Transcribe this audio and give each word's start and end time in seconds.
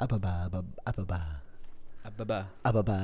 Ababa, 0.00 0.32
ababa, 0.86 1.20
ababa. 2.06 2.38
Ababa. 2.68 2.96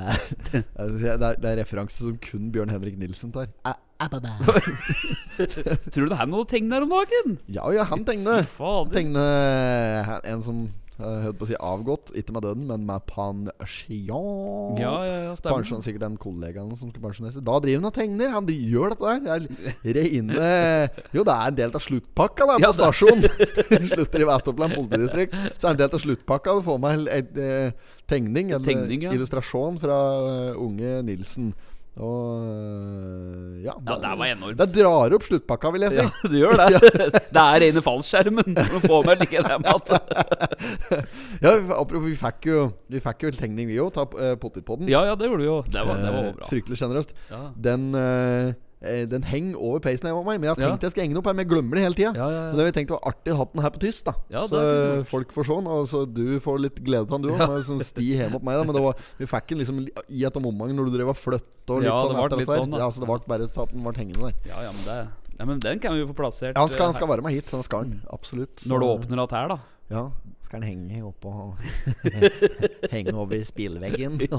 Det 0.51 0.63
er, 1.11 1.17
det 1.19 1.49
er 1.49 1.57
referanse 1.59 1.99
som 2.05 2.15
kun 2.23 2.47
Bjørn 2.53 2.71
Henrik 2.71 2.95
Nilsen 2.97 3.33
tar. 3.35 3.49
A- 3.67 3.75
Ababa. 4.01 4.31
Tror 5.91 6.05
du 6.07 6.09
det 6.11 6.17
er 6.19 6.29
noe 6.31 6.47
tegn 6.49 6.71
her 6.73 6.85
om 6.87 6.93
dagen? 6.95 7.35
Ja, 7.51 7.67
ja, 7.75 7.83
han 7.89 8.05
tegner. 8.07 8.47
Tegner 8.95 10.15
en 10.23 10.41
som 10.45 10.63
jeg 10.95 11.23
holdt 11.25 11.39
på 11.41 11.43
å 11.43 11.49
si 11.49 11.55
avgått, 11.59 12.11
ikke 12.15 12.33
med 12.37 12.45
døden, 12.45 12.67
men 12.69 12.85
med 12.87 13.03
pensjon. 13.09 14.77
Ja, 14.79 14.93
ja, 15.03 15.17
ja. 15.25 15.33
Pensjon, 15.43 15.81
sikkert 15.83 16.05
den 16.05 16.15
kollegaen 16.21 16.69
som 16.79 16.87
skulle 16.87 17.03
pensjoneres. 17.03 17.35
Da 17.43 17.57
driver 17.63 17.81
han 17.81 17.89
og 17.89 17.97
tegner. 17.97 18.31
Han 18.31 18.47
gjør 18.47 18.95
dette 18.95 19.15
der. 19.27 19.49
Jeg 19.83 20.05
er 20.05 21.03
Jo, 21.11 21.25
det 21.27 21.35
er 21.35 21.51
en 21.51 21.59
del 21.59 21.75
av 21.75 21.83
sluttpakka 21.83 22.47
der 22.47 22.63
på 22.63 22.63
Ja, 22.63 22.71
stasjonen. 22.79 23.27
Slutter 23.91 24.23
i 24.23 24.29
Vest-Oppland 24.31 24.77
politidistrikt. 24.79 25.35
Så 25.59 25.67
er 25.67 25.75
det 25.75 25.75
en 25.75 25.83
del 25.83 25.99
av 25.99 26.05
sluttpakka. 26.05 26.55
Du 26.55 26.67
får 26.69 26.81
med 26.85 27.03
en 27.03 27.43
eh, 27.43 27.93
tegning, 28.07 28.55
eller 28.55 28.65
Tegning, 28.65 29.07
ja. 29.09 29.15
illustrasjon 29.17 29.81
fra 29.83 29.99
eh, 30.31 30.63
unge 30.63 31.01
Nilsen. 31.11 31.51
Og 31.95 32.41
eh, 32.43 33.63
ja, 33.63 33.73
Ja, 33.87 33.95
det 34.03 34.11
var 34.19 34.27
enormt. 34.27 34.57
Det 34.59 34.67
drar 34.75 35.13
opp 35.15 35.23
sluttpakka, 35.23 35.71
vil 35.75 35.85
jeg 35.87 35.93
si. 35.95 36.03
Ja, 36.03 36.31
det 36.31 36.41
gjør 36.41 36.59
det. 36.59 36.81
Det 37.35 37.43
er 37.43 37.61
rene 37.63 37.83
fallskjermen. 37.85 38.57
For 38.57 38.79
å 38.79 38.81
få 38.83 38.99
med 39.07 39.23
like 39.23 39.43
det 39.45 39.59
med 39.63 39.71
at 39.71 39.85
Ja, 41.45 41.55
vi 41.95 42.15
fikk 42.19 42.49
jo 42.51 42.65
Vi 42.91 43.01
fikk 43.03 43.25
jo 43.27 43.31
tegning, 43.39 43.69
vi 43.71 43.79
òg. 43.79 43.93
Ta 43.95 44.05
uh, 44.11 44.35
potetpodden. 44.41 44.91
Ja, 44.91 45.05
ja, 45.07 45.15
det 45.19 45.29
gjorde 45.29 45.43
vi 45.43 45.49
jo. 45.49 45.57
Det 45.71 45.87
var, 45.87 46.01
det 46.03 46.11
var 46.11 46.25
Eh, 46.25 46.31
bra. 46.35 46.47
Fryktelig 46.49 46.79
sjenerøst. 46.79 47.11
Ja. 47.29 47.41
Den 47.67 47.89
eh, 47.99 48.53
Den 49.11 49.23
henger 49.27 49.57
over 49.59 49.79
peisen 49.83 50.07
hos 50.09 50.25
meg, 50.25 50.39
men 50.39 50.47
jeg 50.47 50.53
har 50.55 50.61
Ja. 50.61 50.69
tenkt 50.73 50.85
jeg 50.87 50.91
skal 50.95 51.03
henge 51.05 51.13
den 51.15 51.21
opp 51.21 51.25
her. 51.29 51.33
Men 51.33 51.45
jeg 51.45 51.51
glemmer 51.53 51.75
det 51.79 51.83
hele 51.85 51.97
tida. 51.97 52.11
Ja, 52.15 52.27
ja, 52.29 52.41
ja. 52.45 52.51
det 52.53 52.59
har 52.63 52.71
vi 52.71 52.75
tenkt 52.79 52.93
var 52.95 53.01
artig 53.11 53.33
å 53.33 53.37
ha 53.41 53.45
den 53.53 53.63
her 53.65 53.73
på 53.75 53.81
tyst, 53.85 54.05
da. 54.05 54.13
Ja, 54.29 54.45
så 54.47 54.61
eh, 54.61 55.03
folk 55.09 55.33
får 55.35 55.49
sånn, 55.49 55.67
og 55.67 55.87
så 55.91 56.05
du 56.05 56.39
får 56.39 56.59
litt 56.61 56.79
glede 56.85 57.05
av 57.09 57.15
den, 57.17 57.25
du 57.27 57.29
òg. 57.33 57.39
Med 57.41 57.65
sånn 57.65 57.81
sti 57.83 58.07
hjemme 58.15 58.37
hos 58.39 58.45
meg, 58.45 58.55
da. 58.59 58.63
Men 58.69 58.75
det 58.77 58.83
var, 58.85 58.95
vi 59.17 59.25
fikk 59.25 59.47
den 59.53 59.61
liksom 59.63 59.83
i 60.09 60.23
et 60.25 60.35
omgang 60.39 60.73
når 60.75 60.89
du 60.91 60.97
drev 60.97 61.09
og 61.13 61.19
flytta 61.19 61.75
og 61.75 61.81
litt 61.81 61.89
Ja, 61.89 61.99
sånn. 61.99 62.15
det 62.15 62.29
ble 62.29 62.39
litt 62.45 62.55
sånn, 62.55 62.71
da. 62.71 62.77
Ja, 62.85 62.89
så 62.93 62.99
det 63.03 63.09
ble 63.09 63.19
bare 63.27 63.43
at 63.49 63.71
den 63.73 63.83
ble 63.85 63.93
hengende 63.99 64.29
der. 64.29 64.33
Ja, 64.49 64.61
ja, 64.65 64.71
men, 64.71 64.83
det, 64.85 64.97
ja, 65.39 65.45
men 65.45 65.59
den 65.59 65.79
kan 65.83 65.93
vi 65.93 65.99
jo 66.05 66.07
få 66.13 66.15
plassert 66.15 66.55
Ja, 66.55 66.61
han 66.61 66.69
skal, 66.69 66.85
han 66.87 66.93
eh, 66.95 66.99
skal 67.01 67.09
være 67.09 67.23
med 67.25 67.33
hit. 67.33 67.49
Den 67.51 67.63
skal 67.63 67.83
han. 67.85 68.01
Absolutt. 68.13 68.65
Når 68.65 68.79
du 68.79 68.85
åpner 68.85 69.23
att 69.23 69.31
her, 69.31 69.47
da. 69.49 69.59
Ja. 69.91 70.07
Skal 70.45 70.61
han 70.61 70.67
henge 70.89 70.99
oppå 71.05 71.31
Henge 72.93 73.13
over 73.17 73.41
spillveggen. 73.45 74.19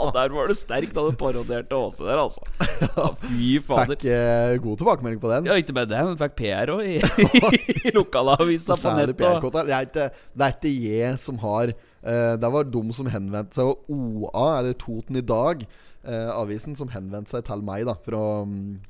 Ja, 0.00 0.06
der 0.14 0.32
var 0.32 0.48
du 0.50 0.54
sterk 0.56 0.92
da 0.96 1.02
du 1.08 1.14
parodierte 1.18 1.76
Åse 1.76 2.04
der, 2.06 2.18
altså. 2.22 2.40
Ja, 2.82 3.06
fy 3.22 3.50
fader. 3.64 3.92
Fikk 3.94 4.04
eh, 4.10 4.54
god 4.64 4.80
tilbakemelding 4.80 5.20
på 5.22 5.30
den. 5.32 5.48
Ja, 5.50 5.56
ikke 5.60 5.74
bare 5.76 5.88
det, 5.90 6.00
men 6.08 6.18
fikk 6.20 6.34
PR 6.38 6.72
òg 6.74 6.82
i, 6.86 6.96
i 7.90 7.92
lokalavisa 7.96 8.76
på 8.80 8.94
nettet. 8.96 9.20
nett. 9.20 9.44
Og, 9.44 9.52
Det, 9.54 9.64
er 9.76 9.86
ikke- 9.88 10.08
det 10.34 10.46
er 10.48 10.56
ikke 10.56 10.72
jeg 10.86 11.20
som 11.22 11.38
har 11.44 11.72
uh, 11.74 12.34
Det 12.40 12.52
var 12.56 12.70
de 12.74 12.82
som 12.96 13.10
henvendte 13.12 13.60
seg, 13.60 13.70
og 13.70 13.92
OA, 13.92 14.46
eller 14.62 14.76
Toten 14.80 15.20
i 15.20 15.24
dag, 15.26 15.66
eh, 16.04 16.30
avisen, 16.32 16.76
som 16.78 16.88
henvendte 16.92 17.30
seg 17.34 17.44
til 17.48 17.62
meg 17.66 17.84
da 17.88 17.94
for 18.00 18.16
å, 18.16 18.26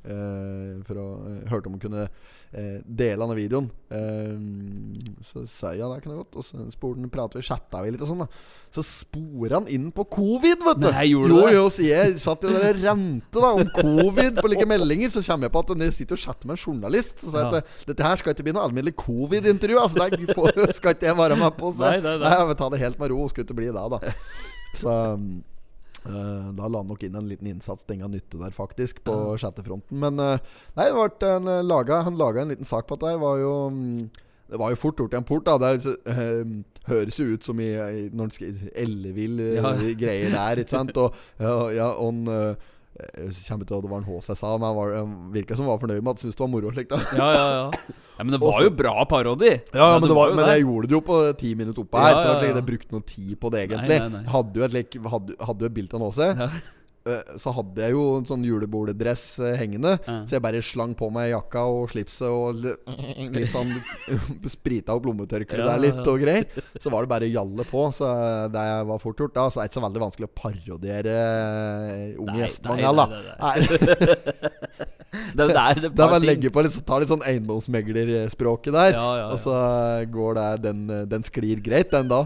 eh, 0.05 0.77
for 0.87 1.01
å 1.01 1.07
eh, 1.27 1.41
Hørte 1.51 1.67
om 1.71 1.75
å 1.75 1.81
kunne 1.83 2.05
eh, 2.07 2.77
dele 2.85 3.19
denne 3.25 3.35
videoen. 3.37 3.67
Eh, 3.91 5.17
så 5.25 5.43
sa 5.49 5.71
jeg 5.73 5.81
ja, 5.81 5.89
det 5.91 6.01
kan 6.03 6.13
jeg 6.13 6.21
godt. 6.23 6.37
Og 6.39 6.45
så 6.47 6.65
spurte 6.71 7.01
han, 7.01 7.09
pratet 7.11 7.39
vi, 7.41 7.45
chatta 7.47 7.81
vi 7.83 7.91
litt 7.95 8.03
og 8.05 8.09
sånn, 8.11 8.23
da. 8.23 8.27
Så 8.71 8.83
sporer 8.87 9.57
han 9.59 9.67
inn 9.71 9.89
på 9.95 10.05
covid, 10.15 10.63
vet 10.67 10.79
du. 10.83 10.87
Nei, 10.91 11.05
gjorde 11.11 11.33
jo, 11.35 11.41
det? 11.47 11.53
jo, 11.57 11.65
så 11.75 11.85
jeg 11.87 12.15
satt 12.23 12.47
jo 12.47 12.53
der 12.55 12.69
og 12.71 12.81
rente 12.85 13.43
da 13.43 13.51
om 13.59 13.71
covid 13.75 14.39
på 14.39 14.51
like 14.53 14.67
meldinger. 14.69 15.11
Så 15.11 15.23
kommer 15.27 15.49
jeg 15.49 15.55
på 15.57 15.63
at 15.65 15.75
jeg 15.87 15.97
sitter 15.99 16.19
og 16.19 16.23
chatter 16.25 16.47
med 16.51 16.57
en 16.59 16.63
journalist. 16.63 17.19
Så 17.25 17.33
sa 17.35 17.43
jeg 17.45 17.51
Ja. 17.51 17.63
at 17.65 17.85
dette 17.91 18.07
her 18.07 18.21
skal 18.23 18.35
ikke 18.35 18.47
bli 18.47 18.55
noe 18.55 18.63
alminnelig 18.69 18.95
covid-intervju. 19.03 19.79
Altså, 19.83 20.07
det 20.15 20.31
får- 20.35 20.73
skal 20.79 20.95
ikke 20.95 21.09
jeg 21.11 21.19
være 21.19 21.39
med 21.43 21.57
på. 21.59 21.71
Så 21.75 21.83
Nei, 21.87 21.97
nei, 22.03 22.17
nei. 22.23 22.35
jeg 22.37 22.47
vil 22.53 22.59
ta 22.63 22.69
det 22.71 22.83
helt 22.87 22.99
med 23.03 23.11
ro. 23.15 23.27
Skulle 23.31 23.47
ikke 23.49 23.59
bli 23.59 23.71
det, 23.71 23.87
da. 23.95 24.15
Så 24.79 24.97
da 26.03 26.67
la 26.67 26.81
han 26.81 26.89
nok 26.89 27.03
inn 27.05 27.15
en 27.15 27.29
liten 27.29 27.47
innsats 27.51 27.85
den 27.85 27.99
ingen 27.99 28.15
nytte 28.15 28.39
der, 28.41 28.53
faktisk, 28.55 29.03
på 29.05 29.37
chattefronten. 29.37 29.99
Men 30.01 30.19
eh, 30.19 30.41
nei, 30.79 30.89
en, 30.89 31.47
eh, 31.47 31.61
laga, 31.63 32.01
han 32.07 32.17
laga 32.17 32.41
en 32.41 32.53
liten 32.53 32.65
sak 32.65 32.87
på 32.87 32.97
dette. 32.97 33.13
det 33.13 33.21
var 33.21 33.37
jo 33.37 33.69
mm, 33.69 34.09
Det 34.51 34.59
var 34.59 34.69
jo 34.73 34.75
fort 34.75 34.99
gjort 34.99 35.13
i 35.13 35.17
en 35.17 35.23
port. 35.23 35.45
da 35.45 35.57
Det 35.57 35.85
er, 35.85 35.97
eh, 36.09 36.63
høres 36.89 37.19
jo 37.19 37.25
ut 37.35 37.43
som 37.45 37.59
i, 37.59 37.71
i 37.71 38.09
når 38.11 38.33
ellevill 38.75 39.39
eh, 39.39 39.55
Ja. 39.61 39.75
greier 40.03 40.33
der, 40.33 40.63
ikke 40.63 40.77
sant? 40.77 40.97
Og 40.97 41.13
ja, 41.39 41.69
ja 41.69 41.89
eh, 41.93 42.55
jeg 43.01 43.33
kommer 43.47 43.63
ikke 43.63 43.69
til 43.69 43.77
å 43.77 43.81
det 43.81 43.89
var 43.89 44.01
en 44.01 44.09
Hås 44.09 44.29
jeg 44.29 44.37
sa, 44.37 44.57
men 44.57 44.77
han 44.77 45.13
virka 45.33 45.55
som 45.55 45.69
var 45.69 45.79
fornøyd 45.81 46.01
med 46.01 46.11
at 46.11 46.17
han 46.17 46.25
syntes 46.25 46.37
det 46.37 46.43
var 46.43 46.51
moro. 46.53 46.73
Slik, 46.73 46.89
da. 46.89 46.99
ja, 47.17 47.29
ja, 47.33 47.45
ja. 47.61 47.97
ja, 48.21 48.25
Men 48.27 48.35
det 48.37 48.41
var 48.45 48.53
Også- 48.53 48.67
jo 48.69 48.73
bra 48.83 48.95
parodi. 49.09 49.53
Ja, 49.73 49.87
men, 49.97 50.05
det 50.07 50.15
var, 50.21 50.35
men 50.37 50.45
jeg 50.53 50.61
gjorde 50.67 50.91
det 50.91 50.95
jo 50.99 51.01
på 51.09 51.17
ti 51.41 51.55
minutter 51.57 51.81
oppe 51.81 51.97
her. 52.05 52.11
Ja, 52.13 52.19
Så 52.21 52.27
ja, 52.27 52.35
jeg 52.37 52.51
ja. 52.51 52.53
hadde 52.55 52.67
brukt 52.69 52.91
noe 52.93 53.01
tid 53.09 53.33
på 53.41 53.49
det, 53.51 53.65
egentlig. 53.67 53.97
Nei, 53.97 54.09
nei, 54.13 54.21
nei. 54.21 54.29
Hadde 54.37 54.61
jo 54.61 54.67
et, 54.69 54.77
lik- 54.77 55.01
hadde, 55.15 55.39
hadde 55.41 55.65
jo 55.65 55.71
et 55.71 55.75
bilde 55.81 55.97
av 55.97 56.05
Nåse. 56.05 56.29
Eh, 57.01 57.23
Så 57.41 57.49
hadde 57.49 57.81
jeg 57.81 57.95
jo 57.95 58.01
en 58.19 58.25
sånn 58.29 58.43
juleborddress 58.45 59.23
eh, 59.41 59.55
hengende. 59.57 59.95
Så 60.05 60.35
jeg 60.35 60.41
bare 60.45 60.59
slang 60.61 60.91
på 60.93 61.07
meg 61.09 61.31
jakka 61.31 61.63
og 61.65 61.89
slipset 61.89 62.29
og 62.29 62.61
litt 63.33 63.49
sånn 63.49 63.71
sprita 64.53 64.93
opp 64.93 65.07
lommetørkleet 65.09 65.65
der 65.65 65.81
litt 65.81 66.05
og 66.05 66.21
greier. 66.21 66.45
Så 66.77 66.93
var 66.93 67.01
det 67.01 67.09
bare 67.09 67.25
å 67.25 67.33
gjalle 67.33 67.65
på. 67.65 67.87
Så 67.97 68.05
det 68.53 68.67
var 68.85 69.01
fort 69.01 69.17
gjort 69.17 69.33
da. 69.33 69.47
Så 69.49 69.57
det 69.57 69.65
er 69.65 69.71
ikke 69.71 69.79
så 69.81 69.85
veldig 69.87 70.03
vanskelig 70.05 70.29
å 70.29 70.35
parodiere 70.43 71.17
eh, 71.17 72.19
unge 72.21 72.35
Nei, 72.37 72.43
gjestmangel, 72.45 73.01
da. 73.01 73.07
nei, 73.09 73.21
Nei. 73.41 73.55
Det, 73.65 74.51
det 75.35 75.43
er 75.43 75.51
det 75.51 75.75
Det 75.81 75.89
er 75.89 75.95
par 75.95 76.13
bare 76.13 76.21
å 76.21 76.23
legge 76.23 76.51
på 76.53 76.63
litt, 76.63 76.75
ta 76.87 76.99
litt 77.01 77.11
sånn 77.11 77.23
eiendomsmeglerspråket 77.27 78.71
der. 78.75 78.93
Ja, 78.95 79.01
ja, 79.03 79.21
ja. 79.21 79.27
Og 79.33 79.39
så 79.41 79.55
går 80.11 80.37
det 80.39 80.47
Den, 80.65 80.83
den 81.11 81.25
sklir 81.27 81.59
greit, 81.63 81.91
den 81.91 82.07
da. 82.11 82.21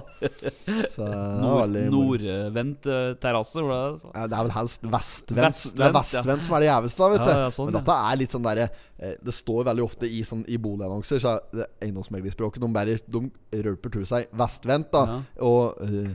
Så 0.93 1.05
det 1.09 1.21
Nord. 1.41 1.77
Nordvendt 1.95 2.89
eh, 2.89 3.15
terrasse. 3.21 3.57
hvor 3.61 3.73
det 3.73 3.79
er, 3.79 3.97
så. 4.03 4.11
Ja, 4.13 4.27
det 4.29 4.37
er 4.37 4.47
vel 4.47 4.55
helst 4.59 4.85
vestvendt. 4.95 5.63
Det 5.75 5.87
er 5.87 5.95
Vestvendt, 5.95 6.45
som 6.45 6.57
er 6.57 6.65
det 6.65 6.69
gjeveste, 6.69 7.01
da, 7.01 7.09
vet 7.15 7.25
du. 7.25 7.55
sånn, 7.55 7.71
Men 7.71 7.77
dette 7.79 7.97
er 8.11 8.21
litt 8.21 8.35
sånn 8.35 8.45
derre 8.45 8.67
eh, 8.69 8.94
Det 8.95 9.33
står 9.35 9.65
veldig 9.67 9.83
ofte 9.83 10.07
i, 10.07 10.21
sånn, 10.23 10.45
i 10.47 10.55
boligannonser, 10.61 11.19
så 11.19 11.33
er 11.35 11.65
eiendomsmeglerspråket 11.83 12.63
De 12.63 12.69
bare 12.71 12.95
De 13.11 13.25
rølper 13.65 13.91
til 13.97 14.05
seg 14.07 14.29
vestvendt, 14.39 14.93
da. 14.93 15.01
Ja. 15.09 15.17
Og 15.43 15.81
uh, 15.83 16.13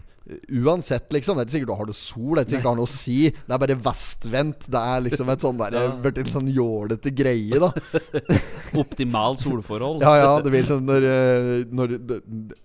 uansett, 0.49 1.13
liksom. 1.13 1.37
Det 1.37 1.43
er 1.43 1.49
ikke 1.49 1.55
sikkert 1.57 1.71
du 1.71 1.75
har 1.79 1.89
noe 1.89 1.99
sol, 1.99 2.31
det 2.37 2.41
er 2.41 2.45
ikke 2.45 2.53
sikkert 2.55 2.67
du 2.67 2.71
har 2.71 2.79
noe 2.79 2.89
å 2.89 2.93
si. 2.93 3.17
Det 3.35 3.55
er 3.57 3.63
bare 3.65 3.77
vestvendt. 3.87 4.69
Det 4.71 4.83
er 4.93 5.05
liksom 5.07 5.33
et 5.33 5.47
sånn 5.47 5.61
der 5.61 5.77
Ja. 5.81 5.85
Blitt 6.05 6.21
en 6.23 6.31
sånn 6.35 6.51
jålete 6.55 7.13
greie, 7.17 7.61
da. 7.63 7.71
Optimal 8.83 9.39
solforhold. 9.41 10.05
Ja, 10.05 10.13
ja, 10.21 10.31
det 10.45 10.53
blir 10.53 10.67
sånn 10.69 10.85
når, 10.87 11.07
eh, 11.09 11.51
når, 11.73 11.97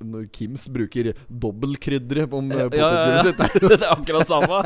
når 0.04 0.28
Kims 0.36 0.68
bruker 0.74 1.14
dobbeltkrydderet 1.30 2.36
om 2.36 2.52
potetgullet 2.52 2.80
Ja, 2.80 2.92
ja, 2.92 3.16
ja. 3.16 3.24
sitt. 3.26 3.42
Det 3.66 3.80
er 3.80 3.88
akkurat 3.96 4.30
samme. 4.30 4.62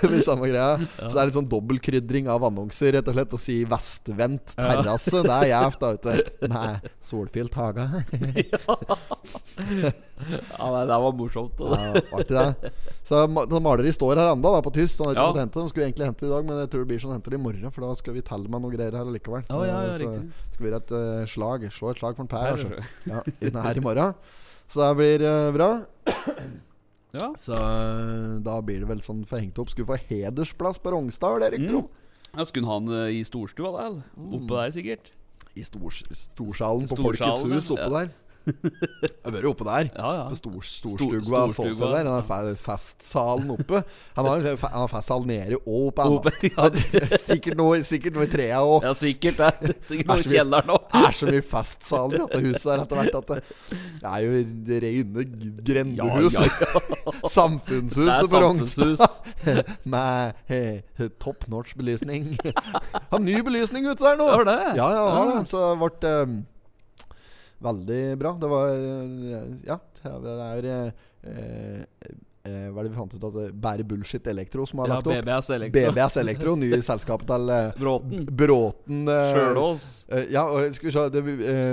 det 0.00 0.10
blir 0.12 0.24
samme 0.24 0.50
greia. 0.52 0.88
Så 0.96 1.12
det 1.12 1.20
er 1.20 1.30
litt 1.30 1.40
sånn 1.40 1.50
dobbeltkrydring 1.50 2.30
av 2.32 2.46
annonser, 2.48 2.94
rett 2.96 3.10
og 3.10 3.18
slett. 3.18 3.36
Å 3.36 3.42
si 3.42 3.60
vestvendt 3.68 4.15
Ja. 4.56 4.64
terrasse, 4.70 5.22
det 5.26 5.36
er 5.36 5.48
gjevt, 5.52 5.80
da, 5.80 5.92
du. 5.96 6.48
Med 6.52 6.88
solfylt 7.10 7.54
hage. 7.54 7.86
Ja, 10.56 10.66
nei, 10.72 10.82
det 10.88 10.96
var 11.02 11.12
morsomt. 11.16 11.58
Da. 11.58 11.76
Ja, 11.76 12.00
artig, 12.16 12.36
det. 12.36 12.70
Så 13.04 13.22
så 13.28 13.60
maleri 13.60 13.92
står 13.92 14.16
her 14.20 14.30
ennå, 14.32 14.52
på 14.64 14.72
tyst. 14.74 14.98
Han 15.02 15.10
har 15.10 15.18
ikke 15.18 15.26
Ja. 15.26 15.42
hente 15.44 15.60
De 15.60 15.68
skulle 15.68 15.86
egentlig 15.86 16.06
hente 16.08 16.26
i 16.26 16.30
dag, 16.30 16.46
men 16.46 16.58
jeg 16.62 16.70
tror 16.72 16.84
det 16.84 16.88
blir 16.92 17.02
sånn 17.02 17.12
henter 17.12 17.34
i 17.36 17.40
morgen. 17.42 17.70
For 17.74 17.84
da 17.84 17.94
skal 17.98 18.16
vi 18.16 18.22
telle 18.24 18.48
med 18.48 18.64
noe 18.64 18.72
greier 18.72 18.96
her 18.96 19.04
likevel. 19.12 19.44
Å, 19.50 19.60
ja, 19.66 19.82
ja, 19.84 19.98
så 19.98 20.06
riktig. 20.06 20.32
skal 20.54 20.64
vi 20.64 20.70
gjøre 20.70 20.82
et 20.82 20.94
uh, 20.96 21.26
slag. 21.26 21.68
Slå 21.76 21.90
et 21.92 22.00
slag 22.00 22.16
for 22.16 22.24
en 22.24 22.32
Per. 22.32 22.46
Her, 22.46 22.56
Altså. 22.56 22.68
Ja, 23.12 23.22
inn 23.40 23.60
her 23.60 23.76
i 23.76 23.84
morgen. 23.84 24.14
Så 24.72 24.80
det 24.82 24.96
blir 25.02 25.26
uh, 25.26 25.52
bra. 25.54 25.70
Ja. 27.16 27.30
Så 27.38 27.54
eh, 27.54 28.40
da 28.44 28.58
blir 28.60 28.82
det 28.82 28.88
vel 28.90 29.00
sånn 29.04 29.22
forhengt 29.28 29.58
opp. 29.62 29.70
Skulle 29.72 29.88
få 29.88 30.00
hedersplass 30.10 30.80
på 30.82 30.92
Rognstad, 30.92 31.40
det 31.40 31.50
det 31.50 31.58
riktig? 31.58 31.76
Mm. 31.80 32.04
Ja, 32.32 32.44
skulle 32.44 32.66
han 32.66 32.88
ha 32.88 32.92
den 32.92 33.16
i 33.16 33.24
storstua, 33.24 33.72
da? 33.72 33.86
Oppe 34.16 34.50
der, 34.54 34.72
sikkert? 34.74 35.10
I 35.56 35.64
stors, 35.64 36.02
storsalen 36.12 36.88
på 36.90 36.98
Folkets 37.00 37.44
hus 37.46 37.70
oppe 37.72 37.86
ja. 37.86 37.92
der. 38.00 38.14
Jeg 38.46 39.32
hører 39.32 39.42
jo 39.48 39.50
oppe 39.50 39.64
der. 39.66 39.88
Ja, 39.96 40.10
ja. 40.14 40.24
På 40.30 40.36
stor, 40.38 40.60
Stor- 40.62 40.92
storstua 40.96 41.40
så 41.46 41.46
seg 41.48 41.72
storstua, 41.74 41.88
der. 41.96 42.04
Den 42.06 42.12
har 42.12 42.26
fe- 42.28 42.54
festsalen 42.62 43.50
oppe. 43.56 43.80
Han 44.16 44.28
har, 44.30 44.44
han 44.62 44.76
har 44.76 44.90
festsal 44.92 45.26
nede 45.26 45.58
og 45.66 45.88
oppe. 45.90 46.06
Oppe, 46.16 46.32
ja. 46.52 46.68
sikkert, 47.26 47.56
noe, 47.58 47.80
sikkert 47.86 48.14
noe 48.18 48.28
i 48.28 48.30
trea 48.30 48.60
òg. 48.62 48.86
Ja, 48.86 48.92
sikkert 48.96 49.42
det. 49.42 49.72
Sikkert 49.88 50.10
noe 50.12 50.22
så 50.22 50.30
i 50.30 50.36
kjelleren 50.36 50.72
òg. 50.76 50.86
Det 50.94 51.02
er 51.10 51.18
så 51.18 51.30
mye 51.32 51.46
festsaler 51.50 52.16
i 52.16 52.22
dette 52.22 52.42
huset 52.46 52.68
her 52.70 52.84
etter 52.86 53.00
hvert 53.02 53.18
at 53.20 53.32
det, 53.34 53.40
det 54.00 54.10
er 54.14 54.24
jo 54.26 54.40
det 54.70 54.80
rene 54.86 55.26
grendehus. 55.66 56.38
Ja, 56.38 56.46
ja, 56.46 56.72
ja. 56.76 57.14
Det 57.16 57.30
Samfunnshuset 57.36 58.30
på 58.30 58.42
Rognstad. 58.42 59.06
Med 59.86 60.34
eh, 60.52 61.08
top 61.22 61.46
notch 61.52 61.74
belysning. 61.78 62.36
Har 63.10 63.22
ny 63.22 63.40
belysning 63.46 63.86
ute 63.90 64.02
der 64.06 64.18
nå! 64.20 64.26
Det 64.30 64.38
var 64.44 64.48
det? 64.52 64.60
Ja, 64.78 64.88
ja. 64.94 65.06
Ja. 65.34 65.40
Så 65.50 65.62
det 65.72 65.80
ble 65.82 66.18
veldig 67.64 68.00
bra. 68.20 68.32
Det 68.40 68.50
var 68.52 68.72
eh, 68.74 69.52
Ja, 69.68 69.80
det 70.04 70.36
er 70.46 70.70
eh, 72.46 72.66
eh, 72.66 72.70
Hva 72.72 72.80
er 72.80 72.86
det 72.86 72.92
vi 72.92 72.98
fant 72.98 73.14
ut 73.16 73.24
at 73.28 73.34
det 73.36 73.46
Bære 73.62 73.84
Bullshit 73.88 74.26
Elektro 74.30 74.66
som 74.66 74.78
har 74.82 74.88
Ja, 74.88 74.94
lagt 75.00 75.06
opp? 75.10 75.14
BBS 75.26 75.50
Elektro. 75.56 75.80
BBS 75.92 76.16
Elektro, 76.22 76.54
nye 76.56 76.80
selskapet 76.90 77.26
til 77.30 77.50
eh, 77.50 77.70
Bråten. 77.80 78.24
Bråten 78.42 79.02
eh, 79.08 79.32
Sjølås. 79.34 79.86
eh, 80.10 80.26
ja, 80.34 80.44
skal 80.76 80.88
vi 80.90 80.94
se 80.96 81.04
det, 81.16 81.22
eh, 81.46 81.72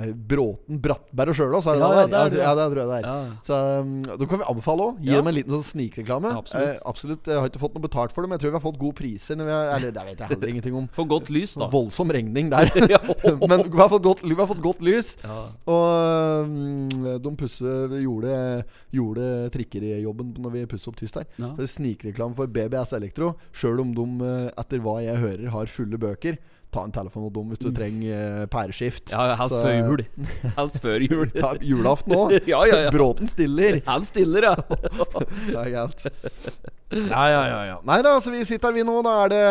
eh, 0.00 0.08
Bråten, 0.14 0.80
Brattberg 0.84 1.34
og 1.34 1.38
Sjølås, 1.38 1.66
er 1.68 1.78
det 1.78 1.84
Ja, 1.84 1.90
det 1.94 2.10
der? 2.10 2.38
er. 2.40 2.44
Ja, 2.44 2.54
det 2.58 2.66
tror 2.72 2.82
jeg 2.82 2.90
det 2.92 2.98
er. 2.98 3.08
Ja. 3.08 3.36
Så 3.44 3.60
um, 3.84 3.94
Da 4.04 4.26
kan 4.30 4.38
vi 4.42 4.48
anbefale 4.50 4.88
òg. 4.90 5.00
Gi 5.04 5.10
Ja. 5.14 5.20
dem 5.20 5.28
en 5.28 5.34
liten 5.34 5.54
sånn 5.54 5.66
snikreklame. 5.68 6.32
Absolutt. 6.36 6.68
Eh, 6.74 6.82
absolutt. 6.86 7.26
Jeg 7.30 7.38
har 7.40 7.48
ikke 7.50 7.60
fått 7.62 7.74
noe 7.78 7.84
betalt 7.84 8.12
for 8.14 8.22
det, 8.22 8.28
men 8.30 8.38
jeg 8.38 8.44
tror 8.46 8.54
vi 8.54 8.58
har 8.60 8.64
fått 8.66 8.78
gode 8.80 8.94
priser. 8.98 9.36
Når 9.36 9.44
vi 9.48 9.54
har, 9.54 9.70
eller 9.76 9.90
det 9.94 10.04
vet 10.08 10.18
jeg 10.24 10.28
heller 10.34 10.48
ingenting 10.54 10.74
om. 10.78 10.88
For 10.96 11.04
godt 11.10 11.30
lys, 11.34 11.54
da. 11.60 11.68
Voldsom 11.74 12.10
regning 12.14 12.50
der. 12.52 12.70
Men 12.74 12.88
vi 12.88 13.78
har, 13.78 13.88
fått 13.92 14.02
godt, 14.04 14.22
vi 14.24 14.34
har 14.38 14.46
fått 14.50 14.62
godt 14.64 14.82
lys. 14.84 15.16
Ja. 15.24 15.38
Og 15.66 16.44
um, 16.46 17.18
de 17.24 17.34
pusse, 17.40 17.74
gjorde, 18.00 18.34
gjorde 18.94 19.28
trikkerjobben 19.74 20.34
når 20.42 20.54
vi 20.54 20.64
pusser 20.70 20.92
opp 20.92 20.98
tyst 21.00 21.18
her. 21.20 21.28
Ja. 21.36 21.52
Så 21.52 21.60
det 21.60 21.68
er 21.68 21.72
Snikreklame 21.74 22.36
for 22.38 22.50
BBS 22.50 22.94
Elektro. 22.96 23.34
Sjøl 23.56 23.82
om 23.84 23.94
de, 23.96 24.08
eh, 24.26 24.50
etter 24.60 24.82
hva 24.84 24.98
jeg 25.04 25.20
hører, 25.22 25.48
har 25.54 25.66
fulle 25.70 26.00
bøker. 26.00 26.38
Ta 26.74 26.82
en 26.82 26.94
telefon 26.94 27.28
og 27.28 27.34
dem 27.36 27.52
hvis 27.52 27.62
du 27.62 27.68
trenger 27.74 28.42
eh, 28.42 28.46
pæreskift. 28.50 29.12
Mm. 29.12 29.28
ja, 29.30 29.36
helst 29.38 29.54
før 29.54 29.76
jul. 29.78 30.04
Helst 30.58 30.80
før 30.82 31.06
jul. 31.06 31.30
Ta 31.30 31.54
julaften 31.62 32.16
òg. 32.16 32.34
Ja, 32.50 32.64
ja, 32.66 32.80
ja. 32.86 32.90
Bråten 32.94 33.30
stiller. 33.30 33.80
Han 33.90 34.06
stiller, 34.08 34.50
ja. 34.50 34.56
Det 34.58 35.60
er 35.60 35.70
galt. 35.70 36.08
Ja, 36.94 37.24
ja, 37.30 37.42
ja, 37.46 37.62
ja. 37.72 37.78
Nei 37.86 38.02
da, 38.02 38.18
så 38.22 38.34
vi 38.34 38.42
sitter 38.46 38.70
her 38.70 38.78
vi 38.80 38.86
nå. 38.86 39.00
Da 39.06 39.14
er 39.24 39.32
det 39.34 39.44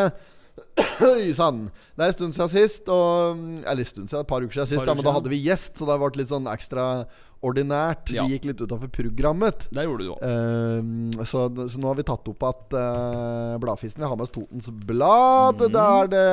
Oi 1.13 1.33
sann. 1.35 1.67
Det 1.97 2.05
er 2.05 2.11
en 2.11 2.15
stund 2.15 2.35
siden 2.38 2.51
sist. 2.51 2.89
Og, 2.91 3.44
eller 3.63 3.83
en 3.83 3.89
stund 3.89 4.09
siden, 4.09 4.23
et 4.23 4.29
par 4.29 4.44
uker 4.44 4.59
siden 4.59 4.71
sist. 4.75 4.81
uker 4.81 4.89
Da, 4.89 4.95
men 4.97 5.05
da 5.05 5.13
hadde 5.15 5.31
vi 5.31 5.41
gjest, 5.44 5.77
så 5.79 5.88
det 5.89 6.00
ble 6.01 6.11
litt 6.21 6.31
sånn 6.33 6.50
ekstraordinært. 6.51 8.13
Ja. 8.13 8.25
De 8.25 8.38
gikk 8.38 8.47
litt 8.50 8.61
utafor 8.61 8.91
programmet. 8.94 9.67
Det 9.73 9.85
gjorde 9.88 10.05
du 10.05 10.13
òg. 10.13 10.21
Uh, 10.23 11.25
så, 11.29 11.45
så 11.69 11.81
nå 11.81 11.91
har 11.91 12.00
vi 12.00 12.07
tatt 12.07 12.31
opp 12.33 12.47
at 12.50 12.77
uh, 12.77 13.57
bladfisten 13.61 14.05
Vi 14.05 14.09
har 14.09 14.17
med 14.19 14.27
oss 14.27 14.33
Totens 14.35 14.71
Blad. 14.85 15.61
Mm. 15.61 15.75
Da 15.75 15.89
er 16.00 16.13
det 16.13 16.25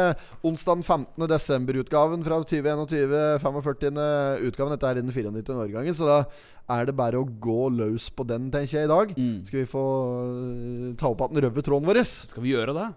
onsdag 0.46 0.84
15. 0.84 1.28
desember-utgaven 1.34 2.25
fra 2.26 2.40
2021. 2.44 3.44
45. 3.44 4.00
utgaven. 4.49 4.76
Dette 4.76 4.94
er 4.94 5.02
i 5.02 5.05
den 5.05 5.12
94. 5.12 5.61
årgangen. 5.66 5.96
Så 5.96 6.08
da 6.08 6.23
er 6.70 6.87
det 6.87 6.94
bare 6.94 7.19
å 7.19 7.26
gå 7.26 7.70
løs 7.75 8.12
på 8.14 8.23
den, 8.28 8.50
tenker 8.55 8.78
jeg, 8.78 8.87
i 8.87 8.93
dag. 8.93 9.14
Mm. 9.16 9.38
Skal 9.49 9.64
vi 9.64 9.69
få 9.69 9.87
uh, 10.25 10.90
ta 11.00 11.12
opp 11.12 11.25
igjen 11.25 11.40
den 11.40 11.49
røde 11.49 11.64
tråden 11.66 11.88
vår? 11.88 12.05
Skal 12.06 12.44
vi 12.44 12.55
gjøre 12.55 12.76
det? 12.76 12.90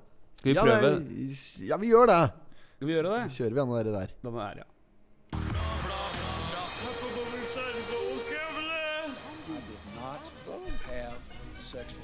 Skal 0.43 0.51
vi 0.51 0.55
Ja, 0.59 0.63
prøve? 0.63 0.99
det- 0.99 1.67
ja, 1.67 1.77
vi 1.77 1.87
gjør 1.87 2.05
det. 2.05 2.31
Skal 2.75 2.87
vi 2.87 2.93
gjøre 2.93 3.11
det? 3.15 3.31
Kjører 3.31 3.53
vi 3.53 3.59
an 3.59 3.69
det 3.85 3.93
der. 3.93 4.07
Den 4.21 4.35
er, 4.35 4.53
ja. 4.57 4.63
not 10.45 10.81
have 10.91 11.13
sexual 11.59 12.02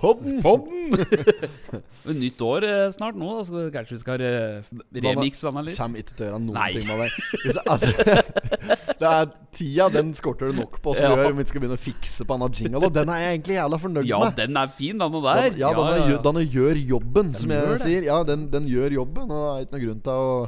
Pottitpodden! 0.00 0.40
Podden! 0.42 1.84
Nytt 2.20 2.40
år 2.42 2.64
eh, 2.64 2.86
snart 2.94 3.18
nå, 3.20 3.28
da, 3.36 3.42
så 3.44 3.64
kanskje 3.74 3.96
vi 3.96 4.00
skal 4.00 4.22
remixe 4.96 5.50
den 5.52 5.66
litt? 5.66 5.76
Kommer 5.76 6.00
ikke 6.00 6.14
til 6.16 6.24
å 6.24 6.28
gjøre 6.30 6.38
noen 6.46 6.56
Nei. 6.56 6.70
ting 6.72 6.86
med 6.88 7.02
det. 7.02 7.08
Hvis, 7.42 7.58
altså, 7.68 7.90
det 9.02 9.10
er 9.10 9.28
Tida 9.54 9.88
den 9.92 10.14
skorter 10.16 10.48
det 10.50 10.56
nok 10.56 10.78
på, 10.82 10.94
som 10.96 11.04
Ja. 11.10 11.10
gjør 11.18 11.34
om 11.34 11.42
vi 11.42 11.46
skal 11.50 11.62
begynne 11.64 11.76
å 11.76 11.82
fikse 11.84 12.24
på 12.24 12.38
denne 12.38 12.48
jingle. 12.56 12.82
Og 12.88 12.94
den 12.96 13.12
er 13.12 13.20
jeg 13.26 13.34
egentlig 13.36 13.58
jævla 13.58 13.80
fornøyd 13.84 14.08
Ja, 14.08 14.22
med. 14.24 14.38
den 14.40 14.56
er 14.62 14.72
fin, 14.80 14.96
den 15.04 15.18
der. 15.20 15.42
Den, 15.50 15.60
ja, 15.60 15.72
denne, 15.76 15.98
gjør- 16.08 16.24
denne 16.30 16.46
gjør 16.56 16.80
jobben, 16.94 17.34
som 17.36 17.54
jeg 17.58 17.78
sier. 17.84 18.08
Ja, 18.08 18.18
den, 18.28 18.48
den 18.54 18.70
gjør 18.72 18.96
jobben, 19.02 19.28
og 19.28 19.44
det 19.44 19.52
er 19.52 19.66
ikke 19.68 19.76
noen 19.76 19.84
grunn 19.86 20.02
til 20.08 20.24
å 20.24 20.40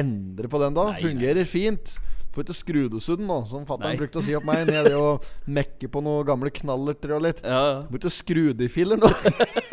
endre 0.00 0.48
på 0.54 0.62
den 0.62 0.76
da. 0.78 0.86
Nei, 0.92 1.02
Fungerer 1.02 1.50
fint. 1.50 1.96
Får 2.30 2.44
ikke 2.44 2.54
skrudesudden 2.54 3.26
nå, 3.26 3.36
som 3.50 3.64
fatter'n 3.66 3.96
brukte 3.98 4.20
å 4.20 4.22
si 4.22 4.34
opp 4.38 4.44
meg. 4.46 4.62
Når 4.68 4.76
jeg 4.76 4.98
å 4.98 5.06
mekke 5.50 5.88
på 5.90 6.02
noen 6.04 6.26
gamle 6.28 6.52
knallerter 6.54 7.14
og 7.16 7.24
litt. 7.24 7.40
Ja, 7.42 7.82
ja. 7.82 8.50
I 8.62 8.68
filler 8.70 9.00
nå. 9.00 9.10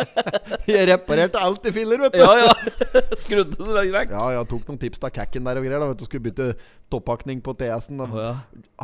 jeg 0.71 0.87
reparerte 0.89 1.41
alt 1.41 1.67
i 1.69 1.73
filler, 1.75 2.01
vet 2.07 2.15
du. 2.17 2.23
Ja, 2.23 2.47
ja. 2.47 2.53
Skrudde 3.23 3.57
det 3.61 3.83
vekk. 3.93 4.15
Ja, 4.15 4.23
jeg 4.39 4.49
tok 4.49 4.71
noen 4.71 4.79
tips 4.81 5.05
av 5.05 5.13
Kakken 5.13 5.45
der 5.45 5.59
og 5.61 5.67
greier. 5.67 5.83
da 5.83 5.91
Vet 5.91 6.01
du, 6.01 6.07
Skulle 6.07 6.25
bytte 6.29 6.47
toppakning 6.89 7.43
på 7.45 7.53
TS-en. 7.59 8.01
Oh, 8.07 8.15
ja. 8.17 8.31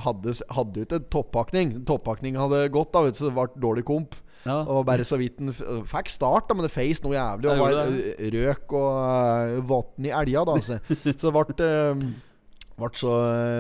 Hadde, 0.06 0.36
hadde 0.54 0.84
jo 0.84 0.86
ikke 0.86 1.02
toppakning. 1.14 1.80
Toppakning 1.90 2.38
hadde 2.38 2.68
gått, 2.74 2.92
da 2.94 3.02
vet 3.08 3.18
du, 3.18 3.24
så 3.24 3.32
det 3.32 3.38
ble 3.40 3.64
dårlig 3.64 3.86
komp. 3.90 4.20
Ja. 4.44 4.60
Og 4.68 4.84
bare 4.86 5.06
så 5.08 5.18
vidt 5.18 5.40
den 5.40 5.54
fikk 5.56 6.12
start, 6.12 6.50
da 6.50 6.58
men 6.58 6.68
det 6.68 6.74
feis 6.74 7.02
noe 7.02 7.16
jævlig. 7.16 7.50
Og 7.50 7.64
var 7.64 7.90
røk 8.38 8.78
og 8.78 9.02
uh, 9.02 9.58
vann 9.72 10.10
i 10.10 10.14
elga, 10.14 10.46
da. 10.52 10.60
Så, 10.62 10.78
så 11.18 11.32
det 11.32 11.34
ble 11.34 11.48
ble 11.58 11.72
så, 12.74 13.12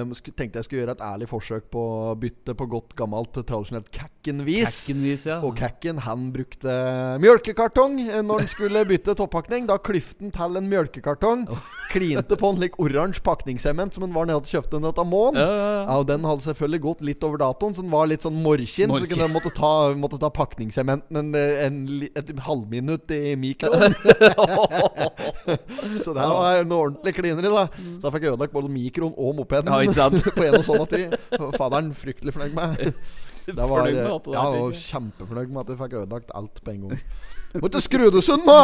eh, 0.01 0.31
tenkte 0.33 0.57
jeg 0.57 0.65
skulle 0.65 0.81
gjøre 0.81 0.95
et 0.97 1.03
ærlig 1.05 1.27
forsøk 1.29 1.69
på 1.71 1.81
å 2.09 2.15
bytte 2.17 2.55
på 2.57 2.65
godt 2.69 2.95
gammelt 2.97 3.33
tradisjonelt 3.33 3.91
Kakken-vis. 3.93 4.87
Ja. 5.27 5.37
Og 5.45 5.55
Kakken 5.59 6.01
han 6.01 6.31
brukte 6.33 6.73
mjølkekartong 7.21 7.99
eh, 8.07 8.21
når 8.25 8.43
han 8.43 8.49
skulle 8.49 8.83
bytte 8.89 9.13
toppakning. 9.15 9.67
Da 9.69 9.77
klyfte 9.77 10.25
han 10.25 10.33
til 10.33 10.57
en 10.57 10.69
mjølkekartong. 10.71 11.45
Klinte 11.91 12.37
på 12.39 12.49
en 12.49 12.57
slik 12.57 12.79
oransje 12.81 13.21
pakningssement 13.23 13.93
som 13.93 14.07
han 14.07 14.15
var 14.15 14.25
nede 14.29 14.41
og 14.41 14.49
kjøpte 14.49 14.79
den 14.79 14.89
av 14.89 15.05
Mån. 15.13 15.37
Ja, 15.37 15.45
ja, 15.45 15.97
og 15.99 16.07
Den 16.07 16.25
hadde 16.25 16.45
selvfølgelig 16.47 16.81
gått 16.81 17.01
litt 17.05 17.23
over 17.27 17.37
datoen, 17.41 17.75
så 17.75 17.83
den 17.83 17.93
var 17.93 18.09
litt 18.09 18.25
sånn 18.25 18.39
morkinn. 18.41 18.93
Så 18.93 19.05
kunne 19.05 19.27
jeg 19.27 19.33
måtte 19.33 19.53
ta, 19.53 19.73
måtte 19.99 20.17
ta 20.21 20.31
pakningssementen 20.33 21.19
en, 21.19 21.31
en, 21.37 21.79
et 22.17 22.33
halvminutt 22.47 23.11
i 23.13 23.35
mikroen. 23.37 23.93
så 26.03 26.13
det 26.15 26.25
var 26.25 26.65
noe 26.67 26.87
ordentlig 26.87 27.13
klineri, 27.17 27.51
da. 27.51 27.67
Så 27.69 28.01
da 28.05 28.13
fikk 28.15 28.27
jeg 28.27 28.33
ødelagt 28.33 28.55
både 28.55 28.71
mikroen 29.03 29.19
og 29.27 29.35
mopeden 29.35 29.69
Ja, 29.69 30.09
på 30.37 30.47
en 30.47 30.57
og 30.59 30.65
samme 30.65 30.87
tid. 30.87 31.13
Faderen 31.57 31.93
fryktelig 31.93 32.33
fornøyd 32.33 32.55
med. 32.57 32.93
Det 33.43 33.55
var, 33.69 33.87
det 33.91 33.99
ja, 33.99 34.43
og 34.47 34.73
kjempefornøyd 34.73 35.51
med 35.51 35.63
at 35.63 35.71
jeg 35.73 35.79
fikk 35.81 35.95
ødelagt 35.99 36.31
alt 36.35 36.63
på 36.63 36.71
en 36.71 36.85
gang. 36.87 37.01
Må 37.59 37.69
ikke 37.69 37.83
skru 37.85 38.07
det 38.09 38.23
sund 38.25 38.47
nå! 38.49 38.61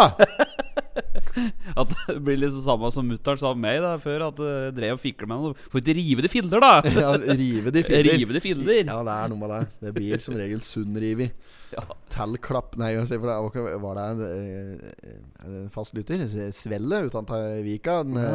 At 1.77 1.91
det 2.07 2.15
blir 2.25 2.39
liksom 2.41 2.63
samme 2.65 2.89
som 2.91 3.05
mutter'n 3.05 3.39
sa 3.41 3.51
om 3.53 3.59
meg 3.61 3.81
da 3.83 3.93
før, 4.01 4.29
at 4.31 4.39
jeg 4.41 4.73
drev 4.79 4.95
og 4.95 5.03
fikla 5.03 5.29
med 5.29 5.43
noe. 5.43 5.67
Får 5.69 5.83
ikke 5.83 5.97
rive 5.99 6.25
de 6.25 6.31
filler, 6.31 6.63
da! 6.63 6.71
Ja, 6.95 7.11
rive 7.19 7.73
de 7.75 7.83
filler. 7.85 8.09
Rive 8.17 8.37
de 8.37 8.43
filler. 8.43 8.81
Ja, 8.81 8.97
det 9.05 9.15
er 9.17 9.31
noe 9.31 9.41
med 9.43 9.53
det. 9.53 9.61
Det 9.83 9.93
blir 9.99 10.23
som 10.23 10.39
regel 10.39 10.63
sundrivi. 10.65 11.29
Ja. 11.77 11.83
Tellklapp 12.09 12.75
Nei, 12.81 12.95
det 12.97 13.19
var- 13.21 13.95
det 13.95 14.05
en, 14.09 14.21
eh, 14.25 15.45
en 15.45 15.69
fast 15.69 15.93
lytter? 15.93 16.23
Svelle 16.55 17.03
utenfor 17.05 17.59
Vika? 17.63 17.99
En, 18.01 18.15
ja. 18.17 18.31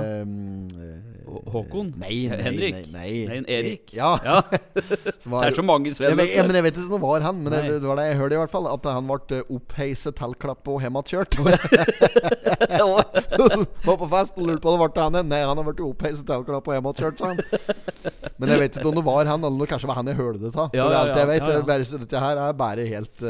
Hå- 1.27 1.43
Håkon? 1.51 1.91
Nei, 1.99 2.29
nei, 2.31 2.39
Henrik? 2.47 2.75
Nei, 2.75 2.85
nei. 2.93 3.27
Nei, 3.27 3.37
en 3.41 3.49
Erik? 3.51 3.93
Ja. 3.97 4.13
Ja. 4.25 4.37
var- 5.27 5.45
Det 5.45 5.51
er 5.51 5.59
så 5.59 5.65
mange 5.67 5.91
jeg 5.91 6.17
jeg, 6.37 6.47
men 6.47 6.55
jeg 6.61 6.67
vet 6.69 6.79
ikke 6.79 6.93
hvor 6.95 7.03
var 7.09 7.21
han, 7.27 7.43
men 7.43 7.53
det, 7.53 7.63
det 7.83 7.89
var 7.91 7.97
det 7.99 8.07
jeg 8.13 8.21
hørte 8.23 8.39
i 8.39 8.41
hvert 8.45 8.55
fall. 8.55 8.71
At 8.71 8.85
han 8.95 9.11
ble 9.11 9.41
eh, 9.41 9.43
oppheiset 9.59 10.15
tellklapp 10.23 10.69
og 10.71 10.81
hjem 10.85 11.01
igjen 11.03 11.05
var 13.85 13.97
på 14.01 14.09
fest 14.15 14.39
og 14.39 14.47
lurte 14.49 14.63
på 14.65 14.75
det 14.75 14.81
ble 14.95 15.03
han 15.09 15.19
Nei, 15.35 15.43
han 15.43 15.59
har 15.59 15.67
blitt 15.67 15.83
oppheiset 15.85 16.27
tellklapp 16.29 16.69
og 16.71 16.75
hjem 16.79 16.89
sa 17.19 17.33
han. 17.35 17.43
Men 18.39 18.51
jeg 18.51 18.59
vet 18.65 18.79
ikke 18.79 18.91
om 18.91 18.97
det 18.99 19.05
var 19.07 19.25
han, 19.31 19.45
eller 19.47 19.67
kanskje 19.71 19.89
var 19.91 19.99
han 20.01 20.09
jeg 20.11 20.19
hørte 20.19 20.41
det 20.43 20.53
av. 20.55 20.71
Ja, 20.75 20.87
ja, 20.91 21.03
ja. 21.11 21.63
Bare, 21.67 21.85
dette 22.05 22.19
her 22.25 22.37
er 22.49 22.53
bare 22.59 22.85
helt 22.91 23.23
eh, 23.23 23.24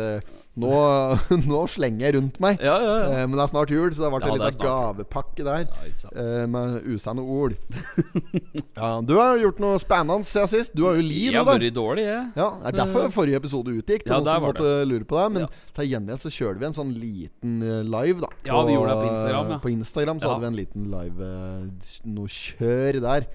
nå, 0.55 0.73
nå 1.51 1.61
slenger 1.71 2.07
jeg 2.09 2.17
rundt 2.19 2.41
meg. 2.43 2.63
Ja, 2.65 2.77
ja, 2.83 2.97
ja. 3.05 3.07
Eh, 3.21 3.27
men 3.29 3.39
det 3.39 3.45
er 3.47 3.53
snart 3.53 3.75
jul, 3.75 3.89
så 3.95 4.07
det 4.07 4.11
ble 4.15 4.23
Ja, 4.25 4.35
en 4.35 4.43
liten 4.43 4.65
gavepakke 4.65 5.47
der. 5.47 5.69
Eh, 6.11 6.45
med 6.51 6.91
usanne 6.91 7.23
ord. 7.23 7.57
ja, 8.81 8.91
du 9.05 9.15
har 9.19 9.39
gjort 9.43 9.63
noe 9.63 9.79
spennende 9.83 10.27
siden 10.29 10.51
sist. 10.51 10.75
Du 10.75 10.87
har 10.89 10.99
jo 10.99 11.07
liv, 11.07 11.31
Jeg 11.33 11.41
har 11.41 11.49
vært 11.49 11.71
dårlig, 11.75 12.09
jeg. 12.11 12.27
Ja, 12.39 12.51
det 12.61 12.73
er 12.73 12.81
derfor 12.85 13.11
forrige 13.15 13.43
episode 13.43 13.75
utgikk. 13.75 14.07
Til 14.07 14.15
Ja, 14.15 14.21
noen 14.21 14.31
som 14.31 14.49
måtte 14.49 14.65
måtte 14.65 14.89
lure 14.89 15.05
på 15.09 15.19
det 15.19 15.27
Men 15.35 15.49
til 15.75 15.91
gjengjeld 15.91 16.23
så 16.23 16.33
kjørte 16.33 16.61
vi 16.61 16.69
en 16.69 16.77
sånn 16.77 16.95
liten 16.95 17.59
eh, 17.65 17.83
live, 17.83 18.23
da. 18.23 18.31
Ja, 18.47 18.63
vi 18.67 18.77
gjorde 18.77 18.95
det 18.95 19.03
på 19.03 19.11
Instagram. 19.13 19.53
På 19.65 19.73
Instagram 19.73 20.23
så 20.23 20.33
hadde 20.33 20.45
vi 20.45 20.51
en 20.53 20.59
liten 20.61 20.89
live 20.93 21.29
eh, 21.29 21.93
Noe 22.15 22.31
kjør 22.31 23.01
der. 23.05 23.29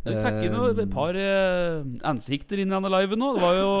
Vi 0.00 0.16
fikk 0.16 0.38
inn 0.46 0.56
et 0.56 0.94
par 0.94 1.16
eh, 1.18 1.82
ansikter 2.08 2.62
inn 2.62 2.70
i 2.70 2.76
denne 2.76 2.92
liven 2.94 3.26
òg. 3.26 3.36
Det 3.36 3.44
var 3.44 3.58
jo 3.58 3.72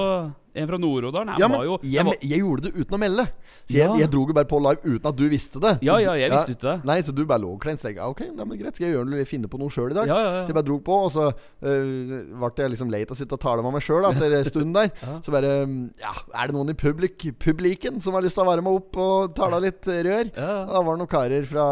en 0.54 0.66
fra 0.68 0.78
Nord-Odalen. 0.80 1.38
Ja, 1.38 1.48
men 1.48 1.58
var 1.60 1.66
jo 1.68 1.78
jeg, 1.82 2.04
var, 2.06 2.16
jeg 2.20 2.40
gjorde 2.42 2.66
det 2.66 2.72
uten 2.74 2.96
å 2.96 3.00
melde. 3.00 3.24
Så 3.70 3.76
jeg, 3.76 3.86
Ja. 3.86 3.96
jeg 4.02 4.10
dro 4.10 4.24
jo 4.26 4.34
bare 4.34 4.48
på 4.50 4.58
live 4.62 4.80
uten 4.84 5.06
at 5.10 5.16
du 5.16 5.24
visste 5.30 5.60
det. 5.62 5.72
Ja, 5.86 5.98
ja, 6.02 6.14
jeg 6.18 6.30
visste 6.32 6.54
ikke 6.56 6.66
det. 6.66 6.84
Nei, 6.90 6.98
så 7.06 7.14
du 7.14 7.22
bare 7.24 7.42
lå 7.42 7.52
kleint. 7.62 7.80
Så 7.80 7.90
jeg, 7.92 7.98
ok, 8.02 8.22
det 8.36 8.46
men 8.46 8.58
greit. 8.58 8.74
Skal 8.76 8.88
jeg 8.88 8.96
gjøre 8.96 9.08
noe, 9.10 9.24
finne 9.28 9.50
på 9.50 9.60
noe 9.60 9.70
sjøl 9.70 9.92
i 9.92 9.98
dag? 9.98 10.10
Ja, 10.10 10.18
ja, 10.18 10.32
ja. 10.40 10.42
Så 10.44 10.52
jeg 10.52 10.58
bare 10.58 10.68
dro 10.70 10.78
på, 10.84 10.96
og 11.06 11.10
så 11.14 11.28
uh, 11.30 12.50
ble 12.50 12.64
jeg 12.64 12.72
liksom 12.74 12.90
lei 12.92 13.02
av 13.04 13.14
å 13.14 13.18
sitte 13.18 13.36
og 13.36 13.42
tale 13.42 13.62
med 13.64 13.74
meg 13.76 13.84
sjøl 13.84 14.08
etter 14.10 14.34
en 14.40 14.48
stund 14.48 14.74
der. 14.74 14.90
Så 15.24 15.32
bare 15.34 15.52
Ja, 16.00 16.12
er 16.40 16.50
det 16.50 16.54
noen 16.56 16.72
i 16.72 16.76
publik, 16.78 17.24
publiken 17.42 18.00
som 18.02 18.14
har 18.16 18.24
lyst 18.24 18.36
til 18.38 18.44
å 18.44 18.48
være 18.50 18.62
med 18.64 18.74
opp 18.80 18.96
og 19.00 19.34
tale 19.38 19.60
litt 19.62 19.86
eh, 19.90 20.00
rør? 20.06 20.30
Ja. 20.34 20.52
Da 20.70 20.82
var 20.82 20.96
det 20.96 21.02
noen 21.02 21.10
karer 21.10 21.46
fra 21.48 21.66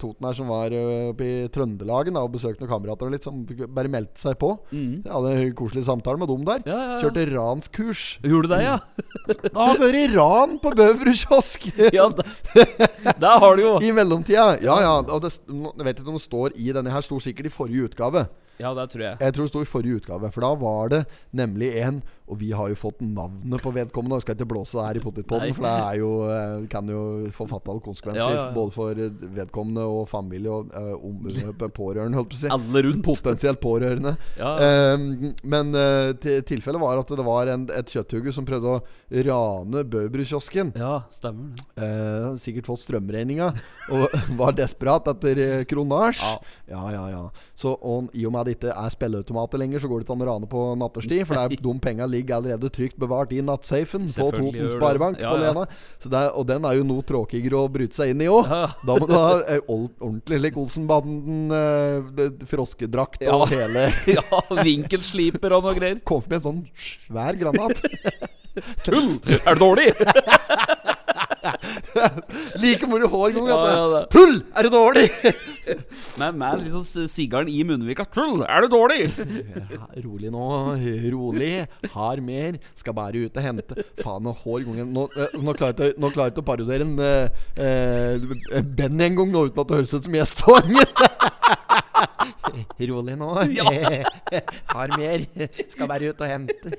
Toten 0.00 0.28
her 0.28 0.36
som 0.38 0.50
var 0.52 0.72
oppe 1.12 1.26
i 1.26 1.48
Trøndelagen 1.52 2.14
da, 2.16 2.22
og 2.24 2.32
besøkte 2.36 2.62
noen 2.64 2.72
kamerater 2.72 3.08
og 3.08 3.14
litt, 3.16 3.26
som 3.26 3.42
bare 3.46 3.90
meldte 3.92 4.22
seg 4.22 4.38
på. 4.40 4.54
Mhm. 4.72 5.02
Jeg 5.04 5.12
hadde 5.12 5.32
en 5.42 5.54
koselig 5.58 5.84
samtale 5.88 6.20
med 6.22 6.30
dem 6.32 6.44
der. 6.48 6.64
Kjørte 7.02 7.26
ranskurs. 7.32 8.04
Gjorde 8.32 8.48
du 8.48 8.54
det, 8.54 8.62
ja? 8.64 8.76
Det 9.28 9.52
har 9.54 9.80
vært 9.80 10.14
ran 10.16 10.54
på 10.62 10.70
Bøverud 10.78 11.18
kiosk! 11.20 11.66
Ja, 11.98 12.06
der 12.08 13.40
har 13.42 13.56
du 13.58 13.62
jo 13.62 13.72
I 13.84 13.90
mellomtida. 13.92 14.54
Ja, 14.64 14.78
ja. 14.80 14.94
Og 15.04 15.20
det, 15.26 15.34
jeg 15.44 15.86
vet 15.88 16.00
ikke 16.00 16.14
om 16.14 16.16
det 16.16 16.24
står 16.24 16.56
i 16.56 16.72
denne 16.72 16.94
her. 16.94 17.04
Sto 17.04 17.20
sikkert 17.20 17.50
i 17.50 17.52
forrige 17.52 17.90
utgave. 17.90 18.24
Ja, 18.62 18.72
det 18.76 18.88
tror 18.92 19.04
jeg. 19.04 19.18
Jeg 19.20 19.34
tror 19.34 19.46
det 19.46 19.52
sto 19.52 19.62
i 19.64 19.68
forrige 19.68 20.00
utgave. 20.00 20.30
For 20.32 20.44
da 20.44 20.52
var 20.60 20.92
det 20.92 21.02
nemlig 21.36 21.72
en 21.82 22.00
Og 22.32 22.38
vi 22.40 22.50
har 22.56 22.72
jo 22.72 22.78
fått 22.78 23.02
navnet 23.04 23.62
på 23.62 23.72
vedkommende. 23.74 24.18
Jeg 24.20 24.26
skal 24.26 24.38
ikke 24.38 24.48
blåse 24.54 24.78
det 24.78 24.86
her 24.86 24.98
i 24.98 25.02
Nei. 25.02 25.52
for 25.52 25.66
det 25.66 25.72
er 25.72 25.98
jo, 26.00 26.10
eh, 26.32 26.66
kan 26.72 26.88
jo 26.88 27.02
få 27.34 27.46
fatale 27.50 27.82
konsekvenser. 27.84 28.22
Ja, 28.22 28.30
ja, 28.32 28.46
ja. 28.46 28.52
Både 28.56 28.74
for 28.74 29.02
vedkommende 29.36 29.84
og 29.84 30.08
familie 30.10 30.52
og 30.52 30.72
uh, 30.72 30.94
om, 30.96 31.28
pårørende, 31.76 32.16
holdt 32.18 32.32
på 32.32 32.38
å 32.38 32.42
si. 32.42 32.50
Alle 32.52 32.84
rundt. 32.88 33.04
Potensielt 33.06 33.60
pårørende. 33.62 34.16
Eh, 34.38 35.06
men 35.42 35.76
uh, 35.76 36.12
tilfellet 36.16 36.82
var 36.82 37.02
at 37.02 37.12
det 37.12 37.26
var 37.26 37.52
en, 37.52 37.68
et 37.72 37.92
kjøtthugge 37.92 38.34
som 38.34 38.48
prøvde 38.48 38.76
å 38.78 38.82
rane 39.28 39.84
Bøbrukiosken. 39.84 40.72
ja, 40.76 41.02
stemmer 41.12 41.52
det. 41.56 41.66
Eh, 41.82 42.28
sikkert 42.40 42.68
fått 42.70 42.82
strømregninga 42.84 43.50
og 43.92 44.14
var 44.40 44.56
desperat 44.56 45.08
etter 45.12 45.64
kronasj. 45.68 46.22
Ja. 46.70 46.84
ja, 46.94 47.04
ja. 47.12 47.22
Så 47.58 47.74
og, 47.76 48.08
I 48.16 48.26
og 48.26 48.34
med 48.34 48.42
at 48.42 48.48
det 48.48 48.56
ikke 48.56 48.76
er 48.76 48.94
spilleautomater 48.94 49.60
lenger, 49.60 49.82
så 49.82 49.90
går 49.90 50.00
det 50.00 50.06
ikke 50.06 50.16
an 50.16 50.24
å 50.24 50.30
rane 50.30 50.50
på 50.50 50.64
natterstid. 50.80 51.24
For 51.28 51.36
det 51.36 51.44
er, 51.44 51.64
de 51.66 51.74
penga 51.82 52.08
ligger 52.08 52.21
allerede 52.30 52.70
trygt 52.70 52.96
bevart 53.02 53.32
i 53.34 53.40
nattsafen 53.42 54.06
på 54.06 54.28
Toten. 54.30 54.68
Sparebank 54.70 55.18
Ja, 55.18 55.32
på 55.32 55.40
ja. 55.40 55.48
Lena. 55.50 55.66
Så 55.98 56.08
det 56.12 56.20
er, 56.20 56.30
og 56.38 56.46
den 56.46 56.64
er 56.64 56.76
jo 56.78 56.84
noe 56.86 57.02
tråkigere 57.02 57.58
å 57.58 57.68
bryte 57.72 57.98
seg 57.98 58.12
inn 58.14 58.22
i 58.22 58.28
òg. 58.30 58.46
Ja. 58.46 58.68
Da 58.86 58.96
må 59.00 59.08
du 59.10 59.14
ha 59.16 59.40
eh, 59.42 59.58
ordentlig 59.66 60.38
lik 60.44 60.56
Olsenbanden, 60.62 61.50
uh, 61.50 62.46
froskedrakt 62.46 63.24
Ja. 63.26 63.34
og 63.34 63.48
hele 63.50 63.88
ja, 64.16 64.22
vinkelsliper 64.62 65.56
og 65.58 65.66
noe 65.66 65.74
greier. 65.74 65.98
Kom 66.06 66.22
med 66.28 66.38
en 66.38 66.46
sånn 66.46 66.62
svær 66.78 67.34
granat. 67.40 67.82
Tull! 68.86 69.16
Er 69.42 69.56
du 69.56 69.64
dårlig? 69.64 69.90
like 72.62 72.86
moro 72.90 73.08
hver 73.10 73.34
gang. 73.36 73.48
Ja. 73.50 74.02
Tull! 74.12 74.38
Er 74.56 74.66
du 74.66 74.70
dårlig? 74.72 75.06
Med, 76.20 76.36
med 76.38 76.62
liksom 76.64 77.06
sigaren 77.10 77.48
i 77.50 77.62
munnvika. 77.66 78.06
Tull! 78.14 78.42
Er 78.46 78.64
du 78.66 78.68
dårlig? 78.72 79.08
Rolig 80.06 80.30
nå. 80.34 80.46
Rolig. 81.14 81.52
Har 81.94 82.22
mer. 82.24 82.58
Skal 82.78 82.96
bare 82.96 83.26
ut 83.26 83.36
og 83.38 83.46
hente. 83.46 83.84
Faen, 84.02 84.26
og 84.30 84.42
hver 84.44 84.66
gang 84.68 84.92
Nå, 84.92 85.06
eh, 85.16 85.34
nå 85.42 85.54
klarer 85.56 85.72
jeg 85.78 85.92
ikke- 85.94 86.00
nå 86.02 86.10
klarer 86.12 86.30
jeg 86.30 86.34
ikke 86.36 86.44
å 86.44 86.50
parodiere 86.52 86.86
en 86.86 86.98
eh, 86.98 87.26
eh, 87.62 88.62
Benny 88.62 89.04
en 89.10 89.16
gang 89.20 89.30
nå 89.32 89.46
uten 89.48 89.62
at 89.62 89.68
det 89.70 89.78
høres 89.80 89.94
ut 89.96 90.06
som 90.08 90.16
gjestevang. 90.18 90.70
Rolig 92.90 93.16
nå. 93.18 93.28
Har 94.74 94.92
mer. 94.98 95.24
Skal 95.72 95.88
bare 95.90 96.10
ut 96.12 96.20
og 96.22 96.28
hente. 96.28 96.72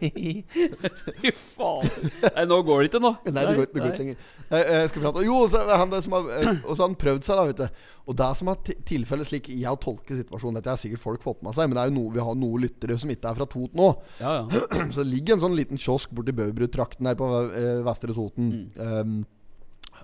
Fy 1.22 1.34
faen. 1.34 1.90
Nei, 2.24 2.46
nå 2.50 2.60
går 2.66 2.84
det 2.84 2.92
ikke, 2.92 3.02
nå. 3.04 3.14
Nei, 3.30 3.46
det 3.48 3.56
går, 3.58 3.68
det 3.72 3.82
går 3.82 3.90
ikke 3.92 4.04
lenger. 4.04 4.30
Jeg, 4.54 4.90
skal 4.92 5.06
fram 5.06 5.18
til 5.18 5.28
Jo, 5.28 5.40
så 5.50 5.64
han 5.72 5.94
det 5.94 6.04
som 6.06 6.16
har 6.18 6.30
Og 6.68 6.76
så 6.76 6.84
har 6.84 6.90
han 6.90 6.98
prøvd 7.00 7.28
seg, 7.28 7.40
da, 7.40 7.46
vet 7.50 7.62
du. 7.64 7.92
Og 8.04 8.18
det 8.20 8.30
som 8.36 8.50
er 8.52 8.74
tilfellet 8.90 9.30
slik 9.30 9.48
jeg 9.54 9.68
har 9.68 9.80
tolket 9.80 10.20
situasjonen 10.20 10.60
Dette 10.60 10.74
har 10.74 10.82
sikkert 10.82 11.04
folk 11.04 11.24
fått 11.24 11.44
med 11.46 11.56
seg, 11.56 11.70
men 11.70 11.78
det 11.78 11.86
er 11.86 11.92
jo 11.92 11.98
noe 12.00 12.16
vi 12.16 12.26
har 12.28 12.36
noen 12.40 12.66
lyttere 12.66 12.98
som 13.00 13.14
ikke 13.14 13.32
er 13.32 13.38
fra 13.40 13.48
Toten 13.50 13.80
nå. 13.80 13.92
Ja, 14.20 14.34
ja. 14.42 14.66
Så 14.94 15.04
det 15.04 15.10
ligger 15.12 15.38
en 15.38 15.46
sånn 15.46 15.58
liten 15.58 15.82
kiosk 15.82 16.12
borti 16.16 16.36
Bøverud-trakten 16.36 17.08
her 17.10 17.20
på 17.20 17.30
eh, 17.48 17.80
Vestre 17.86 18.16
Toten. 18.16 18.52
Um, 18.76 19.22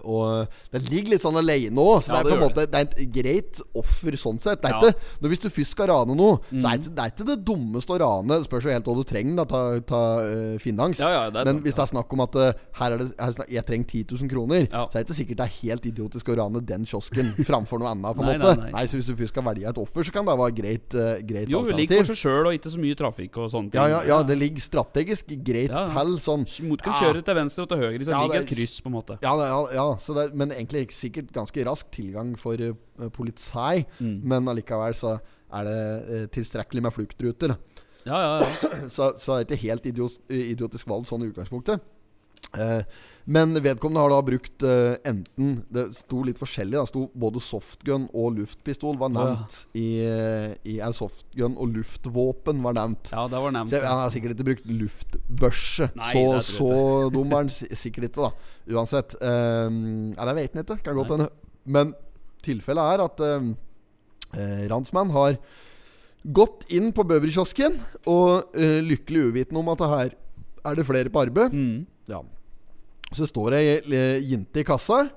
og 0.03 0.47
den 0.71 0.85
ligger 0.89 1.13
litt 1.15 1.23
sånn 1.23 1.37
alene 1.39 1.75
òg, 1.81 2.03
så 2.03 2.13
Ja, 2.13 2.23
det 2.23 2.25
er 2.25 2.29
på 2.29 2.37
en 2.37 2.43
måte 2.45 2.65
Det 2.69 2.75
er 2.79 2.87
et 2.87 3.11
greit 3.13 3.61
offer 3.75 4.15
sånn 4.19 4.39
sett. 4.41 4.61
Det 4.61 4.71
er 4.71 4.77
ikke, 4.79 4.95
når 5.21 5.29
Hvis 5.29 5.39
du 5.43 5.49
først 5.49 5.71
skal 5.75 5.87
rane 5.91 6.15
noe, 6.15 6.39
så 6.51 6.65
er 6.73 6.77
det, 6.77 6.85
ikke- 6.85 6.95
det 6.95 7.03
er 7.03 7.11
ikke 7.13 7.27
det 7.29 7.37
dummeste 7.45 7.89
å 7.95 7.99
rane. 7.99 8.39
Spørs 8.45 8.63
jo 8.63 8.69
helt 8.71 8.85
hva 8.85 8.95
du 8.95 9.03
trenger 9.03 9.35
da, 9.35 9.45
ta, 9.45 9.61
ta 9.81 10.01
uh, 10.19 10.57
finans. 10.59 10.99
Ja, 10.99 11.09
ja, 11.29 11.43
Men 11.43 11.61
hvis 11.61 11.75
det 11.75 11.83
er 11.83 11.91
snakk 11.93 12.13
om 12.13 12.21
at 12.21 12.35
uh, 12.35 12.53
her 12.79 12.91
er 12.93 12.97
det, 12.97 13.07
her 13.19 13.27
er 13.27 13.31
snakk, 13.37 13.49
jeg 13.49 13.65
trenger 13.65 13.85
10 13.87 14.03
000 14.23 14.29
kroner, 14.29 14.67
så 14.69 14.89
er 14.95 15.03
det 15.03 15.07
ikke 15.07 15.19
sikkert 15.19 15.37
det 15.37 15.45
er 15.47 15.55
helt 15.61 15.85
idiotisk 15.85 16.29
å 16.29 16.37
rane 16.39 16.61
den 16.65 16.85
kiosken 16.85 17.33
framfor 17.49 17.79
noe 17.79 17.91
annet. 17.93 18.15
På 18.15 18.21
en 18.23 18.29
Nei, 18.29 18.37
måte 18.37 18.57
nei, 18.57 18.71
nei. 18.71 18.85
Så 18.89 18.97
hvis 18.99 19.05
du 19.09 19.15
først 19.15 19.33
skal 19.33 19.43
velge 19.43 19.67
et 19.69 19.77
offer, 19.77 20.03
så 20.03 20.11
kan 20.15 20.25
det 20.25 20.37
være 20.39 20.55
greit, 20.55 20.95
uh, 20.95 21.19
greit 21.25 21.49
Jo, 21.49 21.63
det 21.65 21.75
ligger 21.77 22.03
for 22.03 22.13
seg 22.13 22.21
sjøl 22.23 22.49
og 22.51 22.53
ikke 22.57 22.71
så 22.73 22.79
mye 22.81 22.95
trafikk 22.99 23.37
og 23.37 23.51
sånne 23.53 23.71
ting. 23.71 23.79
Ja, 23.81 23.87
ja, 23.87 24.01
ja, 24.07 24.23
det 24.23 24.37
ligger 24.39 24.61
strategisk 24.61 25.33
greit 25.45 25.73
til 25.73 26.15
sånn. 26.23 26.45
Du 26.45 26.77
kan 26.83 26.93
kjøre 26.99 27.23
til 27.25 27.35
venstre 27.35 27.63
og 27.65 27.69
til 27.69 27.77
høyre, 27.83 28.03
så 28.05 28.11
Ja, 28.11 28.21
ligger 28.23 28.39
det 28.39 28.45
et 28.45 28.57
kryss, 28.57 28.79
på 28.81 28.89
en 28.89 28.95
måte. 28.95 29.17
Ja, 29.23 29.33
ja, 29.37 29.59
ja 29.73 29.88
så 29.97 30.13
det, 30.17 30.23
er- 30.29 30.35
men 30.37 30.51
egentlig 30.51 30.85
sikkert 30.93 31.31
ganske 31.35 31.63
rask 31.65 31.89
tilgang 31.95 32.35
for 32.39 32.59
uh, 32.61 33.09
politi. 33.15 33.85
Mm. 33.99 34.19
Men 34.23 34.47
allikevel 34.51 34.93
så 34.95 35.15
er 35.53 35.63
det 35.69 35.77
uh, 36.09 36.25
tilstrekkelig 36.35 36.83
med 36.85 36.93
fluktruter. 36.93 37.55
Ja, 38.05 38.17
ja, 38.19 38.33
ja. 38.45 38.87
Så, 38.95 39.13
så 39.19 39.33
er 39.33 39.43
det 39.43 39.51
ikke 39.57 39.67
helt 39.69 39.85
idios, 39.89 40.19
idiotisk 40.31 40.87
valg 40.87 41.05
sånn 41.09 41.25
i 41.25 41.31
utgangspunktet. 41.33 41.81
Eh, 42.57 42.81
men 43.29 43.53
vedkommende 43.61 44.01
har 44.01 44.09
da 44.09 44.23
brukt 44.25 44.63
eh, 44.65 44.95
enten 45.05 45.59
Det 45.69 45.83
sto 45.93 46.23
litt 46.25 46.39
forskjellig. 46.41 46.79
Da 46.79 46.85
sto 46.89 47.03
Både 47.13 47.41
softgun 47.43 48.07
og 48.17 48.39
luftpistol 48.39 48.97
var 48.97 49.11
Å, 49.11 49.13
ja. 49.13 49.35
nevnt. 49.35 49.57
I, 49.77 49.89
i 50.73 50.77
Softgun 50.97 51.57
og 51.59 51.75
luftvåpen 51.77 52.63
var 52.65 52.77
nevnt. 52.79 53.11
Ja, 53.13 53.27
det 53.29 53.43
var 53.43 53.53
nevnt. 53.53 53.73
Så 53.73 53.77
jeg, 53.77 53.85
han 53.85 54.01
har 54.01 54.13
sikkert 54.15 54.35
ikke 54.35 54.49
brukt 54.49 54.73
luftbørse. 54.81 55.91
Nei, 55.99 56.11
så 56.15 56.25
så 56.45 56.73
dum 57.13 57.29
er 57.29 57.43
han 57.43 57.53
sikkert 57.53 58.09
ikke, 58.09 58.29
da. 58.29 58.53
Uansett. 58.73 59.15
Um, 59.21 60.11
ja, 60.15 60.25
det 60.29 60.35
vet 60.39 60.57
han 60.57 60.65
ikke. 60.65 60.79
Kan 60.87 60.97
godt 60.97 61.13
hende. 61.15 61.29
Men 61.69 61.93
tilfellet 62.45 62.95
er 62.95 63.03
at 63.05 63.23
um, 63.37 63.53
Ransmann 64.71 65.13
har 65.13 65.37
gått 66.35 66.65
inn 66.75 66.89
på 66.95 67.05
Bøverkiosken 67.07 67.77
og 68.09 68.57
uh, 68.57 68.79
lykkelig 68.85 69.29
uvitende 69.29 69.61
om 69.61 69.71
at 69.71 69.83
det 69.83 69.93
her 69.93 70.17
er 70.69 70.75
det 70.75 70.85
flere 70.87 71.13
på 71.13 71.23
arbeid. 71.23 71.53
Mm. 71.53 71.85
Ja. 72.09 72.21
Så 73.15 73.25
står 73.29 73.55
det 73.55 73.59
ei 73.63 73.97
eh, 73.97 74.29
jente 74.29 74.61
i 74.61 74.67
kassa 74.67 75.07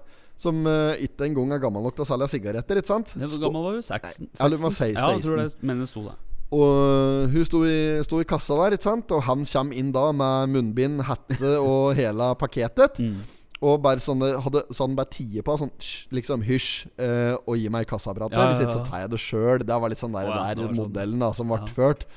som 0.43 0.65
uh, 0.67 0.97
ikke 0.99 1.27
engang 1.29 1.53
er 1.55 1.61
gammel 1.63 1.85
nok 1.85 1.95
til 1.95 2.07
å 2.07 2.09
selge 2.09 2.31
sigaretter. 2.33 2.81
Ikke 2.81 2.91
sant? 2.91 3.13
Hvor 3.15 3.43
gammel 3.45 3.67
var 3.67 3.77
hun? 3.77 3.85
16? 3.85 4.31
Ja, 4.41 4.49
du 4.49 4.57
må 4.63 4.71
si 4.75 4.89
Ja, 4.91 5.11
jeg 5.15 5.27
tror 5.27 5.43
det, 5.43 5.49
men 5.63 5.83
det 5.83 5.89
sto 5.91 6.07
det. 6.09 6.17
Og 6.53 7.31
hun 7.33 7.47
sto 7.49 7.63
i, 7.65 7.77
sto 8.05 8.19
i 8.21 8.27
kassa 8.29 8.57
der, 8.61 8.77
ikke 8.77 8.85
sant? 8.91 9.13
og 9.15 9.23
han 9.29 9.45
kommer 9.49 9.79
inn 9.79 9.93
da 9.95 10.09
med 10.17 10.51
munnbind, 10.53 11.05
hette 11.09 11.55
og 11.71 11.95
hele 11.97 12.33
pakketet. 12.41 13.01
Mm. 13.01 13.23
Og 13.63 13.79
bare 13.85 14.03
sånne, 14.03 14.33
hadde, 14.43 14.65
så 14.75 14.89
han 14.89 14.97
bare 14.99 15.13
tie 15.15 15.45
på, 15.47 15.55
sånn 15.61 15.71
liksom 16.17 16.43
hysj, 16.45 16.89
uh, 16.99 17.39
og 17.47 17.55
gi 17.61 17.71
meg 17.73 17.87
kassaapparatet. 17.89 18.37
Ja, 18.37 18.49
ja, 18.49 18.51
Hvis 18.51 18.65
ikke 18.65 18.81
så 18.81 18.85
tar 18.89 19.05
jeg 19.05 19.13
det 19.15 19.23
sjøl. 19.23 19.65
Det 19.69 19.79
var 19.85 19.93
litt 19.93 20.03
sånn 20.03 20.17
der, 20.17 20.27
oh, 20.27 20.35
ja, 20.35 20.57
der 20.59 20.67
sånn. 20.67 20.81
modellen 20.81 21.23
da 21.23 21.31
som 21.39 21.53
ble 21.53 21.63
Ja. 21.63 21.73
ført. 21.77 22.09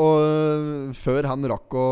Og 0.00 0.94
før 0.96 1.26
han 1.28 1.44
rakk 1.50 1.74
å 1.76 1.86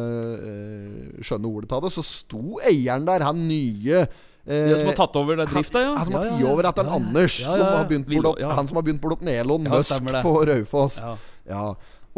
øh, 0.00 1.20
skjønne 1.24 1.50
ordet 1.50 1.72
av 1.76 1.84
det, 1.86 1.92
så 1.94 2.04
sto 2.06 2.58
eieren 2.66 3.06
der, 3.08 3.24
han 3.26 3.40
nye 3.48 4.02
eh, 4.04 4.66
De 4.70 4.76
som 4.80 4.90
har 4.92 4.98
tatt 5.00 5.16
over 5.20 5.40
det 5.40 5.48
drifta, 5.50 5.82
ja? 5.84 5.94
Han, 5.98 6.06
som 6.08 6.18
har 6.18 6.28
tatt 6.28 6.44
over 6.50 6.68
etter 6.70 6.84
Ja, 6.86 6.90
ja. 6.92 6.98
Anders, 7.00 7.38
som 7.42 7.64
har 7.66 7.88
begynt 7.90 8.12
han 8.58 8.70
som 8.70 8.80
har 8.80 8.86
begynt 8.86 9.02
på 9.02 9.16
Elon 9.34 9.66
Ja, 9.70 9.78
Musk 9.80 10.12
på 10.22 10.34
Raufoss. 10.50 11.00
Ja. 11.02 11.16
Ja. 11.50 11.64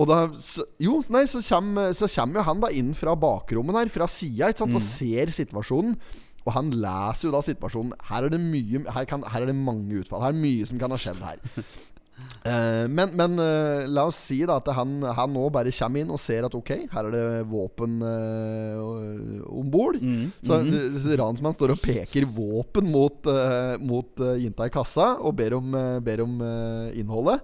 Og 0.01 0.09
da 0.09 0.19
så, 0.41 0.65
Jo, 0.81 0.99
nei, 1.13 1.25
så 1.31 1.41
kommer, 1.45 1.93
så 1.97 2.09
kommer 2.15 2.41
jo 2.41 2.47
han 2.49 2.61
da 2.65 2.73
inn 2.73 2.93
fra 2.97 3.15
bakrommet 3.19 3.77
her, 3.77 3.93
fra 3.93 4.09
sida, 4.11 4.51
ikke 4.53 4.65
sant, 4.65 4.73
Mm. 4.73 4.81
og 4.81 4.87
ser 4.89 5.33
situasjonen. 5.37 5.97
Og 6.43 6.53
han 6.57 6.73
leser 6.75 7.29
jo 7.29 7.33
da 7.37 7.41
situasjonen. 7.47 7.93
Her 8.09 8.25
er 8.27 8.33
det 8.33 8.41
mye 8.43 8.81
Her, 8.91 9.05
kan, 9.07 9.23
her 9.31 9.45
er 9.45 9.47
det 9.53 9.55
mange 9.55 10.01
utfall. 10.01 10.25
Her 10.25 10.33
er 10.35 10.41
mye 10.43 10.67
som 10.67 10.81
kan 10.81 10.91
ha 10.91 10.99
skjedd 10.99 11.21
her. 11.23 11.39
Eh, 12.45 12.85
men 12.91 13.13
men 13.17 13.39
uh, 13.39 13.87
la 13.87 14.05
oss 14.11 14.19
si 14.29 14.41
da 14.47 14.57
at 14.61 14.67
han, 14.75 14.97
han 15.03 15.31
nå 15.33 15.45
bare 15.55 15.71
kommer 15.75 16.03
inn 16.03 16.11
og 16.11 16.19
ser 16.21 16.45
at 16.47 16.55
ok, 16.59 16.73
her 16.91 17.07
er 17.09 17.15
det 17.15 17.23
våpen 17.51 18.01
uh, 18.03 19.47
om 19.47 19.71
bord. 19.71 19.99
Mm. 20.03 20.27
Så 20.43 20.59
Mhm. 20.59 20.75
eh, 20.99 21.17
ransmannen 21.19 21.57
står 21.57 21.75
og 21.77 21.83
peker 21.83 22.27
våpen 22.27 22.91
mot, 22.91 23.27
uh, 23.31 23.79
mot 23.79 24.25
jenta 24.43 24.67
i 24.67 24.75
kassa 24.75 25.13
og 25.21 25.37
ber 25.39 25.55
om, 25.59 25.71
ber 26.03 26.23
om 26.27 26.39
innholdet. 26.95 27.41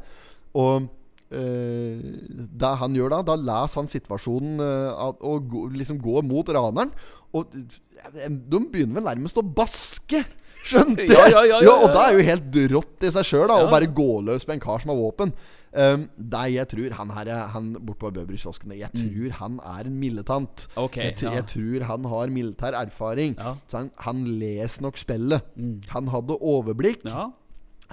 Og 0.55 0.89
det 1.29 2.71
han 2.81 2.95
gjør 2.97 3.11
da, 3.13 3.19
da 3.23 3.35
leser 3.37 3.83
han 3.83 3.91
situasjonen 3.91 4.63
at- 4.65 5.21
og 5.21 5.53
liksom 5.77 5.99
går 6.01 6.23
mot 6.25 6.49
raneren. 6.49 6.91
Og 7.37 7.53
de 7.53 8.61
begynner 8.73 8.97
vel 8.97 9.05
nærmest 9.11 9.37
å 9.37 9.45
baske. 9.45 10.25
Skjønte 10.69 11.05
jeg? 11.07 11.15
Ja, 11.17 11.27
ja, 11.33 11.43
ja, 11.49 11.61
ja, 11.65 11.75
og 11.77 11.89
ja, 11.89 11.93
det 11.95 12.03
er 12.05 12.17
jo 12.19 12.25
helt 12.31 12.59
rått 12.75 13.07
i 13.09 13.13
seg 13.15 13.25
sjøl. 13.25 13.53
Å 13.55 13.71
bare 13.73 13.89
gå 13.89 14.09
løs 14.27 14.45
på 14.45 14.53
en 14.55 14.61
kar 14.61 14.83
som 14.83 14.93
har 14.93 14.99
våpen. 15.01 15.33
Um, 15.69 16.07
det 16.17 16.45
jeg 16.55 16.65
tror 16.71 16.95
Han 16.97 17.11
her 17.13 17.29
er- 17.29 17.49
Han 17.53 17.67
borte 17.75 17.99
på 18.01 18.11
Bøverudkiosken 18.17 18.73
Jeg 18.73 18.89
tror 18.97 19.35
han 19.37 19.59
er 19.61 19.85
en 19.91 19.99
militant. 20.01 20.63
Okay, 20.81 21.11
Ok, 21.13 21.21
jeg, 21.23 21.35
jeg 21.35 21.45
tror 21.53 21.85
han 21.91 22.05
har 22.09 22.27
militær 22.33 22.73
erfaring. 22.81 23.35
Så 23.69 23.77
han, 23.83 23.91
han 23.99 24.25
leser 24.41 24.83
nok 24.87 24.97
spillet. 24.97 25.43
Mm. 25.61 25.75
Han 25.93 26.09
hadde 26.09 26.39
overblikk. 26.41 27.05
Ja. 27.05 27.29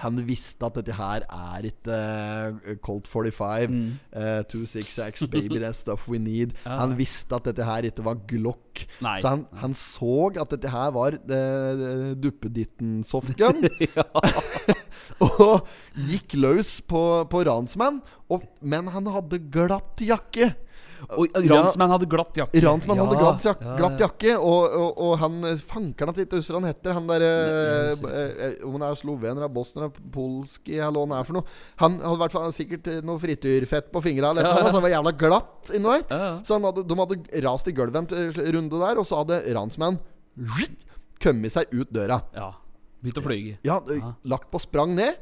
Han 0.03 0.17
visste 0.27 0.65
at 0.67 0.75
dette 0.75 0.91
her 0.97 1.23
er 1.23 1.67
ikke 1.69 1.95
uh, 1.95 2.73
Colt 2.83 3.07
45, 3.07 3.67
Mm. 3.71 3.93
uh, 4.11 4.41
266, 4.51 5.25
baby, 5.31 5.59
that's 5.61 5.79
stuff 5.85 6.07
we 6.11 6.17
need. 6.19 6.51
Ja. 6.65 6.79
Han 6.81 6.97
visste 6.99 7.35
at 7.37 7.45
dette 7.47 7.63
her 7.63 7.87
ikke 7.87 8.03
var 8.03 8.19
Glock. 8.27 8.83
Nei. 9.05 9.15
Så 9.23 9.31
han, 9.31 9.45
han 9.61 9.73
så 9.77 10.31
at 10.41 10.51
dette 10.51 10.71
her 10.73 10.91
var 10.91 11.15
uh, 11.15 12.11
duppeditten 12.19 13.03
softgun. 13.07 13.63
og 15.25 15.67
gikk 16.09 16.35
løs 16.39 16.79
på, 16.87 17.01
på 17.31 17.43
ransmann. 17.47 18.01
Og, 18.31 18.43
men 18.65 18.89
han 18.91 19.07
hadde 19.13 19.39
glatt 19.53 20.01
jakke. 20.03 20.51
Og 21.13 21.37
Ransmann 21.49 21.91
hadde 21.93 22.07
glatt 22.09 22.39
jakke. 22.39 22.61
Ransmann 22.65 22.99
hadde 23.01 23.17
glatt, 23.19 23.43
jak 23.45 23.61
ja, 23.61 23.75
glatt 23.79 24.01
jakke, 24.01 24.33
og, 24.39 24.75
og, 24.79 25.01
og 25.05 25.13
han 25.21 25.37
eh, 25.51 25.61
fankeren 25.61 26.11
at 26.13 26.21
ikke 26.23 26.39
husker 26.39 26.57
han 26.57 26.67
heter. 26.69 26.95
Han 26.97 27.07
derre 27.09 27.29
eh, 28.09 28.57
Om 28.65 28.77
han 28.79 28.87
er 28.89 28.99
slovener, 28.99 29.45
er 29.45 29.53
bosner, 29.53 29.87
er 29.89 30.09
polsk 30.15 30.73
eller 30.73 30.97
hva 30.97 31.05
han 31.05 31.15
er 31.19 31.29
for 31.29 31.39
noe. 31.39 31.55
Han 31.83 31.99
hadde 32.01 32.21
hvert 32.23 32.37
fall 32.37 32.55
sikkert 32.55 32.91
eh, 32.91 32.99
noe 33.05 33.21
frityrfett 33.21 33.91
på 33.93 34.03
fingra, 34.05 34.33
eller 34.33 34.49
noe, 34.49 34.67
så 34.67 34.79
han 34.79 34.85
var 34.87 34.95
jævla 34.95 35.15
glatt 35.25 35.73
inni 35.75 35.95
der. 36.09 36.27
Så 36.47 36.57
han 36.57 36.69
hadde, 36.69 36.85
de 36.89 36.99
hadde 37.03 37.45
rast 37.45 37.71
i 37.71 37.75
gulvet 37.77 38.13
en 38.15 38.51
runde 38.57 38.83
der, 38.85 39.01
og 39.01 39.07
så 39.07 39.23
hadde 39.23 39.41
Ransmann 39.55 40.01
kommet 41.21 41.53
seg 41.55 41.71
ut 41.73 41.91
døra. 41.93 42.21
ja. 42.35 42.51
Begynt 43.05 43.19
å 43.21 43.21
flyge. 43.21 43.57
Ja, 43.65 43.75
eh, 43.93 44.05
lagt 44.25 44.49
på 44.49 44.57
sprang 44.63 44.95
ned. 44.97 45.19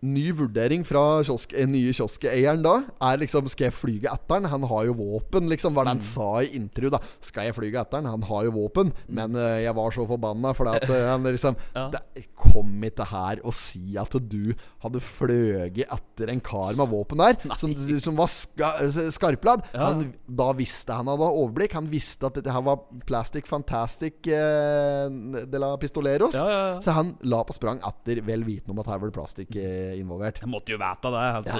Ny 0.00 0.30
vurdering 0.32 0.84
fra 0.88 1.20
kiosk, 1.26 1.52
eh, 1.52 1.66
nye 1.68 1.92
kioskeieren 1.92 2.62
da 2.64 2.76
er 3.04 3.18
liksom 3.20 3.48
Skal 3.52 3.68
jeg 3.68 3.76
flyge 3.76 4.08
etter 4.08 4.46
han? 4.48 4.62
Har 4.70 4.86
jo 4.88 4.94
våpen, 4.96 5.48
liksom. 5.50 5.74
Hva 5.74 5.82
er 5.82 5.90
det 5.90 5.94
han 5.96 6.04
sa 6.04 6.28
i 6.40 6.54
intervju, 6.56 6.90
da? 6.94 7.00
Skal 7.20 7.48
jeg 7.48 7.56
flyge 7.58 7.80
etter 7.82 8.06
han? 8.06 8.24
Har 8.30 8.46
jo 8.46 8.54
våpen. 8.54 8.92
Men 9.08 9.36
uh, 9.36 9.58
jeg 9.60 9.74
var 9.76 9.92
så 9.92 10.06
forbanna 10.08 10.54
fordi 10.56 10.76
at 10.78 10.88
uh, 10.88 11.10
han 11.12 11.28
liksom 11.28 11.58
Ja. 11.76 11.88
det, 11.92 12.24
Kom 12.34 12.72
ikke 12.86 13.04
her 13.10 13.40
og 13.44 13.52
si 13.54 13.94
at 14.00 14.14
du 14.30 14.54
hadde 14.82 15.02
fløyet 15.04 15.84
etter 15.84 16.32
en 16.32 16.40
kar 16.42 16.74
med 16.78 16.88
våpen 16.90 17.20
der, 17.20 17.36
som, 17.60 17.74
som 18.00 18.16
var 18.18 18.30
ska, 18.32 18.72
skarpladd. 19.12 19.66
Ja. 19.74 19.90
Han, 19.90 20.14
da 20.26 20.50
visste 20.56 20.96
han 20.96 21.10
hadde 21.10 21.28
overblikk. 21.28 21.76
Han 21.76 21.90
visste 21.92 22.30
at 22.30 22.38
dette 22.40 22.52
her 22.54 22.64
var 22.66 22.82
Plastic 23.06 23.48
Fantastic 23.50 24.24
uh, 24.32 25.12
de 25.44 25.60
la 25.60 25.74
Pistoleros. 25.80 26.38
Ja. 26.38 26.80
Så 26.80 26.96
han 26.96 27.14
la 27.28 27.42
på 27.44 27.54
sprang 27.56 27.82
etter, 27.86 28.22
vel 28.26 28.46
vitende 28.48 28.74
om 28.74 28.80
at 28.82 28.90
her 28.90 29.00
var 29.00 29.10
det 29.10 29.16
plastikk 29.16 29.56
eh, 29.60 29.89
involvert. 29.98 30.38
Jeg 30.42 30.48
måtte 30.52 30.72
jo 30.74 30.78
vite 30.80 31.10
det. 31.14 31.24
Altså, 31.40 31.56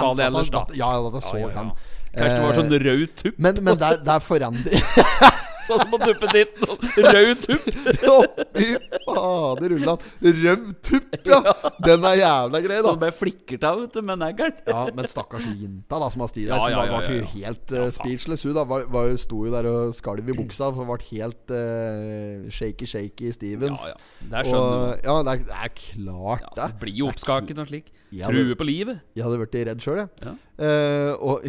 han, 0.00 0.20
ellers, 0.26 0.50
da. 0.50 0.64
ja, 0.74 0.92
ja, 0.96 1.10
det 1.14 1.22
så 1.26 1.36
Ja, 1.36 1.42
ja, 1.42 1.48
ja. 1.48 1.58
han. 1.58 1.70
Kanskje 2.16 2.36
det 2.36 2.44
var 2.46 2.54
Eh, 2.54 2.60
sånn 2.62 2.78
rød 2.86 3.16
tupp? 3.20 3.38
Men, 3.38 3.58
men 3.64 3.76
der, 3.80 3.98
der 4.06 4.22
forandrer 4.24 4.80
Sånn 5.66 5.82
på 5.90 5.98
duppe 6.02 6.28
ditt 6.32 6.60
Rød 6.96 7.40
tupp. 7.44 7.66
Å, 8.12 8.16
Fy 8.56 8.66
fader, 9.06 9.74
Ulland. 9.76 10.04
Rød 10.22 10.66
tupp, 10.86 11.16
ja! 11.26 11.40
Den 11.84 12.06
er 12.08 12.20
jævla 12.20 12.60
grei, 12.64 12.78
da. 12.78 12.84
Som 12.92 13.00
bare 13.02 13.14
flikker 13.16 13.66
av 13.66 13.82
vet 13.82 13.96
du, 13.98 14.02
med 14.06 14.20
neglen. 14.22 14.54
Ja, 14.68 14.84
men 14.96 15.08
stakkars 15.10 15.46
jenta 15.50 16.00
da 16.02 16.10
som 16.12 16.24
har 16.24 16.30
sti 16.32 16.46
der, 16.46 16.54
Ja, 16.54 16.60
som 16.62 16.72
ja, 16.72 16.78
var, 16.80 16.86
ja, 16.90 16.96
var 16.96 17.08
ja, 17.08 17.16
jo 17.16 17.24
ja. 17.24 17.30
helt 17.34 17.74
uh, 17.76 17.86
speechless. 17.94 18.46
Hun 18.46 18.56
da 18.56 18.64
var, 18.68 18.86
var, 18.94 19.10
jo- 19.10 19.20
sto 19.26 19.42
jo 19.48 19.52
der 19.54 19.68
og 19.70 19.94
skalv 19.98 20.30
i 20.32 20.36
buksa, 20.38 20.70
for 20.76 20.88
ble 20.88 20.98
helt 21.10 21.54
uh, 21.54 22.46
shaky-shaky 22.52 23.32
Stevens. 23.36 23.82
Ja, 23.90 23.94
ja. 23.94 24.30
Der 24.36 24.48
skjønner 24.50 24.74
du. 24.76 25.06
Ja, 25.10 25.18
det 25.26 25.34
er, 25.36 25.44
det 25.50 25.60
er 25.66 25.76
klart, 25.82 26.46
Ja, 26.46 26.54
det. 26.62 26.70
det 26.76 26.82
blir 26.86 27.00
jo 27.02 27.10
oppskaket 27.12 27.62
og 27.62 27.70
slik. 27.72 27.92
Ja, 28.14 28.28
True 28.30 28.54
på 28.54 28.64
livet. 28.66 29.00
Jeg 29.16 29.24
hadde 29.26 29.38
blitt 29.40 29.56
redd 29.66 29.80
sjøl, 29.82 29.98
jeg. 30.04 30.10
Ja. 30.22 30.34
Uh, 30.56 31.12
og, 31.26 31.46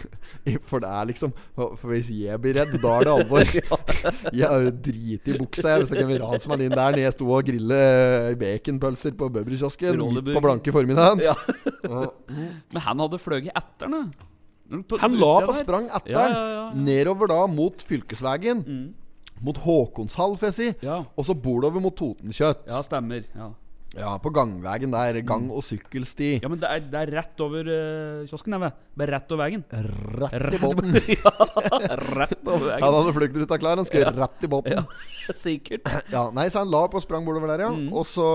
for 0.68 0.82
det 0.82 0.88
er 0.90 1.06
liksom 1.08 1.30
For 1.56 1.88
hvis 1.88 2.10
jeg 2.12 2.36
blir 2.42 2.58
redd, 2.58 2.74
da 2.82 2.94
er 2.98 3.06
det 3.06 3.12
alvor. 3.12 3.52
Jeg 4.40 4.48
er 4.48 4.66
jo 4.66 4.72
drit 4.88 5.30
i 5.30 5.36
buksa 5.38 5.70
jeg, 5.72 5.84
hvis 5.84 5.92
jeg 5.94 6.02
kan 6.02 6.24
rase 6.24 6.50
meg 6.50 6.64
inn 6.64 6.74
der 6.74 6.96
når 6.96 7.00
jeg 7.04 7.14
sto 7.14 7.28
og 7.32 7.46
grille 7.46 7.78
eh, 7.78 8.34
baconpølser 8.40 9.14
på 9.18 9.28
Bøbberkiosken 9.32 10.00
midt 10.02 10.32
på 10.34 10.42
blanke 10.42 10.74
formiddagen. 10.74 11.22
Ja. 11.22 11.36
Men 12.74 12.84
han 12.86 13.02
hadde 13.04 13.20
fløyet 13.22 13.52
etter 13.54 13.92
den. 13.92 14.10
Han 15.04 15.16
la 15.20 15.32
på 15.46 15.54
sprang 15.60 15.86
etter 15.92 16.12
Ja, 16.12 16.24
den, 16.26 16.34
ja, 16.34 16.50
ja. 16.56 16.66
nedover 16.88 17.30
da 17.30 17.40
mot 17.50 17.84
fylkesvegen. 17.86 18.64
Mot 19.42 19.58
Håkonshall, 19.64 20.36
får 20.40 20.50
jeg 20.50 20.58
si. 20.58 20.68
Ja. 20.86 21.02
Og 21.16 21.26
så 21.28 21.36
bordover 21.38 21.82
mot 21.82 21.94
Totenkjøtt. 21.98 22.66
Ja, 22.70 22.82
stemmer. 22.86 23.24
Ja, 23.36 23.52
Ja, 23.92 24.14
på 24.24 24.30
gangvegen 24.32 24.94
der. 24.94 25.18
Gang- 25.28 25.50
og 25.52 25.60
sykkelsti. 25.66 26.38
ja 26.40 26.48
men 26.48 26.60
det 26.62 26.68
er, 26.70 26.80
det 26.92 27.00
er 27.02 27.10
rett 27.18 27.42
over 27.44 27.68
uh, 27.68 28.22
kiosken, 28.30 28.56
vet. 28.62 28.78
Bare 28.96 29.12
rett 29.18 29.32
over 29.34 29.42
veien. 29.44 29.64
Rett 30.32 30.56
i 30.56 30.60
båten. 30.62 30.96
ja, 31.12 31.32
rett 32.16 32.46
over 32.48 32.70
Han 32.72 32.80
veien. 32.80 32.96
hadde 32.96 33.14
fluktruta 33.18 33.58
klar, 33.60 33.76
han 33.76 33.88
skulle 33.88 34.12
rett 34.16 34.46
i 34.46 34.50
båten. 34.52 34.80
Ja, 34.80 35.36
sikkert. 35.36 35.88
Ja, 36.12 36.30
nei, 36.32 36.48
så 36.52 36.62
han 36.64 36.72
la 36.72 36.86
på 36.92 37.02
sprang 37.04 37.26
bortover 37.28 37.52
der, 37.52 37.66
ja. 37.66 37.72
Mm. 37.74 37.90
Og 37.92 38.08
så 38.08 38.28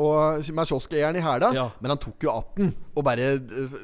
Og 0.00 0.50
med 0.56 0.70
kioskeieren 0.70 1.18
i 1.18 1.24
hæla. 1.24 1.50
Ja. 1.56 1.66
Men 1.82 1.94
han 1.94 2.00
tok 2.00 2.24
jo 2.24 2.32
18 2.32 2.70
og 3.00 3.04
bare 3.06 3.26
eh, 3.36 3.74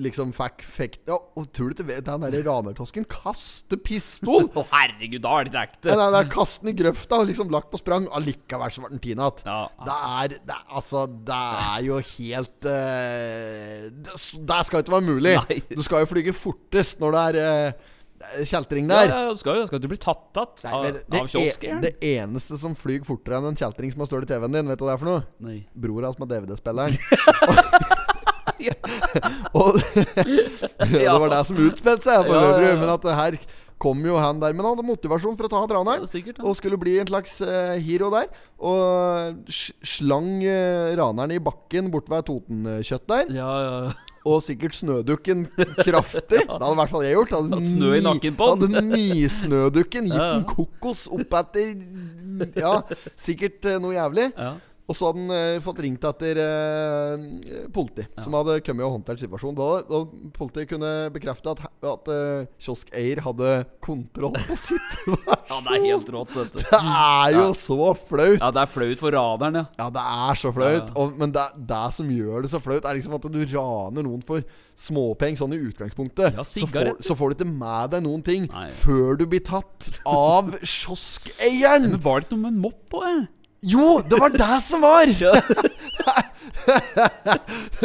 liksom 0.00 0.30
fikk 0.34 0.62
fekt 0.64 1.10
Ja, 1.10 1.18
og 1.36 1.50
tror 1.54 1.70
du 1.70 1.82
ikke 1.82 1.98
den 2.06 2.22
derre 2.24 2.40
ranertosken 2.46 3.04
kaster 3.10 3.78
pistol? 3.84 4.48
Å, 4.58 4.64
herregud, 4.72 5.20
da 5.24 5.34
er 5.36 5.46
det 5.48 5.52
ikke 5.52 5.64
ekte. 5.68 5.92
Ja, 5.92 5.98
nei, 6.00 6.08
nei, 6.16 6.22
Kast 6.32 6.64
i 6.64 6.74
grøfta 6.76 7.20
liksom 7.28 7.52
lagt 7.52 7.70
på 7.72 7.80
sprang. 7.80 8.08
Allikevel 8.16 8.72
så 8.74 8.84
ble 8.84 8.94
den 8.94 9.02
pinat. 9.04 9.44
Ja, 9.46 9.66
Det 9.84 9.98
er, 10.20 10.36
det 10.48 10.60
Altså, 10.74 11.04
det 11.06 11.40
er 11.64 11.82
jo 11.84 11.98
helt 12.14 12.68
uh, 12.70 13.90
Det 13.92 14.14
det 14.54 14.60
skal 14.68 14.82
ikke 14.82 14.94
være 14.94 15.06
mulig. 15.06 15.34
Nei. 15.48 15.58
Du 15.68 15.82
skal 15.84 16.04
jo 16.04 16.10
flyge 16.10 16.34
fortest 16.36 17.02
når 17.02 17.14
det 17.14 17.24
er 17.24 17.38
eh, 17.44 17.90
kjeltring 18.48 18.88
der. 18.90 19.08
ja, 19.10 19.20
ja, 19.28 19.34
skal 19.38 19.60
jo 19.60 19.66
skal 19.68 19.82
du 19.82 19.88
bli 19.90 19.98
tatt 20.00 20.40
Nei, 20.64 20.72
av, 20.72 20.84
det, 20.86 21.02
av 21.08 21.26
kiosken? 21.26 21.40
kioskeieren? 21.40 21.82
det 21.84 21.94
eneste 22.14 22.58
som 22.60 22.74
flyr 22.78 23.04
fortere 23.06 23.38
enn 23.40 23.50
en 23.52 23.58
kjeltring 23.58 23.92
som 23.94 24.04
har 24.04 24.10
stått 24.10 24.26
i 24.28 24.32
TV-en 24.34 24.56
din, 24.58 24.68
vet 24.72 24.80
du 24.80 24.84
hva 24.86 24.92
det 24.92 24.96
er 24.98 25.02
for 25.04 25.10
noe? 25.12 25.26
Nei. 25.44 25.58
Bror 25.74 26.06
hans 26.08 26.18
med 26.22 26.32
DVD-spilleren. 26.32 26.98
og 29.58 29.76
det 29.76 31.04
var 31.10 31.28
det 31.32 31.42
som 31.48 31.58
utspilte 31.60 32.06
seg 32.06 32.24
på 32.28 32.32
Ja, 32.36 32.54
ja, 32.62 32.74
Men 32.80 32.92
at 32.94 33.04
her 33.18 33.36
kom 33.82 34.00
jo 34.06 34.16
han 34.20 34.38
der 34.40 34.54
Men 34.54 34.64
han 34.64 34.76
hadde 34.76 34.86
motivasjon 34.86 35.36
for 35.36 35.48
å 35.48 35.52
ta 35.52 35.62
Ja, 35.64 35.70
raneren. 35.74 36.06
sikkert. 36.08 36.38
Ja. 36.38 36.46
Og 36.48 36.56
skulle 36.56 36.78
bli 36.80 36.96
en 37.02 37.08
slags 37.10 37.36
uh, 37.44 37.74
hero 37.82 38.08
der. 38.14 38.30
Og 38.62 39.50
slang 39.84 40.38
uh, 40.46 40.94
raneren 40.96 41.34
i 41.34 41.42
bakken 41.42 41.90
bort 41.92 42.08
ved 42.12 42.24
Totenkjøtt 42.30 43.06
der. 43.10 43.34
Ja, 43.34 43.50
ja. 43.66 43.92
Og 44.24 44.38
sikkert 44.40 44.72
snødukken 44.78 45.42
kraftig. 45.84 46.40
Det 46.48 46.48
hadde 46.48 46.70
i 46.72 46.78
hvert 46.80 46.92
fall 46.94 47.02
jeg 47.04 47.16
gjort. 47.18 47.34
Hadde 47.36 47.58
Hatt 47.58 47.66
snø 47.68 47.90
i 47.98 48.04
nakken 48.06 48.36
på 48.38 48.46
den. 48.62 48.78
Hadde 48.78 48.86
nisnødukken 48.88 50.08
gitt 50.08 50.16
Ja, 50.20 50.28
ja. 50.30 50.38
en 50.38 50.46
kokos 50.48 51.06
opp 51.12 51.36
etter 51.40 51.74
Ja, 52.56 52.72
sikkert 53.20 53.68
eh, 53.68 53.76
noe 53.84 53.92
jævlig. 53.98 54.30
ja. 54.36 54.54
Og 54.84 54.96
så 54.96 55.08
hadde 55.08 55.22
han 55.22 55.32
uh, 55.32 55.62
fått 55.64 55.78
ringt 55.80 56.02
etter 56.04 56.38
uh, 56.44 57.22
politi, 57.72 58.04
som 58.20 58.34
hadde 58.36 58.58
kommet 58.66 58.84
og 58.84 58.98
håndtert 58.98 59.22
situasjonen. 59.22 59.56
Da, 59.56 59.68
da 59.88 60.00
politiet 60.36 60.68
kunne 60.74 60.90
bekrefte 61.14 61.54
at, 61.54 61.62
at 61.88 62.10
uh, 62.12 62.48
kioskeier 62.60 63.22
hadde 63.24 63.54
kontroll 63.84 64.34
på 64.36 64.58
situasjonen. 64.60 65.22
ja, 65.50 65.60
det 65.64 65.76
er 65.78 65.86
helt 65.86 66.10
rått, 66.12 66.34
dette. 66.36 66.66
Det 66.68 66.80
er 66.82 67.38
jo 67.38 67.46
så 67.56 67.78
flaut! 67.96 68.36
Ja, 68.36 68.50
det 68.52 68.60
er 68.60 68.70
flaut 68.74 69.00
for 69.00 69.16
radaren, 69.16 69.56
ja. 69.62 69.64
Ja, 69.80 69.86
det 69.94 70.04
er 70.04 70.40
så 70.42 70.52
flaut. 70.52 70.74
Ja, 70.74 70.82
ja. 70.84 70.96
Og, 71.00 71.16
men 71.22 71.32
det, 71.32 71.46
det 71.70 71.84
som 71.96 72.10
gjør 72.12 72.44
det 72.44 72.52
så 72.52 72.60
flaut, 72.64 72.84
er 72.84 72.98
liksom 72.98 73.16
at 73.16 73.28
du 73.32 73.40
raner 73.54 74.04
noen 74.04 74.24
for 74.26 74.44
småpenger 74.84 75.40
sånn 75.40 75.54
i 75.56 75.60
utgangspunktet. 75.64 76.36
Ja, 76.36 76.44
så, 76.44 76.66
får, 76.68 76.90
så 77.06 77.16
får 77.16 77.32
du 77.32 77.38
ikke 77.38 77.54
med 77.54 77.94
deg 77.94 78.04
noen 78.04 78.24
ting 78.26 78.50
Nei. 78.52 78.66
før 78.82 79.16
du 79.16 79.24
blir 79.30 79.40
tatt 79.46 79.94
av 80.04 80.52
kioskeieren. 80.74 81.94
Men 81.94 82.04
var 82.04 82.20
det 82.20 82.28
ikke 82.28 82.36
noe 82.36 82.44
med 82.44 82.52
en 82.52 82.62
mopp 82.66 82.84
på, 82.92 83.00
eh? 83.08 83.24
Jo, 83.64 84.00
det 84.04 84.18
var 84.20 84.34
det 84.34 84.56
som 84.64 84.84
var! 84.84 85.08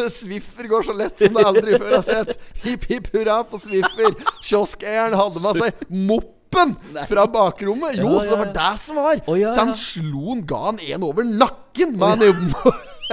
Swiffer 0.09 0.63
går 0.67 0.83
så 0.83 0.93
lett 0.95 1.19
som 1.19 1.33
det 1.35 1.45
aldri 1.47 1.77
før 1.79 1.95
har 1.97 2.03
sett. 2.05 2.35
Hipp 2.63 2.85
hipp 2.89 3.09
hurra 3.13 3.41
for 3.47 3.57
Swiffer. 3.61 4.13
Kioskeieren 4.43 5.15
hadde 5.19 5.41
med 5.43 5.59
seg 5.63 5.73
moppen 5.89 6.75
fra 7.09 7.25
bakrommet. 7.31 7.97
Jo, 7.99 8.09
Ja, 8.17 8.23
så 8.23 8.29
det 8.33 8.39
var 8.43 8.53
det 8.59 8.73
som 8.83 8.95
var. 8.99 9.15
Oh, 9.25 9.39
ja, 9.39 9.53
Så 9.55 9.59
han 9.65 9.75
slo 9.77 10.23
han, 10.33 10.45
ga 10.47 10.61
han 10.69 10.79
en 10.83 11.03
over 11.07 11.23
nakken 11.27 11.89
med, 11.99 12.23
oh, 12.27 12.33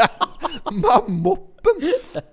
med 0.82 1.00
moppen 1.08 1.55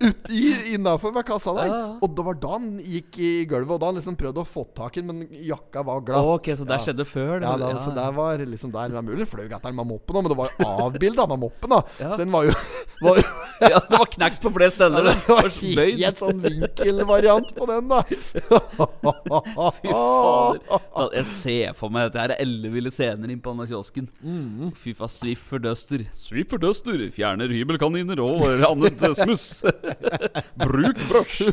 uti 0.04 0.42
innafor 0.76 1.14
ved 1.16 1.26
kassa 1.28 1.54
der. 1.58 1.68
Ja, 1.70 1.78
ja. 1.84 1.90
Og 2.04 2.14
det 2.18 2.26
var 2.28 2.38
da 2.44 2.52
han 2.56 2.68
gikk 2.84 3.18
i 3.24 3.32
gulvet, 3.50 3.76
og 3.76 3.82
da 3.84 3.90
han 3.92 3.98
liksom 4.00 4.18
prøvde 4.20 4.44
å 4.44 4.48
få 4.48 4.64
tak 4.78 4.98
i 4.98 5.04
den, 5.04 5.12
men 5.12 5.44
jakka 5.48 5.84
var 5.88 6.02
glatt. 6.06 6.26
Ok, 6.36 6.52
så 6.58 6.66
det 6.68 6.78
Ja. 6.78 6.84
skjedde 6.88 7.06
før? 7.10 7.34
det. 7.40 7.48
Ja, 7.48 7.58
da, 7.58 7.72
så 7.82 7.94
der 7.96 8.12
var 8.16 8.38
liksom 8.38 8.72
der 8.74 8.90
Det 8.94 8.98
er 8.98 9.02
mulig 9.08 9.28
fløy 9.28 9.46
etter 9.46 9.70
den 9.70 9.76
med 9.76 9.88
moppen, 9.88 10.16
men 10.22 10.30
det 10.32 10.38
var 10.38 10.50
jo 10.60 10.66
avbilda 10.88 11.28
med 11.34 11.40
moppen. 11.46 11.70
da 11.70 11.82
Ja. 12.00 12.12
Så 12.14 12.18
den 12.24 12.32
var 12.32 12.44
jo, 12.46 12.54
var 13.02 13.16
jo 13.18 13.24
ja, 13.64 13.80
det 13.80 13.98
var 14.00 14.06
knekt 14.12 14.42
på 14.44 14.52
flere 14.54 14.72
steder. 14.72 15.04
var 15.04 15.14
Det 15.14 15.76
var 15.76 15.92
helt 15.98 16.18
sånn 16.20 16.42
vinkelvariant 16.44 17.54
på 17.56 17.68
den, 17.70 17.88
da. 17.90 18.02
Fy 19.74 19.88
fader. 19.90 21.14
Jeg 21.14 21.26
ser 21.30 21.74
for 21.78 21.90
meg 21.94 22.10
dette 22.10 22.22
her 22.24 22.34
er 22.36 22.42
elleville 22.44 22.92
scener 22.94 23.32
inn 23.34 23.42
på 23.44 23.54
denne 23.54 23.68
kiosken. 23.70 24.08
Mm. 24.24 24.72
Fy 24.80 24.94
faen, 24.98 25.12
Swiffer 25.14 25.62
Duster. 25.64 26.04
Swiffer 26.18 26.60
Duster 26.62 27.00
fjerner 27.14 27.52
hybelkaniner 27.54 28.20
og 28.24 28.44
annet 28.68 29.00
smuss. 29.24 29.64
Bruk 30.64 31.00
brøsj. 31.10 31.50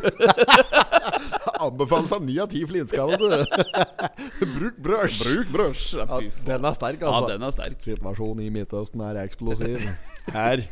Anbefales 1.61 2.11
av 2.15 2.23
ni 2.25 2.37
av 2.41 2.49
ti 2.51 2.61
flintskallede. 2.67 3.41
Bruk 4.55 4.79
brøsj. 4.81 5.19
Bruk 5.25 5.51
brosj. 5.53 5.85
Ja, 5.99 6.07
Ja, 6.21 6.31
den 6.47 6.65
er 6.69 6.77
sterk, 6.77 7.01
Ja, 7.03 7.11
altså. 7.13 7.31
den 7.33 7.45
er 7.47 7.53
sterk. 7.55 7.77
Situasjonen 7.85 8.45
i 8.45 8.49
Midtøsten 8.53 9.03
er 9.05 9.21
eksplosiv. 9.25 9.83
Her 10.37 10.63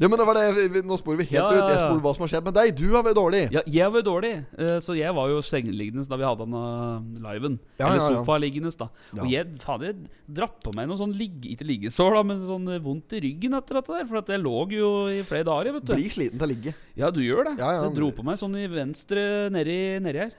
Ja, 0.00 0.08
men 0.08 0.16
det 0.18 0.26
var 0.26 0.34
det 0.36 0.82
Nå 0.86 0.96
sporer 0.98 1.20
vi 1.20 1.26
helt 1.30 1.36
Ja, 1.36 1.46
ja, 1.54 1.60
ut. 1.60 1.70
Jeg 1.70 1.78
spoler 1.78 2.00
sporer 2.00 2.04
hva 2.04 2.12
som 2.16 2.24
har 2.24 2.30
skjedd 2.32 2.46
med 2.46 2.56
deg. 2.56 2.72
Du 2.78 2.86
har 2.94 3.04
vært 3.06 3.18
dårlig. 3.18 3.42
Ja, 3.54 3.62
jeg 3.68 3.94
var 3.94 4.04
dårlig, 4.06 4.32
eh, 4.58 4.76
så 4.84 4.96
jeg 4.98 5.14
var 5.16 5.30
jo 5.30 5.40
sengeliggende 5.44 6.04
da 6.10 6.18
vi 6.18 6.26
hadde 6.26 6.46
den 6.46 6.56
uh, 6.56 7.28
liven. 7.28 7.58
Ja, 7.78 7.86
Eller 7.86 8.00
ja, 8.00 8.08
ja. 8.08 8.18
sofaliggende, 8.20 8.72
da. 8.80 8.88
Ja. 9.12 9.22
Og 9.22 9.32
jeg 9.32 9.46
hadde 9.66 9.92
dratt 10.40 10.58
på 10.64 10.74
meg 10.76 10.90
noe 10.90 11.00
sånn 11.00 11.14
ligge, 11.16 11.52
ikke 11.54 11.68
liggesår, 11.68 12.16
da, 12.18 12.24
men 12.26 12.44
sånn 12.48 12.68
eh, 12.74 12.82
vondt 12.82 13.16
i 13.16 13.22
ryggen 13.26 13.56
etter 13.58 13.80
dette 13.80 13.96
der. 13.96 14.06
For 14.10 14.22
at 14.22 14.32
jeg 14.34 14.42
lå 14.42 14.58
jo 14.74 14.92
i 15.12 15.20
flere 15.26 15.48
dager, 15.48 15.76
vet 15.78 15.88
du. 15.90 15.96
Blir 15.96 16.16
sliten 16.16 16.40
til 16.40 16.48
å 16.48 16.52
ligge. 16.52 16.76
Ja, 16.98 17.12
du 17.14 17.22
gjør 17.24 17.50
det. 17.50 17.56
Ja, 17.60 17.74
ja, 17.76 17.82
så 17.82 17.90
jeg 17.90 17.98
dro 18.00 18.12
på 18.16 18.26
meg 18.26 18.40
sånn 18.40 18.56
i 18.60 18.68
venstre 18.70 19.24
nedi, 19.54 19.80
nedi 20.02 20.24
her. 20.26 20.38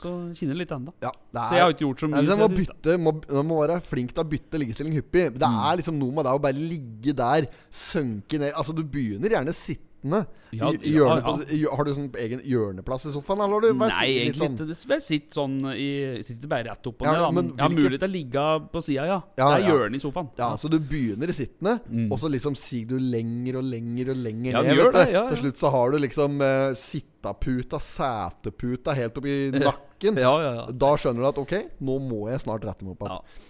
Så 0.00 0.10
kjenne 0.38 0.56
litt 0.56 0.70
ennå. 0.72 0.92
Ja, 1.04 1.10
Så 1.34 1.52
jeg 1.54 1.60
har 1.64 1.72
ikke 1.74 1.84
gjort 1.84 2.00
så 2.00 2.08
mye 2.08 2.20
Altså, 2.22 2.36
må 2.40 2.48
bytte, 2.56 2.94
må, 2.98 3.12
må 3.44 3.58
være 3.66 3.80
flink 3.84 4.14
til 4.16 4.24
å 4.24 4.28
bytte 4.30 4.60
liggestilling 4.62 4.94
hyppig. 4.96 5.26
Det 5.36 5.48
Mm. 5.50 5.58
er 5.70 5.76
liksom 5.82 5.98
noe 6.00 6.12
med 6.16 6.24
det 6.24 6.32
å 6.32 6.40
bare 6.40 6.56
ligge 6.56 7.12
der, 7.14 7.48
sønke 7.70 8.38
ned 8.40 8.52
Altså, 8.54 8.72
du 8.74 8.82
begynner 8.84 9.28
gjerne 9.36 9.52
sittende. 10.00 10.26
Ja, 10.52 10.70
I, 10.72 10.78
i 10.82 10.92
ja, 10.96 11.04
hjørne, 11.04 11.22
ja. 11.22 11.54
i- 11.54 11.76
Har 11.76 11.84
du 11.84 11.90
sånn 11.94 12.08
egen 12.18 12.40
hjørneplass 12.42 13.06
i 13.06 13.12
sofaen, 13.14 13.38
eller 13.44 13.54
har 13.54 13.60
du 13.60 13.72
Nei, 13.78 13.90
egentlig 14.08 14.40
sånn 14.40 14.56
ikke. 14.58 14.88
Jeg 14.90 15.02
sitter 15.02 15.34
sånn 15.40 15.58
i 15.76 16.22
Sitter 16.26 16.48
bare 16.48 16.64
rett 16.70 16.86
opp 16.90 17.02
og 17.02 17.06
Ja, 17.06 17.30
ned. 17.30 17.34
men 17.34 17.52
jeg 17.56 17.60
har 17.62 17.70
mulighet 17.70 18.00
til 18.00 18.08
å 18.08 18.12
ligge 18.12 18.70
på 18.72 18.82
sida, 18.82 19.04
ja. 19.06 19.20
Ja, 19.38 19.50
det 19.56 19.64
er 19.64 19.68
hjørnet 19.70 19.96
i 19.96 20.00
sofaen. 20.00 20.30
Ja, 20.38 20.50
så 20.56 20.68
du 20.70 20.78
begynner 20.80 21.28
i 21.28 21.32
sittende, 21.32 21.80
Mm. 21.90 22.10
og 22.12 22.18
så 22.18 22.28
liksom 22.30 22.56
siger 22.56 22.88
du 22.88 22.98
lenger 22.98 23.56
og 23.58 23.64
lenger 23.64 24.10
og 24.10 24.16
lenger 24.16 24.52
Ja, 24.52 24.62
ned. 24.62 24.76
vet 24.76 24.92
det, 24.92 25.12
ja, 25.12 25.22
ja. 25.22 25.28
Til 25.28 25.38
slutt 25.44 25.56
så 25.56 25.70
har 25.70 25.90
du 25.92 25.98
liksom 25.98 26.40
uh, 26.40 26.74
sittaputa, 26.74 27.78
seteputa, 27.78 28.94
helt 28.96 29.16
opp 29.18 29.26
i 29.26 29.50
nakken. 29.54 30.16
Ja, 30.18 30.34
ja, 30.42 30.52
ja. 30.54 30.66
Da 30.72 30.94
skjønner 30.96 31.20
du 31.22 31.28
at 31.28 31.38
ok, 31.38 31.54
nå 31.80 31.98
må 32.00 32.28
jeg 32.30 32.40
snart 32.40 32.64
rette 32.64 32.82
meg 32.84 32.96
opp 32.96 33.06
igjen. 33.06 33.46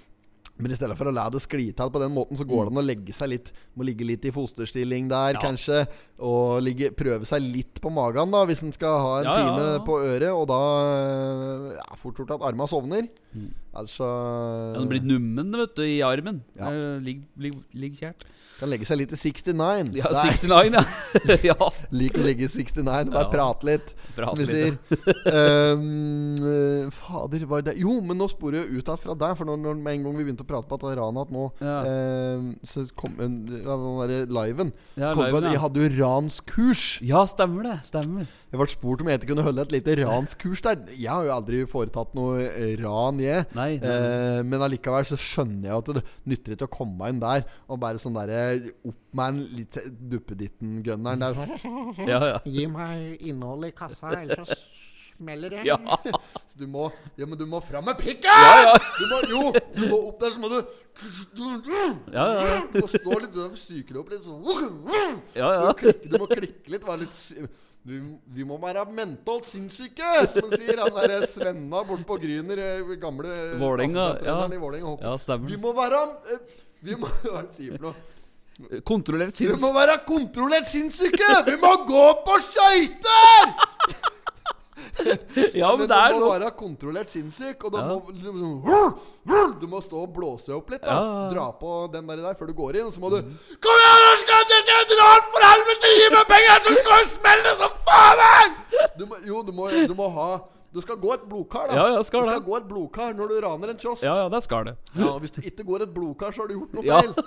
Men 0.60 0.72
i 0.72 0.76
stedet 0.78 0.96
for 0.98 1.08
å 1.10 1.14
la 1.14 1.28
det 1.32 1.40
skli 1.42 1.68
til 1.76 1.90
på 1.94 2.02
den 2.02 2.12
måten, 2.14 2.36
så 2.38 2.44
går 2.48 2.68
det 2.68 2.74
an 2.74 2.82
å 2.82 2.86
legge 2.86 3.12
seg 3.16 3.28
litt 3.32 3.52
Må 3.76 3.86
ligge 3.86 4.04
litt 4.06 4.24
i 4.28 4.32
fosterstilling 4.34 5.08
der, 5.08 5.34
Ja. 5.34 5.40
kanskje. 5.40 5.86
Og 6.20 6.60
ligge, 6.62 6.90
prøve 6.92 7.24
seg 7.24 7.40
litt 7.40 7.80
på 7.80 7.90
magen, 7.90 8.30
da, 8.30 8.44
hvis 8.44 8.62
en 8.62 8.72
skal 8.76 8.98
ha 9.00 9.12
en 9.20 9.24
Ja, 9.24 9.34
time 9.40 9.66
ja. 9.72 9.78
på 9.86 9.96
øret. 10.04 10.30
Og 10.36 10.46
da 10.50 10.60
ja, 11.78 11.96
fort 11.96 12.16
gjort 12.20 12.34
at 12.36 12.42
armen 12.50 12.68
sovner. 12.68 13.08
Mm. 13.34 13.48
Altså 13.80 14.04
Den 14.74 14.88
blir 14.90 15.00
nummen 15.06 15.52
vet 15.54 15.74
du, 15.78 15.82
i 15.86 16.00
armen. 16.02 16.42
Ja. 16.58 16.68
Eh, 16.70 16.98
Ligg, 17.00 17.22
ligg, 17.38 17.54
ligg 17.72 17.96
kjært. 18.00 18.26
Kan 18.58 18.68
legge 18.68 18.84
seg 18.84 18.98
litt 19.00 19.12
i 19.14 19.16
69. 19.16 19.94
Ja, 19.96 20.10
Nei, 20.12 20.24
69, 20.34 20.74
ja. 20.74 20.82
ja. 21.54 21.68
Liker 21.94 22.20
å 22.20 22.26
ligge 22.26 22.44
i 22.44 22.50
69. 22.52 22.84
Bare 23.14 23.24
Ja. 23.24 23.30
prate 23.32 23.64
litt, 23.70 23.94
prat 24.16 24.34
som 24.34 24.42
vi 24.42 24.46
sier. 24.50 24.76
Eh, 25.70 26.90
fader, 26.94 27.44
var 27.46 27.62
det 27.66 27.76
Jo, 27.80 28.00
men 28.04 28.18
nå 28.20 28.26
sporer 28.30 28.64
jeg 28.64 28.80
ut 28.80 28.84
igjen 28.90 29.00
fra 29.00 29.14
deg. 29.22 29.36
For 29.38 29.48
når, 29.48 29.60
når, 29.64 29.78
med 29.80 29.94
en 29.98 30.04
gang 30.08 30.18
vi 30.18 30.26
begynte 30.26 30.44
å 30.46 30.49
prate 30.50 30.68
på 30.70 30.78
at 30.80 30.84
Ranat 30.98 31.30
nå 31.32 31.46
Ja. 31.62 31.78
eh, 31.86 32.50
Så 32.66 32.84
kom 32.98 33.16
en, 33.24 33.38
ja, 33.62 33.78
den 34.10 34.34
liven. 34.34 34.74
Ja, 34.96 35.12
så 35.12 35.14
kom 35.16 35.24
liven, 35.30 35.46
ja. 35.48 35.54
jeg 35.56 35.62
hadde 35.64 35.86
jo 35.86 35.94
ranskurs. 36.02 36.84
Ja, 37.06 37.24
stemmer 37.30 37.70
det. 37.70 37.78
Stemmer. 37.88 38.28
Jeg 38.50 38.58
ble 38.58 38.66
spurt 38.72 39.02
om 39.04 39.08
jeg 39.12 39.20
ikke 39.20 39.28
kunne 39.30 39.44
holde 39.46 39.62
et 39.62 39.72
lite 39.76 39.94
ranskurs 40.02 40.62
der. 40.66 40.80
Jeg 40.98 41.06
har 41.12 41.22
jo 41.28 41.34
aldri 41.36 41.60
foretatt 41.70 42.16
noe 42.18 42.42
eh, 42.48 42.72
ran, 42.82 43.20
jeg. 43.22 43.46
Nei. 43.54 43.68
Eh, 43.78 44.40
men 44.42 44.64
allikevel 44.66 45.06
så 45.06 45.18
skjønner 45.20 45.68
jeg 45.70 45.76
at 45.78 45.92
det 46.00 46.02
nytter 46.32 46.56
ikke 46.56 46.66
å 46.66 46.74
komme 46.80 47.12
inn 47.12 47.20
der 47.22 47.44
og 47.70 47.78
bare 47.82 48.00
sånn 48.02 48.18
derre 48.18 48.72
opp 48.90 48.98
med 49.14 49.26
en 49.26 49.38
litt 49.58 49.78
duppeditten-gunneren 50.10 51.22
der. 51.22 51.38
Sånn. 51.38 51.94
Ja, 52.08 52.18
ja. 52.32 52.38
Gi 52.46 52.66
meg 52.70 53.22
innholdet 53.26 53.72
i 53.72 53.76
kassa, 53.78 54.12
ellers 54.20 54.50
så 54.50 54.79
smeller 55.20 55.56
det. 55.56 55.62
Ja. 55.68 55.78
Så 56.50 56.58
du 56.58 56.66
må 56.66 56.90
Ja, 57.16 57.26
men 57.28 57.38
du 57.38 57.46
må 57.46 57.60
fram 57.62 57.86
med 57.86 58.00
pikken! 58.00 58.26
Ja, 58.26 58.72
ja. 58.72 58.76
Du 58.98 59.06
må, 59.12 59.22
jo, 59.30 59.42
du 59.76 59.82
må 59.92 60.02
opp 60.08 60.20
der, 60.24 60.34
så 60.34 60.42
må 60.42 60.50
du 60.50 60.58
Ja, 62.12 62.26
ja, 62.26 62.44
ja. 62.48 62.60
Du 62.72 62.80
må 62.82 62.90
stå 62.90 63.20
litt 63.22 63.36
og 63.38 63.56
psyke 63.56 63.94
deg 63.94 64.00
opp 64.02 64.12
litt 64.12 64.26
sånn. 64.26 64.44
ja, 65.36 65.48
Du 65.48 65.64
må 65.64 65.70
ja. 65.70 65.74
klikke, 65.78 66.10
du 66.10 66.16
må 66.18 66.28
klikke 66.30 66.74
litt. 66.74 66.86
Være 66.88 67.04
litt 67.06 67.18
du, 67.80 67.94
vi 68.28 68.44
må 68.44 68.58
være 68.60 68.82
mentalt 68.92 69.46
sinnssyke, 69.48 70.08
som 70.28 70.50
han 70.50 70.58
sier. 70.58 70.76
Han 70.82 70.92
derre 70.98 71.22
Svenna 71.30 71.80
borte 71.88 72.04
på 72.08 72.18
Gryner, 72.20 72.60
eh, 72.60 72.90
gamle 73.00 73.38
Vålinga, 73.60 74.06
ja. 74.26 74.36
i 74.52 74.60
Vålinga. 74.60 74.98
Ja, 75.00 75.14
stemmer. 75.20 75.48
Vi 75.48 75.56
må 75.60 75.72
være 75.76 76.02
eh, 76.34 76.42
Vi 76.84 76.98
må 77.00 77.08
Hva 77.22 77.22
er 77.22 77.30
det 77.30 77.38
han 77.38 77.52
sier 77.56 77.78
for 77.78 77.88
noe? 77.88 78.18
Kontrollert 78.84 79.40
Vi 79.40 79.48
må 79.56 79.70
være 79.72 79.94
kontrollert 80.04 80.68
sinnssyke! 80.68 81.28
Vi 81.46 81.56
må 81.62 81.70
gå 81.88 82.04
på 82.26 82.36
skøyter! 82.44 83.54
Ja, 85.60 85.68
men 85.76 85.84
Men 85.84 85.88
det 85.88 85.96
er 85.96 86.08
du 86.12 86.16
må 86.18 86.26
sånn. 86.26 86.40
være 86.40 86.50
kontrollert 86.58 87.08
sinnssyk, 87.12 87.64
og 87.64 87.70
da 87.72 87.78
Ja. 87.78 87.84
må 87.94 87.98
du 88.12 88.32
må 88.32 88.92
Du 89.60 89.66
må 89.70 89.78
stå 89.82 89.96
og 90.04 90.12
blåse 90.16 90.50
opp 90.56 90.70
litt, 90.70 90.82
da. 90.82 90.88
Ja. 90.94 91.28
Dra 91.32 91.46
på 91.60 91.70
den 91.92 92.06
der, 92.06 92.16
der 92.24 92.34
før 92.38 92.46
du 92.50 92.54
går 92.54 92.74
inn, 92.80 92.86
og 92.86 92.92
så 92.92 93.00
må 93.00 93.08
du 93.10 93.16
Kom 93.20 93.76
igjen, 93.80 94.00
nå 94.06 94.12
skal 94.24 94.42
dere 94.52 94.84
dra 94.94 95.10
for 95.32 95.40
helvete! 95.48 95.86
Gi 96.00 96.06
meg 96.14 96.24
penger, 96.30 96.56
så 96.64 96.70
skal 96.78 96.94
jeg 96.98 97.06
smelle 97.16 97.50
som 97.60 97.70
faen 97.88 98.18
her! 98.26 98.48
Jo, 99.26 99.36
du 99.42 99.52
må, 99.52 99.64
du 99.70 99.94
må 99.94 100.08
ha 100.16 100.30
Du 100.72 100.78
skal 100.80 100.96
gå 101.02 101.10
et 101.16 101.22
blodkar, 101.26 101.66
da. 101.66 101.74
Ja, 101.74 101.86
ja, 101.96 102.02
skal 102.06 102.20
du 102.22 102.26
skal 102.30 102.38
det. 102.40 102.46
gå 102.46 102.56
et 102.60 102.66
blodkar 102.68 103.10
når 103.18 103.26
du 103.32 103.40
raner 103.42 103.68
en 103.72 103.76
kiosk. 103.80 104.04
Ja, 104.06 104.12
ja, 104.22 104.28
det 104.30 104.38
skal 104.44 104.64
det. 104.68 104.76
Ja, 104.94 105.16
Hvis 105.18 105.32
du 105.34 105.40
ikke 105.42 105.64
går 105.66 105.82
et 105.82 105.90
blodkar, 105.94 106.30
så 106.30 106.42
har 106.44 106.48
du 106.52 106.60
gjort 106.60 106.72
noe 106.78 106.84
Ja. 106.86 107.00
feil. 107.00 107.14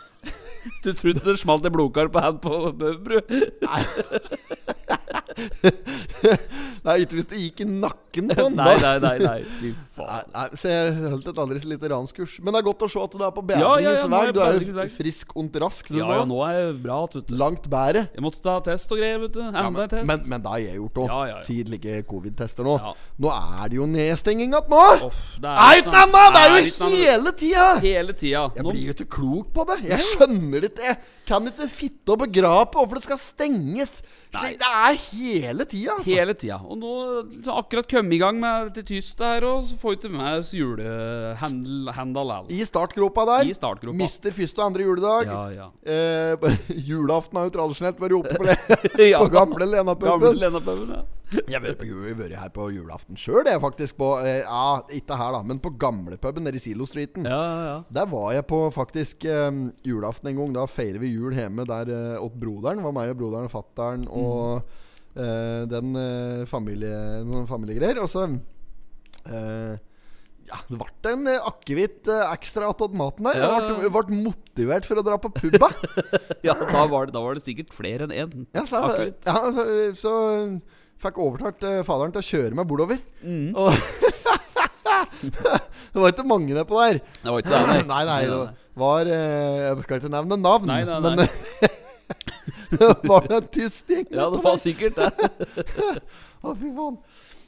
Du 0.84 0.94
trodde 0.96 1.20
det 1.20 1.36
smalt 1.42 1.66
et 1.68 1.74
blodkar 1.76 2.08
på 2.08 2.20
hand 2.24 2.40
på 2.40 2.72
Bøbru? 2.72 3.20
Nei, 6.84 6.96
ikke 7.06 7.16
hvis 7.18 7.28
det 7.32 7.40
gikk 7.40 7.62
i 7.64 7.68
nakken 7.70 8.32
på 8.34 8.46
den. 8.48 8.58
Nei, 8.60 8.74
nei, 8.82 8.94
nei. 9.00 9.14
nei 9.24 9.38
Fy 9.60 9.72
faen. 9.96 10.28
nei, 10.34 10.46
så 10.60 10.72
jeg 10.72 10.96
holdt 11.14 11.30
et 11.32 11.40
aldri 11.44 11.62
så 11.64 11.70
lite 11.72 11.92
ranskurs. 11.94 12.34
Men 12.44 12.56
det 12.56 12.62
er 12.62 12.68
godt 12.68 12.84
å 12.86 12.90
se 12.92 13.04
at 13.04 13.16
du 13.16 13.24
er 13.24 13.34
på 13.36 13.44
Ja, 13.54 13.58
ja, 13.58 13.94
ja, 13.94 13.94
bedringens 14.04 14.12
vei. 14.12 14.24
Du 14.36 14.42
er 14.44 14.90
jo 14.90 14.96
frisk 14.98 15.36
og 15.40 15.60
rask 15.64 15.92
Ja, 15.94 16.04
nå. 16.04 16.18
ja, 16.18 16.26
nå 16.34 16.40
er 16.48 16.58
jeg 16.58 16.76
bra, 16.84 17.00
vet 17.06 17.30
du. 17.30 17.36
Langt 17.40 17.70
bedre. 17.72 18.06
Jeg 18.14 18.26
måtte 18.26 18.42
ta 18.44 18.58
test 18.68 18.92
og 18.92 19.00
greier, 19.02 19.22
vet 19.24 19.36
du. 19.38 19.42
Enda 19.44 19.64
Ja, 19.64 19.70
en 19.70 19.78
men, 19.78 19.90
test. 19.94 20.08
men, 20.12 20.28
men 20.34 20.44
det 20.44 20.54
har 20.56 20.64
jeg 20.66 20.80
gjort 20.82 21.02
òg. 21.04 21.08
Ja, 21.14 21.22
ja, 21.30 21.38
ja. 21.38 21.46
Tidlige 21.48 22.04
covid-tester 22.10 22.68
nå. 22.68 22.76
Nå 23.24 23.34
er 23.34 23.72
det 23.72 23.80
jo 23.80 23.88
nedstenging 23.90 24.54
igjen 24.54 24.70
nå! 24.74 24.84
Off, 25.08 25.24
det 25.42 25.54
Er 25.54 25.84
noe 25.88 26.04
annet! 26.04 26.36
Det 26.36 26.44
er 26.44 26.68
jo 26.68 26.92
hele 26.94 27.36
tida! 27.40 27.68
Hele 27.84 28.18
tida. 28.18 28.44
Jeg 28.58 28.68
blir 28.68 28.84
jo 28.90 28.96
ikke 28.98 29.10
klok 29.18 29.54
på 29.56 29.68
det. 29.72 29.80
Jeg 29.88 30.04
skjønner 30.12 30.66
det 30.68 30.74
ikke. 30.74 30.98
Kan 31.28 31.48
ikke 31.48 31.70
fitte 31.72 32.12
og 32.16 32.20
begrape 32.26 32.76
hvorfor 32.76 33.00
det 33.00 33.06
skal 33.06 33.20
stenges. 33.22 34.02
Nei. 34.34 34.50
det 34.58 34.66
er 34.66 34.96
hele 35.12 35.66
tida, 35.70 35.94
altså. 36.00 36.10
hele 36.10 36.34
tida. 36.34 36.58
Og 36.66 36.80
nå 36.82 36.94
så 37.46 37.54
akkurat 37.62 37.88
kommet 37.88 38.16
i 38.18 38.20
gang 38.20 38.40
med 38.42 38.72
dette 38.72 38.84
tyst 38.90 39.22
her, 39.22 39.46
og 39.46 39.62
så 39.68 39.78
får 39.80 39.94
vi 39.94 40.00
til 40.04 40.14
med 40.16 40.40
oss 40.42 40.52
julehandel. 40.58 41.92
I 42.50 42.60
startgropa 42.66 43.28
der. 43.30 43.52
I 43.52 43.56
startgropa. 43.56 43.98
Mister 44.02 44.34
første 44.36 44.64
og 44.64 44.72
andre 44.72 44.88
juledag. 44.88 45.30
Ja, 45.30 45.44
ja. 45.54 45.68
Eh, 45.86 46.60
julaften 46.90 47.40
har 47.40 47.48
jo 47.48 47.56
tradisjonelt 47.60 48.02
vært 48.02 48.18
oppe 48.20 48.40
på, 48.42 48.50
le 48.50 49.10
Ja. 49.14 49.22
på 49.22 49.30
gamle 49.30 49.54
Gamle 49.54 49.70
Lena-puben. 49.78 50.40
Lena-puben, 50.42 50.96
ja. 50.98 51.04
Jeg 51.34 51.58
har 51.58 51.64
vært 51.64 52.36
her 52.38 52.52
på 52.54 52.68
julaften 52.74 53.18
sjøl, 53.20 53.48
jeg, 53.50 53.62
faktisk. 53.64 53.98
På, 54.00 54.10
eh, 54.24 54.42
ja, 54.44 54.82
ikke 54.94 55.18
her, 55.20 55.36
da, 55.36 55.42
men 55.48 55.62
på 55.64 55.74
gamlepuben 55.82 56.46
nede 56.46 56.60
i 56.60 56.64
Silo-streeten. 56.64 57.28
Ja, 57.30 57.40
ja, 57.42 57.62
ja. 57.70 57.78
Der 58.00 58.10
var 58.12 58.34
jeg 58.36 58.46
på 58.50 58.60
faktisk 58.74 59.26
eh, 59.30 59.50
julaften 59.88 60.32
en 60.32 60.42
gang. 60.42 60.58
Da 60.58 60.68
feirer 60.70 61.02
vi 61.04 61.14
jul 61.14 61.36
hjemme 61.38 61.66
der 61.70 61.92
eh, 61.94 62.18
åt 62.22 62.36
broderen. 62.40 62.84
Var 62.86 62.96
meg 62.96 63.14
og 63.14 63.22
broderen 63.22 63.50
og 63.50 63.54
fattern 63.54 64.06
og 64.10 64.76
eh, 65.16 65.64
den 65.72 65.96
eh, 66.00 66.44
familie, 66.50 67.24
noen 67.28 67.50
familiegreier. 67.50 68.04
Og 68.04 68.12
så 68.12 68.28
eh, 68.30 69.74
Ja, 70.44 70.60
det 70.68 70.76
ble 70.76 71.12
en 71.14 71.30
akevitt 71.38 72.10
ekstra 72.28 72.68
attåt 72.74 72.96
maten 73.00 73.30
der. 73.30 73.40
Ja, 73.40 73.52
Jeg 73.64 73.80
ble, 73.80 73.92
ble 73.96 74.22
motivert 74.28 74.86
for 74.90 75.00
å 75.00 75.06
dra 75.08 75.16
på 75.22 75.32
puba. 75.32 75.72
ja 76.48 76.56
da, 76.60 76.86
var 76.92 77.08
det, 77.08 77.16
da 77.16 77.24
var 77.24 77.40
det 77.40 77.46
sikkert 77.46 77.72
flere 77.74 78.10
enn 78.10 78.16
én. 78.16 78.48
Ja, 78.52 78.66
så, 78.68 78.84
ja, 79.24 79.38
så, 79.56 79.68
så 79.98 80.16
fikk 81.04 81.20
overtalt 81.22 81.66
uh, 81.68 81.80
faderen 81.88 82.14
til 82.16 82.24
å 82.24 82.28
kjøre 82.30 82.58
meg 82.58 82.68
bordover. 82.70 83.00
Mm. 83.22 83.54
Og 83.60 83.72
det 85.94 86.02
var 86.02 86.14
ikke 86.14 86.28
mange 86.28 86.56
nedpå 86.56 86.82
der. 86.82 87.00
Det 87.22 87.32
var 87.32 87.44
ikke 87.44 87.54
det, 87.54 87.64
nei. 87.70 87.80
Nei, 87.94 88.04
nei, 88.10 88.22
det 88.32 88.82
var 88.82 89.06
uh, 89.06 89.58
Jeg 89.68 89.86
skal 89.86 90.00
ikke 90.02 90.14
nevne 90.14 90.40
navn, 90.42 90.70
Nei, 90.72 90.82
nei, 90.88 91.00
men 91.04 91.22
nei. 91.22 91.30
det 92.80 92.90
var 93.06 93.30
en 93.30 93.52
tysk 93.54 93.94
gjeng. 93.94 94.08
Ja, 94.10 94.30
det 94.34 94.42
var 94.44 94.58
sikkert 94.62 94.98
det. 94.98 95.12
Å, 96.44 96.56
fy 96.58 96.72
faen. 96.74 96.98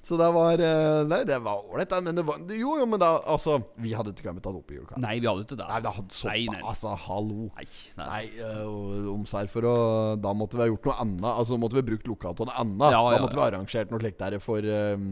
Så 0.05 0.19
det 0.21 0.27
var 0.35 0.61
eh, 0.61 0.99
Nei, 1.09 1.21
det 1.25 1.37
var 1.41 1.63
ålreit, 1.65 1.93
men 2.05 2.17
det 2.19 2.25
var 2.27 2.41
Jo, 2.53 2.75
jo, 2.77 2.85
men 2.89 3.01
da 3.01 3.15
Altså, 3.31 3.57
vi 3.81 3.95
hadde 3.97 4.13
ikke 4.13 4.27
kommet 4.27 4.45
opp 4.51 4.69
i 4.69 4.77
julekaka. 4.77 5.01
Nei, 5.01 5.15
vi 5.17 5.29
hadde 5.29 5.45
ikke 5.47 5.57
det. 5.57 5.69
Nei, 5.71 5.79
det 5.81 5.93
hadde 5.95 6.13
så, 6.13 6.29
Nei, 6.29 6.41
nei. 6.53 6.61
Altså, 6.61 6.93
hallo. 7.07 7.47
Nei, 7.57 7.65
nei. 7.97 8.09
Nei, 8.11 8.25
uh, 8.45 9.07
omsær 9.15 9.49
for 9.51 9.69
å 9.69 9.77
Da 10.21 10.33
måtte 10.37 10.59
vi 10.59 10.65
ha 10.65 10.69
gjort 10.69 10.91
noe 10.91 10.97
annet. 11.05 11.29
Altså 11.31 11.57
måtte 11.61 11.79
vi 11.79 11.81
ha 11.81 11.89
brukt 11.89 12.11
lokalet 12.11 12.41
til 12.41 12.51
noe 12.51 12.59
annet. 12.65 12.85
Ja, 12.85 12.99
da 13.01 13.15
ja, 13.15 13.23
måtte 13.23 13.39
vi 13.39 13.43
ha 13.43 13.47
arrangert 13.49 13.93
noe 13.93 14.03
slikt 14.03 14.21
der 14.21 14.37
for 14.43 14.69
um, 14.95 15.09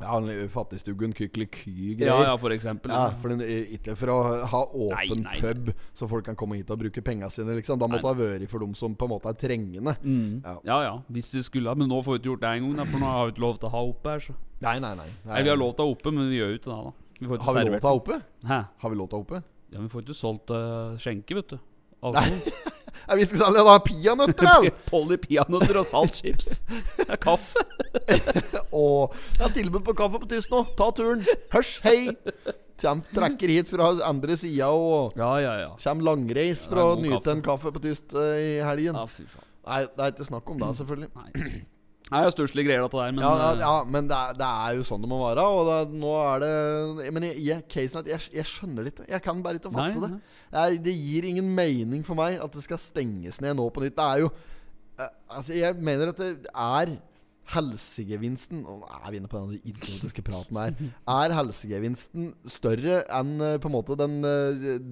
Ja, 0.00 0.18
Fattigstuggen, 0.50 1.12
Kykeliky-greier. 1.14 2.08
ja, 2.08 2.22
ja, 2.26 2.36
for 2.36 2.50
eksempel. 2.50 2.90
Ja, 2.90 3.12
for 3.22 3.30
den, 3.30 3.44
ikke 3.76 3.94
for 3.96 4.10
å 4.10 4.16
ha 4.50 4.62
åpen 4.66 5.22
Nei, 5.22 5.38
nei, 5.38 5.40
pub, 5.40 5.70
så 5.94 6.08
folk 6.10 6.26
kan 6.26 6.36
komme 6.36 6.58
hit 6.58 6.70
og 6.74 6.80
bruke 6.82 7.02
pengene 7.04 7.30
sine, 7.30 7.54
liksom. 7.54 7.78
Da 7.78 7.86
måtte 7.86 8.02
det 8.02 8.10
ha 8.10 8.18
vært 8.18 8.50
for 8.50 8.64
dem 8.64 8.74
som 8.78 8.96
på 8.98 9.06
en 9.06 9.14
måte 9.14 9.30
er 9.30 9.38
trengende. 9.38 9.94
Mm. 10.02 10.42
Ja. 10.42 10.56
Ja, 10.66 10.80
ja, 10.88 10.94
hvis 11.14 11.30
de 11.36 11.44
skulle 11.46 11.70
ha 11.70 11.78
Men 11.78 11.88
nå 11.92 12.02
får 12.02 12.18
vi 12.18 12.22
ikke 12.24 12.32
gjort 12.32 12.44
det 12.44 12.52
engang, 12.58 12.76
gang 12.82 12.90
for 12.90 13.04
nå 13.04 13.14
har 13.14 13.30
vi 13.30 13.36
ikke 13.36 13.46
lov 13.46 13.58
til 13.62 13.70
å 13.70 13.72
ha 13.76 13.86
oppe 13.94 14.16
her. 14.16 14.26
Så. 14.26 14.36
Nei, 14.66 14.76
nei, 14.82 14.94
nei. 14.98 15.08
Nei, 15.30 15.42
Vi 15.46 15.54
har 15.54 15.58
lov 15.60 15.74
til 15.78 15.86
å 15.86 15.88
ha 15.88 15.96
oppe, 15.96 16.14
men 16.18 16.30
vi 16.30 16.42
gjør 16.42 16.54
jo 16.54 16.60
ikke 16.60 16.70
det. 16.70 16.78
da 16.82 16.92
Vi 17.20 17.26
Har 17.46 17.54
vi 17.54 17.66
lov 17.70 17.78
til 17.78 17.88
å 17.88 17.92
ha 17.92 17.98
oppe? 18.02 18.20
Hæ? 18.50 18.62
Har 18.82 18.90
vi 18.90 19.00
lov 19.00 19.10
til 19.10 19.16
å 19.16 19.22
ha 19.22 19.28
oppe? 19.28 19.42
Ja, 19.70 19.80
Vi 19.80 19.88
får 19.94 20.06
ikke 20.06 20.18
solgt 20.18 20.54
uh, 20.54 20.94
skjenke, 20.98 21.38
vet 21.38 21.54
du. 21.54 21.58
alkohol. 22.02 22.72
Jeg 23.04 23.18
visste 23.20 23.36
ikke 23.36 23.44
sånn, 23.44 23.58
da 23.68 23.76
peanøtter, 23.84 24.48
da! 24.48 24.72
Polly 24.90 25.18
peanøtter 25.22 25.78
og 25.82 25.86
saltchips. 25.90 26.50
Det 26.98 27.08
er 27.08 27.20
kaffe. 27.20 27.64
Og 28.74 29.14
jeg 29.36 29.42
har 29.44 29.54
tilbud 29.56 29.84
på 29.86 29.94
kaffe 29.98 30.20
på 30.22 30.28
tyst 30.30 30.52
nå. 30.54 30.64
Ta 30.78 30.90
turen. 30.96 31.24
Hørs, 31.54 31.74
hei! 31.84 32.14
Kjem 32.80 33.04
trekker 33.14 33.52
hit 33.54 33.68
fra 33.70 33.92
andre 34.08 34.34
sida 34.38 34.66
og 34.74 35.14
Ja, 35.18 35.28
ja, 35.38 35.52
ja. 35.60 35.68
kommer 35.78 36.08
langreis 36.08 36.64
for 36.66 36.80
å 36.82 36.88
nyte 36.98 37.20
kaffe. 37.20 37.34
en 37.36 37.44
kaffe 37.46 37.70
på 37.76 37.82
tyst 37.84 38.16
uh, 38.18 38.34
i 38.34 38.56
helgen. 38.66 38.98
Ja, 38.98 39.06
fy 39.06 39.28
faen. 39.30 39.46
Nei, 39.64 39.78
det 39.94 40.02
er 40.08 40.10
ikke 40.16 40.26
snakk 40.28 40.50
om 40.50 40.58
det, 40.60 40.72
selvfølgelig. 40.80 41.10
Nei. 41.14 41.62
Det 42.04 42.18
er 42.20 42.24
jo 42.26 42.32
stusslige 42.34 42.66
greier, 42.68 42.82
dette 42.84 42.98
der, 43.00 43.12
men 43.16 43.22
Ja, 43.24 43.30
ja, 43.40 43.46
eh, 43.54 43.60
ja 43.64 43.84
men 43.88 44.08
det 44.10 44.16
er, 44.16 44.34
det 44.36 44.48
er 44.48 44.74
jo 44.76 44.82
sånn 44.84 45.00
det 45.00 45.08
må 45.08 45.18
være. 45.22 45.44
Og 45.56 45.70
det, 45.70 45.94
nå 46.02 46.10
er 46.20 46.42
det 46.44 47.12
Men 47.16 47.22
jeg, 47.30 47.38
jeg, 47.46 47.62
casen 47.72 48.02
at 48.02 48.10
jeg, 48.12 48.20
jeg 48.36 48.44
skjønner 48.50 48.84
det 48.84 48.92
ikke. 48.92 49.06
Jeg 49.08 49.22
kan 49.24 49.40
bare 49.42 49.56
ikke 49.58 49.72
Nei, 49.72 49.86
fatte 49.94 50.02
det. 50.04 50.20
nei. 50.52 50.66
Det 50.84 50.94
gir 50.94 51.24
ingen 51.30 51.48
mening 51.56 52.04
for 52.04 52.14
meg 52.20 52.36
at 52.44 52.52
det 52.52 52.62
skal 52.66 52.78
stenges 52.78 53.40
ned 53.40 53.56
nå 53.56 53.70
på 53.72 53.80
nytt. 53.86 53.96
Det 53.96 54.04
er 54.04 54.20
jo 54.26 54.30
eh, 55.00 55.08
Altså, 55.32 55.56
jeg 55.56 55.80
mener 55.80 56.12
at 56.12 56.20
det 56.20 56.52
er 56.52 56.94
helsegevinsten 57.54 58.62
Og 58.68 58.84
er 58.88 59.10
vi 59.12 59.18
inne 59.20 59.28
på 59.28 59.40
den 59.42 59.58
idiotiske 59.68 60.22
praten 60.24 60.56
her. 60.60 60.76
Er 61.10 61.34
helsegevinsten 61.36 62.30
større 62.48 63.02
enn 63.12 63.34
eh, 63.44 63.56
på 63.60 63.68
en 63.70 63.74
måte 63.74 63.96
den, 64.00 64.18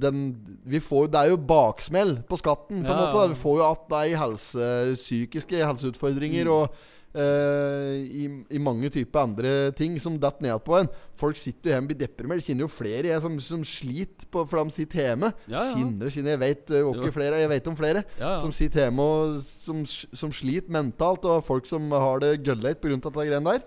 den 0.02 0.22
Vi 0.68 0.80
får 0.84 1.12
Det 1.12 1.20
er 1.22 1.30
jo 1.32 1.38
baksmell 1.48 2.18
på 2.28 2.40
skatten, 2.40 2.82
på 2.84 2.92
en 2.92 2.98
Ja. 2.98 3.04
måte. 3.06 3.28
Vi 3.34 3.38
får 3.40 3.60
jo 3.60 3.68
at 3.70 3.86
det 3.92 4.00
er 4.02 4.20
helse, 4.24 4.72
psykiske 4.96 5.60
helseutfordringer 5.64 6.48
Mm. 6.48 6.52
og 6.56 6.74
eh, 7.14 7.98
i, 8.22 8.24
i 8.56 8.60
mange 8.62 8.90
typer 8.92 9.22
andre 9.22 9.52
ting 9.76 9.98
som 10.02 10.18
detter 10.20 10.46
ned 10.46 10.62
på 10.64 10.76
en. 10.78 10.90
Folk 11.18 11.38
sitter 11.40 11.70
jo 11.70 11.74
hjemme 11.74 11.90
blir 11.92 12.00
deprimert. 12.00 12.42
Jeg 12.42 12.52
kjenner 12.52 12.66
jo 12.66 12.72
flere 12.72 13.12
jeg 13.12 13.24
som, 13.24 13.36
som 13.44 13.66
sliter 13.66 14.28
på, 14.32 14.44
for 14.48 14.62
de 14.62 14.76
sitter 14.76 15.04
hjemme. 15.06 15.32
Ja, 15.46 15.58
ja. 15.58 15.68
Kjenner 15.76 16.14
kjenner. 16.14 16.36
Jeg 16.36 16.42
vet 16.44 16.74
uh, 16.74 16.90
ikke 16.94 17.14
flere 17.18 17.42
Jeg 17.42 17.52
vet 17.52 17.70
om 17.72 17.78
flere 17.78 18.04
ja. 18.18 18.34
som 18.42 18.54
sitter 18.54 18.86
hjemme 18.86 19.06
og 19.12 19.38
som, 19.44 19.84
som 19.86 20.34
sliter 20.34 20.72
mentalt, 20.72 21.28
og 21.28 21.44
folk 21.46 21.68
som 21.68 21.90
har 21.92 22.22
det 22.24 22.38
gølleit 22.46 22.82
pga. 22.82 22.98
de 23.02 23.14
greiene 23.28 23.56
der. 23.56 23.64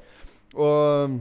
Og 0.56 1.18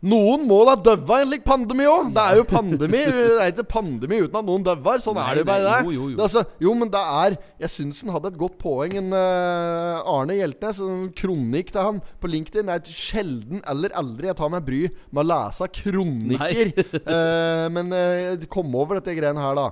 noen 0.00 0.46
må 0.48 0.58
da 0.64 0.74
døve 0.80 1.16
en 1.20 1.28
lik 1.28 1.42
pandemi 1.44 1.84
òg! 1.84 2.10
Det 2.16 2.22
er 2.24 2.38
jo 2.40 2.44
pandemi. 2.48 3.00
Det 3.10 3.24
er 3.44 3.50
ikke 3.52 3.66
pandemi 3.68 4.20
uten 4.24 4.38
at 4.40 4.46
noen 4.46 4.64
døver. 4.64 5.02
Sånn 5.04 5.18
Nei, 5.18 5.26
er 5.28 5.38
det 5.38 5.42
jo 5.44 5.48
bare 5.50 5.64
nei, 5.66 5.74
det. 5.74 5.82
jo, 5.84 5.92
jo, 5.96 6.06
jo. 6.12 6.16
Det 6.16 6.24
altså, 6.28 6.44
jo, 6.64 6.72
men 6.80 6.92
det 6.94 7.02
er 7.24 7.36
Jeg 7.66 7.72
syns 7.74 8.00
han 8.06 8.14
hadde 8.16 8.30
et 8.32 8.38
godt 8.40 8.56
poeng, 8.62 8.96
en 9.00 9.12
uh, 9.12 10.08
Arne 10.14 10.38
Hjeltnes. 10.38 10.80
En 10.86 11.04
kronikk 11.20 11.74
til 11.74 11.84
han 11.84 12.00
på 12.22 12.30
LinkedIn. 12.32 12.70
Det 12.72 12.78
er 12.78 12.96
sjelden 13.10 13.60
eller 13.68 13.92
aldri 14.00 14.30
jeg 14.30 14.38
tar 14.40 14.52
meg 14.56 14.64
bry 14.68 14.82
med 15.10 15.22
å 15.24 15.28
lese 15.34 15.68
kronikker. 15.82 16.72
uh, 17.04 17.66
men 17.76 17.92
uh, 17.92 18.48
kom 18.52 18.72
over 18.80 19.00
dette 19.00 19.16
greiene 19.20 19.44
her, 19.44 19.56
da. 19.60 19.68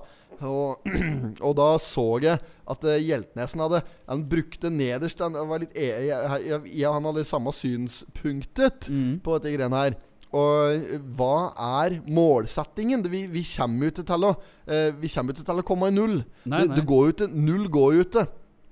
Og, 0.47 0.85
og 1.47 1.55
da 1.59 1.73
så 1.83 2.05
jeg 2.23 2.39
at 2.71 2.85
Hjeltnesen 3.03 3.59
hadde 3.65 3.81
Han 4.07 4.21
brukte 4.31 4.71
nederst 4.71 5.19
Han 5.25 5.35
var 5.51 5.65
litt 5.65 5.73
e 5.75 5.89
jeg, 5.89 6.13
jeg, 6.13 6.61
jeg, 6.79 6.93
Han 6.95 7.09
hadde 7.09 7.25
samme 7.27 7.51
synspunktet 7.57 8.87
Mm. 8.93 9.19
på 9.25 9.35
dette 9.39 9.51
greiene 9.57 9.81
her. 9.83 9.97
Og 10.37 10.75
eh, 10.75 10.99
hva 11.17 11.53
er 11.85 12.01
målsettingen? 12.05 13.05
Vi, 13.09 13.25
vi 13.33 13.45
kommer 13.55 13.89
jo 13.89 13.95
ikke 13.95 14.09
til 14.11 14.29
å 14.29 14.35
eh, 14.69 14.91
Vi 15.01 15.09
kommer 15.13 15.37
ikke 15.37 15.47
til 15.49 15.63
å 15.63 15.69
komme 15.71 15.89
i 15.89 15.97
null. 15.97 16.21
Nei, 16.45 16.67
nei. 16.67 16.77
det 16.77 16.85
går 16.89 17.07
jo 17.07 17.17
ikke 17.17 17.33
Null 17.33 17.71
går 17.73 17.97
jo 17.97 18.05
ikke. 18.09 18.29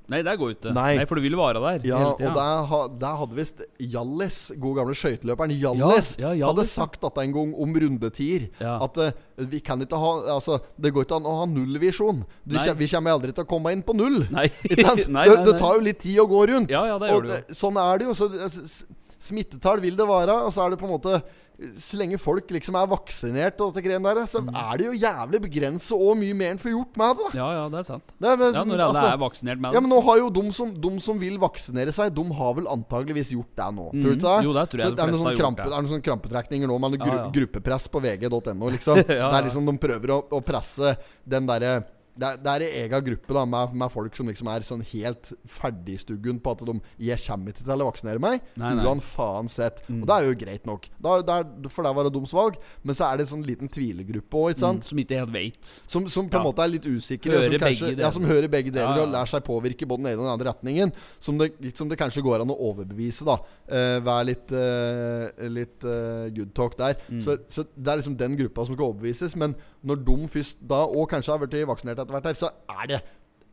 Nei, 0.07 0.21
det 0.23 0.37
går 0.39 0.51
jo 0.53 0.55
ikke. 0.55 0.73
Nei. 0.75 0.91
Nei. 1.01 1.07
for 1.11 1.19
du 1.19 1.25
vil 1.25 1.35
være 1.39 1.61
der 1.65 1.87
Ja, 1.89 1.99
og 2.13 2.21
der, 2.23 2.67
ha, 2.71 2.81
der 3.01 3.15
hadde 3.19 3.39
visst 3.39 3.63
Hjallis, 3.83 4.39
god 4.63 4.77
gamle 4.79 4.95
skøyteløperen 4.95 5.55
Hjallis, 5.57 6.13
Ja, 6.21 6.31
ja, 6.37 6.47
hadde 6.47 6.67
sagt 6.71 7.01
dette 7.03 7.25
en 7.25 7.35
gang 7.35 7.55
om 7.65 7.75
rundetider. 7.75 8.47
Ja. 8.63 8.77
At 8.87 9.01
uh, 9.03 9.11
vi 9.51 9.59
kan 9.67 9.83
ikke 9.83 9.99
ha 9.99 10.13
Altså, 10.37 10.61
det 10.79 10.93
går 10.95 11.09
ikke 11.09 11.19
an 11.19 11.27
å 11.27 11.35
ha 11.41 11.49
nullvisjon. 11.51 12.23
Vi 12.47 12.91
kommer 12.93 13.17
aldri 13.17 13.35
til 13.35 13.47
å 13.47 13.51
komme 13.51 13.75
inn 13.75 13.83
på 13.87 13.97
null. 13.99 14.23
Nei. 14.31 14.47
Nei, 14.77 14.77
det, 14.77 15.09
nei, 15.11 15.27
det 15.27 15.57
nei. 15.57 15.59
tar 15.59 15.75
jo 15.81 15.83
litt 15.83 15.99
tid 16.05 16.21
å 16.23 16.29
gå 16.31 16.45
rundt. 16.53 16.71
Ja, 16.71 16.85
ja, 16.93 17.01
det 17.03 17.11
og 17.11 17.17
gjør 17.17 17.27
det 17.33 17.41
jo. 17.41 17.59
Sånn 17.59 17.79
er 17.83 17.99
det 17.99 18.07
jo. 18.07 18.15
Så, 18.15 18.29
det- 18.31 18.96
smittetall 19.19 19.81
vil 19.81 19.97
det 19.97 20.07
være. 20.07 20.45
Og 20.47 20.53
så 20.53 20.65
er 20.67 20.71
det 20.71 20.79
på 20.81 20.87
en 20.89 20.99
måte 20.99 21.23
Så 21.57 21.97
lenge 21.97 22.19
folk 22.21 22.51
liksom 22.53 22.77
er 22.77 22.85
vaksinert 22.87 23.57
og 23.65 23.71
dette 23.73 23.81
greiene 23.87 24.05
der, 24.15 24.27
så 24.29 24.43
Mm. 24.45 24.51
er 24.53 24.77
det 24.77 24.85
jo 24.85 24.93
jævlig 24.93 25.41
begrenset 25.41 25.97
og 25.97 26.15
mye 26.21 26.35
mer 26.37 26.51
en 26.51 26.59
får 26.59 26.69
gjort 26.71 26.97
med 27.01 27.17
det. 27.17 27.33
da 27.33 27.39
Ja, 27.39 27.47
ja, 27.57 27.69
det 27.73 27.79
er 27.79 27.83
sant. 27.89 28.03
det 28.21 28.29
er, 28.29 28.37
Ja, 28.53 28.61
Når 28.65 28.75
alle 28.77 28.85
altså- 28.93 29.13
er 29.15 29.17
vaksinert 29.17 29.59
med 29.59 29.73
det. 29.73 29.75
ja, 29.75 29.81
men 29.81 29.89
nå 29.91 30.03
har 30.05 30.19
jo 30.19 30.29
de 30.29 30.53
som, 30.53 30.75
de 30.79 31.01
som 31.01 31.19
vil 31.19 31.39
vaksinere 31.39 31.95
seg, 31.97 32.13
de 32.15 32.25
har 32.35 32.53
vel 32.53 32.67
antageligvis 32.67 33.33
gjort 33.33 33.57
det 33.57 33.73
nå. 33.75 33.89
Tror 33.91 34.03
du 34.03 34.17
ikke 34.17 34.37
det? 34.37 34.45
Jo, 34.45 34.53
det 34.53 34.69
tror 34.69 34.79
jeg 34.81 34.91
Så 34.93 34.97
de 34.97 35.03
fleste 35.03 35.25
har 35.25 35.33
gjort 35.33 35.41
krampe, 35.41 35.57
det. 35.57 35.65
det 35.65 35.73
er 35.73 35.81
noen 35.81 35.93
sånne 35.97 36.05
krampetrekninger 36.05 36.69
nå 36.69 36.79
med 36.79 37.01
gru, 37.01 37.07
Ja, 37.09 37.25
ja. 37.25 37.31
gruppepress 37.31 37.89
på 37.89 38.03
vg.no, 38.05 38.69
liksom. 38.77 38.97
Ja, 39.09 39.31
Det 39.33 39.37
er 39.41 39.43
liksom 39.49 39.65
De 39.65 39.79
prøver 39.79 40.09
å, 40.13 40.29
å 40.29 40.45
presse 40.45 40.99
den 41.27 41.47
derre 41.47 41.85
det 42.17 42.29
er, 42.29 42.39
det 42.41 42.53
er 42.53 42.65
en 42.67 42.77
egen 42.83 43.07
gruppe 43.11 43.37
da 43.37 43.45
med, 43.45 43.75
med 43.83 43.93
folk 43.93 44.17
som 44.17 44.31
liksom 44.31 44.49
er 44.53 44.65
sånn 44.67 44.85
helt 44.93 45.33
ferdigstuggen 45.51 46.41
på 46.41 46.55
at 46.55 46.65
de 46.65 46.77
'Jeg 46.99 47.21
kommer 47.27 47.53
ikke 47.53 47.65
til 47.65 47.83
å 47.83 47.89
vaksinere 47.91 48.23
meg', 48.23 48.41
Nei, 48.57 48.75
nei. 48.75 49.47
sett. 49.53 49.83
Og 49.91 50.07
det 50.07 50.15
er 50.17 50.25
jo 50.25 50.35
greit 50.35 50.67
nok, 50.67 50.89
da, 51.03 51.21
det 51.21 51.35
er, 51.35 51.69
for 51.69 51.83
det 51.85 51.95
var 51.95 52.05
det 52.05 52.13
dumt 52.15 52.33
valg. 52.33 52.57
Men 52.83 52.95
så 52.95 53.07
er 53.07 53.19
det 53.19 53.27
en 53.27 53.33
sånn 53.37 53.47
liten 53.47 53.69
tvilegruppe 53.69 54.37
òg. 54.37 54.57
Mm, 54.57 54.83
Som 54.83 54.99
ikke 54.99 55.21
helt 55.21 55.33
veit. 55.33 55.73
Som, 55.87 56.09
som 56.09 56.29
på 56.29 56.39
en 56.39 56.45
Ja. 56.45 56.49
måte 56.49 56.65
er 56.65 56.73
litt 56.73 56.87
usikre. 56.87 57.37
Hører 57.37 57.51
som, 57.51 57.67
kanskje, 57.67 57.99
ja, 57.99 58.11
som 58.11 58.25
hører 58.25 58.49
begge 58.49 58.73
deler 58.73 58.97
Ja, 58.97 59.03
og 59.05 59.13
lærer 59.13 59.31
seg 59.31 59.45
påvirke 59.45 59.87
både 59.87 60.03
den 60.05 60.13
ene 60.13 60.21
og 60.21 60.27
den 60.27 60.35
andre 60.35 60.53
retningen. 60.53 60.93
Som 61.21 61.39
det, 61.39 61.53
som 61.77 61.89
det 61.89 61.99
kanskje 61.99 62.23
går 62.25 62.41
an 62.43 62.51
å 62.51 62.59
overbevise. 62.71 63.25
da 63.25 63.37
uh, 63.37 64.01
Være 64.07 64.25
litt, 64.27 64.53
uh, 64.53 65.49
litt 65.49 65.85
uh, 65.85 66.29
good 66.31 66.55
talk 66.55 66.77
der. 66.79 66.97
Mm. 67.11 67.21
Så, 67.21 67.39
så 67.49 67.65
det 67.77 67.93
er 67.93 68.01
liksom 68.01 68.17
den 68.17 68.37
gruppa 68.37 68.65
som 68.67 68.75
skal 68.75 68.93
overbevises. 68.93 69.37
Men 69.37 69.55
når 69.87 70.01
de 70.07 70.17
først 70.33 70.59
da, 70.67 70.83
og 70.87 71.07
kanskje 71.13 71.33
har 71.37 71.43
blitt 71.45 71.69
vaksinert 71.69 71.99
etter 72.03 72.17
hvert, 72.17 72.27
her, 72.33 72.39
så 72.39 72.51
er 72.83 72.91
det 72.95 73.01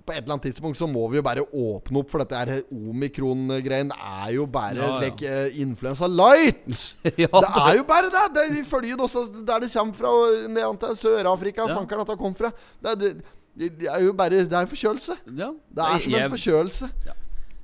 på 0.04 0.12
et 0.12 0.18
eller 0.20 0.34
annet 0.36 0.44
tidspunkt 0.50 0.76
så 0.76 0.84
må 0.92 1.06
vi 1.08 1.16
jo 1.16 1.24
bare 1.24 1.46
åpne 1.48 2.02
opp 2.02 2.10
for 2.12 2.20
dette 2.20 2.36
her 2.36 2.50
omikron-greien. 2.76 3.88
Det 3.94 4.00
er 4.04 4.34
jo 4.36 4.46
bare 4.52 4.76
Ja, 4.76 4.90
ja. 4.90 4.98
like, 5.06 5.24
uh, 5.24 5.62
influensa 5.64 6.10
light! 6.12 6.82
ja, 7.24 7.30
Det 7.32 7.52
er 7.56 7.78
jo 7.78 7.86
bare 7.88 8.10
det! 8.12 8.26
det 8.36 8.44
vi 8.58 8.64
følger 8.68 9.00
også 9.00 9.24
der 9.48 9.64
det 9.64 9.72
kommer 9.72 9.94
fra, 9.94 10.12
ned 10.52 10.80
til 10.84 10.98
Sør-Afrika. 11.06 11.70
Ja. 11.70 11.78
Fankeren 11.78 12.02
at 12.04 12.12
det 12.12 12.18
kom 12.20 12.36
fra. 12.36 12.52
Det 12.84 12.92
er, 12.92 12.96
det, 13.00 13.72
det 13.80 13.88
er 13.88 14.04
jo 14.04 14.14
bare 14.14 14.30
Det 14.44 14.52
er 14.54 14.60
en 14.66 14.68
forkjølelse. 14.68 15.16
ja. 15.38 15.52
Det 15.72 15.84
er 15.88 16.00
som 16.04 16.14
en 16.20 16.30
forkjølelse. 16.36 16.90
forkjølelse. 16.92 17.23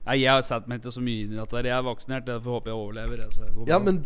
Nei, 0.09 0.15
jeg 0.23 0.31
har 0.33 0.41
sett 0.45 0.65
meg 0.71 0.79
ikke 0.81 0.91
så 0.95 1.01
mye 1.05 1.25
inn 1.27 1.35
i 1.35 1.37
dette. 1.37 1.53
der. 1.59 1.67
Jeg 1.69 1.75
er 1.77 1.83
vaksinert, 1.85 2.23
derfor 2.25 2.55
håper 2.57 2.71
jeg 2.71 2.79
overlever. 2.79 3.19
jeg, 3.21 3.33
så 3.35 3.43
det 3.45 3.51
går 3.55 3.67
Ja, 3.69 3.77
men 3.83 3.99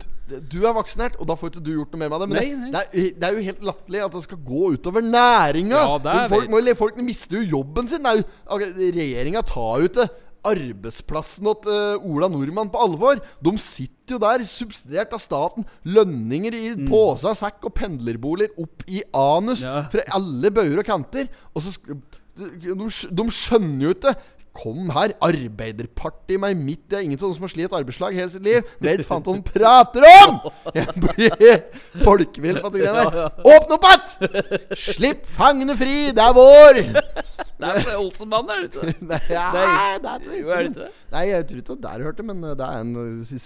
du 0.51 0.57
er 0.67 0.73
vaksinert, 0.75 1.15
og 1.15 1.29
da 1.29 1.37
får 1.39 1.53
ikke 1.53 1.63
du 1.63 1.71
gjort 1.77 1.93
noe 1.95 2.01
mer 2.03 2.11
med 2.11 2.19
det. 2.25 2.27
Men 2.33 2.37
Nei, 2.37 2.49
det, 2.49 2.59
nei. 2.59 2.71
det, 2.73 2.81
er, 2.83 3.15
det 3.21 3.29
er 3.29 3.37
jo 3.39 3.45
helt 3.47 3.63
latterlig 3.71 4.03
at 4.03 4.17
det 4.17 4.23
skal 4.27 4.41
gå 4.51 4.63
utover 4.75 5.05
næringa! 5.07 5.79
Ja, 5.79 6.27
folk, 6.33 6.51
må, 6.51 6.61
folk 6.83 6.99
mister 7.07 7.39
jo 7.39 7.57
jobben 7.57 7.87
sin. 7.87 8.03
Det 8.03 8.19
er 8.19 8.93
Regjeringa 8.99 9.41
tar 9.47 9.79
jo 9.85 9.89
ikke 9.93 10.09
arbeidsplassen 10.43 11.47
til 11.63 11.71
uh, 11.71 12.03
Ola 12.03 12.27
Nordmann 12.27 12.71
på 12.73 12.81
alvor. 12.83 13.21
De 13.43 13.53
sitter 13.63 14.17
jo 14.17 14.19
der, 14.19 14.43
subsidiert 14.47 15.13
av 15.15 15.21
staten. 15.23 15.63
Lønninger 15.87 16.57
i 16.57 16.65
pose 16.89 17.31
og 17.31 17.39
sekk 17.39 17.69
og 17.69 17.75
pendlerboliger 17.79 18.51
opp 18.59 18.83
i 18.91 18.99
anus 19.15 19.63
Mm. 19.63 19.69
Ja. 19.69 19.85
fra 19.93 20.03
alle 20.19 20.51
bauger 20.51 20.81
og 20.83 20.85
kanter. 20.89 21.29
Og 21.55 21.63
så 21.63 21.77
de, 22.35 22.75
de 22.75 23.25
skjønner 23.31 23.85
jo 23.87 23.93
ikke 23.95 24.15
Kom 24.53 24.91
her, 24.93 25.15
Arbeiderpartiet 25.25 26.37
meg 26.37 26.53
midt 26.61 26.83
Det 26.91 26.99
er 26.99 27.05
ingen 27.07 27.17
sånne 27.17 27.33
som 27.33 27.45
har 27.47 27.51
slitt 27.55 27.71
arbeidsslag 27.73 28.13
hele 28.13 28.29
sitt 28.29 28.43
liv. 28.45 28.67
Vet 28.85 29.01
faen 29.07 29.23
hva 29.25 29.33
de 29.33 29.41
prater 29.47 30.05
om! 30.21 30.35
Jeg 30.75 30.93
blir 31.01 31.55
folkevill 32.03 32.59
på 32.61 32.69
de 32.75 32.83
greiene 32.83 33.05
der. 33.07 33.39
Åpne 33.55 33.77
opp 33.79 33.87
att! 33.89 34.13
Slipp 34.77 35.23
fangene 35.39 35.73
fri! 35.79 35.95
Det 36.13 36.21
er 36.21 36.35
vår! 36.37 36.79
Det 36.83 37.71
er 37.71 37.79
fra 37.87 37.95
Olsenmannen, 37.97 38.51
er 38.53 38.61
det 38.61 38.69
ikke? 38.69 39.07
Nei, 39.09 39.21
Nei. 39.31 39.97
det 40.03 40.13
er, 40.13 40.27
Jo, 40.37 40.51
er 40.53 40.61
det 40.61 40.69
ikke. 40.69 40.79
det? 40.83 40.91
Nei, 41.15 41.23
jeg 41.31 41.47
tror 41.49 41.63
ikke 41.63 41.73
det 41.79 41.83
der 41.87 42.05
hørte, 42.09 42.27
men 42.29 42.45
det 42.45 42.67
er 42.67 42.83
en 42.83 42.93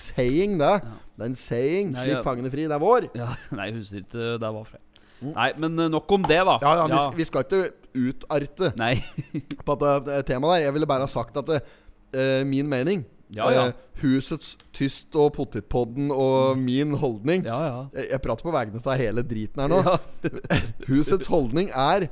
saying, 0.01 0.57
det. 0.59 0.73
Det 1.15 1.23
er 1.23 1.31
en 1.31 1.39
saying. 1.39 1.95
Slipp 2.01 2.27
fangene 2.27 2.51
fri. 2.51 2.67
Det 2.67 2.75
er 2.75 2.83
vår. 2.83 3.07
Ja, 3.15 3.29
nei, 3.57 3.69
jeg 3.71 3.79
husker 3.79 4.03
ikke 4.03 4.29
det 4.43 4.51
var 4.59 4.67
fra. 4.67 4.83
Nei, 5.17 5.47
men 5.57 5.79
eh, 5.81 5.87
nok 5.89 6.11
om 6.13 6.25
det, 6.29 6.37
da. 6.45 6.59
Mm. 6.61 6.65
Ja, 6.67 6.87
ja, 6.91 7.05
vi 7.15 7.25
skal 7.25 7.47
ikke 7.47 7.61
utarte 7.97 8.71
Nei. 8.79 8.95
på 9.67 9.75
det 9.81 9.93
uh, 10.07 10.21
temaet 10.27 10.57
der. 10.57 10.65
Jeg 10.67 10.75
ville 10.77 10.89
bare 10.89 11.07
ha 11.07 11.12
sagt 11.12 11.38
at 11.41 11.53
uh, 11.57 12.41
min 12.47 12.69
mening 12.69 13.05
Ja, 13.33 13.49
ja. 13.51 13.65
uh, 13.67 13.86
Husets 14.01 14.53
tyst 14.75 15.15
og 15.19 15.33
potetpodden 15.36 16.12
og 16.13 16.60
min 16.62 16.93
holdning 17.01 17.43
Ja, 17.47 17.57
ja. 17.65 17.81
jeg, 17.97 18.12
jeg 18.13 18.23
prater 18.23 18.47
på 18.47 18.53
vegne 18.55 18.79
av 18.83 19.01
hele 19.01 19.25
driten 19.27 19.63
her 19.65 19.73
nå. 19.73 19.97
Husets 20.89 21.27
holdning 21.31 21.73
er 21.73 22.07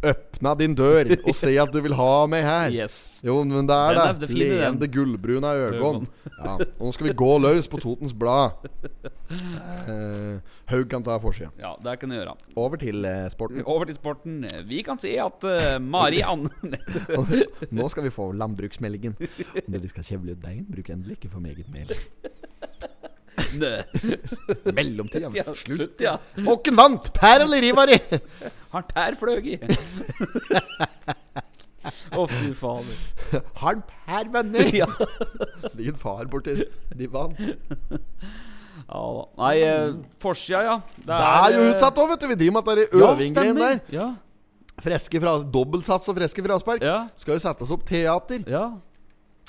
Øpna 0.00 0.54
din 0.56 0.72
dør 0.74 1.10
og 1.18 1.34
si 1.36 1.50
at 1.60 1.68
du 1.74 1.80
vil 1.84 1.92
ha 1.98 2.12
meg 2.30 2.44
her. 2.46 2.70
Yes. 2.80 3.20
Jo, 3.26 3.42
men 3.44 3.66
det 3.68 3.76
er 3.76 3.98
Den 3.98 4.20
det. 4.22 4.30
Leende 4.32 4.88
gullbruna 4.88 5.54
øgon. 5.68 6.06
Ja. 6.40 6.54
Og 6.56 6.86
nå 6.86 6.90
skal 6.96 7.10
vi 7.10 7.12
gå 7.20 7.26
løs 7.42 7.66
på 7.68 7.76
Totens 7.82 8.14
Blad. 8.16 8.54
Eh, 9.28 10.38
Haug 10.70 10.86
kan 10.88 11.02
ta 11.04 11.18
forsida. 11.20 11.50
Ja, 11.60 11.74
det 11.84 11.98
kan 12.00 12.08
du 12.08 12.16
gjøre. 12.16 12.32
Over 12.56 12.80
til 12.80 13.04
eh, 13.04 13.26
sporten. 13.28 13.60
Over 13.74 13.84
til 13.90 13.98
sporten. 13.98 14.38
Vi 14.70 14.80
kan 14.86 14.96
si 15.02 15.12
at 15.20 15.44
eh, 15.44 15.76
Mari 15.84 16.22
Anne 16.24 16.48
Nå 17.70 17.88
skal 17.92 18.06
vi 18.08 18.14
få 18.14 18.30
landbruksmeldingen. 18.40 19.18
Om 19.20 19.68
dere 19.76 19.92
skal 19.92 20.06
kjevle 20.14 20.32
ut 20.32 20.40
deigen, 20.46 20.64
bruk 20.72 20.88
endelig 20.96 21.18
ikke 21.20 21.34
for 21.34 21.44
meget 21.44 21.68
mel. 21.74 21.92
Nø. 23.58 23.70
Mellomtid. 24.76 25.22
Ja, 25.26 25.30
Ja. 25.40 25.54
Slutt. 25.56 26.00
ja. 26.04 26.16
Hvem 26.36 26.76
vant? 26.78 27.10
Per 27.16 27.44
eller 27.46 27.66
Ivari? 27.70 27.98
Har 28.70 28.84
Per 28.90 29.16
fløy 29.18 29.54
i? 29.54 29.58
Å, 32.12 32.24
fy 32.28 32.50
fader. 32.58 32.96
Har 33.56 33.70
han 33.70 33.82
Per 33.88 34.28
venner? 34.34 34.68
Ja. 34.76 34.88
Din 35.78 35.96
far 35.98 36.26
borti 36.30 36.58
divanen. 36.98 37.54
ja 37.90 39.00
da. 39.00 39.24
Nei, 39.40 39.54
eh, 39.64 39.94
forsida, 40.22 40.60
ja. 40.66 40.74
Det 41.06 41.20
er 41.20 41.54
jo 41.56 41.62
eh, 41.64 41.70
utsatt 41.72 42.00
òg, 42.02 42.10
vet 42.12 42.20
du. 42.24 42.28
Vi 42.34 42.38
driver 42.42 42.56
med 42.58 42.60
at 42.60 42.76
det 42.80 42.84
er 42.84 43.06
øvinggreien 43.08 43.60
der. 43.64 43.80
Ja, 43.94 44.10
Freske 44.80 45.20
fra, 45.20 45.34
Dobbeltsats 45.44 46.08
og 46.08 46.16
freske 46.16 46.40
fraspark. 46.44 46.80
ja, 46.84 47.02
Skal 47.20 47.36
jo 47.36 47.42
settes 47.42 47.72
opp 47.74 47.82
teater. 47.88 48.44
ja. 48.48 48.68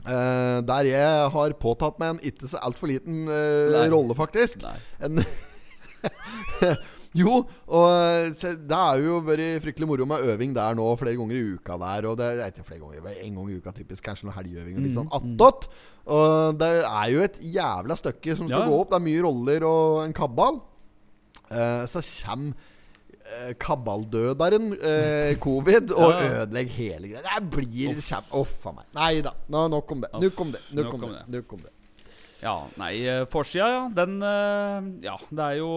Eh, 0.02 0.60
der 0.66 0.88
jeg 0.90 1.26
har 1.36 1.54
påtatt 1.62 2.00
meg 2.02 2.16
en 2.16 2.22
ikke 2.32 2.48
så 2.50 2.58
altfor 2.66 2.90
liten 2.90 3.28
uh, 3.30 3.84
rolle, 3.92 4.16
faktisk. 4.18 4.64
En 5.04 5.20
jo, 7.22 7.42
og 7.68 8.32
se, 8.40 8.54
det 8.56 8.78
er 8.78 9.02
jo 9.04 9.20
vært 9.28 9.62
fryktelig 9.62 9.90
moro 9.90 10.08
med 10.10 10.24
øving 10.32 10.56
der 10.56 10.74
nå 10.80 10.88
flere 10.98 11.20
ganger 11.20 11.38
i 11.38 11.44
uka 11.54 11.78
der. 11.84 12.08
Og 12.10 12.18
det 12.18 12.30
er 12.32 12.50
ikke 12.50 12.66
flere 12.66 12.82
ganger, 12.82 13.12
er 13.12 13.22
en 13.28 13.38
gang 13.38 13.52
i 13.52 13.60
uka 13.62 13.76
typisk. 13.78 14.02
Kanskje 14.08 14.26
noen 14.30 14.38
helgeøving 14.40 14.80
og 14.80 14.84
litt 14.88 14.98
sånn 14.98 15.12
attåt. 15.20 15.70
Og 16.10 16.58
det 16.58 16.72
er 16.82 17.08
jo 17.14 17.22
et 17.28 17.38
jævla 17.60 18.00
stykke 18.00 18.40
som 18.40 18.50
skal 18.50 18.64
Ja. 18.66 18.70
gå 18.72 18.80
opp. 18.82 18.90
Det 18.90 18.98
er 18.98 19.06
mye 19.12 19.26
roller 19.28 19.68
og 19.70 20.02
en 20.08 20.18
kabal. 20.18 20.64
Uh, 21.52 21.84
så 21.86 22.02
kommer 22.24 22.56
eh, 22.56 22.70
kabaldøderen, 23.60 24.72
eh, 24.78 25.36
covid, 25.40 25.92
og 26.02 26.12
Ja. 26.14 26.42
ødelegge 26.46 26.72
hele 26.78 27.08
greia. 27.14 27.22
Det 27.40 27.50
blir 27.52 27.94
kjem... 28.00 28.28
Uff 28.42 28.66
a 28.68 28.74
meg. 28.80 28.86
Nei 28.98 29.22
da. 29.26 29.34
Nå, 29.50 29.68
nok 29.72 29.92
om 29.92 30.02
det. 30.02 30.12
Nok 30.22 30.42
om 30.46 30.52
det. 30.56 30.62
Nok 30.78 30.94
om 30.94 31.06
det. 31.10 31.24
Nok 31.38 31.54
om 31.58 31.62
det. 31.68 31.72
Ja, 32.42 32.56
nei, 32.82 32.94
eh, 33.06 33.26
forsida, 33.30 33.68
ja. 33.70 33.82
Den 33.96 34.18
eh, 34.26 34.92
Ja, 35.06 35.18
det 35.30 35.46
er 35.52 35.58
jo 35.62 35.72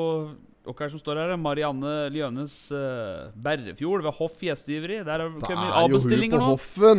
Hva 0.65 0.73
er 0.73 0.89
det 0.89 0.95
som 0.95 1.01
står 1.03 1.19
her? 1.21 1.33
Marianne 1.37 1.91
Ljønes 2.15 2.53
uh, 2.73 3.27
Berrefjord 3.37 4.01
ved 4.07 4.17
Hoff 4.17 4.39
gjestgiveri. 4.41 5.03
Der 5.05 5.21
har 5.21 5.35
kommet 5.45 5.61
er 5.61 5.77
avbestillinger 5.83 6.41
nå. 6.41 6.55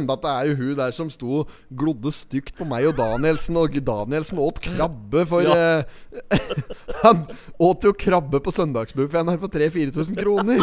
Dette 0.06 0.34
er 0.36 0.51
jo 0.51 0.58
hun 0.60 0.75
der 0.78 0.93
som 0.93 1.10
sto 1.10 1.39
glodde 1.73 2.13
stygt 2.13 2.54
på 2.60 2.67
meg 2.69 2.86
og 2.91 2.99
Danielsen. 2.99 3.58
Og 3.58 3.73
Danielsen 3.88 4.41
åt 4.43 4.62
krabbe 4.67 5.25
for 5.32 5.49
Ja. 5.49 5.82
uh, 5.82 6.06
Han 7.04 7.25
åt 7.58 7.89
jo 7.89 7.93
krabbe 7.97 8.39
på 8.45 8.54
søndagsbuffeen 8.54 9.34
her 9.34 9.41
for 9.41 9.49
3000-4000 9.49 10.21
kroner. 10.21 10.62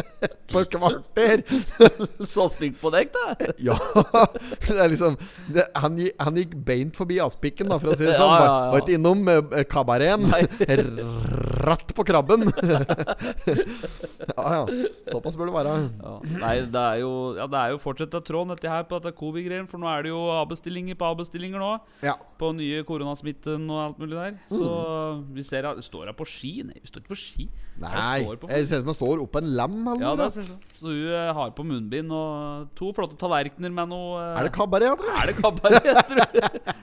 på 0.50 0.64
et 0.64 0.74
kvarter. 0.74 1.44
Så 2.34 2.48
stygt 2.50 2.80
på 2.82 2.90
deg, 2.90 3.14
da! 3.14 3.52
Ja. 3.62 3.78
Det 4.66 4.74
er 4.74 4.90
liksom 4.90 5.16
det, 5.54 5.68
han, 5.78 5.98
gikk, 6.02 6.18
han 6.18 6.42
gikk 6.42 6.58
beint 6.66 6.98
forbi 6.98 7.20
Aspikken, 7.22 7.70
da, 7.70 7.78
for 7.78 7.94
å 7.94 7.98
si 7.98 8.08
det 8.08 8.18
sånn. 8.18 8.34
Var, 8.34 8.72
var 8.74 8.82
ikke 8.82 8.98
innom 8.98 9.22
uh, 9.30 9.62
kabareten. 9.70 10.26
Ratt 11.60 11.92
på 11.96 12.04
krabben. 12.08 12.46
ja 14.36 14.44
ja. 14.54 14.60
Såpass 15.10 15.36
bør 15.38 15.50
det 15.50 15.54
være. 15.56 15.74
Ja. 16.00 16.12
Nei, 16.40 16.54
det 16.72 16.82
er 16.82 17.00
jo 17.02 17.10
Ja, 17.38 17.46
det 17.50 17.60
er 17.60 17.74
jo 17.74 17.80
fortsatt 17.82 18.14
av 18.16 18.24
tråden 18.26 18.54
dette 18.54 18.70
her 18.70 18.86
på 18.88 18.98
dette 19.00 19.12
covid-greien, 19.18 19.66
for 19.70 19.82
nå 19.82 19.88
er 19.90 20.06
det 20.06 20.12
jo 20.12 20.20
avbestillinger 20.38 20.98
på 21.00 21.08
avbestillinger 21.10 21.60
nå. 21.62 21.72
Ja. 22.06 22.16
På 22.40 22.52
nye 22.56 22.82
koronasmitten 22.88 23.66
og 23.70 23.80
alt 23.84 24.00
mulig 24.02 24.16
der. 24.18 24.38
Så 24.52 24.70
vi 25.36 25.44
ser 25.46 25.68
at 25.70 25.78
Står 25.90 26.10
hun 26.10 26.14
på 26.18 26.26
ski? 26.28 26.50
Nei, 26.66 26.76
vi 26.78 26.86
står 26.90 27.02
ikke 27.02 27.14
på 27.14 27.18
ski. 27.18 27.46
Nei. 27.80 27.90
Jeg 27.96 28.26
står 28.26 28.36
på 28.42 28.50
Jeg 28.52 28.66
ser 28.68 28.80
ut 28.80 28.84
som 28.84 28.90
jeg 28.92 28.98
står 29.00 29.22
oppå 29.24 29.40
en 29.40 29.48
lam. 29.58 29.76
eller 29.88 30.04
Ja, 30.04 30.10
det 30.18 30.26
er 30.28 30.34
sånn. 30.36 30.60
Så 30.80 30.86
hun 30.86 31.14
eh, 31.16 31.30
har 31.40 31.52
på 31.56 31.64
munnbind 31.66 32.12
og 32.14 32.68
to 32.78 32.90
flotte 32.96 33.16
tallerkener 33.20 33.72
med 33.74 33.90
noe 33.92 34.20
eh, 34.20 34.38
Er 34.40 34.48
det 34.48 34.52
kabaret, 34.54 34.92
tror 35.00 35.10
jeg? 35.10 35.18
Er 35.20 35.32
det 35.32 35.36
kabaret, 35.40 35.82
tror? 36.10 36.20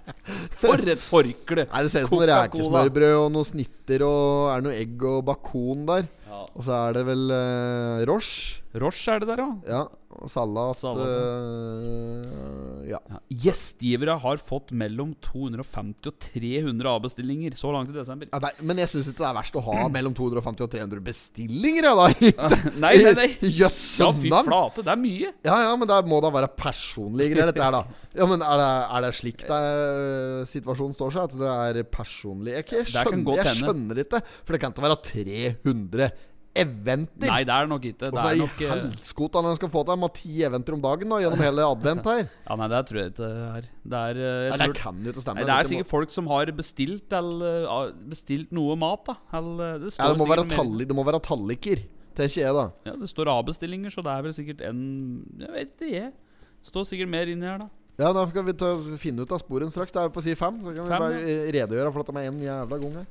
For 0.62 0.82
et 0.92 1.02
forkle! 1.04 1.68
Nei, 1.70 1.82
det 1.86 1.92
ser 1.94 2.08
ut 2.08 2.12
som 2.12 2.24
rekesmørbrød 2.32 3.16
og 3.22 3.28
noe 3.36 3.48
snitter 3.48 4.04
og 4.08 4.50
er 4.56 4.64
det 4.66 4.67
noe 4.68 4.78
egg 4.78 5.04
og 5.08 5.26
bakon 5.28 5.88
der. 5.90 6.08
Ja. 6.28 6.44
Og 6.48 6.66
så 6.68 6.78
er 6.78 6.98
det 6.98 7.06
vel 7.08 7.28
uh, 7.32 8.06
Roche. 8.10 8.62
Roche 8.76 9.14
er 9.14 9.20
det 9.24 9.28
der, 9.30 9.40
ja. 9.40 9.52
Ja. 9.68 9.82
Salat. 10.28 10.82
Eh, 10.84 10.90
ja. 12.90 13.00
ja. 13.00 13.20
Gjestgivere 13.44 14.18
har 14.20 14.40
fått 14.42 14.72
mellom 14.76 15.14
250 15.24 16.10
og 16.10 16.18
300 16.24 16.90
avbestillinger 16.92 17.56
så 17.60 17.72
langt 17.76 17.92
i 17.92 17.96
desember. 17.96 18.30
Ja, 18.32 18.40
nei, 18.44 18.52
men 18.68 18.82
jeg 18.82 18.92
syns 18.92 19.10
ikke 19.12 19.24
det 19.24 19.30
er 19.30 19.38
verst 19.38 19.60
å 19.60 19.64
ha 19.68 19.88
mellom 19.94 20.16
250 20.18 20.68
og 20.68 20.74
300 20.74 21.04
bestillinger, 21.06 21.90
jeg, 21.90 22.34
da. 22.36 22.50
Nei, 22.84 22.94
nei, 23.04 23.14
nei. 23.18 23.28
Jøss, 23.60 23.80
Ja, 24.02 24.10
fy 24.16 24.32
flate, 24.32 24.86
det 24.86 24.94
er 24.94 25.02
mye. 25.02 25.34
Ja, 25.48 25.58
ja, 25.68 25.74
men 25.80 25.90
det 25.90 26.00
må 26.10 26.20
da 26.24 26.32
være 26.34 26.52
personlige 26.58 27.36
greier, 27.36 27.52
dette 27.52 27.64
her, 27.64 27.80
da. 27.80 28.02
Ja, 28.18 28.26
men 28.26 28.42
Er 28.42 28.58
det, 28.58 28.70
er 28.98 29.04
det 29.06 29.10
slik 29.14 29.44
det 29.46 29.54
er, 29.54 30.46
situasjonen 30.50 30.96
står 30.98 31.12
seg? 31.14 31.28
At 31.28 31.36
det 31.38 31.52
er 31.52 31.78
personlig? 31.92 32.56
Jeg, 32.56 32.66
jeg, 32.80 32.88
skjønner, 32.90 33.44
jeg 33.44 33.60
skjønner 33.60 34.02
ikke. 34.02 34.24
For 34.42 34.56
det 34.56 34.62
kan 34.64 34.74
ikke 34.74 34.86
være 34.88 34.98
300 35.06 36.08
eventer. 36.62 37.30
Nei, 37.30 37.40
det 37.48 37.54
er 37.54 37.66
det 37.66 37.72
nok 37.72 37.86
ikke. 37.90 38.00
Det 38.02 38.10
Og 38.12 38.18
så 38.18 38.26
er 38.26 38.36
det 38.36 38.42
nok 38.44 38.62
eh, 38.62 38.72
helskotta 38.74 39.42
når 39.44 39.54
han 39.54 39.60
skal 39.60 39.72
få 39.74 39.84
til 39.88 40.00
med 40.02 40.14
ti 40.18 40.34
eventer 40.48 40.78
om 40.78 40.84
dagen 40.84 41.14
da 41.14 41.20
gjennom 41.24 41.44
hele 41.46 41.68
advent 41.72 42.10
her. 42.12 42.24
Ja, 42.48 42.58
nei, 42.62 42.68
det 42.74 42.82
tror 42.90 43.02
jeg 43.02 43.14
ikke 43.14 43.24
det 43.24 43.48
er. 43.48 43.70
Det 43.94 44.02
er, 44.10 44.20
eh, 44.22 44.28
jeg 44.28 44.52
Nei, 44.52 44.58
det 44.58 44.68
tror, 44.68 44.78
kan 44.82 45.02
jo 45.04 45.14
ikke 45.14 45.24
stemme. 45.26 45.40
nei, 45.40 45.48
det 45.48 45.56
er 45.56 45.64
må- 45.64 45.72
sikkert 45.72 45.92
folk 45.94 46.16
som 46.18 46.30
har 46.32 46.52
bestilt 46.58 47.18
Eller 47.18 47.68
uh, 47.72 47.80
bestilt 48.12 48.54
noe 48.56 48.78
mat, 48.80 49.04
da. 49.08 49.18
Eller, 49.40 49.82
det, 49.84 49.94
ja, 49.98 50.12
det, 50.12 50.20
må 50.20 50.48
talli, 50.52 50.88
det 50.88 50.98
må 50.98 51.06
være 51.08 51.24
talliker, 51.24 51.84
tenker 52.18 52.42
jeg, 52.42 52.54
da. 52.58 52.70
Ja, 52.88 52.96
det 53.00 53.10
står 53.12 53.32
avbestillinger, 53.34 53.94
så 53.94 54.04
det 54.06 54.14
er 54.14 54.28
vel 54.28 54.38
sikkert 54.38 54.64
en 54.68 54.82
Jeg 55.42 55.54
vet 55.56 55.76
ikke, 55.76 55.92
jeg. 55.96 56.14
Står 56.68 56.88
sikkert 56.90 57.12
mer 57.12 57.30
inni 57.32 57.48
her, 57.48 57.62
da. 57.64 57.70
Ja, 57.98 58.12
Da 58.14 58.28
skal 58.30 58.46
vi 58.46 58.54
ta, 58.54 58.74
finne 59.02 59.26
ut 59.26 59.32
av 59.34 59.42
sporen 59.42 59.72
straks. 59.74 59.94
Det 59.94 60.02
er 60.02 60.10
jo 60.10 60.14
på 60.14 60.22
side 60.22 60.38
fem. 60.38 60.60
Så 60.62 60.74
kan 60.76 60.86
vi 60.86 60.92
bare 60.94 61.18
ja. 61.18 61.38
redegjøre 61.56 61.94
for 61.94 62.04
dette 62.04 62.14
med 62.14 62.30
en 62.30 62.44
jævla 62.44 62.78
gang 62.84 63.00
her. 63.00 63.08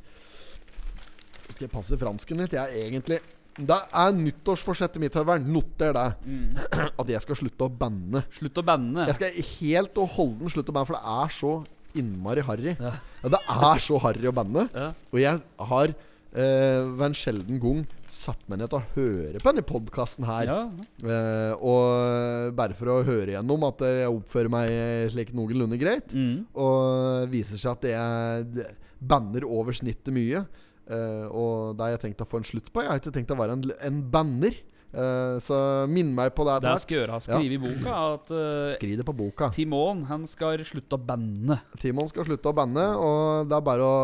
Skal 1.56 1.64
jeg 1.66 1.72
passe 1.72 1.98
fransken 1.98 2.42
litt? 2.42 2.54
Jeg 2.54 2.62
er 2.62 2.86
egentlig 2.86 3.18
Det 3.56 3.76
er 3.76 4.16
nyttårsforsettet 4.16 5.00
mitt, 5.00 5.16
Høveren. 5.16 5.46
Noter 5.52 5.94
det. 5.96 6.06
Mm. 6.26 6.58
At 7.00 7.12
jeg 7.12 7.22
skal 7.24 7.38
slutte 7.40 7.68
å 7.68 7.72
banne. 7.72 8.26
Slutt 8.36 8.60
å 8.60 8.66
banne. 8.66 9.06
Jeg 9.08 9.18
skal 9.18 9.40
helt 9.52 10.02
og 10.02 10.12
holden 10.16 10.52
slutte 10.52 10.72
å 10.72 10.76
banne, 10.76 10.90
for 10.90 10.98
det 10.98 11.16
er 11.16 11.36
så 11.38 11.54
innmari 11.96 12.44
harry. 12.44 12.74
Ja. 12.74 12.92
Ja, 13.22 13.32
det 13.32 13.40
er 13.56 13.80
så 13.82 14.00
harry 14.04 14.28
å 14.28 14.34
banne. 14.36 14.66
Ja. 14.74 14.90
Og 15.12 15.22
jeg 15.22 15.40
har 15.70 15.92
eh, 15.92 16.82
ved 16.84 17.06
en 17.08 17.16
sjelden 17.16 17.62
gang 17.62 17.86
satt 18.16 18.42
meg 18.48 18.60
ned 18.60 18.70
til 18.72 18.80
å 18.80 18.86
høre 18.96 19.40
på 19.40 19.50
denne 19.50 19.64
podkasten 19.66 20.26
her. 20.28 20.50
Ja. 20.50 20.58
Eh, 21.04 21.52
og 21.56 22.52
bare 22.56 22.76
for 22.78 22.92
å 22.92 23.00
høre 23.06 23.36
gjennom 23.36 23.66
at 23.68 23.84
jeg 23.88 24.12
oppfører 24.12 24.52
meg 24.52 24.76
slik 25.14 25.32
noenlunde 25.36 25.80
greit. 25.80 26.12
Mm. 26.16 26.44
Og 26.60 27.32
viser 27.32 27.60
seg 27.60 27.76
at 27.76 27.88
jeg 27.92 28.68
banner 28.96 29.44
over 29.48 29.76
snittet 29.76 30.12
mye. 30.14 30.44
Eh, 30.86 31.26
og 31.34 31.74
det 31.76 31.82
har 31.82 31.94
jeg 31.96 32.04
tenkt 32.06 32.22
å 32.22 32.28
få 32.28 32.40
en 32.40 32.46
slutt 32.46 32.70
på. 32.70 32.84
Jeg 32.84 32.92
har 32.92 33.02
ikke 33.02 33.14
tenkt 33.16 33.34
å 33.34 33.38
være 33.38 33.58
en, 33.58 33.68
en 33.90 34.00
banner. 34.12 34.58
Uh, 34.96 35.36
så 35.42 35.56
minn 35.92 36.14
meg 36.16 36.30
på 36.32 36.46
det. 36.46 36.54
Jeg 36.64 36.82
skal 36.86 36.96
gjøre, 37.02 37.16
skrive 37.20 37.56
i 37.56 37.60
boka 37.60 37.96
at 38.14 38.30
uh. 38.32 38.68
Skriv 38.72 38.94
det 38.96 39.04
på 39.04 39.12
boka. 39.18 39.50
Timon 39.52 40.06
han 40.08 40.24
skal 40.30 40.62
slutte 40.64 40.96
å 40.96 41.02
banne. 41.10 41.58
Timon 41.82 42.08
skal 42.08 42.24
slutte 42.28 42.48
å 42.48 42.56
banne, 42.56 42.86
og 42.96 43.50
det 43.50 43.58
er 43.58 43.66
bare 43.66 43.90
å 43.90 43.98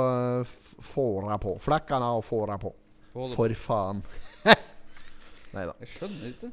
få 0.45 1.07
deg 1.31 1.39
på. 1.47 1.55
Flekkene 1.65 2.13
og 2.19 2.27
få 2.27 2.43
deg 2.51 2.61
på. 2.67 2.75
For 3.33 3.57
faen. 3.57 4.05
Nei 5.53 5.65
da. 5.69 5.73
Jeg 5.85 5.91
skjønner 5.95 6.29
ikke. 6.33 6.51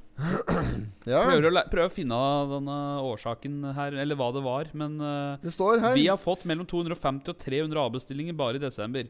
Ja, 1.10 1.22
Prøver 1.26 1.48
å, 1.50 1.62
prøver 1.72 1.88
å 1.88 1.92
finne 1.92 2.18
denne 2.52 2.78
årsaken 3.08 3.62
her, 3.76 3.96
eller 4.04 4.20
hva 4.20 4.28
det 4.36 4.44
var. 4.46 4.72
Men 4.78 5.00
uh, 5.04 5.40
det 5.44 5.52
står 5.56 5.84
her. 5.84 5.96
vi 5.98 6.08
har 6.08 6.20
fått 6.20 6.46
mellom 6.48 6.68
250 6.70 7.32
og 7.34 7.44
300 7.44 7.82
avbestillinger 7.90 8.40
bare 8.40 8.60
i 8.60 8.64
desember. 8.64 9.08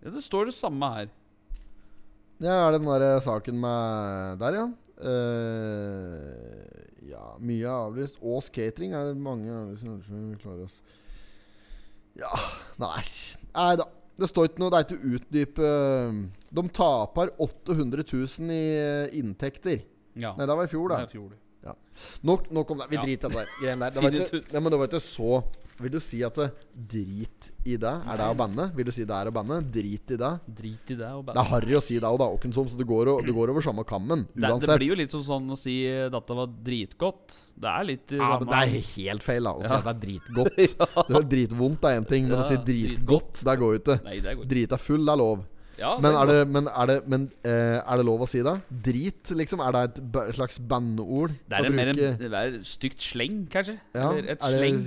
Ja, 0.00 0.10
Det 0.10 0.22
står 0.24 0.44
det 0.50 0.56
samme 0.56 0.86
her. 0.94 1.08
Ja, 2.40 2.54
er 2.66 2.70
det 2.72 2.80
den 2.80 2.88
der 2.88 3.20
saken 3.20 3.60
med 3.60 4.38
Der, 4.40 4.52
ja. 4.56 4.66
Uh, 5.00 7.06
ja, 7.08 7.24
mye 7.40 7.64
er 7.64 7.86
avlyst. 7.86 8.18
Ås 8.20 8.50
Catering 8.52 8.92
er 8.96 9.04
det 9.10 9.16
mange 9.20 9.52
avlyst. 9.52 9.84
Vi 9.84 10.36
klarer 10.40 10.64
oss 10.64 10.80
Ja, 12.18 12.32
nei 12.80 13.02
Nei 13.54 13.76
da. 13.80 13.84
Det 14.20 14.28
står 14.28 14.44
ikke 14.50 14.60
noe. 14.60 14.70
Det 14.72 14.78
er 14.78 14.84
ikke 14.88 15.12
utdype 15.16 15.68
De 16.52 16.62
taper 16.76 17.26
800 17.40 18.04
000 18.04 18.52
i 18.52 18.64
eh, 18.76 19.14
inntekter. 19.16 19.78
Ja. 20.12 20.34
Nei, 20.36 20.44
det 20.44 20.56
var 20.58 20.64
i 20.66 20.72
fjor, 20.72 20.86
da. 20.90 20.94
det 21.00 21.06
er 21.08 21.14
fjor. 21.14 21.30
Nok, 22.24 22.46
nok 22.50 22.70
om 22.72 22.78
det. 22.80 22.86
Vi 22.88 22.96
Ja. 22.96 23.02
driter 23.04 23.28
i 23.28 23.34
det 23.34 23.74
der 23.76 23.76
der. 23.80 23.90
Det 23.90 24.02
var 24.02 24.10
ikke, 24.16 24.38
ja, 24.54 24.60
men 24.60 24.72
det 24.72 24.78
var 24.80 24.88
ikke 24.88 25.00
så 25.04 25.42
Vil 25.80 25.90
du 25.92 25.98
si 26.00 26.18
at 26.24 26.34
det, 26.36 26.46
drit 26.76 27.46
i 27.64 27.76
det? 27.80 27.88
Er 28.04 28.16
det 28.20 28.24
å 28.28 28.34
banne? 28.36 28.66
Vil 28.76 28.84
du 28.84 28.92
si 28.92 29.04
det 29.08 29.16
er 29.16 29.30
å 29.30 29.32
banne? 29.32 29.62
Drit 29.64 30.10
i 30.12 30.16
det? 30.20 30.30
Drit 30.58 30.90
i 30.92 30.96
det. 30.98 31.08
Og 31.16 31.24
Det 31.24 31.36
er 31.40 31.48
harry 31.48 31.72
å 31.78 31.80
si 31.80 31.94
det 31.96 32.04
òg, 32.08 32.18
da. 32.20 32.26
Åkken 32.36 32.52
som, 32.52 32.68
så 32.68 32.76
det 32.76 32.84
går, 32.88 33.10
det 33.24 33.32
går 33.36 33.48
over 33.52 33.64
samme 33.64 33.84
kammen. 33.88 34.26
Uansett. 34.36 34.68
det 34.68 34.76
blir 34.82 34.92
jo 34.92 34.98
litt 35.00 35.14
sånn, 35.14 35.24
sånn 35.24 35.48
å 35.52 35.56
si 35.56 35.78
eh, 35.88 36.10
dette 36.12 36.36
var 36.36 36.52
dritgodt. 36.68 37.38
Det 37.56 37.70
er 37.72 37.84
litt 37.88 38.12
Ja, 38.12 38.28
men 38.38 38.48
det 38.52 38.60
er 38.60 38.84
helt 38.96 39.24
feil 39.24 39.48
da 39.48 39.54
å 39.56 39.62
si 39.64 39.72
Ja. 39.72 39.78
at 39.80 39.88
det 39.88 39.94
er 39.94 40.02
dritgodt. 40.04 40.60
Det 41.08 41.16
er 41.16 41.28
Dritvondt 41.32 41.84
er 41.88 41.96
én 42.00 42.08
ting, 42.12 42.28
men 42.28 42.40
å 42.40 42.44
si 42.48 42.58
Ja, 42.58 42.64
dritgodt, 42.64 43.40
det 43.44 43.56
går 43.64 43.72
jo 43.72 43.80
ikke. 43.80 43.98
Drit 44.04 44.22
det. 44.28 44.48
Drita 44.52 44.76
full, 44.80 45.04
det 45.04 45.12
er 45.16 45.20
lov. 45.24 45.46
Ja, 45.80 45.94
Men, 45.96 46.12
er 46.12 46.28
det, 46.28 46.40
men, 46.52 46.66
er, 46.68 46.86
det, 46.90 46.96
men 47.08 47.22
eh, 47.40 47.78
er 47.80 48.00
det 48.00 48.04
lov 48.04 48.26
å 48.26 48.28
si 48.28 48.42
det? 48.44 48.52
Drit, 48.84 49.30
liksom? 49.32 49.62
Er 49.64 49.72
det 49.72 49.84
et 50.02 50.34
slags 50.36 50.58
banneord? 50.60 51.32
Det 51.48 51.56
er 51.56 51.68
en, 51.70 51.76
mer 51.78 51.92
en, 51.94 52.00
det 52.20 52.28
er 52.28 52.50
et 52.58 52.68
stygt 52.68 53.00
sleng, 53.00 53.46
kanskje? 53.52 53.78
ja, 53.96 54.10
Eller 54.10 54.34
et 54.34 54.42
det, 54.42 54.50
sleng. 54.58 54.82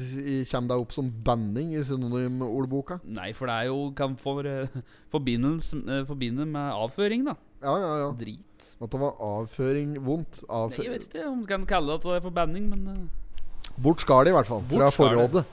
Kommer 0.51 0.69
det 0.69 0.77
opp 0.85 0.93
som 0.93 1.09
banning 1.25 1.73
i 1.73 1.81
synonymordboka? 1.87 2.99
Nei, 3.09 3.31
for 3.33 3.49
det 3.49 3.57
er 3.63 3.71
jo 3.71 3.89
kan 3.97 4.13
eh, 4.45 4.77
eh, 4.77 4.85
forbinde 5.09 6.45
med 6.45 6.77
avføring, 6.77 7.25
da. 7.31 7.37
Ja, 7.63 7.75
ja, 7.81 7.91
ja. 8.03 8.13
Drit. 8.19 8.69
At 8.77 8.93
det 8.93 9.01
var 9.01 9.17
avføring 9.33 9.97
vondt. 10.05 10.43
Nei, 10.45 10.63
jeg 10.77 10.93
vet 10.93 11.09
ikke 11.09 11.27
om 11.31 11.41
du 11.41 11.49
kan 11.49 11.65
kalle 11.65 11.89
det 11.89 12.03
at 12.03 12.09
det 12.11 12.17
er 12.19 12.25
for 12.29 12.37
banning, 12.37 12.69
men 12.69 12.87
uh. 12.93 13.81
Bort 13.81 14.05
skal 14.05 14.27
det, 14.27 14.35
i 14.35 14.37
hvert 14.37 14.45
fall. 14.45 14.61
Bort 14.69 14.85
fra 14.85 14.93
forrådet. 14.93 15.47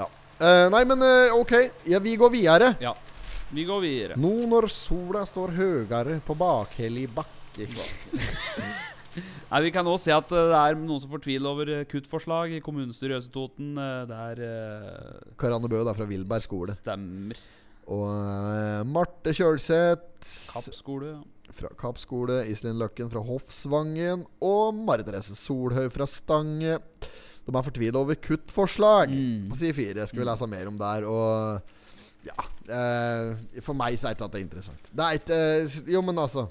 Ja. 0.00 0.08
Eh, 0.40 0.66
nei, 0.72 0.86
men 0.88 1.04
eh, 1.04 1.36
ok. 1.36 1.58
Ja, 1.92 2.00
vi 2.00 2.16
går 2.16 2.32
videre. 2.32 2.76
ja. 2.80 2.96
Vi 3.54 3.64
går 3.68 3.80
videre. 3.84 4.16
Nå 4.18 4.32
når 4.50 4.66
sola 4.72 5.22
står 5.28 5.52
høyere 5.54 6.18
på 6.26 6.34
bakhellig 6.38 7.06
bakke 7.14 7.68
Nei, 9.50 9.60
Vi 9.62 9.70
kan 9.70 9.86
også 9.86 10.08
se 10.08 10.14
at 10.16 10.32
eh, 10.34 10.48
det 10.50 10.58
er 10.58 10.78
noen 10.80 10.98
som 11.02 11.12
fortviler 11.12 11.46
over 11.46 11.68
eh, 11.70 11.84
kuttforslag 11.86 12.56
i 12.56 12.62
kommunestyret 12.64 13.14
i 13.14 13.18
Østre 13.20 13.34
Toten. 13.36 13.76
eh, 13.78 14.00
Det 14.10 14.16
er 14.30 14.40
eh, 14.48 15.34
Karianne 15.38 15.70
Bø 15.70 15.84
da, 15.86 15.94
fra 15.94 16.08
Vilberg 16.10 16.42
skole. 16.42 16.74
Stemmer. 16.74 17.38
Og 17.84 18.08
uh, 18.08 18.80
Marte 18.88 19.34
Kjølseth 19.36 20.24
Kapp 20.54 20.70
skole. 20.74 21.10
ja. 21.12 21.52
fra 21.52 21.68
Kapp 21.78 21.98
skole. 22.00 22.40
Iselin 22.50 22.78
Løkken 22.80 23.10
fra 23.12 23.20
Hoffsvangen. 23.28 24.24
Og 24.42 24.74
Marit 24.88 25.06
Therese 25.06 25.36
Solhaug 25.38 25.92
fra 25.94 26.08
Stange. 26.10 26.78
De 27.44 27.52
er 27.52 27.66
fortvila 27.68 28.00
over 28.00 28.16
kuttforslag 28.24 29.12
Mm. 29.12 29.50
på 29.52 29.60
side 29.60 29.76
fire. 29.76 30.06
Skal 30.08 30.24
vi 30.24 30.26
lese 30.30 30.48
mer 30.48 30.70
om 30.72 30.78
der. 30.80 31.04
Og 31.06 31.73
ja 32.24 32.44
eh, 32.74 33.60
For 33.62 33.76
meg 33.76 33.98
så 34.00 34.08
er 34.08 34.16
ikke 34.16 34.28
dette 34.28 34.44
interessant. 34.44 34.90
Det 34.92 35.04
er 35.04 35.18
ikke 35.20 35.40
eh, 35.64 35.78
Jo, 35.92 36.00
men 36.04 36.18
altså 36.18 36.46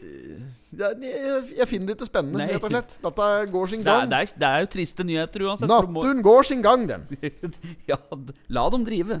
det 0.00 0.10
er, 0.10 0.50
jeg, 0.70 1.66
finner 1.66 1.90
det 1.90 1.96
ikke 1.98 2.06
spennende, 2.06 2.38
Nei. 2.38 2.46
rett 2.54 2.62
og 2.62 2.70
slett. 2.70 2.92
Dette 3.02 3.28
går 3.50 3.70
sin 3.72 3.80
Det 3.86 3.90
er, 3.90 4.00
gang. 4.04 4.10
det, 4.12 4.18
er, 4.20 4.34
det 4.38 4.48
er 4.50 4.60
jo 4.64 4.68
triste 4.76 5.06
nyheter 5.08 5.44
uansett. 5.48 5.68
Naturen 5.70 6.20
går 6.22 6.46
sin 6.46 6.62
gang, 6.62 6.84
den. 6.86 7.06
Ja, 7.90 7.96
la 8.54 8.64
dem 8.70 8.84
drive. 8.86 9.16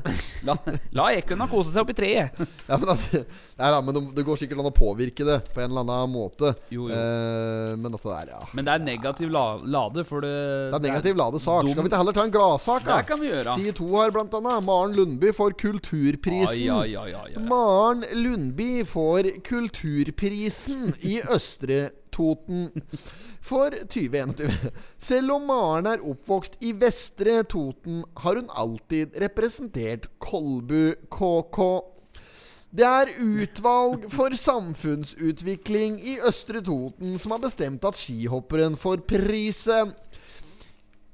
La, 0.46 0.54
la 0.94 1.08
ekorna 1.18 1.48
kose 1.50 1.72
seg 1.74 1.82
oppi 1.82 1.96
treet. 1.98 2.38
Ja, 2.70 2.76
men 2.78 2.92
altså, 2.92 3.24
nei, 3.58 3.70
da, 3.74 3.80
men 3.82 3.96
det, 3.96 4.02
det 4.20 4.24
går 4.28 4.38
sikkert 4.38 4.60
an 4.62 4.68
å 4.70 4.74
påvirke 4.76 5.24
det 5.26 5.40
på 5.50 5.58
en 5.64 5.72
eller 5.72 5.82
annen 5.82 6.12
måte. 6.14 6.52
Jo, 6.70 6.86
jo. 6.86 6.94
Eh, 6.94 7.72
men 7.80 7.96
altså, 7.98 8.12
der, 8.14 8.30
ja. 8.36 8.42
Men 8.54 8.68
det 8.68 8.76
er 8.76 8.84
negativ 8.86 9.32
la, 9.34 9.44
lade, 9.64 10.04
for 10.06 10.22
det 10.22 10.30
Det 10.70 10.78
er 10.78 10.84
negativ 10.86 11.18
lade 11.18 11.40
sak. 11.42 11.64
dum- 11.66 11.72
Skal 11.74 11.82
vi 11.86 11.90
ikke 11.90 12.00
heller 12.04 12.16
ta 12.20 12.24
en 12.28 12.34
gladsak, 12.36 12.86
Det 12.86 13.00
kan 13.10 13.20
vi 13.24 13.32
gjøre. 13.32 13.56
Side 13.58 13.74
to 13.80 13.88
her, 13.96 14.14
blant 14.14 14.34
annet. 14.38 14.62
Maren 14.70 14.94
Lundby 14.94 15.32
får 15.34 15.56
Kulturprisen. 15.60 16.70
Ai, 16.78 16.94
ai, 16.94 17.10
ai. 17.24 17.34
Maren 17.50 18.06
Lundby 18.22 18.70
får 18.86 19.32
Kulturprisen 19.50 20.94
i 21.02 21.18
Østre 21.40 21.78
Toten 22.12 22.68
for 23.40 23.72
2021. 23.72 24.50
Selv 25.00 25.36
om 25.38 25.46
Maren 25.48 25.88
er 25.88 26.02
oppvokst 26.04 26.58
i 26.60 26.74
Vestre 26.76 27.40
Toten, 27.48 28.02
har 28.20 28.36
hun 28.36 28.50
alltid 28.52 29.16
representert 29.22 30.10
Kolbu 30.20 30.92
KK. 31.08 31.60
Det 32.70 32.86
er 32.86 33.14
utvalg 33.18 34.04
for 34.12 34.36
samfunnsutvikling 34.38 35.96
i 36.06 36.18
Østre 36.28 36.60
Toten 36.62 37.16
som 37.18 37.34
har 37.34 37.42
bestemt 37.42 37.86
at 37.88 37.98
skihopperen 37.98 38.76
får 38.78 39.02
prisen. 39.10 39.94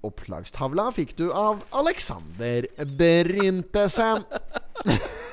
Opplagstavla 0.05 0.91
fikk 0.95 1.16
du 1.18 1.31
av 1.33 1.62
Alexander 1.72 2.68
Bryntesen. 2.99 4.27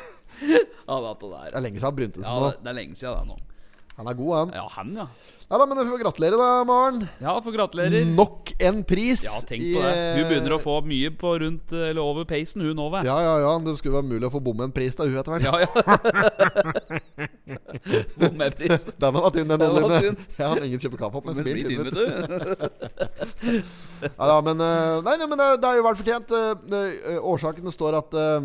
Ja, 0.43 0.97
det, 0.99 1.27
er 1.55 1.61
lenge 1.63 1.79
siden 1.79 1.95
Bryntesen 1.95 2.27
ja, 2.27 2.33
nå. 2.35 2.47
det, 2.51 2.57
det 2.65 2.71
er 2.73 2.75
lenge 2.75 2.97
siden 2.99 3.13
det 3.21 3.29
nå. 3.29 3.52
Han 3.99 4.07
er 4.09 4.15
god, 4.17 4.31
han. 4.37 4.53
Ja, 4.57 4.65
han, 4.73 4.87
ja. 4.97 5.05
Ja 5.53 5.57
da, 5.59 5.65
men 5.69 5.77
vi 5.77 5.85
får 5.91 5.99
gratulere, 6.01 6.37
da, 6.39 6.63
Maren. 6.65 7.03
Ja, 7.21 7.35
får 7.45 7.53
gratulerer. 7.53 8.05
Nok 8.09 8.55
en 8.57 8.81
pris. 8.89 9.21
Ja, 9.27 9.35
tenk 9.45 9.61
på 9.75 9.83
det. 9.83 9.91
Hun 10.15 10.23
eh, 10.23 10.29
begynner 10.31 10.55
å 10.55 10.59
få 10.63 10.79
mye 10.87 11.11
på 11.13 11.33
rundt 11.43 11.73
Eller 11.77 12.01
over 12.01 12.25
peisen, 12.25 12.61
hun 12.65 12.79
òg, 12.81 13.05
Ja, 13.05 13.17
ja, 13.21 13.35
ja. 13.43 13.51
Det 13.61 13.77
skulle 13.77 13.95
være 13.99 14.09
mulig 14.15 14.25
å 14.29 14.31
få 14.33 14.39
bomme 14.41 14.63
en 14.65 14.73
pris 14.73 14.95
da, 14.97 15.05
hun 15.05 15.17
etter 15.19 15.31
hvert. 15.35 15.45
Ja, 15.45 15.53
ja. 15.61 15.67
Bommepris. 18.17 18.81
Den 19.03 19.13
var 19.13 19.29
tynn, 19.35 19.49
den 19.51 19.61
oljen. 19.61 20.17
Ja, 20.39 20.55
ingen 20.57 20.79
kjøper 20.81 20.97
kaffe 21.05 21.17
opp, 21.19 21.25
men 21.29 21.35
blir 21.45 21.65
tynn, 21.67 21.85
vet 21.85 21.93
du. 21.93 22.03
Ja, 24.03 24.41
men 24.43 24.59
eh, 24.59 25.01
Nei, 25.05 25.15
nei, 25.19 25.27
men 25.29 25.37
det, 25.39 25.47
det 25.63 25.69
er 25.69 25.75
jo 25.79 25.85
vel 25.85 25.97
fortjent. 25.99 26.31
Eh, 26.33 26.53
eh, 27.13 27.19
Årsakene 27.33 27.71
står 27.73 27.93
at 28.01 28.11
eh, 28.17 28.41
eh, 28.41 28.43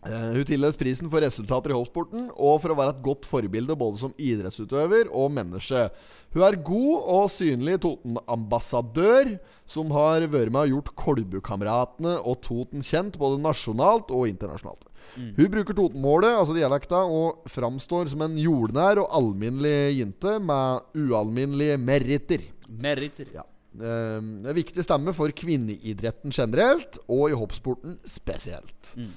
hun 0.00 0.46
tildeles 0.48 0.78
prisen 0.80 1.10
for 1.12 1.20
resultater 1.20 1.74
i 1.74 1.76
hoppsporten 1.76 2.30
og 2.32 2.60
for 2.62 2.72
å 2.72 2.78
være 2.78 2.94
et 2.94 3.02
godt 3.04 3.26
forbilde 3.28 3.76
både 3.76 4.00
som 4.00 4.14
idrettsutøver 4.16 5.10
og 5.12 5.32
menneske. 5.36 5.90
Hun 6.32 6.44
er 6.46 6.56
god 6.62 7.08
og 7.10 7.26
synlig 7.34 7.80
Toten-ambassadør, 7.82 9.34
som 9.68 9.90
har 9.92 10.24
vært 10.30 10.54
med 10.54 10.62
og 10.62 10.72
gjort 10.76 10.92
Kolbukameratene 11.02 12.14
og 12.22 12.38
Toten 12.46 12.84
kjent 12.86 13.18
både 13.20 13.42
nasjonalt 13.42 14.12
og 14.14 14.28
internasjonalt. 14.30 14.86
Hun 15.18 15.50
bruker 15.50 15.74
Totenmålet, 15.74 16.32
altså 16.38 16.54
dialekta, 16.54 17.02
og 17.04 17.48
framstår 17.50 18.12
som 18.12 18.22
en 18.24 18.36
jordnær 18.38 19.02
og 19.02 19.10
alminnelig 19.20 19.98
jente 19.98 20.36
med 20.38 21.00
ualminnelige 21.02 21.80
meritter. 21.82 22.46
Meritter. 22.70 23.32
Ja. 23.34 23.44
Eh, 23.74 24.18
en 24.20 24.54
viktig 24.54 24.84
stemme 24.86 25.14
for 25.16 25.34
kvinneidretten 25.34 26.34
generelt, 26.34 27.02
og 27.10 27.30
i 27.30 27.38
hoppsporten 27.38 27.98
spesielt. 28.06 28.94
Mm. 28.94 29.10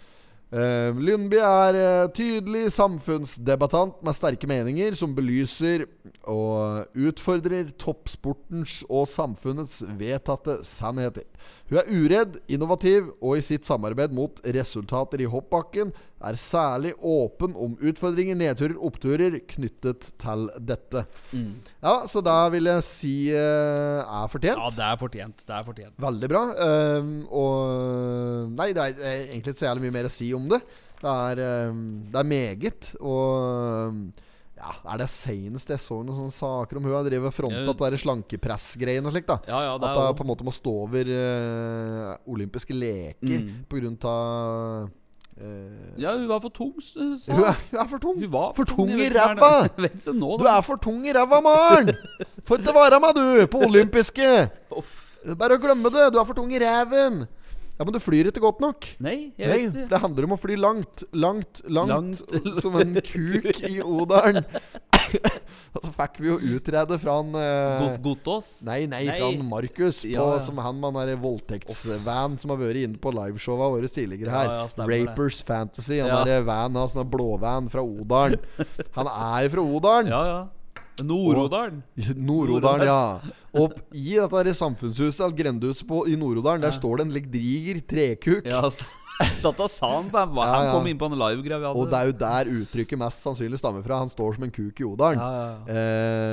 Eh, 0.54 0.93
Lundby 1.01 1.39
er 1.41 1.76
uh, 1.80 2.12
tydelig 2.14 2.68
samfunnsdebattant 2.76 4.04
med 4.06 4.14
sterke 4.14 4.45
meninger 4.45 4.93
som 4.93 5.16
belyser 5.18 5.88
og 6.30 6.93
utfordrer 6.93 7.72
toppsportens 7.82 8.84
og 8.86 9.08
samfunnets 9.10 9.80
vedtatte 9.97 10.60
sannheter. 10.68 11.26
Hun 11.72 11.80
er 11.80 11.89
uredd, 11.89 12.36
innovativ 12.52 13.08
og 13.24 13.39
i 13.39 13.44
sitt 13.46 13.66
samarbeid 13.66 14.12
mot 14.14 14.41
resultater 14.56 15.24
i 15.24 15.30
hoppbakken 15.32 15.94
er 16.24 16.38
særlig 16.39 16.91
åpen 17.00 17.56
om 17.60 17.74
utfordringer, 17.84 18.38
nedturer, 18.39 18.76
oppturer 18.78 19.39
knyttet 19.50 20.12
til 20.22 20.46
dette. 20.60 21.06
Mm. 21.32 21.64
Ja, 21.84 21.96
så 22.10 22.24
da 22.26 22.38
vil 22.54 22.70
jeg 22.70 22.86
si 22.88 23.14
uh, 23.34 24.04
er 24.04 24.30
fortjent. 24.32 24.60
Ja, 24.60 24.74
det 24.76 24.86
er 24.89 25.00
fortjent. 25.02 25.46
Det 25.48 25.56
er 25.56 25.66
fortjent. 25.68 25.96
Veldig 26.04 26.32
bra. 26.32 26.44
Um, 27.00 27.14
og 27.32 28.54
Nei, 28.54 28.70
det 28.76 28.86
er, 28.86 29.08
egentlig 29.24 29.56
ikke 29.56 29.64
så 29.64 29.72
jævlig 29.72 29.88
mye 29.88 29.98
mer 29.98 30.12
å 30.12 30.14
si 30.14 30.30
om 30.36 30.46
det. 30.52 30.62
Det 31.00 31.16
er, 31.32 31.44
um, 31.72 31.82
det 32.12 32.22
er 32.22 32.32
meget. 32.36 32.94
Og 33.02 34.04
ja, 34.64 34.72
er 34.93 35.01
det 35.01 35.09
seinest 35.11 35.68
jeg 35.74 35.82
så 35.84 35.97
noen 35.99 36.16
sånne 36.32 36.36
saker 36.38 36.80
om 36.80 36.86
hun 36.88 36.93
har 36.95 37.03
drevet 37.03 37.36
fronta 37.36 37.74
er 37.89 37.97
slankepress-greiene 37.99 39.09
og 39.09 39.16
slikt. 39.16 39.28
da 39.28 39.38
Ja, 39.49 39.59
ja, 39.66 39.74
At 39.76 39.84
er 39.99 40.16
på 40.16 40.24
en 40.24 40.30
måte 40.32 40.45
må 40.47 40.53
stå 40.55 40.74
over 40.86 41.09
uh, 41.11 42.14
olympiske 42.32 42.72
leker 42.76 43.41
Mm. 43.43 43.66
på 43.68 43.82
grunn 43.82 43.97
av 44.07 44.88
uh, 44.88 45.99
Ja, 45.99 46.16
hun 46.16 46.28
var 46.32 46.39
for 46.45 46.53
tung, 46.55 46.74
sa 46.80 47.34
hun, 47.34 47.43
er, 47.43 47.59
hun 47.74 47.80
er 47.84 47.91
for 47.91 47.99
tung! 48.07 48.18
Hun 48.24 48.32
var 48.32 48.53
For 48.55 48.70
tung 48.72 48.88
tung 48.93 49.03
i 49.03 49.09
ræva! 49.11 49.51
Du 50.39 50.47
er 50.47 50.61
for 50.64 50.78
tung 50.78 51.03
i 51.05 51.14
ræva, 51.14 51.41
Maren! 51.43 51.91
Får 52.47 52.64
ikke 52.64 52.76
være 52.80 52.99
med, 53.03 53.20
du, 53.20 53.47
på 53.51 53.64
olympiske! 53.68 54.30
Bare 55.39 55.55
å 55.57 55.61
glemme 55.61 55.91
det! 55.91 56.09
Du 56.14 56.20
er 56.22 56.28
for 56.30 56.38
tung 56.39 56.51
i 56.53 56.59
ræven! 56.64 57.26
Ja, 57.84 57.88
men 57.90 57.98
du 57.98 58.00
flyr 58.00 58.30
ikke 58.32 58.40
godt 58.40 58.62
nok. 58.64 58.86
Nei, 59.04 59.34
jeg 59.36 59.50
Nei, 59.50 59.58
vet 59.66 59.74
ikke. 59.76 59.90
det 59.92 59.98
handler 60.00 60.28
om 60.30 60.34
å 60.38 60.40
fly 60.40 60.56
langt, 60.56 61.04
langt, 61.12 61.60
langt, 61.68 62.22
Langt. 62.24 62.62
som 62.64 62.78
en 62.80 62.94
kuk 63.04 63.60
i 63.68 63.82
odalen. 64.00 64.46
Og 65.76 65.84
så 65.84 65.92
fikk 65.98 66.16
vi 66.24 66.30
jo 66.30 66.38
utrede 66.56 66.96
fra 67.02 67.18
han 67.20 67.36
eh, 67.36 67.98
Got- 68.06 68.30
Nei, 68.64 68.86
nei, 68.88 69.04
Nei. 69.10 69.18
fra 69.18 69.28
han 69.34 69.44
Markus, 69.52 70.00
på, 70.06 70.14
Ja, 70.14 70.30
ja. 70.38 70.40
som 70.46 70.62
han 70.64 70.80
med 70.80 71.12
den 71.12 71.20
voldtektsvan 71.22 72.40
som 72.40 72.54
har 72.56 72.62
vært 72.64 72.80
inne 72.86 73.02
på 73.04 73.12
liveshowa 73.14 73.68
våre 73.76 73.92
tidligere 73.92 74.32
her. 74.32 74.48
Ja, 74.48 74.58
ja, 74.64 74.72
stemmer 74.72 74.96
det. 74.96 75.02
Rapers 75.10 75.42
Fantasy. 75.44 76.00
Han 76.00 76.08
Ja. 76.14 76.24
derre 76.24 76.48
van, 76.48 76.80
han 76.80 76.88
sånn 76.96 77.10
blåvan 77.12 77.68
fra 77.74 77.84
Odalen. 77.84 78.40
Han 78.98 79.12
er 79.12 79.44
jo 79.50 79.54
fra 79.58 79.68
Odalen. 79.76 80.14
Ja, 80.16 80.24
ja. 80.32 80.42
Nord-Odalen. 81.02 81.82
Nord-Odalen, 82.30 82.86
ja. 82.86 83.34
Og 83.58 83.74
i 83.94 84.16
dette 84.18 84.36
her 84.38 84.52
samfunnshuset, 84.58 85.36
grendehuset 85.38 85.88
på, 85.89 86.04
i 86.10 86.18
Nord-Odalen, 86.20 86.62
der 86.66 86.76
står 86.76 87.00
det 87.02 87.08
en 87.08 87.16
lik 87.16 87.30
trekuk. 87.89 88.46
Ja, 88.50 88.62
st- 88.70 88.86
dette 89.44 89.68
sa 89.70 89.89
han 90.00 90.10
på 90.10 90.18
Han 90.50 90.64
Ja, 90.64 90.64
ja. 90.70 90.74
kom 90.78 90.88
inn 90.89 90.98
på 90.98 91.10
en 91.12 91.18
hadde. 91.70 91.84
Og 91.84 91.91
det 91.91 92.00
er 92.00 92.10
jo 92.10 92.18
der 92.24 92.52
uttrykket 92.64 93.00
mest 93.00 93.22
sannsynlig 93.26 93.62
stammer 93.62 93.86
fra. 93.86 94.02
Han 94.02 94.10
står 94.12 94.36
som 94.39 94.48
en 94.48 94.54
kuk 94.54 94.82
i 94.82 94.88
Odalen. 94.89 95.22
ja, 95.22 95.30
ja, 95.38 95.46
ja. 95.54 95.78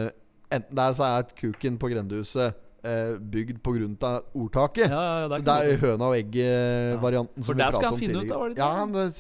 Eh, 0.09 0.11
enten 0.51 0.75
der 0.81 0.97
så 0.99 1.07
er 1.07 1.29
kuken 1.39 1.77
på 1.79 1.91
grendehuset 1.93 2.57
eh, 2.83 3.19
bygd 3.21 3.61
av 4.07 4.25
ordtaket. 4.35 4.89
Ja, 4.91 5.01
ja, 5.03 5.19
ja, 5.23 5.29
det 5.29 5.41
så 5.41 5.47
det 5.47 5.57
er 5.75 5.83
høna 5.85 6.09
og 6.09 6.17
egget-varianten 6.19 7.45
For 7.45 7.53
som 7.53 7.59
vi 7.61 7.63
han 7.91 7.95
om 7.95 8.01
finne 8.01 8.23
ut 8.25 8.31
da, 8.33 8.39
var 8.41 8.49
det 8.55 8.63
ja, 8.63 8.71
han 8.81 8.95
eh, 9.03 9.11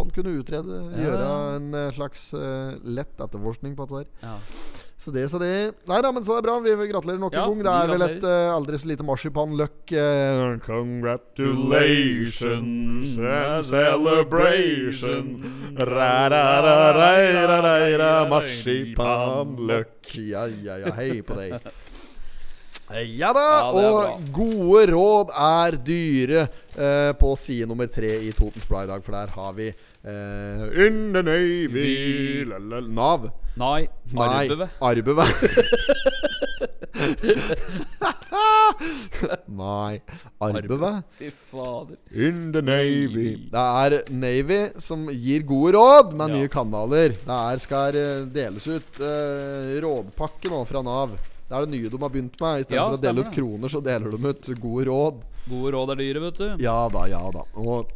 han 0.00 0.14
kunne 0.16 0.34
utrede, 0.40 0.80
Ja, 0.96 1.04
gjøre 1.04 1.28
en 1.58 1.68
eh, 1.82 1.90
slags 1.98 2.24
uh, 2.34 2.72
lett 2.82 3.20
etterforskning 3.20 3.76
på 3.78 3.86
dette 3.90 4.02
der. 4.24 4.32
Så 5.02 5.10
det, 5.10 5.24
så 5.32 5.38
det 5.42 5.48
Nei 5.90 5.98
da, 6.04 6.12
men 6.14 6.22
så 6.22 6.36
er 6.36 6.42
det 6.42 6.46
bra. 6.46 6.54
Vi 6.62 6.70
gratulerer 6.92 7.18
nok 7.18 7.34
Ja, 7.34 7.42
gang. 7.48 7.58
Det 7.66 7.72
er 7.74 7.88
vel 7.90 8.02
et 8.06 8.22
eh, 8.28 8.54
aldri 8.54 8.78
så 8.78 8.86
lite 8.86 9.02
marsipanløk. 9.06 9.90
Uh, 9.90 10.58
congratulations 10.62 13.16
and 13.18 13.66
celebration. 13.66 15.42
Ra-ra-ra-ra-ra-ra-ra 15.90 18.12
Marsipanløk. 18.30 20.06
Ja, 20.14 20.46
ja, 20.46 20.78
ja. 20.84 20.94
Hei 20.94 21.18
på 21.26 21.34
deg. 21.40 21.58
Ja 22.92 23.32
da, 23.32 23.40
Ja, 23.42 23.72
er 23.72 23.74
og 23.88 24.20
gode 24.36 24.84
råd 24.92 25.30
er 25.32 25.72
dyre 25.82 26.44
uh, 26.76 27.12
på 27.18 27.34
side 27.40 27.66
nummer 27.66 27.86
tre 27.90 28.12
i 28.20 28.30
Totens 28.36 28.66
Blad 28.68 28.84
i 28.86 28.90
dag, 28.92 29.02
for 29.02 29.12
der 29.16 29.26
har 29.34 29.52
vi 29.56 29.72
eh, 30.04 30.86
In 30.86 31.12
the 31.12 31.22
Navy 31.22 32.44
la, 32.44 32.58
la, 32.58 32.80
Nav. 32.80 33.30
Nei. 33.56 33.88
Arbeve. 34.16 34.68
Arbeve. 34.80 35.24
Nei, 39.46 40.00
Arbeve. 40.40 41.02
Fy 41.18 41.30
fader. 41.30 41.96
In 42.10 42.52
the 42.52 42.62
Navy. 42.62 43.36
Det 43.52 43.64
er 43.84 43.98
Navy 44.10 44.60
som 44.82 45.06
gir 45.12 45.44
gode 45.46 45.74
råd 45.76 46.14
med 46.16 46.30
Ja. 46.32 46.36
nye 46.36 46.48
kanaler. 46.48 47.14
Det 47.26 47.60
skal 47.62 47.96
eh, 47.96 48.24
deles 48.32 48.66
ut 48.66 49.00
uh, 49.00 49.76
rådpakke 49.84 50.50
nå 50.52 50.64
fra 50.68 50.82
Nav. 50.82 51.14
Det 51.48 51.56
er 51.58 51.66
det 51.66 51.74
nye 51.74 51.90
de 51.92 52.00
har 52.00 52.08
begynt 52.12 52.40
med. 52.40 52.60
I 52.60 52.64
stedet 52.64 52.78
Ja, 52.80 52.88
for 52.88 52.96
å 52.96 53.02
dele 53.02 53.20
ut 53.26 53.34
kroner, 53.34 53.68
så 53.68 53.82
deler 53.84 54.10
de 54.16 54.30
ut 54.32 54.52
gode 54.62 54.86
råd. 54.88 55.24
Gode 55.50 55.72
råd 55.74 55.92
er 55.92 56.00
dyre, 56.00 56.22
vet 56.30 56.38
du. 56.40 56.48
Ja 56.64 56.78
da, 56.92 57.04
ja 57.10 57.20
da. 57.34 57.44
Og 57.60 57.92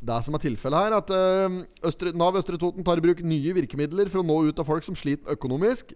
det 0.00 0.20
som 0.24 0.36
er 0.36 0.44
tilfellet 0.44 0.86
her, 0.86 0.96
at 0.96 1.10
uh, 1.12 1.58
Østre, 1.86 2.12
Nav 2.16 2.38
Østre 2.40 2.58
Toten 2.60 2.86
tar 2.86 3.00
i 3.00 3.04
bruk 3.04 3.20
nye 3.26 3.56
virkemidler 3.56 4.08
for 4.12 4.22
å 4.22 4.26
nå 4.26 4.38
ut 4.48 4.62
av 4.62 4.68
folk 4.68 4.86
som 4.86 4.96
sliter 4.96 5.36
økonomisk. 5.36 5.92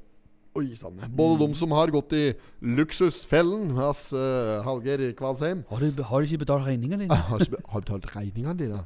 Oi 0.54 0.68
sann. 0.78 1.00
Både 1.10 1.40
de 1.40 1.56
som 1.58 1.72
har 1.74 1.90
gått 1.90 2.12
i 2.14 2.26
luksusfellen 2.62 3.72
hos 3.74 4.04
uh, 4.14 4.62
Hallgeir 4.62 5.08
Kvalsheim 5.18 5.64
Har 5.66 5.82
du, 5.82 6.02
har 6.02 6.20
du 6.20 6.28
ikke 6.28 6.44
betalt 6.44 6.68
regningene 6.68 7.08
dine? 7.08 7.18
har 7.30 7.42
du 7.42 7.48
ikke 7.48 7.80
betalt 7.80 8.06
regningene 8.14 8.54
dine. 8.60 8.84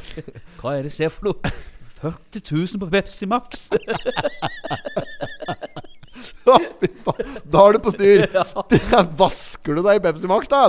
Hva 0.58 0.74
er 0.74 0.88
det 0.88 0.94
ser 0.96 1.14
for 1.14 1.30
noe? 1.30 1.54
40 2.00 2.42
000 2.50 2.82
på 2.82 2.90
Pepsi 2.90 3.30
Max. 3.30 3.68
Ja. 7.04 7.12
Da 7.48 7.62
er 7.68 7.76
du 7.76 7.80
på 7.84 7.92
styr! 7.94 8.24
Vasker 9.20 9.78
du 9.78 9.82
deg 9.84 10.00
i 10.00 10.02
Pepsi 10.04 10.28
Max, 10.30 10.50
da? 10.50 10.66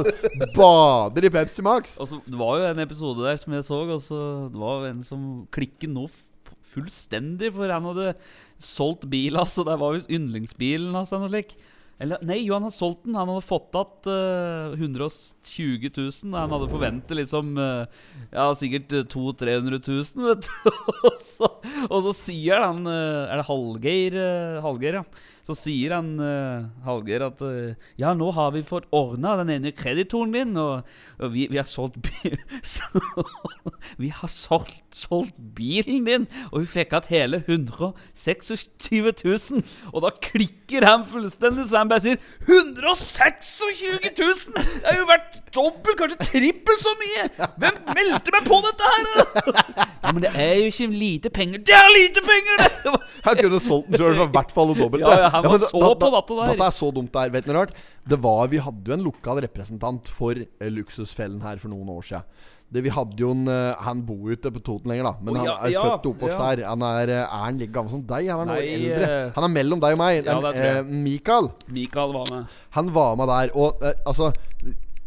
Bader 0.55 1.28
i 1.28 1.32
Pepsi 1.34 1.65
Max? 1.65 1.97
Altså, 2.01 2.21
det 2.26 2.39
var 2.39 2.59
jo 2.59 2.69
en 2.69 2.84
episode 2.84 3.26
der 3.26 3.39
som 3.41 3.55
jeg 3.55 3.67
så, 3.67 3.82
og 3.84 4.01
så 4.03 4.21
det 4.51 4.61
var 4.61 4.88
en 4.91 5.03
som 5.05 5.28
klikket 5.55 5.91
nå 5.91 6.07
fullstendig, 6.76 7.53
for 7.55 7.71
han 7.71 7.88
hadde 7.91 8.15
solgt 8.61 9.07
bil, 9.11 9.39
altså. 9.39 9.63
Det 9.67 9.80
var 9.80 9.97
jo 9.97 10.19
yndlingsbilen 10.19 10.95
hans 10.95 11.13
Altså. 11.15 11.55
Eller, 11.95 12.19
nei, 12.28 12.41
jo, 12.43 12.57
han 12.57 12.65
hadde 12.67 12.76
solgt 12.76 13.05
den. 13.05 13.15
Han 13.15 13.30
hadde 13.32 13.45
fått 13.47 13.78
igjen 13.78 14.09
120 14.76 15.91
000. 15.95 16.34
Han 16.36 16.51
hadde 16.51 16.71
forventet 16.71 17.15
liksom 17.21 17.53
uh, 17.55 17.86
Ja, 18.34 18.49
sikkert 18.57 18.91
200 19.13 19.61
000-300 19.63 19.80
000, 19.88 20.26
vet 20.28 20.49
du. 20.49 20.73
og, 21.07 21.21
så, 21.23 21.49
og 21.88 22.01
så 22.09 22.15
sier 22.17 22.65
han 22.65 22.84
uh, 22.84 23.30
Er 23.30 23.39
det 23.39 23.47
Hallgeir? 23.47 24.19
eh, 24.26 24.59
Hallgeir, 24.65 24.99
ja. 24.99 25.05
Så 25.46 25.54
sier 25.58 25.93
han 25.93 26.16
uh, 26.18 26.66
Hallgeir 26.86 27.28
at 27.28 27.41
uh, 27.46 27.76
Ja, 28.02 28.16
nå 28.18 28.32
har 28.34 28.54
vi 28.56 28.64
fått 28.66 28.88
ordna 28.96 29.36
den 29.41 29.52
ene 29.54 29.74
kreditoren 29.76 30.34
din, 30.34 30.56
og, 30.58 30.88
og 31.20 31.34
vi, 31.36 31.46
vi 31.52 31.60
har 31.62 31.70
solgt 31.70 32.00
bil 32.02 32.39
Vi 34.02 34.10
har 34.10 34.32
solgt, 34.32 34.82
solgt 34.96 35.38
bilen 35.58 36.08
din, 36.08 36.26
og 36.50 36.64
vi 36.64 36.72
fikk 36.72 36.96
igjen 36.96 37.12
hele 37.12 37.41
126 37.46 38.66
000. 38.82 39.62
Og 39.93 40.02
da 40.06 40.12
klikker 40.18 40.88
han 40.88 41.06
fullstendig, 41.10 41.68
så 41.70 41.84
han 41.84 41.91
bare 41.91 42.04
sier 42.08 42.18
126 42.50 43.54
000! 44.18 44.56
Det 44.56 44.89
har 44.89 44.98
jo 44.98 45.10
vært 45.10 45.45
dobbelt, 45.56 45.97
kanskje 45.99 46.28
trippelt 46.30 46.84
så 46.84 46.93
mye! 46.99 47.26
Hvem 47.64 47.80
meldte 47.97 48.34
meg 48.36 48.47
på 48.47 48.60
dette 48.66 48.91
her? 48.91 49.60
Ja, 50.06 50.12
men 50.14 50.22
det 50.26 50.32
er 50.38 50.53
jo 50.60 50.70
ikke 50.70 50.88
lite 50.93 51.32
penger. 51.34 51.64
Det 51.66 51.76
er 51.78 51.91
lite 51.95 52.24
penger! 52.26 52.64
det! 52.66 52.95
Han 53.26 53.39
kunne 53.41 53.62
solgt 53.64 53.91
den 53.93 54.01
sjøl 54.03 54.18
for 54.20 54.28
i 54.30 54.34
hvert 54.38 54.56
fall 54.56 54.74
det 54.74 54.80
dobbelte. 54.84 55.10
Ja, 55.10 55.26
ja, 55.26 55.30
han 55.34 55.47
var 55.47 55.56
men 55.58 55.68
så 55.68 55.93
på 56.06 56.12
dette 56.18 56.39
der. 56.41 56.51
Dette 56.53 56.68
er 56.72 56.76
så 56.80 56.91
dumt 56.99 57.14
det 57.16 57.24
er. 57.26 57.34
Vet 57.38 57.47
du 57.47 57.53
noe 57.53 57.62
rart? 57.64 57.78
Det 58.06 58.20
var, 58.22 58.43
vi 58.51 58.60
hadde 58.62 58.91
jo 58.91 58.97
en 58.99 59.06
lokal 59.08 59.39
representant 59.47 60.12
for 60.14 60.38
eh, 60.38 60.70
Luksusfellen 60.70 61.41
her 61.47 61.58
for 61.64 61.74
noen 61.74 61.89
år 61.95 62.03
siden. 62.12 62.28
Det, 62.76 62.82
vi 62.82 62.89
hadde 62.89 63.22
jo 63.22 63.28
en 63.30 63.43
eh, 63.47 63.76
Han 63.86 63.99
bor 64.08 64.24
jo 64.30 64.36
ikke 64.36 64.49
på 64.56 64.62
Toten 64.66 64.89
lenger, 64.91 65.06
da. 65.06 65.12
Men 65.22 65.36
Å, 65.38 65.41
han 65.43 65.49
er 65.68 65.74
ja, 65.76 65.84
født 65.86 66.08
og 66.10 66.16
oppvokst 66.16 66.39
ja. 66.39 66.47
her. 66.49 66.62
Han 66.72 66.86
er, 66.88 67.12
eh, 67.14 67.22
er 67.24 67.43
han 67.45 67.60
like 67.62 67.74
gammel 67.76 67.93
som 67.93 68.01
deg? 68.10 68.30
Han 68.34 68.41
er 68.41 68.49
noe 68.49 68.58
Nei, 68.58 68.72
eldre. 68.74 69.10
eh, 69.10 69.30
Han 69.38 69.45
er 69.47 69.53
mellom 69.53 69.84
deg 69.84 69.95
og 69.97 70.01
meg. 70.01 70.18
ja, 70.18 70.34
det 70.34 70.53
tror 70.58 70.66
jeg. 70.66 70.80
Eh, 70.82 70.95
Mikael. 71.06 71.49
Mikael 71.78 72.16
var 72.18 72.32
med. 72.34 72.58
Han 72.80 72.89
var 72.97 73.16
med 73.22 73.32
der, 73.32 73.53
og 73.56 73.86
eh, 73.86 73.93
altså 74.10 74.32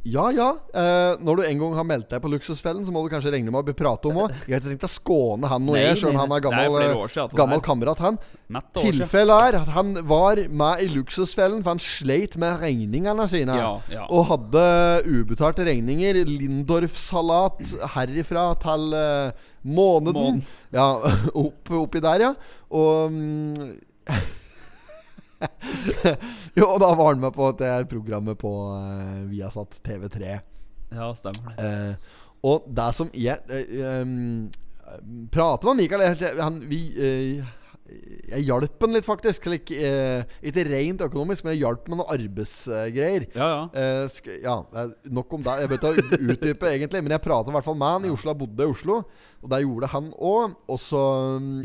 Ja, 0.08 0.28
ja. 0.32 0.48
Eh, 0.72 1.18
når 1.24 1.40
du 1.40 1.42
en 1.44 1.60
gang 1.62 1.74
har 1.76 1.86
meldt 1.86 2.12
deg 2.12 2.22
på 2.24 2.30
Luksusfellen, 2.32 2.84
så 2.86 2.94
må 2.94 3.02
du 3.04 3.10
kanskje 3.12 3.32
regne 3.34 3.52
med 3.52 3.60
å 3.60 3.66
bli 3.66 3.74
pratet 3.76 4.08
om 4.10 4.22
òg. 4.24 4.34
Jeg 4.46 4.56
har 4.56 4.62
ikke 4.62 4.72
tenkt 4.72 4.86
å 4.88 4.90
skåne 4.92 5.50
han 5.50 5.64
noe, 5.66 5.78
jeg, 5.80 5.98
sjøl 6.00 6.14
om 6.14 6.20
han 6.22 6.32
er 6.32 6.38
det 6.38 6.38
er 6.38 6.46
gammel, 6.48 6.78
eh, 6.82 6.94
år 7.02 7.12
siden 7.14 7.40
gammel 7.40 7.58
er. 7.58 7.64
kamerat, 7.68 8.02
han. 8.04 8.20
Tilfellet 8.78 9.48
er 9.48 9.58
at 9.60 9.72
han 9.74 9.92
var 10.08 10.40
med 10.48 10.84
i 10.84 10.88
Luksusfellen, 10.92 11.60
for 11.64 11.74
han 11.74 11.82
sleit 11.82 12.38
med 12.40 12.62
regningene 12.62 13.28
sine. 13.30 13.58
Ja, 13.60 13.74
ja. 13.92 14.06
Og 14.08 14.28
hadde 14.32 14.64
ubetalte 15.08 15.66
regninger. 15.68 16.22
Lindorf-salat 16.28 17.76
herifra 17.96 18.48
til 18.62 18.88
uh, 18.96 19.52
måneden. 19.68 20.40
Mån. 20.40 20.42
Ja, 20.72 20.88
opp, 21.44 21.74
oppi 21.84 22.02
der, 22.04 22.28
ja. 22.28 22.34
Og 22.70 23.12
mm, 23.12 23.74
Jo, 26.58 26.66
og 26.66 26.78
da 26.82 26.92
var 26.98 27.12
han 27.12 27.20
med 27.22 27.34
på 27.36 27.50
det 27.58 27.74
programmet 27.90 28.38
på 28.40 28.52
uh, 28.74 29.20
Viasat 29.30 29.80
TV3. 29.86 30.38
Ja, 30.94 31.10
stemmer 31.14 31.52
det. 31.54 31.68
Uh, 31.68 32.24
og 32.48 32.66
det 32.70 32.88
som 32.96 33.10
jeg 33.14 33.38
uh, 33.50 34.02
um, 34.02 34.48
prater 35.32 35.70
med 35.70 35.82
Mikael 35.82 36.06
jeg, 36.08 36.34
han, 36.40 36.62
vi, 36.70 36.82
Jeg 38.28 38.44
hjalp 38.44 38.84
han 38.84 38.92
litt, 38.92 39.06
faktisk. 39.06 39.46
Slik, 39.48 39.70
eh, 39.72 40.26
ikke 40.44 40.64
rent 40.68 41.04
økonomisk, 41.06 41.44
men 41.44 41.54
jeg 41.54 41.62
hjalp 41.62 41.88
med 41.88 42.00
noen 42.00 42.12
arbeidsgreier. 42.18 43.24
Ja, 43.32 43.48
ja. 43.48 43.62
Eh, 43.72 44.36
ja, 44.44 44.56
nok 45.08 45.38
om 45.38 45.46
det. 45.46 45.54
Jeg 45.62 45.72
bør 45.72 46.02
ikke 46.02 46.20
utdype, 46.34 46.68
egentlig. 46.74 47.02
Men 47.04 47.16
jeg 47.16 47.24
prata 47.24 47.52
i 47.52 47.56
hvert 47.56 47.68
fall 47.68 47.78
med 47.80 47.94
han 47.94 48.08
i 48.08 48.12
Oslo. 48.12 48.34
Jeg 48.34 48.40
bodde 48.42 48.66
i 48.66 48.74
Oslo. 48.74 48.98
Og 49.38 49.50
det 49.52 49.62
gjorde 49.62 49.90
han 49.94 50.12
òg. 50.18 50.58
Og 50.68 50.80
så 50.82 51.02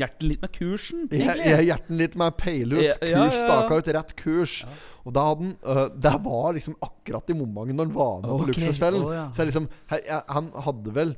Hjertet 0.00 0.26
litt 0.30 0.42
med 0.44 0.52
kursen, 0.54 1.04
jeg, 1.10 1.20
egentlig. 1.20 1.50
jeg 1.50 1.68
hjerten 1.68 2.00
litt 2.00 2.18
med 2.20 2.36
peile 2.40 2.80
ut 2.80 3.04
kurs, 3.04 3.38
staka 3.40 3.78
ut 3.78 3.92
rett 3.98 4.16
kurs. 4.20 4.56
Og 5.04 5.12
da 5.14 5.26
hadde 5.28 5.44
han 5.44 5.54
uh, 5.66 5.86
Det 5.92 6.14
var 6.24 6.54
liksom 6.56 6.76
akkurat 6.80 7.28
i 7.28 7.36
momentet 7.36 7.76
når 7.76 7.90
han 7.90 7.94
var 7.98 8.16
med 8.22 8.30
på 8.30 8.38
Ok, 8.38 8.50
Luksusfellen. 8.52 9.04
Oh. 9.04 9.30
Så 9.34 9.42
jeg 9.42 9.50
liksom 9.50 9.68
jeg, 9.90 10.04
jeg, 10.08 10.20
Han 10.32 10.50
hadde 10.64 10.94
vel 10.96 11.16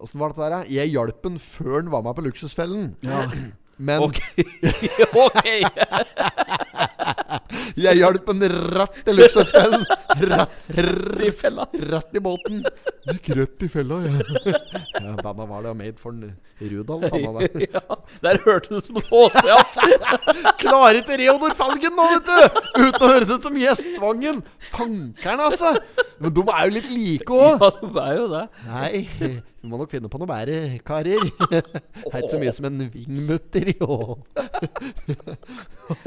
Åssen 0.00 0.20
var 0.20 0.30
dette 0.34 0.46
her? 0.46 0.68
Jeg 0.70 0.92
hjalp 0.94 1.26
han 1.26 1.40
før 1.42 1.80
han 1.80 1.90
var 1.90 2.04
med 2.06 2.14
på 2.18 2.26
Luksusfellen. 2.28 2.92
Men 3.80 4.02
Ok. 4.04 4.18
jeg 7.80 7.96
hjalp 7.96 8.26
han 8.28 8.44
rett 8.76 8.98
til 9.06 9.16
Luksusfellen. 9.16 9.86
Rett, 10.30 10.56
I 11.24 11.30
fella. 11.32 11.64
rett 11.88 12.18
i 12.18 12.20
båten. 12.20 12.60
Gikk 13.08 13.30
rett 13.38 13.64
i 13.64 13.68
fella, 13.72 14.02
ja. 14.04 14.12
ja 15.00 15.14
denne 15.22 15.46
var 15.48 15.64
det 15.64 15.72
made 15.78 15.96
for 16.02 16.12
en 16.12 16.34
Rudolf. 16.60 17.08
Han. 17.14 17.40
Ja, 17.64 17.96
der 18.26 18.42
hørte 18.44 18.74
du 18.76 18.84
som 18.84 19.00
HC 19.00 19.40
igjen. 19.46 20.44
Klarer 20.60 21.00
ikke 21.00 21.16
Reodor 21.22 21.56
Falgen 21.56 21.96
nå, 21.96 22.04
vet 22.18 22.28
du! 22.28 22.62
Uten 22.84 23.00
å 23.00 23.12
høres 23.14 23.32
ut 23.32 23.48
som 23.48 23.56
Gjestvangen. 23.56 24.42
Fankeren, 24.74 25.40
altså! 25.48 25.72
Men 26.20 26.34
de 26.36 26.42
er 26.52 26.66
jo 26.66 26.72
litt 26.74 26.90
like 26.92 27.32
òg. 27.32 27.62
Ja, 27.62 27.70
de 27.80 28.02
er 28.02 28.16
jo 28.18 28.26
det. 28.28 28.42
Nei, 28.68 28.90
vi 29.60 29.68
må 29.68 29.78
nok 29.80 29.90
finne 29.92 30.08
på 30.12 30.18
noe 30.20 30.28
bedre, 30.28 30.58
karer. 30.84 31.22
Det 31.48 31.60
er 31.60 32.18
ikke 32.20 32.32
så 32.32 32.40
mye 32.42 32.52
som 32.56 32.68
en 32.68 32.82
vingmutter. 32.92 33.70
jo. 33.80 33.96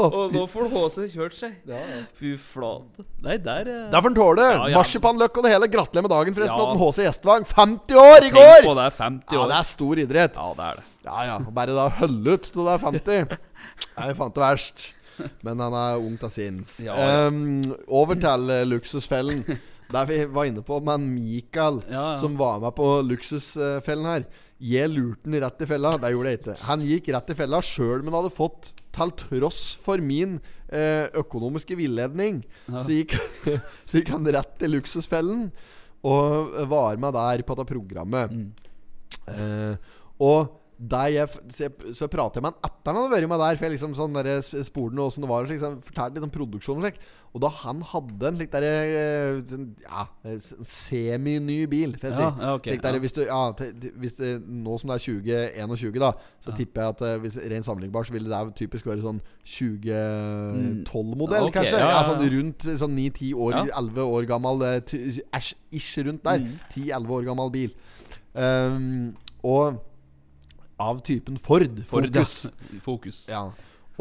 Og 0.06 0.34
nå 0.34 0.46
får 0.52 0.70
HC 0.72 1.08
kjørt 1.16 1.36
seg. 1.38 1.58
Ja 1.68 1.82
Fy 2.18 2.36
flate. 2.40 3.06
Nei, 3.26 3.36
der 3.42 3.70
eh, 3.74 3.84
Der 3.92 4.00
får 4.00 4.10
han 4.10 4.18
tåle. 4.18 4.48
Ja, 4.48 4.64
ja. 4.72 4.78
Marsipanløkk 4.80 5.42
og 5.42 5.48
det 5.48 5.54
hele. 5.56 5.70
Gratulerer 5.74 6.08
med 6.08 6.14
dagen, 6.14 6.38
forresten. 6.38 6.64
Ja. 6.64 6.80
HC 6.82 7.06
Gjestvang 7.08 7.46
50 7.50 8.02
år 8.06 8.30
i 8.30 8.34
går! 8.38 8.56
Tenk 8.56 8.70
på 8.70 8.78
det, 8.80 8.88
er 8.88 8.98
50 9.02 9.38
Ja, 9.38 9.46
det 9.52 9.60
er 9.60 9.70
stor 9.74 10.04
idrett. 10.06 10.40
Ja, 10.40 10.50
det 10.60 10.70
er 10.70 10.82
det. 10.82 10.88
Ja, 11.04 11.20
ja. 11.28 11.38
Bare 11.58 11.76
da 11.76 11.90
holde 12.00 12.38
ut 12.38 12.50
til 12.54 12.64
det 12.64 12.78
er 12.78 12.84
50. 12.86 13.38
Nei, 13.98 14.10
fant 14.14 14.18
faen 14.18 14.34
ikke 14.34 14.46
verst. 14.46 14.90
Men 15.46 15.62
han 15.62 15.76
er 15.78 16.02
ung 16.02 16.16
til 16.22 16.32
sinns. 16.34 16.80
Ja, 16.86 16.96
ja. 16.98 17.28
um, 17.30 17.62
over 17.88 18.18
til 18.18 18.50
eh, 18.54 18.66
Luksusfellen. 18.70 19.44
Der 19.94 20.08
vi 20.10 20.18
var 20.34 20.48
inne 20.50 20.64
på 20.66 20.80
men 20.84 21.06
Mikael, 21.14 21.82
Ja, 21.88 22.14
ja. 22.14 22.16
som 22.22 22.38
var 22.40 22.60
med 22.64 22.74
på 22.78 22.88
Luksusfellen 23.06 24.10
her. 24.10 24.26
Jeg 24.64 24.90
lurte 24.94 25.28
han 25.28 25.42
rett 25.44 25.62
i 25.62 25.68
fella. 25.70 25.92
Det 26.00 26.12
gjorde 26.14 26.32
jeg 26.32 26.40
ikke. 26.40 26.58
Han 26.70 26.86
gikk 26.88 27.12
rett 27.14 27.32
i 27.34 27.38
fella 27.38 27.60
sjøl 27.66 28.00
om 28.00 28.10
han 28.10 28.18
hadde 28.22 28.34
fått, 28.34 28.72
til 28.94 29.14
tross 29.20 29.62
for 29.82 30.02
min 30.02 30.38
eh, 30.70 31.10
økonomiske 31.20 31.76
villedning, 31.78 32.44
så, 32.70 32.88
gikk, 32.94 33.16
så 33.90 34.00
gikk 34.00 34.12
han 34.14 34.30
rett 34.36 34.54
til 34.62 34.76
Luksusfellen 34.78 35.48
og 36.04 36.54
var 36.72 37.00
med 37.00 37.16
der 37.16 37.44
på 37.48 37.56
dette 37.58 37.70
programmet. 37.70 38.34
Mm. 38.34 38.52
Eh, 39.34 39.76
og 40.24 40.63
jeg, 40.84 41.28
så, 41.54 41.64
jeg, 41.68 41.72
så 41.96 42.04
jeg 42.06 42.12
pratet 42.12 42.36
jeg 42.40 42.44
med 42.44 42.54
han 42.54 42.64
etter 42.68 42.92
han 42.92 42.98
hadde 43.00 43.14
vært 43.16 43.30
med 43.32 43.40
der, 43.40 43.56
for 43.60 43.66
jeg 43.68 43.74
liksom 43.78 43.94
sånn 43.96 44.16
der, 44.18 44.30
sp- 44.44 44.64
spurte 44.68 45.00
åssen 45.06 45.24
det 45.24 45.30
var. 45.30 45.46
Og 45.46 45.52
liksom, 45.54 45.78
fortalte 45.86 46.18
litt 46.20 46.26
om 46.28 46.34
produksjonen 46.34 46.82
og 46.82 46.88
slik. 46.90 46.98
Og 47.34 47.42
da 47.42 47.50
han 47.64 47.80
hadde 47.90 48.28
en 48.30 48.36
slik 48.38 48.52
der 48.54 48.66
eh, 48.68 49.38
sånn, 49.50 49.68
Ja, 49.86 50.04
eh, 50.28 50.36
semi-ny 50.70 51.60
bil, 51.72 51.96
får 51.98 52.10
jeg 52.10 52.14
Ja, 52.14 52.18
si. 52.18 52.42
ja, 52.44 52.52
ok, 52.60 52.68
Slik 52.68 52.84
der, 52.84 52.98
ja. 52.98 53.02
hvis 53.06 53.16
du, 53.16 53.22
ja, 53.26 53.40
hvis 54.04 54.18
det, 54.20 54.32
nå 54.66 54.76
som 54.82 54.92
det 54.92 54.98
er 55.00 55.06
2021, 55.08 55.98
da, 56.04 56.12
så 56.46 56.54
tipper 56.58 56.82
jeg 56.84 56.94
at 56.98 57.02
eh, 57.08 57.16
hvis 57.24 57.40
rent 57.54 57.66
sammenlignbar, 57.70 58.04
så 58.10 58.14
ville 58.18 58.30
det 58.30 58.42
typisk 58.60 58.86
være 58.92 59.02
sånn 59.06 59.22
2012-modell, 59.50 61.42
Ja, 61.42 61.48
ok, 61.48 61.56
kanskje. 61.58 61.80
ja, 61.80 61.88
ja, 61.88 61.96
ja. 61.98 62.04
sånn 62.08 62.22
rundt 62.36 62.68
sånn 62.84 62.96
9-10 62.98 63.34
år, 63.34 63.52
Ja. 63.58 63.64
11 63.82 64.06
år 64.18 64.28
gammel 64.30 64.62
eh, 64.68 64.82
Æsj, 65.40 65.54
ish 65.80 65.98
rundt 66.06 66.24
der. 66.28 66.40
Mm. 66.44 66.60
10-11 66.76 67.16
år 67.18 67.24
gammel 67.32 67.52
bil. 67.54 67.74
Um, 68.34 69.16
og 69.46 69.82
av 70.82 71.00
typen 71.06 71.38
Ford. 71.38 71.84
Ford, 71.88 72.08
Focus. 72.14 72.46
ja. 72.46 72.80
Fokus. 72.84 73.22
Ja. 73.30 73.46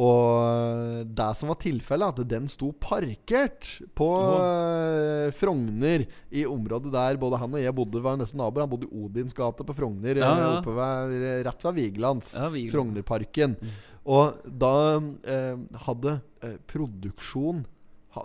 Og 0.00 1.04
det 1.12 1.26
som 1.36 1.50
var 1.52 1.58
tilfellet, 1.60 2.14
at 2.22 2.28
den 2.30 2.46
sto 2.48 2.70
parkert 2.80 3.66
på 3.98 4.06
oh. 4.08 5.26
Frogner, 5.36 6.06
i 6.32 6.46
området 6.48 6.92
der 6.94 7.18
både 7.20 7.36
han 7.42 7.52
og 7.58 7.60
jeg 7.60 7.74
bodde, 7.76 8.00
var 8.00 8.16
nesten 8.16 8.40
naboer. 8.40 8.64
Han 8.64 8.72
bodde 8.72 8.88
i 8.88 9.02
Odins 9.04 9.36
gate 9.36 9.66
på 9.68 9.76
Frogner, 9.76 10.16
Ja, 10.22 10.30
eh, 10.32 10.40
ja. 10.46 10.54
oppe 10.62 10.72
ved, 10.78 11.16
rett 11.44 11.66
ved 11.68 11.76
Vigelands. 11.76 12.32
Ja, 12.38 12.48
Vigeland. 12.48 12.72
Frognerparken. 12.72 13.58
Og 14.08 14.40
da 14.48 14.72
eh, 15.28 15.60
hadde 15.84 16.16
eh, 16.42 16.56
produksjon 16.66 17.60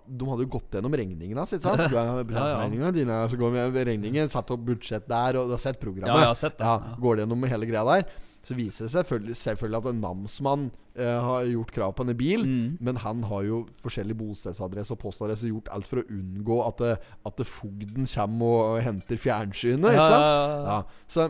De 0.10 0.26
hadde 0.28 0.44
jo 0.44 0.50
gått 0.56 0.74
gjennom 0.74 0.96
regningene 0.98 1.44
hans. 1.44 1.54
Ikke 1.56 1.68
sant? 1.68 1.84
Du 1.92 2.00
har 2.00 2.24
brannregningene 2.32 2.94
dine, 2.96 3.20
så 3.32 3.38
går 3.40 3.54
vi 3.74 3.84
regningen, 3.92 4.32
satt 4.32 4.56
opp 4.56 4.64
budsjett 4.72 5.06
der, 5.08 5.38
og 5.40 5.52
du 5.52 5.54
har 5.56 5.62
sett 5.64 5.80
programmet. 5.84 6.16
Ja, 6.16 6.24
jeg 6.26 6.32
har 6.34 6.40
sett 6.40 6.58
det. 6.58 6.64
Ja, 6.66 6.80
Ja. 6.80 6.96
Går 7.04 7.20
det 7.20 7.28
gjennom 7.28 7.46
hele 7.52 7.70
greia 7.70 7.84
der, 7.92 8.08
så 8.48 8.56
viser 8.56 8.86
det 8.86 8.92
seg 8.94 9.02
selvfølgelig, 9.02 9.36
selvfølgelig 9.36 9.78
at 9.82 9.88
en 9.92 9.98
namsmann 10.06 10.62
eh, 10.96 11.18
har 11.28 11.50
gjort 11.52 11.72
krav 11.76 11.92
på 11.98 12.06
en 12.08 12.14
bil, 12.18 12.46
Mm. 12.48 12.78
men 12.80 12.96
han 13.04 13.24
har 13.28 13.44
jo 13.44 13.58
forskjellig 13.84 14.16
bostedsadresse 14.22 14.96
og 14.96 15.02
postadresse 15.02 15.50
og 15.50 15.58
gjort 15.58 15.74
alt 15.76 15.90
for 15.90 16.00
å 16.00 16.06
unngå 16.16 16.62
at, 16.68 16.78
det, 16.86 16.94
at 17.28 17.38
det 17.42 17.48
fogden 17.50 18.08
kommer 18.08 18.72
og 18.78 18.80
henter 18.86 19.20
fjernsynet. 19.20 19.92
Ja, 19.92 20.00
Ikke 20.00 20.08
sant? 20.14 20.72
ja, 20.72 20.80
så 21.12 21.28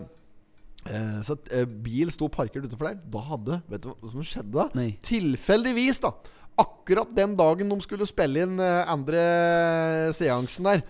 eh, 0.93 1.19
så 1.25 1.35
eh, 1.51 1.65
bil 1.65 2.13
sto 2.13 2.29
parkert 2.31 2.69
utenfor 2.69 2.91
der. 2.91 2.99
Da 3.17 3.25
hadde 3.33 3.61
Vet 3.73 3.83
du 3.83 3.89
hva 3.95 4.11
som 4.13 4.23
skjedde 4.23 4.53
da? 4.55 4.67
Nei. 4.77 4.91
Tilfeldigvis, 5.03 5.99
da. 6.05 6.13
Akkurat 6.57 7.09
den 7.17 7.35
dagen 7.37 7.69
de 7.69 7.81
skulle 7.83 8.05
spille 8.09 8.45
inn 8.45 8.55
eh, 8.61 8.85
andre 8.89 9.25
seansen 10.15 10.69
der, 10.69 10.85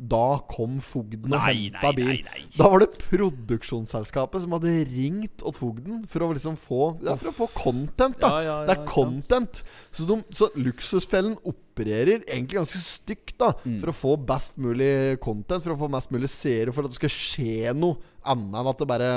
da 0.00 0.38
kom 0.48 0.78
fogden 0.80 1.34
og 1.36 1.42
henta 1.44 1.90
bil. 1.92 2.06
nei, 2.08 2.20
nei. 2.24 2.44
Da 2.56 2.70
var 2.72 2.80
det 2.80 2.94
produksjonsselskapet 3.02 4.44
som 4.46 4.54
hadde 4.56 4.72
ringt 4.88 5.42
åt 5.44 5.58
fogden 5.60 6.04
for 6.08 6.24
å 6.24 6.30
liksom 6.32 6.56
få 6.60 6.94
Ja, 7.04 7.16
for 7.20 7.28
å 7.30 7.34
få 7.36 7.48
content, 7.52 8.16
da. 8.22 8.30
Ja, 8.40 8.40
ja, 8.46 8.54
det 8.68 8.76
er 8.78 8.86
content. 8.88 9.62
Så, 9.92 10.06
de, 10.08 10.16
så 10.32 10.48
Luksusfellen 10.56 11.36
opererer 11.44 12.24
egentlig 12.26 12.60
ganske 12.60 12.80
stygt 12.80 13.36
da 13.40 13.50
Mm. 13.60 13.80
for 13.82 13.90
å 13.90 13.96
få 13.96 14.12
best 14.24 14.56
mulig 14.56 15.18
content, 15.20 15.62
for 15.62 15.74
å 15.74 15.78
få 15.82 15.88
mest 15.92 16.10
mulig 16.14 16.30
seere, 16.32 16.72
for 16.72 16.84
at 16.84 16.90
det 16.94 16.96
skal 16.96 17.12
skje 17.12 17.74
noe 17.76 17.98
annet 18.24 18.56
enn 18.60 18.68
at 18.70 18.78
det 18.78 18.88
bare 18.88 19.10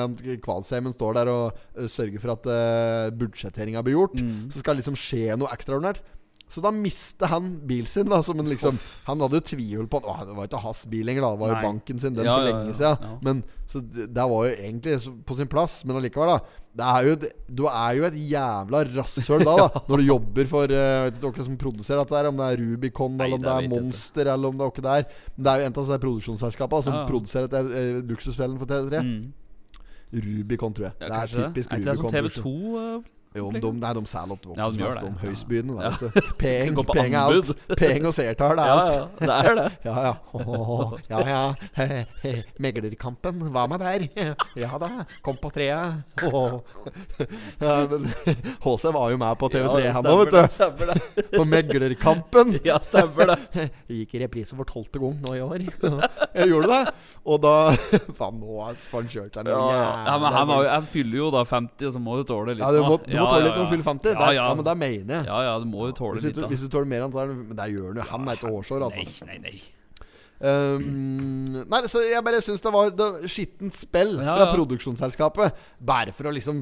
Kvalsheimen 0.44 0.94
står 0.96 1.14
der 1.20 1.32
og 1.32 1.54
uh, 1.78 1.88
sørger 1.88 2.20
for 2.24 2.34
at 2.36 2.48
uh, 2.50 3.12
budsjetteringa 3.16 3.84
blir 3.84 3.98
gjort. 3.98 4.20
Mm. 4.20 4.50
Så 4.52 4.60
skal 4.60 4.76
det 4.76 4.84
liksom 4.84 5.00
skje 5.00 5.38
noe 5.40 5.52
ekstraordinært. 5.54 6.02
Så 6.50 6.62
da 6.62 6.70
mister 6.76 7.26
han 7.32 7.46
bilen 7.66 7.88
sin. 7.90 8.06
da 8.06 8.20
Som 8.22 8.38
en 8.40 8.46
liksom 8.46 8.78
Han 9.08 9.20
hadde 9.24 9.40
jo 9.40 9.42
tvil 9.42 9.88
på 9.90 10.02
Åh, 10.06 10.20
Det 10.28 10.36
var 10.38 10.46
ikke 10.46 10.60
hans 10.62 10.84
bil 10.92 11.06
lenger, 11.08 11.24
da. 11.24 11.32
Det 11.34 11.40
var 11.40 11.50
jo 11.56 11.62
banken 11.64 12.00
sin, 12.00 12.14
den 12.14 12.26
Ja, 12.28 12.36
for 12.36 12.44
lenge 12.46 12.74
siden. 12.78 12.98
ja. 13.02 13.18
Men 13.24 13.44
Så 13.66 13.82
det 13.82 14.10
det 14.14 14.26
var 14.30 14.46
jo 14.46 14.52
egentlig 14.54 14.98
på 15.26 15.36
sin 15.40 15.48
plass. 15.48 15.80
Men 15.86 15.98
allikevel, 15.98 16.30
da. 16.36 16.40
Det 16.76 16.86
er 16.90 17.08
jo, 17.08 17.16
du 17.50 17.64
er 17.70 17.92
jo 17.98 18.04
et 18.06 18.14
jævla 18.18 18.84
rasshøl 18.98 19.44
da, 19.46 19.56
da 19.62 19.82
når 19.90 19.98
du 19.98 20.04
jobber 20.08 20.48
for 20.50 20.64
uh, 20.74 21.06
Vet 21.08 21.18
ikke 21.22 21.32
hvem 21.38 21.46
som 21.50 21.58
produserer 21.58 22.02
dette, 22.04 22.16
her 22.18 22.30
om 22.30 22.38
det 22.38 22.48
er 22.52 22.62
Rubicon, 22.62 23.18
Nei, 23.18 23.26
eller 23.28 23.36
om 23.38 23.42
det 23.44 23.50
det 23.50 23.64
er. 23.66 23.70
Monster, 23.74 24.26
eller 24.34 24.48
om 24.50 24.58
det 24.58 24.66
er 24.68 24.74
ikke 24.76 24.86
der. 24.90 25.06
Men 25.38 25.44
det 25.46 25.52
er 25.54 25.58
jo 25.60 25.66
en 25.66 25.74
av 25.74 25.80
disse 25.84 26.00
produksjonsselskapene 26.06 26.84
som 26.84 26.94
Ja, 26.94 27.00
ja. 27.02 27.08
produserer 27.10 27.48
dette 27.48 27.64
uh, 27.66 28.02
luksusfellen 28.14 28.58
for 28.62 28.66
TV3. 28.74 29.02
Mm. 29.06 29.34
Rubicon, 30.14 30.74
tror 30.74 30.86
jeg. 30.92 30.94
Ja, 31.02 31.08
det 31.10 31.18
er 31.18 31.28
typisk 31.50 31.72
Er 31.74 31.78
ikke 31.82 31.90
det 31.90 31.98
Rubicon. 31.98 32.10
sånn 32.10 32.20
produksjon. 32.22 32.44
TV2? 32.44 32.78
eh, 32.84 33.12
Jo, 33.34 33.50
de, 33.52 33.72
nei, 33.82 33.92
de 33.98 34.04
selger 34.10 34.36
opp. 34.36 34.44
Ja, 34.58 34.68
de 34.70 34.82
gjør 34.84 34.98
det. 34.98 35.04
Om 35.04 35.16
Ja. 35.24 35.84
Ja. 35.84 35.92
vet. 35.98 36.30
Peng, 36.44 36.76
peng 36.94 37.16
alt. 37.18 37.52
Peng 37.80 38.06
og 38.10 38.14
seertall 38.14 38.60
er 38.62 38.68
Ja, 38.72 38.76
alt. 38.84 38.94
ja, 38.94 39.26
det 39.26 39.38
er 39.38 39.56
det. 39.60 39.68
Ja, 39.88 39.96
ja. 40.08 40.14
Oh, 40.34 40.94
ja, 41.10 41.20
ja. 41.28 41.42
Meglerkampen. 42.62 43.42
Hva 43.54 43.66
med 43.72 43.82
der? 43.84 44.06
Ja 44.60 44.78
da. 44.82 44.90
Kom 45.26 45.38
på 45.42 45.52
treet. 45.54 46.04
Åh. 46.30 46.60
Ja, 47.62 47.76
men 47.90 48.08
HC 48.64 48.86
var 48.94 49.12
jo 49.14 49.18
med 49.22 49.38
på 49.42 49.50
TV3 49.54 49.84
Ja, 49.84 50.02
det, 50.06 50.14
vet 50.22 50.34
du. 50.34 50.40
Stemmer 50.54 50.94
det. 50.94 51.26
På 51.34 51.46
Meglerkampen. 51.50 52.56
Ja, 52.66 52.78
stemmer 52.84 53.34
det. 53.34 53.68
Gikk 53.90 54.16
i 54.18 54.24
reprise 54.24 54.58
for 54.58 54.68
tolvte 54.70 55.02
gang 55.02 55.18
nå 55.24 55.36
i 55.38 55.42
år. 55.44 55.66
Jeg 56.34 56.50
gjorde 56.52 56.70
det. 56.72 56.82
Og 57.24 57.40
da 57.44 57.54
Faen, 58.18 58.40
nå 58.42 58.58
har 58.64 58.76
han 58.92 59.10
kjørt 59.12 59.38
seg 59.38 59.48
noe 59.48 59.68
Ja, 59.74 59.84
ja, 60.08 60.16
men 60.20 60.36
han, 60.36 60.88
fyller 60.94 61.18
jo 61.22 61.30
da 61.34 61.44
50, 61.48 61.94
så 61.96 62.02
må 62.04 62.18
du 62.20 62.26
tåle 62.28 62.56
litt. 62.58 62.64
Ja, 62.64 62.72
du 62.76 62.82
må, 62.84 62.98
du 63.04 63.16
må 63.24 63.30
tåle 63.32 63.46
litt 63.48 63.58
når 63.58 63.64
du 63.66 63.72
fyller 63.74 63.88
50. 63.90 64.12
Ja, 64.14 64.28
ja. 64.28 64.34
ja, 64.40 64.50
men 64.60 64.68
det 64.68 64.76
mener 64.84 65.16
jeg. 65.16 65.30
Ja, 65.32 65.40
ja, 65.48 65.54
du 65.64 65.70
må 65.70 65.88
jo 65.90 65.96
tåle 65.98 66.20
Hvis 66.20 66.28
litt, 66.30 66.38
du, 66.38 66.44
da. 66.46 66.52
hvis 66.52 66.66
du 66.66 66.70
tåler 66.74 66.92
mer 66.94 67.08
enn 67.08 67.16
det, 67.16 67.26
men 67.40 67.56
det 67.60 67.70
gjør 67.74 67.88
han 67.90 68.02
jo. 68.02 68.10
Han 68.12 68.28
er 68.30 68.40
ikke 68.42 68.54
hårsår, 68.54 68.86
altså. 68.90 69.08
Nei, 69.08 69.32
nei, 69.32 69.40
nei. 69.48 69.83
Um, 70.44 71.46
nei, 71.70 71.80
så 71.88 72.02
jeg 72.04 72.20
bare 72.26 72.40
syns 72.44 72.62
det 72.64 72.72
var 72.74 72.90
det 72.92 73.30
skittent 73.32 73.76
spill 73.78 74.16
Ja, 74.20 74.34
fra 74.36 74.48
ja. 74.48 74.54
produksjonsselskapet. 74.56 75.60
Bare 75.84 76.12
for 76.16 76.28
å 76.30 76.34
liksom 76.36 76.62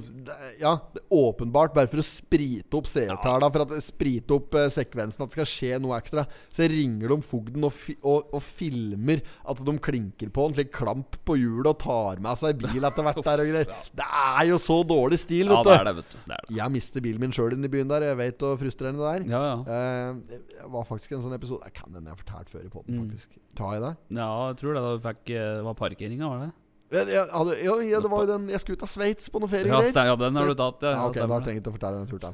Ja, 0.61 0.75
åpenbart 1.11 1.73
bare 1.73 1.89
for 1.89 2.01
å 2.01 2.05
sprite 2.05 2.77
opp 2.77 2.89
seertallene. 2.91 3.49
For 3.55 3.65
å 3.65 3.81
sprite 3.81 4.35
opp 4.37 4.57
eh, 4.59 4.67
sekvensen, 4.73 5.23
at 5.25 5.31
det 5.33 5.37
skal 5.39 5.49
skje 5.49 5.79
noe 5.81 5.97
ekstra. 5.97 6.25
Så 6.53 6.67
ringer 6.71 7.13
de 7.15 7.17
fogden 7.25 7.65
og, 7.67 7.73
fi, 7.73 7.95
og, 8.03 8.29
og 8.35 8.43
filmer 8.45 9.23
at 9.49 9.63
de 9.65 9.75
klinker 9.81 10.29
på 10.35 10.45
en 10.49 10.55
slik 10.57 10.71
klamp 10.75 11.17
på 11.27 11.39
hjulet 11.41 11.71
og 11.73 11.79
tar 11.81 12.21
med 12.23 12.37
seg 12.39 12.59
bil 12.61 12.85
etter 12.87 13.07
hvert 13.07 13.23
der 13.25 13.45
og 13.45 13.51
greier. 13.53 13.73
Det 14.01 14.07
er 14.07 14.45
jo 14.51 14.59
så 14.61 14.81
dårlig 14.87 15.19
stil, 15.21 15.49
Ja, 15.51 15.61
det 15.65 15.73
er 15.79 15.87
det, 15.89 15.95
vet 16.01 16.13
du. 16.13 16.17
Det 16.27 16.35
er 16.37 16.45
det. 16.47 16.55
Jeg 16.61 16.73
mister 16.77 17.03
bilen 17.03 17.21
min 17.25 17.33
sjøl 17.35 17.55
inne 17.57 17.67
i 17.69 17.73
byen 17.73 17.89
der. 17.91 18.05
Jeg 18.11 18.19
vet 18.21 18.45
hvor 18.45 18.59
frustrerende 18.61 19.01
det 19.01 19.11
er. 19.15 19.27
Ja, 19.33 19.41
ja. 19.49 19.57
Uh, 19.65 20.21
det 20.29 20.69
var 20.71 20.85
faktisk 20.87 21.15
en 21.17 21.23
sånn 21.25 21.33
episode 21.35 21.65
Jeg 21.67 21.75
kan 21.81 21.89
hende 21.95 22.07
jeg 22.11 22.15
har 22.15 22.21
fortalt 22.21 22.51
før 22.53 22.65
i 22.67 22.71
poden, 22.71 22.91
Mm. 23.01 23.07
faktisk. 23.09 23.37
Jeg 23.77 23.85
det? 23.85 23.93
ja, 24.17 24.31
jeg 24.51 24.57
tror 24.61 24.75
det 24.75 24.81
da 24.85 24.95
du 24.95 25.05
fikk 25.05 25.31
eh, 25.35 25.53
Det 25.59 25.63
var 25.67 25.77
parkeringa, 25.79 26.27
var 26.31 26.43
det? 26.45 26.51
Jeg, 26.91 27.07
jeg, 27.07 27.27
ja, 27.63 27.75
ja, 27.87 27.99
det 28.03 28.09
var 28.11 28.25
jo 28.25 28.27
den 28.33 28.49
Jeg 28.51 28.59
skulle 28.59 28.75
ut 28.75 28.81
av 28.83 28.89
Sveits 28.91 29.29
på 29.31 29.39
noe 29.39 29.47
Ja, 29.47 29.53
feriegreier. 29.53 30.07
ja, 30.09 30.15
den 30.19 30.35
har 30.35 30.49
du 30.49 30.55
tatt, 30.59 30.81
ja. 30.83 30.91
Ja, 30.91 31.05
ok, 31.07 31.19
da 31.21 31.37
trenger 31.39 31.53
jeg 31.55 31.63
ikke 31.63 31.71
å 31.71 31.75
fortelle 31.77 31.97
den 32.01 32.09
turen. 32.11 32.33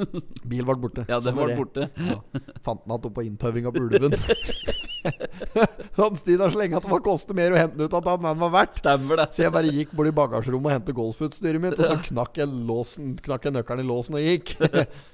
Bil 0.52 0.64
ble 0.64 0.76
borte. 0.80 1.04
Ja, 1.10 1.18
den 1.20 1.36
det. 1.36 1.56
borte. 1.58 1.88
Ja. 1.92 2.16
Fant 2.64 2.86
den 2.86 2.94
igjen 2.96 3.14
på 3.18 3.24
inntauinga 3.26 3.72
på 3.74 3.82
ulven. 3.84 4.16
Han 5.98 6.16
så 6.16 6.48
lenge 6.56 6.78
at 6.78 6.86
det 6.86 6.90
var 6.90 7.02
koste 7.04 7.36
mer 7.36 7.52
å 7.52 7.58
hente 7.60 7.76
den 7.78 7.88
ut 7.88 7.96
at 7.96 8.08
han, 8.08 8.22
den 8.24 8.40
var 8.40 8.52
verdt. 8.54 8.80
Stemmer 8.80 9.20
det. 9.20 9.26
Så 9.36 9.44
jeg 9.44 9.54
bare 9.54 9.72
gikk 9.72 9.92
bort 9.96 10.10
i 10.10 10.14
bagasjerommet 10.16 10.70
og 10.70 10.74
hentet 10.74 10.96
golfutstyret 10.96 11.62
mitt, 11.62 11.78
og 11.78 11.88
så 11.88 11.98
knakk 12.08 12.40
jeg, 12.40 12.50
låsen, 12.68 13.12
knakk 13.28 13.48
jeg 13.48 13.56
nøkkelen 13.56 13.84
i 13.84 13.88
låsen 13.88 14.18
og 14.18 14.24
gikk. 14.24 14.54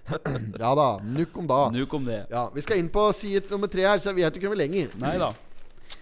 ja 0.62 0.70
da. 0.78 0.88
Nukk 1.04 1.42
om 1.42 1.50
da. 1.50 1.60
Nuk 1.74 1.98
om 1.98 2.06
det. 2.08 2.22
Ja, 2.32 2.46
Vi 2.54 2.64
skal 2.64 2.80
inn 2.82 2.90
på 2.94 3.08
side 3.16 3.50
nummer 3.52 3.70
tre 3.70 3.86
her, 3.88 4.02
så 4.02 4.14
vi 4.16 4.24
vet 4.26 4.38
ikke 4.40 4.50
hvor 4.52 4.60
lenge. 4.60 4.86
Nei 5.02 5.16
da. 5.20 5.32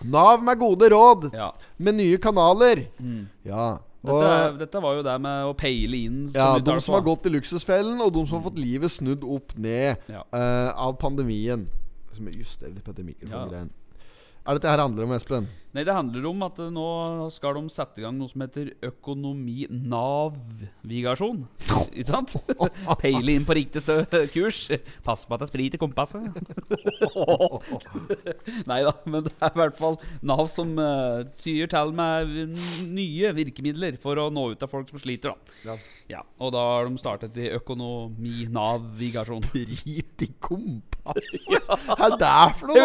Nav 0.05 0.43
med 0.43 0.59
gode 0.59 0.89
råd 0.91 1.31
Ja. 1.35 1.53
med 1.79 1.95
nye 1.95 2.19
kanaler. 2.19 2.87
Mm. 3.01 3.29
Ja. 3.45 3.79
Dette, 4.03 4.15
Og, 4.15 4.59
dette 4.59 4.81
var 4.83 4.97
jo 4.97 5.03
det 5.07 5.21
med 5.23 5.45
å 5.47 5.53
peile 5.55 5.95
inn 5.95 6.29
som 6.33 6.35
ja, 6.41 6.59
de 6.59 6.81
som 6.83 6.95
har 6.97 7.03
gått 7.07 7.27
i 7.27 7.31
luksusfellen, 7.31 8.01
og 8.03 8.11
de 8.13 8.25
som 8.27 8.41
har 8.41 8.51
fått 8.51 8.59
livet 8.59 8.91
snudd 8.91 9.23
opp 9.23 9.55
ned 9.57 9.97
Ja. 10.11 10.25
uh, 10.35 10.73
av 10.75 10.97
pandemien. 10.99 11.69
Som 12.13 12.27
jeg 12.27 12.41
justere 12.43 12.75
litt 12.75 12.83
på 12.85 12.93
dette 12.93 13.07
mikrofongreien. 13.07 13.71
Er 14.45 14.59
dette 14.59 14.69
her 14.69 14.79
handler 14.83 15.05
om, 15.05 15.13
Espen? 15.13 15.47
Nei, 15.73 15.87
det 15.89 15.95
handler 15.97 16.27
om 16.29 16.43
at 16.45 16.59
nå 16.73 16.83
skal 17.33 17.55
de 17.57 17.63
sette 17.73 18.01
i 18.01 18.03
gang 18.05 18.17
noe 18.19 18.29
som 18.29 18.41
heter 18.45 18.67
økonominavigasjon. 18.85 21.39
Ikke 21.97 22.11
sant? 22.11 22.35
Peile 23.01 23.33
inn 23.33 23.47
på 23.49 23.55
riktig 23.57 23.81
stø 23.85 23.97
kurs. 24.35 24.59
Pass 25.07 25.25
på 25.25 25.33
at 25.33 25.41
det 25.41 25.47
er 25.49 25.53
sprit 25.53 25.75
i 25.77 25.79
kompasset. 25.81 26.23
Nei 28.71 28.81
da, 28.85 28.93
men 29.09 29.21
det 29.27 29.33
er 29.39 29.51
i 29.53 29.59
hvert 29.63 29.79
fall 29.81 29.97
Nav 30.29 30.47
som 30.53 30.69
uh, 30.77 31.25
tyr 31.41 31.67
til 31.73 31.89
med 31.97 32.23
nye 32.93 33.33
virkemidler 33.37 33.97
for 34.03 34.15
å 34.21 34.29
nå 34.33 34.43
ut 34.53 34.59
til 34.61 34.69
folk 34.73 34.87
som 34.93 34.99
sliter. 35.03 35.29
da 35.33 35.37
Ja. 35.73 35.77
Ja, 36.13 36.21
Og 36.45 36.49
da 36.53 36.61
har 36.61 36.85
de 36.89 36.93
startet 37.01 37.33
i 37.41 37.49
økonominavigasjon. 37.57 39.43
Sprit 39.49 40.23
i 40.27 40.29
kompasset? 40.43 41.63
Hva 41.89 42.07
er 42.11 42.17
det 42.21 42.33
for 42.59 42.67
noe? 42.69 42.77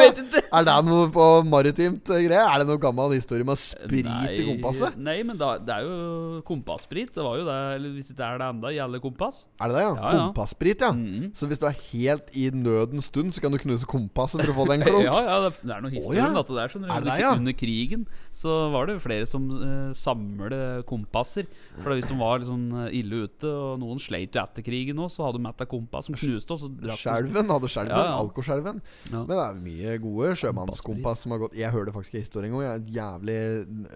Er 0.48 0.64
det 0.70 0.78
noe 0.88 1.06
på 1.12 1.26
maritimt 1.48 2.08
eh, 2.14 2.24
greie? 2.28 2.46
Er 2.46 2.58
det 2.62 2.68
noe 2.70 2.77
noe 2.78 2.86
gammel 2.86 3.18
historie 3.18 3.48
med 3.48 3.60
sprit 3.60 4.08
i 4.08 4.48
kompasset? 4.54 4.98
Nei, 5.02 5.20
men 5.28 5.40
da, 5.40 5.56
det 5.60 5.74
er 5.76 5.88
jo 5.88 6.42
kompassprit. 6.48 7.12
Det 7.16 7.26
var 7.26 7.42
jo 7.42 7.46
det, 7.48 7.58
eller 7.78 7.96
hvis 7.98 8.14
det 8.14 8.24
er 8.24 8.40
det 8.42 8.50
enda, 8.54 8.72
gjelder 8.78 9.04
kompass. 9.04 9.44
Er 9.60 9.74
det 9.74 9.80
det, 9.80 9.86
ja? 9.88 9.94
Ja, 9.98 10.16
ja. 10.18 10.26
Mm 10.28 10.36
ja. 10.38 10.92
Mhm. 10.92 11.32
Så 11.36 11.48
hvis 11.48 11.60
du 11.60 11.66
er 11.68 11.76
helt 11.92 12.32
i 12.36 12.50
nødens 12.54 13.10
stund, 13.12 13.32
så 13.32 13.42
kan 13.42 13.52
du 13.52 13.58
knuse 13.62 13.88
kompasset 13.90 14.44
for 14.44 14.54
å 14.54 14.58
få 14.60 14.66
deg 14.70 14.82
en 14.82 14.88
klunk? 14.90 15.06
Ja, 15.08 15.18
ja, 15.26 15.38
det 15.46 15.54
det 15.62 15.74
er 15.76 15.84
noe 15.84 15.94
historie 15.94 16.22
ja. 16.22 16.28
om 16.30 16.38
dette 16.38 16.58
der. 16.58 16.72
Skjønner 16.72 16.88
du. 16.88 16.94
Det 16.94 17.12
det, 17.12 17.18
ja? 17.22 17.32
under 17.36 17.56
krigen 17.58 18.06
så 18.38 18.56
var 18.74 18.90
det 18.90 18.98
flere 19.04 19.28
som 19.30 19.48
uh, 19.50 19.92
samlet 19.98 20.86
kompasser. 20.90 21.48
For 21.82 21.96
hvis 21.98 22.08
de 22.10 22.18
var 22.20 22.42
liksom 22.42 22.66
eh, 22.84 23.00
ille 23.00 23.24
ute, 23.28 23.50
og 23.50 23.80
noen 23.82 24.02
sleit 24.02 24.36
jo 24.36 24.42
etter 24.44 24.66
krigen 24.66 25.00
òg, 25.02 25.10
så 25.14 25.26
hadde 25.26 25.42
de 25.42 25.50
et 25.50 25.64
av 25.64 25.70
kompass 25.72 26.10
som 26.10 26.18
knuste, 26.18 26.58
drakk 26.82 27.02
Skjelven 27.02 27.54
hadde 27.54 27.72
skjelven. 27.72 27.96
Ja, 27.96 28.12
ja. 28.12 28.16
Alkoskjelven. 28.22 28.82
Ja. 29.12 29.24
Men 29.24 29.34
det 29.34 29.44
er 29.44 29.62
mye 29.62 29.98
gode 30.04 30.34
sjømannskompass 30.42 31.26
som 31.26 31.34
har 31.34 31.44
gått 31.46 31.58
Jeg 31.58 31.74
hørte 31.74 31.94
faktisk 31.96 32.18
en 32.18 32.26
historie 32.26 32.50
en 32.52 32.56
er 32.68 32.84
jævlig 32.98 33.38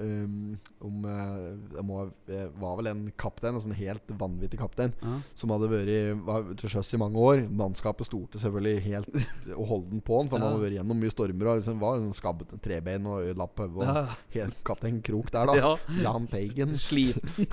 um, 0.01 0.57
om 0.81 1.05
eh, 1.05 1.81
må, 1.85 2.01
eh, 2.31 2.47
var 2.61 2.77
vel 2.79 2.89
en 2.91 3.03
kaptein, 3.21 3.55
en 3.55 3.63
sånn 3.63 3.75
helt 3.77 4.13
vanvittig 4.19 4.59
kaptein, 4.61 4.93
Ja. 5.01 5.19
som 5.37 5.53
hadde 5.53 5.69
vært 5.71 6.23
var 6.25 6.47
til 6.59 6.73
sjøs 6.73 6.93
i 6.95 7.01
mange 7.01 7.21
år. 7.21 7.43
Mannskapet 7.49 8.09
stolte 8.09 8.41
selvfølgelig 8.41 8.81
helt 8.87 9.11
og 9.59 9.65
holdt 9.69 9.89
den 9.91 10.01
på 10.05 10.19
han, 10.19 10.29
for 10.31 10.39
han 10.39 10.47
hadde 10.49 10.63
vært 10.65 10.77
gjennom 10.79 11.01
mye 11.01 11.13
stormer. 11.13 11.51
Og 11.51 11.61
liksom 11.61 11.81
var 11.81 11.99
en 12.01 12.13
skabbet 12.17 12.55
trebein 12.63 13.05
og 13.09 13.29
på 13.55 13.67
hodet. 13.75 13.95
Ja. 14.01 14.17
Helt 14.39 14.57
kaptein 14.67 15.01
Krok 15.05 15.31
der, 15.33 15.45
da. 15.51 15.55
Ja. 15.59 15.75
Jan 16.05 16.27
Teigen. 16.31 16.77
Sliten. 16.81 17.29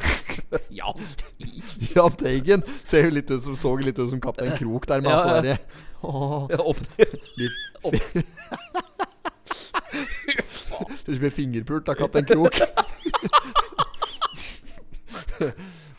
Teigen 1.19 1.63
Jan 1.95 2.17
Teigen 2.19 2.63
ser 2.85 3.09
jo 3.09 3.15
litt 3.17 3.31
ut 3.31 3.43
som 3.45 3.57
så 3.59 3.75
litt 3.81 3.99
ut 3.99 4.11
som 4.11 4.21
kaptein 4.23 4.55
Krok 4.59 4.87
der 4.89 5.01
med 5.05 5.11
Ja, 5.11 5.17
altså 5.17 5.29
ja. 5.29 5.43
derre 5.43 5.59
Åh, 5.99 6.47
ja, 6.53 6.59
opp 6.63 6.79
de- 11.07 11.13
ikke 11.15 11.21
blir 11.25 11.35
fingerpult 11.35 11.89
av 11.89 11.95
kaptein 12.01 12.27
Krok. 12.29 12.59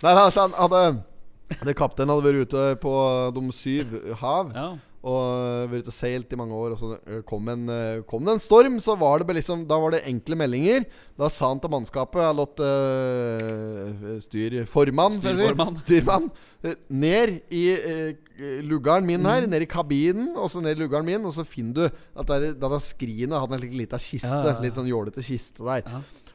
Nei, 0.03 0.11
altså, 0.13 0.41
han 0.47 0.53
hadde 0.57 1.73
Kapteinen 1.75 2.11
hadde 2.13 2.27
vært 2.27 2.43
ute 2.47 2.63
på 2.83 2.91
de 3.35 3.41
syv 3.55 3.95
hav 4.21 4.51
Ja. 4.55 4.67
Og 4.99 5.71
vært 5.71 5.85
ute 5.85 5.93
og 5.93 5.95
seilt 5.95 6.33
i 6.35 6.39
mange 6.39 6.55
år. 6.55 6.73
Og 6.75 6.79
så 6.81 6.89
eh, 6.97 7.21
kom, 7.27 7.47
en, 7.51 7.65
eh, 7.71 8.01
kom 8.09 8.25
det 8.27 8.35
en 8.35 8.43
storm, 8.43 8.79
så 8.83 8.97
var 8.99 9.23
det 9.23 9.37
liksom 9.37 9.65
Da 9.69 9.77
var 9.79 9.95
det 9.95 10.03
enkle 10.09 10.35
meldinger. 10.39 10.87
Da 11.19 11.29
sa 11.31 11.51
han 11.51 11.61
til 11.63 11.71
mannskapet 11.71 12.21
Jeg 12.23 12.35
lot 12.35 12.63
uh, 12.63 14.17
styr 14.23 14.57
formann 14.69 15.19
får. 15.19 15.35
Styrformann. 15.37 15.79
Styrmann 15.83 16.29
eh, 16.63 16.75
ned 16.91 17.39
i 17.55 17.63
uh, 17.75 18.11
luggeren 18.67 19.07
min 19.07 19.27
her, 19.27 19.47
ned 19.47 19.63
i 19.63 19.69
kabinen, 19.69 20.33
og 20.35 20.51
så 20.51 20.63
ned 20.63 20.77
i 20.77 20.83
luggeren 20.83 21.07
min, 21.07 21.25
og 21.27 21.35
så 21.35 21.43
finner 21.47 21.75
du 21.75 21.85
at 22.19 22.31
det 22.59 22.81
skrinet 22.85 23.35
hadde 23.35 23.55
en 23.55 23.63
liten 23.63 23.79
lita 23.81 23.99
kiste. 23.99 24.31
Ja, 24.31 24.45
ja, 24.45 24.55
ja. 24.55 24.63
Litt 24.63 24.79
sånn 24.79 24.87
jålete 24.87 25.23
kiste 25.25 25.67
der. 25.67 25.87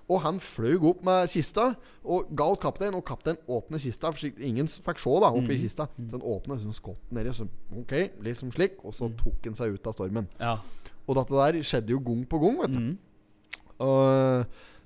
Og 0.08 0.20
han 0.20 0.36
fløy 0.42 0.74
opp 0.90 1.00
med 1.06 1.30
kista 1.32 1.70
og 2.04 2.28
ga 2.36 2.50
kaptein, 2.60 2.92
og 2.92 3.04
kaptein 3.08 3.38
åpner 3.48 3.80
kista. 3.80 4.10
For 4.12 4.42
ingen 4.44 4.68
fikk 4.68 5.00
se 5.00 5.14
da 5.24 5.30
oppi 5.32 5.56
kista. 5.62 5.86
Så 5.96 6.18
han 6.18 6.26
åpner 6.34 6.60
sånn 6.60 6.76
skott 6.76 7.00
nedi, 7.14 7.32
så 7.32 7.46
ok, 7.72 7.94
liksom 8.26 8.52
slik. 8.52 8.76
Og 8.84 8.92
så 8.92 9.08
tok 9.16 9.48
han 9.48 9.56
seg 9.56 9.78
ut 9.78 9.86
av 9.88 9.96
stormen. 9.96 10.28
ja. 10.40 10.58
Og 11.04 11.18
dette 11.18 11.36
der 11.36 11.58
skjedde 11.68 11.92
jo 11.92 11.98
gang 12.00 12.22
på 12.24 12.38
gang, 12.40 12.54
vet 12.62 12.72
du. 12.72 12.78
Mm. 12.80 12.94
Uh, 13.80 14.44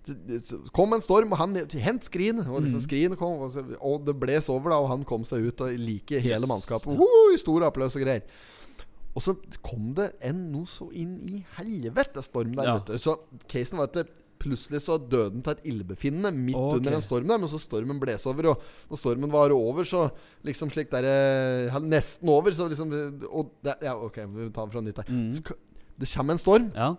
det, 0.09 0.39
kom 0.75 0.95
en 0.97 1.03
storm, 1.05 1.31
og 1.31 1.39
han 1.39 1.53
Hent 1.79 2.07
skrinet! 2.07 2.49
Og 2.49 2.65
liksom 2.65 2.81
skrinet 2.83 3.19
kom, 3.21 3.37
og, 3.45 3.53
så, 3.55 3.63
og 3.79 4.03
det 4.07 4.17
bles 4.19 4.49
over, 4.51 4.73
da, 4.73 4.79
og 4.83 4.89
han 4.91 5.05
kom 5.07 5.23
seg 5.29 5.47
ut 5.47 5.63
og 5.63 5.75
like 5.79 6.19
hele 6.25 6.41
Yes. 6.43 6.49
mannskapet. 6.51 6.99
I 7.35 7.39
stor 7.39 7.69
applaus 7.69 7.95
og 7.99 8.03
greier. 8.03 8.25
Og 9.15 9.23
så 9.23 9.35
kom 9.63 9.93
det 9.95 10.13
en 10.27 10.41
noe 10.53 10.67
så 10.67 10.89
inn 10.95 11.17
i 11.29 11.45
helvete 11.59 12.23
storm 12.27 12.55
der, 12.57 12.73
Ja. 12.73 12.99
Så 12.99 13.15
casen 13.51 13.79
var 13.79 13.91
at 13.91 14.01
det, 14.01 14.07
plutselig 14.39 14.81
så 14.85 14.97
døde 14.99 15.33
han 15.35 15.43
til 15.45 15.57
et 15.57 15.65
illebefinnende 15.73 16.31
midt 16.35 16.57
okay. 16.59 16.79
under 16.79 16.97
en 16.99 17.05
storm 17.05 17.29
der. 17.31 17.41
Men 17.43 17.51
så 17.51 17.59
stormen 17.63 17.99
bles 18.03 18.27
over, 18.31 18.53
og 18.53 18.63
når 18.91 19.01
stormen 19.03 19.33
var 19.33 19.55
over, 19.57 19.85
så 19.89 20.05
liksom 20.47 20.71
slik 20.73 20.91
der 20.93 21.09
eh, 21.11 21.79
Nesten 21.83 22.29
over, 22.33 22.55
så 22.57 22.69
liksom 22.71 22.93
og 23.29 23.53
det, 23.65 23.77
Ja, 23.83 23.97
ok, 23.97 24.21
vi 24.37 24.49
tar 24.55 24.71
fra 24.73 24.81
nytt 24.85 25.03
her. 25.03 25.11
Mm. 25.11 25.35
Så 25.37 25.59
Det 25.99 26.09
kommer 26.15 26.37
en 26.39 26.39
storm. 26.43 26.71
ja. 26.77 26.95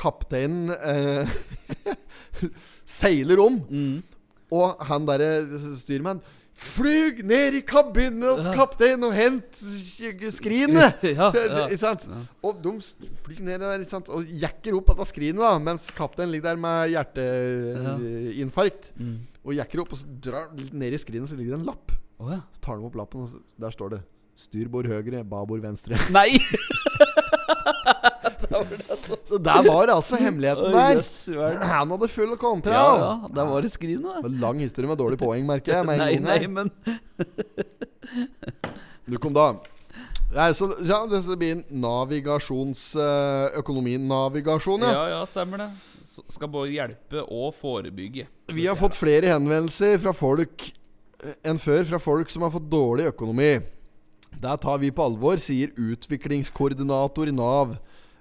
Kapteinen 0.00 0.70
eh, 0.70 1.28
seiler 3.00 3.40
om, 3.42 3.56
Mm. 3.68 4.02
og 4.54 4.84
han 4.86 5.06
derre 5.08 5.30
styrmann 5.78 6.20
Flyg 6.60 7.22
ned 7.24 7.54
i 7.56 7.62
kabinen 7.64 8.42
til 8.42 8.52
kapteinen 8.52 9.06
og 9.08 9.14
hent 9.16 9.56
skrinet! 9.56 11.00
ja, 11.06 11.30
ja. 11.32 11.92
Og 12.44 12.58
de 12.60 12.74
flyr 13.22 13.40
ned 13.46 13.64
der 13.64 13.80
ikke 13.80 13.94
sant? 13.94 14.10
og 14.12 14.28
jekker 14.28 14.76
opp 14.76 14.92
dette 14.92 15.06
skrinet, 15.08 15.40
da 15.40 15.54
mens 15.62 15.88
kapteinen 15.96 16.34
ligger 16.34 16.50
der 16.50 16.60
med 16.60 16.92
hjerteinfarkt. 16.92 18.92
Mm. 19.00 19.16
Og 19.40 19.56
jekker 19.56 19.80
opp, 19.86 19.96
og 19.96 20.02
så 20.02 20.12
drar 20.28 20.52
litt 20.58 20.76
ned 20.76 20.92
i 20.92 21.00
skrinet, 21.00 21.32
så 21.32 21.36
ligger 21.38 21.56
det 21.56 21.62
en 21.62 21.68
lapp. 21.72 21.96
Oh, 22.20 22.28
ja. 22.28 22.42
Så 22.52 22.60
tar 22.66 22.76
de 22.76 22.84
opp 22.90 22.96
lappen, 23.00 23.24
og 23.24 23.28
der 23.64 23.72
står 23.72 23.88
det 23.96 24.02
'Styrbord 24.36 24.84
høyre, 24.88 25.24
babord 25.24 25.64
venstre'. 25.64 25.96
Nei! 26.12 26.36
Så 29.28 29.38
der 29.42 29.62
var 29.66 29.86
altså 29.94 30.16
hemmeligheten 30.20 30.72
der. 30.74 31.00
Han 31.70 31.90
hadde 31.94 32.08
full 32.12 32.30
Ja, 32.30 32.36
kontroll. 32.36 32.74
ja, 32.74 33.28
der 33.34 33.44
var 33.50 33.60
det 33.64 33.70
skrinet, 33.72 34.24
lang 34.40 34.60
historie 34.60 34.88
med 34.90 34.98
dårlig 35.00 35.18
poeng, 35.20 35.46
merker 35.48 35.72
jeg. 35.78 35.84
Nei, 35.86 36.18
nei, 36.20 36.46
men 36.46 36.70
Du 39.08 39.16
kom 39.18 39.32
da. 39.34 39.52
Nei, 40.30 40.52
så, 40.54 40.68
ja, 40.86 41.00
det 41.10 41.24
blir 41.40 41.52
en 41.56 41.64
navigasjonsøkonomi. 41.82 43.96
Navigasjon, 44.06 44.80
ja. 44.86 44.90
Ja, 44.94 45.04
ja, 45.16 45.22
stemmer 45.26 45.56
det. 45.64 45.70
S- 46.06 46.20
Skal 46.36 46.48
både 46.52 46.70
hjelpe 46.76 47.18
og 47.26 47.54
forebygge. 47.58 48.24
Vi 48.54 48.66
har 48.68 48.76
fått 48.78 48.94
flere 48.98 49.26
henvendelser 49.32 49.98
fra 50.02 50.12
folk 50.14 50.68
eh, 51.24 51.34
enn 51.50 51.58
før 51.58 51.82
fra 51.90 51.98
folk 52.02 52.28
som 52.30 52.42
har 52.46 52.52
fått 52.54 52.70
dårlig 52.70 53.04
økonomi. 53.10 53.52
Det 54.40 54.54
tar 54.62 54.78
vi 54.78 54.92
på 54.94 55.02
alvor, 55.08 55.36
sier 55.42 55.68
utviklingskoordinator 55.74 57.26
i 57.26 57.34
Nav. 57.34 57.74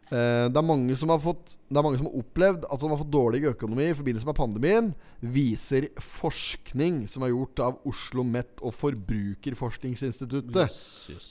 Eh, 0.09 0.47
det, 0.49 0.57
er 0.57 0.65
mange 0.65 0.95
som 0.97 1.11
har 1.13 1.19
fått, 1.21 1.53
det 1.69 1.77
er 1.77 1.85
mange 1.85 1.99
som 1.99 2.07
har 2.09 2.17
opplevd 2.17 2.63
at 2.65 2.81
de 2.81 2.89
har 2.89 3.01
fått 3.01 3.11
dårlig 3.13 3.43
økonomi 3.51 3.91
i 3.91 3.97
forbindelse 3.97 4.29
med 4.29 4.37
pandemien, 4.39 4.89
viser 5.21 5.91
forskning 6.01 7.03
som 7.11 7.25
er 7.25 7.33
gjort 7.33 7.61
av 7.67 7.77
Oslo 7.89 8.25
Met 8.25 8.63
og 8.65 8.73
Forbrukerforskningsinstituttet. 8.79 10.65
Yes, 10.65 10.81
yes. 11.13 11.29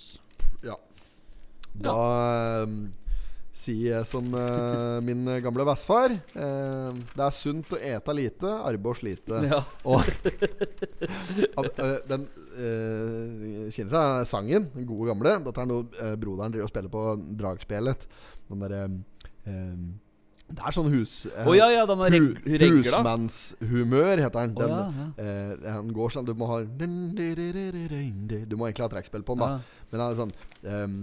Ja. 0.63 0.79
Da 1.75 1.97
eh, 2.63 2.77
jeg 3.59 4.07
som 4.07 4.25
uh, 4.35 5.01
min 5.03 5.25
gamle 5.43 5.65
bestefar 5.67 6.13
Uh, 6.39 6.93
Det 6.95 7.25
er 7.25 7.35
sunt 7.35 7.73
å 7.75 7.79
ete 7.81 8.15
lite, 8.15 8.47
arbeide 8.47 8.89
og 8.93 8.97
slite. 9.01 9.41
Ja. 9.49 9.61
Og 9.91 10.01
at, 11.65 11.79
uh, 11.83 11.97
den 12.09 12.27
uh, 12.55 13.69
kjenner 13.75 13.91
til 13.91 14.27
sangen, 14.31 14.69
den 14.75 14.87
gode 14.89 15.09
gamle. 15.11 15.39
Dette 15.45 15.61
er 15.65 15.71
noe 15.71 15.83
broderen 16.21 16.53
driver 16.55 16.69
og 16.69 16.73
spiller 16.73 16.93
på 16.93 17.07
dragspillet. 17.41 18.07
Den 18.49 18.63
derre 18.63 18.83
Det 20.49 20.63
er 20.65 20.73
sånn 20.73 20.89
hus... 20.93 21.27
Å 21.29 21.53
ja, 21.57 21.67
ja, 21.75 21.83
den 21.89 22.01
er 22.07 22.11
reg 22.15 22.23
hu- 22.25 22.57
regla. 22.63 23.01
Husmannshumør 23.03 24.17
heter 24.23 24.39
den. 24.47 24.55
Den 24.57 24.71
ja, 24.73 24.79
ja. 24.87 25.09
eh, 25.21 25.73
han 25.75 25.91
går 25.93 26.09
sånn 26.15 26.25
Du 26.29 26.33
må 26.39 26.49
ha 26.49 26.63
Du 26.65 26.87
må 28.57 28.69
egentlig 28.71 28.85
ha 28.87 28.89
trekkspill 28.95 29.25
på 29.29 29.37
den, 29.37 29.43
da. 29.45 29.49
Men 29.91 30.01
han 30.01 30.09
er 30.15 30.17
sånn 30.23 30.33
um, 30.65 30.95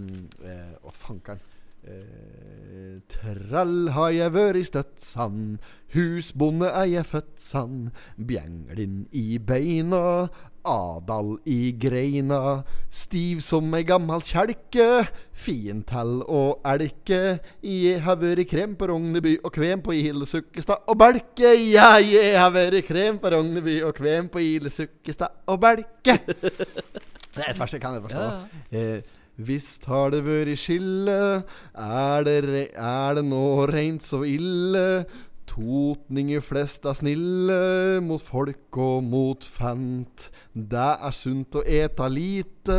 eh, 0.41 0.71
Å, 0.81 0.89
fankeren. 0.97 1.43
Eh, 1.85 2.97
trall 3.11 3.91
har 3.93 4.09
jeg 4.15 4.33
vært 4.33 4.65
støtt 4.65 5.03
sann, 5.03 5.57
husbonde 5.93 6.71
er 6.71 6.87
jeg 6.89 7.07
født 7.11 7.37
sann. 7.41 7.79
Bjenglin 8.17 9.03
i 9.13 9.37
beina, 9.37 10.29
Adal 10.65 11.35
i 11.45 11.75
greina. 11.77 12.63
Stiv 12.89 13.43
som 13.45 13.69
ei 13.77 13.83
gammal 13.85 14.23
kjelke, 14.25 15.05
fin 15.31 15.83
til 15.85 16.23
å 16.25 16.41
elke. 16.65 17.37
Jeg 17.61 18.01
har 18.01 18.17
vært 18.17 18.49
krem 18.49 18.73
på 18.79 18.89
Rogneby 18.89 19.35
og 19.43 19.53
kvem 19.53 19.83
på 19.85 19.93
Ile 19.93 20.25
Sukkestad 20.25 20.89
og 20.89 20.97
Belke. 21.03 21.53
Ja, 21.69 21.99
jeg 22.01 22.33
har 22.39 22.49
vært 22.55 22.87
krem 22.89 23.21
på 23.21 23.29
Rogneby 23.35 23.77
og 23.85 23.93
kvem 23.99 24.31
på 24.33 24.41
Ile 24.41 24.73
Sukkestad 24.73 25.45
og 25.53 25.61
Belke. 25.61 26.17
Det 27.35 27.43
er 27.43 27.51
et 27.51 27.59
vers 27.59 27.73
jeg 27.75 27.81
kan 27.83 27.97
jeg 27.97 28.05
forstå. 28.07 28.25
Ja, 28.25 28.41
Eh, 28.75 29.01
Visst 29.35 29.83
har 29.91 30.13
det 30.13 30.21
vært 30.23 30.55
skille, 30.55 31.43
er 31.75 32.23
det, 32.23 32.69
er 32.71 33.15
det 33.17 33.23
nå 33.27 33.65
reint 33.67 34.03
så 34.05 34.21
ille? 34.23 35.03
Totninger 35.45 36.39
flest 36.43 36.85
er 36.87 36.95
snille 36.95 37.57
mot 38.03 38.21
folk 38.23 38.79
og 38.79 39.03
mot 39.03 39.43
fant. 39.43 40.29
Det 40.55 40.87
er 40.95 41.15
sunt 41.15 41.59
å 41.59 41.63
ete 41.67 42.07
lite. 42.11 42.77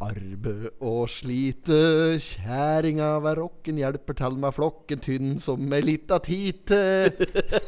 Arbeid 0.00 0.78
og 0.80 1.10
slite, 1.12 1.80
kjerringa 2.24 3.10
ved 3.20 3.36
rocken 3.36 3.80
hjelper 3.82 4.16
til 4.16 4.38
med 4.40 4.54
flokken 4.56 5.02
tynn 5.04 5.34
som 5.42 5.74
ei 5.76 5.82
lita 5.84 6.16
tite. 6.24 6.78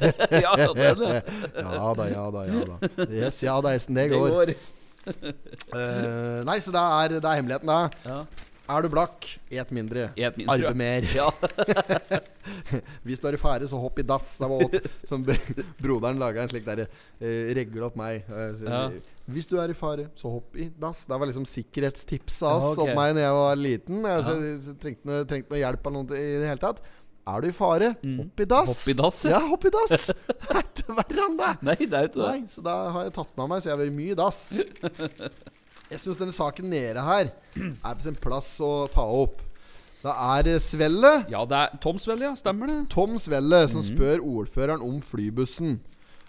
ja, 0.46 0.54
da, 0.56 2.06
ja 2.08 2.24
da, 2.32 2.46
ja 2.46 2.62
da. 2.70 2.78
Yes, 3.10 3.42
ja 3.44 3.58
da, 3.60 3.74
det 3.74 3.98
Det 3.98 4.08
går. 4.14 4.54
Eh, 5.72 6.40
nei, 6.44 6.58
så 6.60 6.72
det 6.74 6.80
er, 6.82 7.14
det 7.16 7.28
er 7.28 7.38
hemmeligheten, 7.38 7.70
da. 7.70 7.78
Ja. 8.04 8.48
Er 8.72 8.84
du 8.84 8.88
blakk, 8.92 9.26
et 9.50 9.70
mindre. 9.74 10.10
Et 10.14 10.36
mindre. 10.38 10.54
Arbeid 10.54 10.78
mer. 10.78 11.06
Ja. 11.16 11.28
Hvis 13.06 13.20
du 13.20 13.26
er 13.28 13.36
i 13.36 13.40
fare, 13.40 13.66
så 13.68 13.80
hopp 13.82 13.98
i 13.98 14.04
dass. 14.06 14.36
Det 14.38 14.48
var 14.52 14.62
åt, 14.66 14.76
som 15.10 15.24
broderen 15.82 16.20
laga 16.22 16.44
en 16.44 16.52
slik 16.52 16.64
derre 16.68 16.86
uh, 16.86 17.50
regle 17.58 17.82
opp 17.88 17.98
meg. 17.98 18.22
Uh, 18.30 18.52
så, 18.58 18.68
Ja. 18.68 18.84
Hvis 19.32 19.46
du 19.46 19.54
er 19.62 19.70
i 19.70 19.74
fare, 19.78 20.08
så 20.18 20.32
hopp 20.32 20.56
i 20.58 20.66
dass. 20.82 21.04
Det 21.06 21.18
var 21.18 21.30
liksom 21.30 21.44
sikkerhetstipset 21.46 22.42
hans 22.42 22.72
Ja, 22.74 22.82
okay. 22.82 22.96
meg 22.98 23.12
da 23.14 23.22
jeg 23.22 23.36
var 23.38 23.60
liten. 23.60 24.00
Jeg, 24.10 24.24
så, 24.26 24.72
trengte, 24.82 25.06
noe, 25.06 25.26
trengte 25.30 25.54
noe 25.54 25.60
hjelp 25.60 25.86
av 25.86 25.94
noen 25.94 26.16
i 26.18 26.24
det 26.42 26.48
hele 26.50 26.62
tatt. 26.62 26.82
Er 27.28 27.40
du 27.40 27.46
i 27.48 27.54
fare, 27.54 27.92
Mm. 28.02 28.16
hopp 28.18 28.40
i 28.40 28.44
dass. 28.50 28.72
Hopp 28.82 28.88
i 28.90 28.96
dass, 28.98 29.18
ja. 29.24 29.36
ja. 29.38 29.40
hopp 29.46 29.64
i 29.64 29.70
dass. 29.70 30.08
Det 30.82 30.84
er 30.88 30.96
verre 30.98 31.26
enn 31.28 31.36
det. 31.38 31.50
Nei, 31.62 31.76
det 31.86 31.94
er 31.94 32.02
jo 32.02 32.10
ikke 32.10 32.18
det. 32.18 32.30
Nei, 32.32 32.48
så 32.50 32.62
da 32.66 32.74
har 32.96 33.04
jeg 33.06 33.12
tatt 33.14 33.36
med 33.38 33.48
meg, 33.52 33.62
så 33.62 33.68
jeg 33.70 33.76
har 33.76 33.82
vært 33.84 33.94
mye 33.94 34.12
i 34.12 34.18
dass. 34.18 34.40
Jeg 35.92 36.00
syns 36.00 36.16
denne 36.16 36.32
saken 36.32 36.70
nede 36.72 37.02
her 37.04 37.28
er 37.28 37.96
på 37.98 38.00
sin 38.00 38.14
plass 38.16 38.46
å 38.64 38.86
ta 38.88 39.02
opp. 39.04 39.42
Det 40.02 40.10
er 40.10 40.46
det 40.46 40.54
Svelle. 40.64 41.10
Ja, 41.30 41.42
det 41.46 41.58
er 41.58 41.74
Tom 41.84 41.98
Svelle, 42.00 42.30
ja. 42.30 42.32
Stemmer 42.38 42.70
det. 42.70 42.78
Tom 42.90 43.18
Svelle 43.20 43.60
som 43.68 43.82
mm. 43.84 43.88
spør 43.90 44.24
ordføreren 44.24 44.82
om 44.82 45.02
flybussen. 45.04 45.76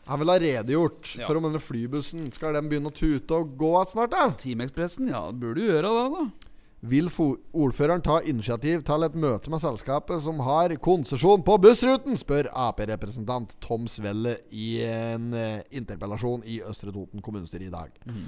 Han 0.09 0.19
vil 0.19 0.33
ha 0.33 0.35
redegjort 0.43 1.13
Ja. 1.15 1.25
for 1.29 1.39
om 1.39 1.45
denne 1.47 1.61
flybussen 1.63 2.25
Skal 2.35 2.57
den 2.57 2.67
begynne 2.67 2.91
å 2.91 2.95
tute 2.97 3.37
og 3.39 3.53
gå 3.57 3.69
igjen 3.71 3.91
snart. 3.93 4.11
da? 4.11 4.25
Teamekspressen, 4.41 5.07
ja, 5.13 5.23
burde 5.31 5.63
jo 5.63 5.71
gjøre 5.71 5.93
det, 5.95 6.09
da. 6.17 6.52
Vil 6.83 7.07
ordføreren 7.07 8.03
ta 8.03 8.17
initiativ 8.27 8.81
til 8.83 9.05
et 9.05 9.13
møte 9.15 9.51
med 9.51 9.61
selskapet 9.63 10.19
som 10.25 10.41
har 10.43 10.73
konsesjon 10.83 11.43
på 11.47 11.55
bussruten? 11.63 12.17
spør 12.19 12.49
Ap-representant 12.51 13.55
Tom 13.63 13.87
Svelle 13.87 14.35
i 14.51 14.81
en 14.83 15.31
eh, 15.31 15.61
interpellasjon 15.71 16.43
i 16.43 16.59
Østre 16.67 16.91
Toten 16.91 17.23
kommunestyre 17.23 17.69
i 17.69 17.71
dag. 17.71 17.95
Mm. 18.03 18.27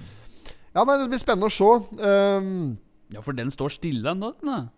Ja, 0.72 0.84
nei, 0.84 0.98
Det 1.02 1.10
blir 1.12 1.20
spennende 1.20 1.52
å 1.52 1.56
se. 1.56 1.72
Um, 2.00 2.78
Ja, 3.14 3.22
for 3.22 3.38
den 3.38 3.52
står 3.54 3.76
stille 3.76 4.16
ennå, 4.16 4.32
den. 4.42 4.70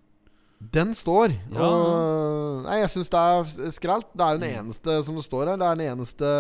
Den 0.74 0.96
står. 0.98 1.36
Ja. 1.54 1.62
Og, 1.62 2.64
nei, 2.66 2.80
jeg 2.82 2.90
syns 2.92 3.14
det 3.14 3.22
er 3.22 3.76
skralt. 3.76 4.10
Det 4.18 4.26
er 4.26 4.34
jo 4.34 4.42
den 4.42 4.58
eneste 4.58 4.98
som 5.06 5.20
står 5.22 5.54
her. 5.54 5.62
Det 5.62 5.68
er 5.68 5.80
den 5.80 5.94
eneste 5.94 6.32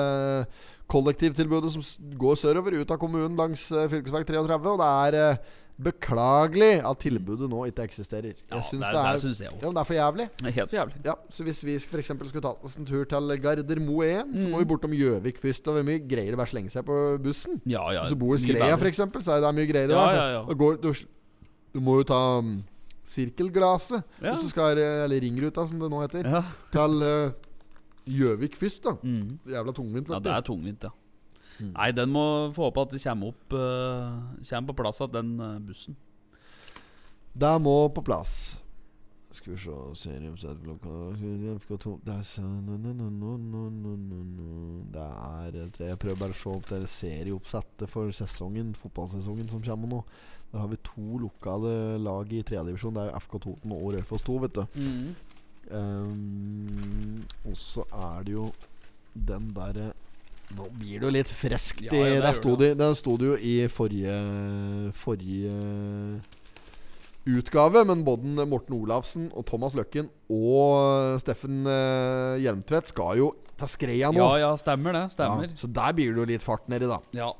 kollektivtilbudet 0.91 1.71
som 1.75 1.85
går 2.17 2.35
sørover, 2.41 2.79
ut 2.81 2.91
av 2.91 2.99
kommunen 3.01 3.37
langs 3.39 3.69
uh, 3.71 3.85
fv. 3.85 4.01
33. 4.09 4.57
Og 4.73 4.81
det 4.81 4.89
er 4.89 5.19
eh, 5.21 5.55
beklagelig 5.77 6.81
at 6.89 6.97
tilbudet 7.03 7.47
nå 7.51 7.65
ikke 7.69 7.83
eksisterer. 7.85 8.33
Ja, 8.49 8.57
Jeg 8.57 8.63
det, 8.71 8.79
det, 8.81 8.91
det 8.93 9.01
er 9.11 9.19
syns 9.21 9.39
jeg 9.43 9.49
også. 9.51 9.61
ja, 9.61 9.67
men 9.67 9.75
det 9.77 9.81
er 9.81 9.89
for 9.89 9.97
jævlig. 9.97 10.25
Det 10.39 10.47
er 10.47 10.55
helt 10.57 10.69
for 10.71 10.77
jævlig. 10.79 10.95
Ja, 11.05 11.13
Så 11.29 11.43
hvis 11.47 11.59
vi 11.65 11.75
f.eks. 11.77 12.07
skulle 12.29 12.41
tatt 12.47 12.63
oss 12.65 12.77
en 12.77 12.85
tur 12.85 13.03
til 13.05 13.35
Gardermo 13.43 13.99
så 14.01 14.47
Mm. 14.47 14.51
må 14.51 14.57
vi 14.63 14.65
bortom 14.65 14.91
Gjøvik 14.91 15.37
først. 15.37 15.67
Og 15.67 15.75
det 15.75 15.83
er 15.83 15.89
mye 15.91 16.07
greiere 16.07 16.33
å 16.33 16.37
bare 16.41 16.49
slenge 16.53 16.69
seg 16.73 16.85
på 16.85 16.97
bussen. 17.23 17.61
Ja, 17.65 17.83
ja. 17.93 18.01
Hvis 18.03 18.09
du 18.15 18.15
bor 18.15 18.33
i 18.35 18.37
Skreia 18.41 18.73
f.eks., 18.77 18.97
så 19.25 19.31
er 19.37 19.41
det 19.41 19.55
mye 19.55 19.67
greiere. 19.69 19.91
Ja, 19.91 20.09
ja, 20.15 20.25
ja. 20.37 20.41
da 20.47 20.53
går, 20.53 20.81
du, 20.81 20.93
du 21.73 21.79
må 21.79 21.99
jo 22.01 22.03
ta 22.09 22.21
um, 22.39 22.63
sirkelglaset, 23.07 24.03
Ja. 24.21 24.31
og 24.31 24.37
så 24.37 24.49
skal 24.49 24.77
eh, 24.77 25.03
Eller 25.05 25.21
ringruta, 25.21 25.67
som 25.67 25.79
det 25.79 25.89
nå 25.91 26.01
heter. 26.01 26.25
Ja. 26.25 26.41
Til 26.71 27.33
Gjøvik 28.07 28.53
uh, 28.55 28.59
først, 28.59 28.83
da. 28.83 28.95
Mm. 29.03 29.39
Jævla 29.47 29.73
tungvint. 29.73 30.09
ja, 30.09 30.19
det 30.19 30.31
er 30.33 30.41
tungvint, 30.41 30.83
ja. 30.83 30.89
Mm. 31.59 31.71
Nei, 31.73 31.91
den 31.97 32.11
må 32.13 32.23
få 32.53 32.67
håpe 32.67 32.83
at 32.85 32.91
det 32.93 33.01
kommer 33.03 33.33
opp 33.33 33.53
uh, 33.57 34.43
Kommer 34.45 34.67
på 34.73 34.77
plass 34.83 35.01
igjen, 35.01 35.13
den 35.15 35.29
uh, 35.41 35.57
bussen. 35.59 35.97
Det 37.37 37.53
må 37.61 37.75
på 37.93 38.01
plass. 38.05 38.33
Skal 39.37 39.53
vi 39.53 39.59
se 39.59 40.09
FK2 40.09 41.99
Det 42.05 42.13
er 45.03 45.65
et- 45.65 45.79
Jeg 45.79 45.99
prøver 45.99 46.15
bare 46.19 46.33
å 46.33 46.33
se 46.33 46.49
opp 46.49 46.65
det 46.69 46.89
serieoppsettet 46.89 47.89
for 47.89 48.09
sesongen 48.11 48.73
fotballsesongen 48.73 49.49
som 49.49 49.61
kommer 49.61 49.87
nå. 49.87 50.03
Der 50.51 50.59
har 50.59 50.67
vi 50.67 50.77
to 50.83 51.17
lokale 51.19 51.97
lag 51.99 52.31
i 52.33 52.41
tredjedivisjon. 52.41 52.93
Det 52.95 53.03
er 53.03 53.19
FK 53.19 53.39
Toten 53.39 53.71
og 53.71 53.93
Raufoss 53.93 54.21
2, 54.23 54.37
vet 54.39 54.53
du. 54.55 54.65
Mm. 54.75 55.15
Um, 55.69 57.25
og 57.45 57.57
så 57.57 57.83
er 57.91 58.23
det 58.23 58.33
jo 58.33 58.51
den 59.13 59.49
derre 59.53 59.91
Nå 60.55 60.69
blir 60.71 61.01
det 61.01 61.07
jo 61.07 61.11
litt 61.11 61.31
friskt. 61.31 61.81
Ja, 61.89 61.91
ja, 61.97 62.19
der, 62.23 62.35
sto 62.37 62.55
det, 62.59 62.71
der 62.79 62.93
sto 62.95 63.17
det 63.19 63.31
jo 63.33 63.35
i 63.35 63.55
forrige 63.71 64.15
Forrige 64.95 65.55
utgave, 67.27 67.83
men 67.83 68.05
både 68.07 68.45
Morten 68.47 68.77
Olavsen 68.77 69.25
og 69.35 69.43
Thomas 69.49 69.75
Løkken 69.75 70.07
og 70.31 71.19
Steffen 71.19 71.65
uh, 71.67 72.39
Hjelmtvedt 72.39 72.93
skal 72.93 73.19
jo 73.19 73.33
ta 73.59 73.67
skreia 73.67 74.13
nå. 74.13 74.21
Ja, 74.21 74.45
ja, 74.45 74.53
stemmer 74.59 74.95
det. 74.95 75.03
Stemmer. 75.15 75.49
Ja, 75.49 75.59
så 75.59 75.67
der 75.67 75.97
blir 75.97 76.13
det 76.13 76.23
jo 76.23 76.29
litt 76.29 76.45
fart 76.45 76.69
nedi, 76.71 76.87
da. 76.87 77.01
Ja. 77.17 77.33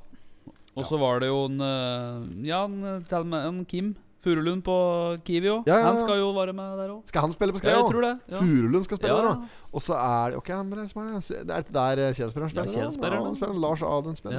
Og 0.77 0.85
så 0.85 0.99
var 1.01 1.23
det 1.23 1.31
jo 1.31 1.39
en 1.47 1.61
eh, 1.63 2.49
Ja, 2.51 2.65
en, 2.67 3.33
en 3.33 3.63
Kim 3.65 3.95
Furulund 4.23 4.63
på 4.65 4.75
Kiwi 5.23 5.47
òg. 5.53 5.67
Ja, 5.69 5.75
ja, 5.75 5.79
ja. 5.79 5.85
Han 5.91 5.97
skal 6.01 6.17
jo 6.19 6.31
være 6.35 6.53
med 6.57 6.77
der 6.81 6.89
òg. 6.95 7.03
Skal 7.11 7.21
han 7.21 7.33
spille 7.35 7.53
på 7.53 7.59
skreia? 7.61 7.83
det. 7.85 8.13
Ja. 8.33 8.39
Furulund 8.41 8.83
skal 8.87 8.97
spille 8.97 9.15
der, 9.15 9.27
da. 9.27 9.63
Og 9.77 9.81
så 9.83 9.93
er 9.93 10.31
det 10.33 10.37
Ok, 10.39 10.49
andre 10.55 10.87
som 10.89 11.01
er 11.03 11.11
det? 11.13 11.27
Det 11.47 11.53
er 11.53 11.61
ikke 11.63 11.73
der 11.75 12.01
eh, 12.07 12.13
Kjelsberg 12.17 12.49
spiller? 12.49 12.65
Ja, 12.65 12.71
da? 12.73 13.07
Er 13.07 13.09
det. 13.13 13.19
han 13.27 13.35
spiller. 13.37 13.59
Lars 13.61 13.83
Aden 13.85 14.15
spiller. 14.15 14.37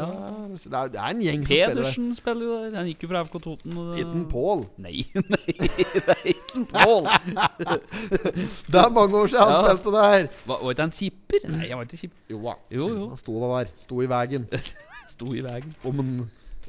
Det 0.58 0.72
er, 0.72 0.88
det 0.88 1.00
er 1.00 1.12
en 1.14 1.22
gjeng 1.22 1.44
som 1.44 1.46
spiller 1.46 1.68
der. 1.68 1.74
Pedersen 1.74 2.08
spiller 2.18 2.44
jo 2.48 2.56
der. 2.64 2.76
Han 2.80 2.86
gikk 2.90 3.02
jo 3.06 3.08
fra 3.12 3.22
FK 3.28 3.38
Toten. 3.46 3.76
det- 3.92 4.00
Itten 4.02 4.26
Pål. 4.32 4.66
Nei, 4.78 4.96
nei, 5.14 5.46
det 5.46 6.02
er 6.16 6.24
ikke 6.34 6.64
Pål. 6.74 7.08
Det 8.72 8.80
er 8.82 8.88
mange 8.90 9.16
år 9.22 9.26
siden 9.30 9.44
han 9.44 9.64
spilte 9.68 9.92
der. 9.94 10.26
Var, 10.46 10.58
var 10.62 10.70
ikke 10.74 10.82
han 10.82 10.90
kipper? 10.98 11.48
Nei, 11.48 11.68
han 11.68 11.78
var 11.78 11.84
ikke 11.88 11.96
kipper. 12.02 12.18
Jo 12.30 12.42
da. 12.44 12.54
Jo, 12.70 12.88
jo. 12.88 13.08
Han 13.14 13.20
sto 13.20 13.38
der. 13.46 13.70
Sto 13.86 14.02
i 14.02 14.08
veien. 14.10 14.48
Sto 15.14 15.32
i 15.34 15.40
veien. 15.44 15.74
Om 15.88 16.02
han 16.02 16.12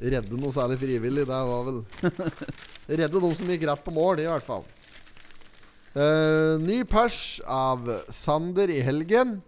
redde 0.00 0.40
noe 0.40 0.54
særlig 0.54 0.80
frivillig, 0.80 1.26
det 1.28 1.40
var 1.50 1.66
vel 1.68 1.82
Redde 3.00 3.22
noe 3.22 3.36
som 3.38 3.50
gikk 3.52 3.68
rett 3.68 3.84
på 3.84 3.94
mål, 3.94 4.22
i 4.24 4.28
hvert 4.30 4.46
fall. 4.46 4.64
Uh, 5.90 6.56
ny 6.62 6.80
pers 6.88 7.40
av 7.46 7.86
Sander 8.14 8.70
i 8.72 8.80
helgen. 8.86 9.40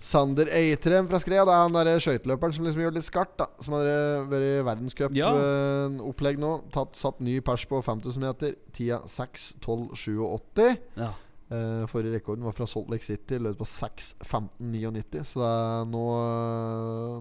Sander 0.00 0.48
Eitrem 0.54 1.08
fra 1.10 1.18
Skrea. 1.20 1.44
Det 1.44 1.54
er 1.54 1.64
han 1.64 1.74
der 1.74 2.02
skøyteløperen 2.02 2.54
som 2.54 2.66
liksom 2.66 2.82
gjør 2.82 2.94
det 2.94 3.00
litt 3.00 3.08
skarpt. 3.08 3.38
da 3.40 3.48
Som 3.64 3.74
har 3.78 3.88
eh, 3.90 4.26
vært 4.30 4.46
i 4.46 4.66
verdenscupopplegg 4.68 6.38
nå. 6.42 6.52
Tatt, 6.74 6.94
satt 6.98 7.18
ny 7.24 7.38
pers 7.44 7.66
på 7.68 7.80
5000 7.82 8.22
meter. 8.22 8.54
Tida 8.76 9.00
6.12,87. 9.10 10.76
Ja. 11.00 11.10
Eh, 11.50 11.86
forrige 11.88 12.18
rekorden 12.18 12.44
var 12.44 12.52
fra 12.52 12.66
Salt 12.68 12.90
Lake 12.92 13.04
City, 13.06 13.38
løp 13.40 13.56
på 13.56 13.64
6.15,99. 13.64 15.22
Så 15.24 15.40
er 15.46 15.86
nå, 15.88 16.02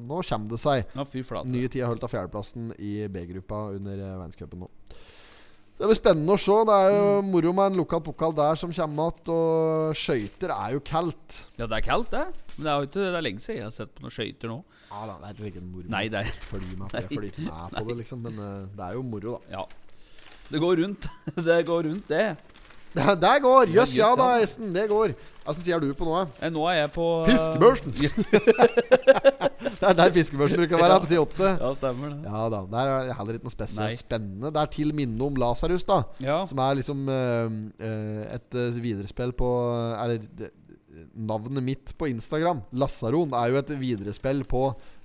nå 0.04 0.18
kommer 0.28 0.50
det 0.52 0.60
seg. 0.60 0.86
ja, 0.96 1.06
fy 1.08 1.22
flate. 1.24 1.48
Nye 1.52 1.70
tida 1.72 1.88
holdt 1.88 2.04
av 2.04 2.12
fjerdeplassen 2.12 2.74
i 2.80 3.08
B-gruppa 3.12 3.62
under 3.78 3.96
eh, 4.02 4.18
verdenscupen 4.20 4.66
nå. 4.66 4.70
Det 5.78 5.86
blir 5.86 6.00
spennende 6.00 6.34
å 6.34 6.40
se. 6.42 6.56
Det 6.66 6.74
er 6.76 6.90
jo 6.96 7.02
Mm. 7.22 7.28
moro 7.32 7.52
med 7.54 7.66
en 7.72 7.78
lokal 7.78 8.02
pokal 8.02 8.34
der 8.34 8.56
som 8.58 8.72
kommer 8.74 9.12
igjen. 9.14 9.30
Og 9.30 9.96
skøyter 9.96 10.50
er 10.56 10.72
jo 10.74 10.80
kaldt. 10.82 11.46
Ja, 11.60 11.68
det 11.70 11.78
er 11.78 11.86
kaldt, 11.86 12.10
det. 12.12 12.24
Men 12.58 12.64
det 12.66 12.72
er 12.72 12.78
jo 12.82 12.88
ikke 12.88 12.94
Det 13.12 13.16
er 13.20 13.22
lenge 13.22 13.40
siden 13.46 13.58
jeg 13.62 13.64
har 13.68 13.76
sett 13.76 13.94
på 13.94 14.02
noen 14.02 14.16
skøyter 14.16 14.50
nå. 14.50 14.64
Ja 14.90 15.06
da, 15.06 15.18
det 15.22 15.40
er 15.40 15.50
ikke 15.52 15.62
en 15.62 15.72
nordmenn 15.72 15.92
Nei, 15.94 16.08
det 16.10 16.20
er- 16.26 16.34
følger 16.50 16.78
med 16.80 16.90
på 16.90 16.98
Jeg 16.98 17.10
med 17.12 17.72
på 17.78 17.88
det, 17.88 17.98
liksom. 18.02 18.22
Men 18.26 18.40
uh, 18.40 18.66
det 18.76 18.84
er 18.88 18.94
jo 18.98 19.04
moro, 19.04 19.38
da. 19.38 19.60
Ja. 19.60 19.64
Det 20.50 20.60
går 20.64 20.78
rundt. 20.82 21.08
Det 21.46 21.66
går 21.68 21.84
rundt, 21.92 22.08
det. 22.08 22.38
Det, 22.94 23.16
der 23.22 23.42
går! 23.44 23.74
Jøss, 23.76 23.96
Ja, 23.98 24.12
ja 24.12 24.20
da. 24.20 24.28
Esten. 24.44 24.72
Det 24.76 24.88
går. 24.92 25.16
Åssen 25.48 25.64
sier 25.64 25.80
du 25.80 25.94
på 25.96 26.04
nå? 26.04 26.26
eh? 26.44 26.50
Nå 26.52 26.66
er 26.68 26.82
jeg 26.82 26.92
på 26.96 27.06
eh, 27.22 27.30
Fiskebørsen! 27.30 27.94
det 29.80 29.86
er 29.90 29.96
der 29.96 30.14
fiskebørsen 30.16 30.60
bruker 30.60 30.76
å 30.76 30.82
være, 30.82 31.00
på 31.04 31.10
side 31.12 31.24
8. 31.24 31.52
Ja, 31.54 31.72
stemmer 31.78 32.12
det. 32.12 32.34
Ja 32.34 32.44
da. 32.52 32.62
Der 32.74 32.92
er 32.94 33.12
heller 33.20 33.40
ikke 33.40 33.48
noe 33.48 33.56
spesielt 33.56 33.94
Nei. 33.94 34.00
spennende. 34.00 34.52
Det 34.52 34.64
er 34.64 34.74
til 34.76 34.94
minne 34.98 35.30
om 35.30 35.40
Lasarus, 35.40 35.88
da. 35.88 36.02
Ja. 36.24 36.42
Som 36.50 36.60
er 36.64 36.80
liksom 36.82 37.08
uh, 37.08 37.58
eh, 37.80 38.24
et 38.36 38.62
viderespill 38.76 39.36
på 39.38 39.52
Eller 39.96 40.52
navnet 41.14 41.64
mitt 41.64 41.92
på 41.98 42.10
Instagram, 42.10 42.64
Lasaron, 42.74 43.34
er 43.38 43.52
jo 43.52 43.60
et 43.60 43.74
viderespill 43.80 44.44
på 44.50 44.64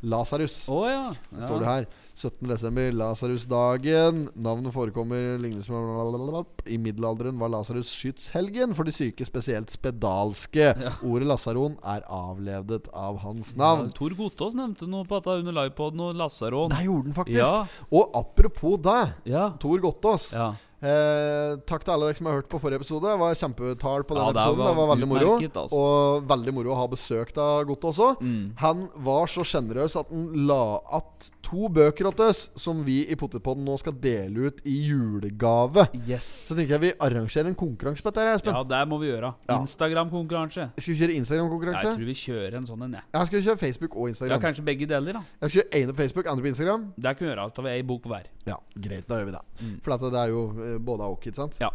Lasarus. 0.09 0.63
Å 0.73 0.81
ja. 0.89 1.03
Står 1.45 1.61
det 1.63 1.69
her. 1.69 1.89
17. 2.23 2.47
desember, 2.49 2.93
Lasarusdagen. 2.95 4.29
Navnet 4.39 4.73
forekommer 4.75 5.39
lignende 5.43 5.65
som 5.67 6.47
I 6.67 6.79
middelalderen 6.79 7.39
var 7.41 7.51
Lasarus 7.53 7.91
skytshelgen 7.91 8.75
for 8.79 8.87
de 8.89 8.95
syke, 8.95 9.27
spesielt 9.27 9.73
spedalske. 9.75 10.71
Ordet 11.03 11.29
Lasaron 11.29 11.77
er 11.85 12.05
avledet 12.09 12.89
av 12.95 13.19
hans 13.25 13.55
Ja, 13.57 13.63
navn. 13.65 13.93
Tor 13.97 14.15
Gotaas 14.19 14.55
nevnte 14.59 14.87
noe 14.89 15.05
på 15.09 15.19
dette 15.19 15.39
under 15.43 15.53
livepoden 15.63 16.01
og 16.09 16.15
lasaron. 16.19 16.71
Nei, 16.73 16.85
gjorde 16.89 17.11
den 17.11 17.17
faktisk. 17.19 17.41
Ja. 17.43 17.65
Og 17.93 18.13
apropos 18.15 18.79
det, 18.83 19.15
Ja. 19.33 19.51
Tor 19.59 19.79
Gotaas. 19.83 20.33
ja. 20.33 20.53
Eh, 20.83 21.53
takk 21.63 21.85
til 21.87 21.93
alle 21.95 22.09
dere 22.09 22.17
som 22.19 22.27
har 22.27 22.41
hørt 22.41 22.49
på 22.51 22.59
forrige 22.59 22.81
episode. 22.81 23.07
Det 23.07 23.19
var 23.21 23.37
kjempetall 23.39 24.03
på 24.03 24.17
den 24.17 24.25
Ja, 24.25 24.31
episoden. 24.33 24.67
Det 24.67 24.77
var 24.81 24.89
veldig 24.91 25.09
moro. 25.13 25.37
altså. 25.39 25.79
Og 25.79 26.25
veldig 26.27 26.55
moro 26.57 26.73
å 26.75 26.79
ha 26.81 26.87
besøk 26.89 27.39
av 27.39 27.65
Godt 27.69 27.85
også. 27.87 28.09
Mm. 28.21 28.53
Han 28.59 28.89
var 28.97 29.27
så 29.31 29.45
sjenerøs 29.47 29.95
at 30.01 30.11
han 30.11 30.47
la 30.49 30.81
att 30.91 31.31
to 31.53 31.69
bøker 31.69 32.09
oss 32.09 32.47
som 32.57 32.81
vi 32.87 33.03
i 33.13 33.17
Potetpodden 33.19 33.65
nå 33.67 33.75
skal 33.81 33.95
dele 34.01 34.49
ut 34.49 34.63
i 34.69 34.77
julegave. 34.89 35.85
Yes. 36.09 36.25
Så 36.49 36.57
tenker 36.57 36.77
jeg 36.79 36.83
vi 36.87 36.93
arrangerer 36.97 37.51
en 37.51 37.59
konkurranse 37.59 38.05
på 38.05 38.09
dette, 38.09 38.25
her, 38.25 38.39
Espen. 38.39 38.57
Ja, 38.57 38.63
det 38.73 38.81
må 38.89 38.99
vi 39.03 39.11
gjøre. 39.11 39.35
Ja. 39.51 39.59
Instagram-konkurranse. 39.61 40.71
Skal 40.79 40.95
vi 40.95 40.99
kjøre 41.03 41.19
Instagram-konkurranse? 41.21 41.85
Jeg 41.91 42.01
tror 42.01 42.09
vi 42.09 42.19
kjører 42.23 42.59
en 42.63 42.69
sånn 42.71 42.87
en, 42.89 42.97
jeg. 42.97 43.09
ja, 43.13 43.25
skal 43.29 43.47
kjøre 43.49 43.63
Facebook 43.67 43.97
og 43.99 44.13
Instagram? 44.15 44.37
Ja, 44.39 44.43
kanskje 44.47 44.67
begge 44.67 44.89
deler, 44.89 45.21
da. 45.21 45.25
Jeg 45.43 45.53
skal 45.53 45.59
kjøre 45.61 45.83
ene 45.83 45.93
på 45.95 46.03
Facebook, 46.03 46.33
andre 46.33 46.47
på 46.47 46.53
Instagram. 46.55 46.91
Det 46.97 47.17
kan 47.19 47.27
vi 47.27 47.33
gjøre. 47.33 47.49
Da 47.49 47.57
tar 47.59 47.69
vi 47.69 47.75
ei 47.77 47.87
bok 47.93 48.05
på 48.07 48.15
hver. 48.15 48.29
Ja, 48.49 48.59
greit, 48.89 49.09
da 49.11 49.21
gjør 49.21 49.29
vi 49.29 49.37
det. 49.37 49.47
Mm. 49.61 49.75
For 49.85 49.97
at 49.99 50.07
det 50.09 50.23
er 50.25 50.33
jo 50.33 50.45
eh, 50.57 50.77
både 50.83 51.11
og, 51.13 51.21
ikke 51.21 51.37
sant? 51.37 51.61
Ja. 51.61 51.73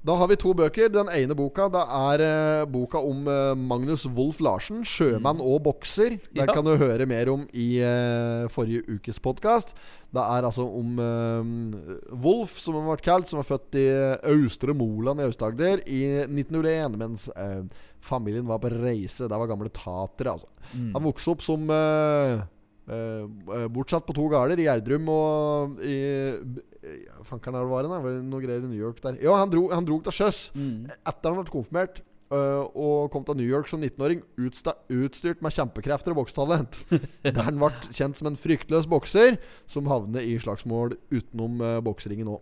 Da 0.00 0.14
har 0.16 0.30
vi 0.30 0.36
to 0.40 0.54
bøker. 0.56 0.88
Den 0.88 1.10
ene 1.12 1.34
boka 1.36 1.66
Det 1.68 1.80
er 1.84 2.22
uh, 2.24 2.68
boka 2.72 3.02
om 3.04 3.26
uh, 3.28 3.52
Magnus 3.58 4.06
Wolff 4.08 4.38
Larsen, 4.40 4.80
sjømann 4.88 5.42
og 5.44 5.58
bokser. 5.66 6.14
Den 6.16 6.30
Mm. 6.30 6.46
Ja. 6.46 6.54
kan 6.54 6.64
du 6.64 6.72
høre 6.80 7.04
mer 7.06 7.28
om 7.28 7.42
i 7.52 7.82
uh, 7.84 8.48
forrige 8.48 8.86
ukes 8.96 9.20
podkast. 9.20 9.74
Det 10.10 10.22
er 10.24 10.46
altså 10.48 10.64
om 10.64 10.96
Wolff, 12.22 12.56
som 12.58 12.74
han 12.78 12.88
ble 12.88 12.96
kalt, 13.04 13.28
som 13.28 13.38
var 13.42 13.46
født 13.50 13.76
i 13.78 13.84
Austre 14.32 14.74
Moland 14.74 15.20
i 15.20 15.26
Aust-Agder 15.28 15.84
i 15.86 16.00
1901, 16.24 16.96
mens 16.98 17.28
familien 18.02 18.48
var 18.48 18.58
på 18.58 18.72
reise. 18.72 19.28
Der 19.28 19.38
var 19.38 19.46
gamle 19.46 19.68
tatere, 19.70 20.32
altså. 20.34 20.48
Mm. 20.72 20.88
Han 20.96 21.04
vokste 21.06 21.30
opp 21.34 21.44
som 21.46 21.70
eh, 21.70 22.40
bortsatt 22.86 24.06
på 24.06 24.14
to 24.16 24.28
gårder, 24.32 24.58
i 24.58 24.66
Gjerdrum 24.66 25.08
og 25.12 25.80
i 25.84 25.98
Fankeren 27.28 27.58
er 27.58 27.66
det 27.66 27.70
var 27.90 28.06
det, 28.06 28.22
noe 28.24 28.40
greier 28.40 28.64
i 28.64 28.70
New 28.70 28.78
York 28.80 29.02
der. 29.04 29.18
Ja, 29.22 29.34
han 29.36 29.50
dro, 29.52 29.66
han 29.70 29.84
dro 29.84 30.00
til 30.00 30.12
sjøs 30.16 30.50
Mm. 30.56 30.88
etter 31.06 31.28
han 31.30 31.38
ble 31.42 31.50
konfirmert. 31.52 32.00
eh, 32.32 32.62
og 32.78 33.10
kom 33.10 33.24
til 33.24 33.36
New 33.36 33.46
York 33.48 33.66
som 33.66 33.80
19-åring 33.82 34.22
utstyrt 34.38 35.42
med 35.42 35.50
kjempekrefter 35.52 36.12
og 36.14 36.20
boksetalent. 36.22 36.78
Der 37.26 37.42
han 37.42 37.58
ble 37.58 37.72
kjent 37.90 38.16
som 38.16 38.28
en 38.30 38.38
fryktløs 38.38 38.86
bokser 38.86 39.36
som 39.66 39.86
havner 39.90 40.22
i 40.22 40.38
slagsmål 40.38 40.94
utenom 41.10 41.60
uh, 41.60 41.80
bokseringen 41.82 42.30
òg. 42.30 42.40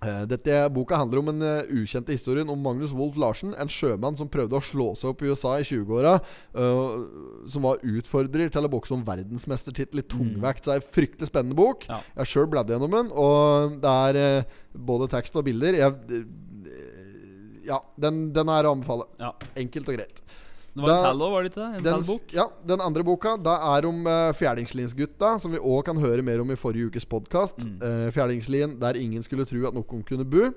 Eh, 0.00 0.22
Dette 0.24 0.62
Boka 0.72 0.96
handler 0.96 1.20
om 1.20 1.28
den 1.28 1.44
uh, 1.44 1.72
ukjente 1.76 2.14
historien 2.14 2.48
om 2.48 2.60
Magnus 2.64 2.92
Wolff 2.96 3.18
Larsen, 3.20 3.52
en 3.60 3.68
sjømann 3.68 4.16
som 4.16 4.30
prøvde 4.32 4.56
å 4.56 4.64
slå 4.64 4.86
seg 4.96 5.12
opp 5.12 5.24
i 5.24 5.28
USA 5.28 5.58
i 5.60 5.66
20-åra. 5.66 6.14
Uh, 6.56 7.44
som 7.50 7.66
var 7.68 7.84
utfordrer 7.84 8.52
til 8.52 8.64
å 8.64 8.72
bokse 8.72 8.96
om 8.96 9.04
verdensmestertittel 9.04 10.00
i 10.00 10.06
tungvekt. 10.08 10.64
Så 10.64 10.72
det 10.72 10.78
er 10.78 10.84
en 10.84 10.94
fryktelig 10.96 11.28
spennende 11.28 11.58
bok. 11.58 11.84
Ja. 11.90 12.00
Jeg 12.22 12.32
sjøl 12.32 12.48
bladd 12.52 12.72
gjennom 12.72 12.96
den, 12.96 13.12
og 13.12 13.76
det 13.82 13.96
er 14.08 14.40
uh, 14.40 14.60
både 14.90 15.10
tekst 15.12 15.36
og 15.36 15.44
bilder. 15.50 15.76
Jeg, 15.82 15.92
uh, 16.16 17.60
ja, 17.68 17.82
den, 18.00 18.30
den 18.36 18.56
er 18.56 18.68
å 18.68 18.76
anbefale. 18.78 19.10
Ja. 19.20 19.34
Enkelt 19.60 19.92
og 19.92 20.00
greit. 20.00 20.24
Det 20.70 20.82
var 20.84 20.88
en 20.88 20.94
Da- 20.94 21.10
tall 21.10 21.22
òg, 21.26 21.32
var 21.32 21.42
det 21.42 21.50
ikke 21.50 21.60
det? 21.60 21.76
En 21.78 21.84
Den, 21.84 22.20
ja, 22.32 22.46
den 22.66 22.80
andre 22.80 23.02
boka 23.04 23.36
Da 23.36 23.56
er 23.76 23.86
om 23.88 24.06
uh, 24.06 24.30
Fjærdingslinsgutta, 24.38 25.34
som 25.42 25.52
vi 25.52 25.58
òg 25.58 25.84
kan 25.84 25.98
høre 25.98 26.22
mer 26.22 26.40
om 26.40 26.50
i 26.50 26.58
forrige 26.58 26.92
ukes 26.92 27.04
podkast. 27.04 27.58
Mm. 27.58 28.12
Fjerdingslien 28.14 28.78
der 28.80 28.94
ingen 28.94 29.22
skulle 29.22 29.44
tro 29.44 29.66
at 29.66 29.74
noen 29.74 30.04
kunne 30.06 30.24
bo. 30.24 30.52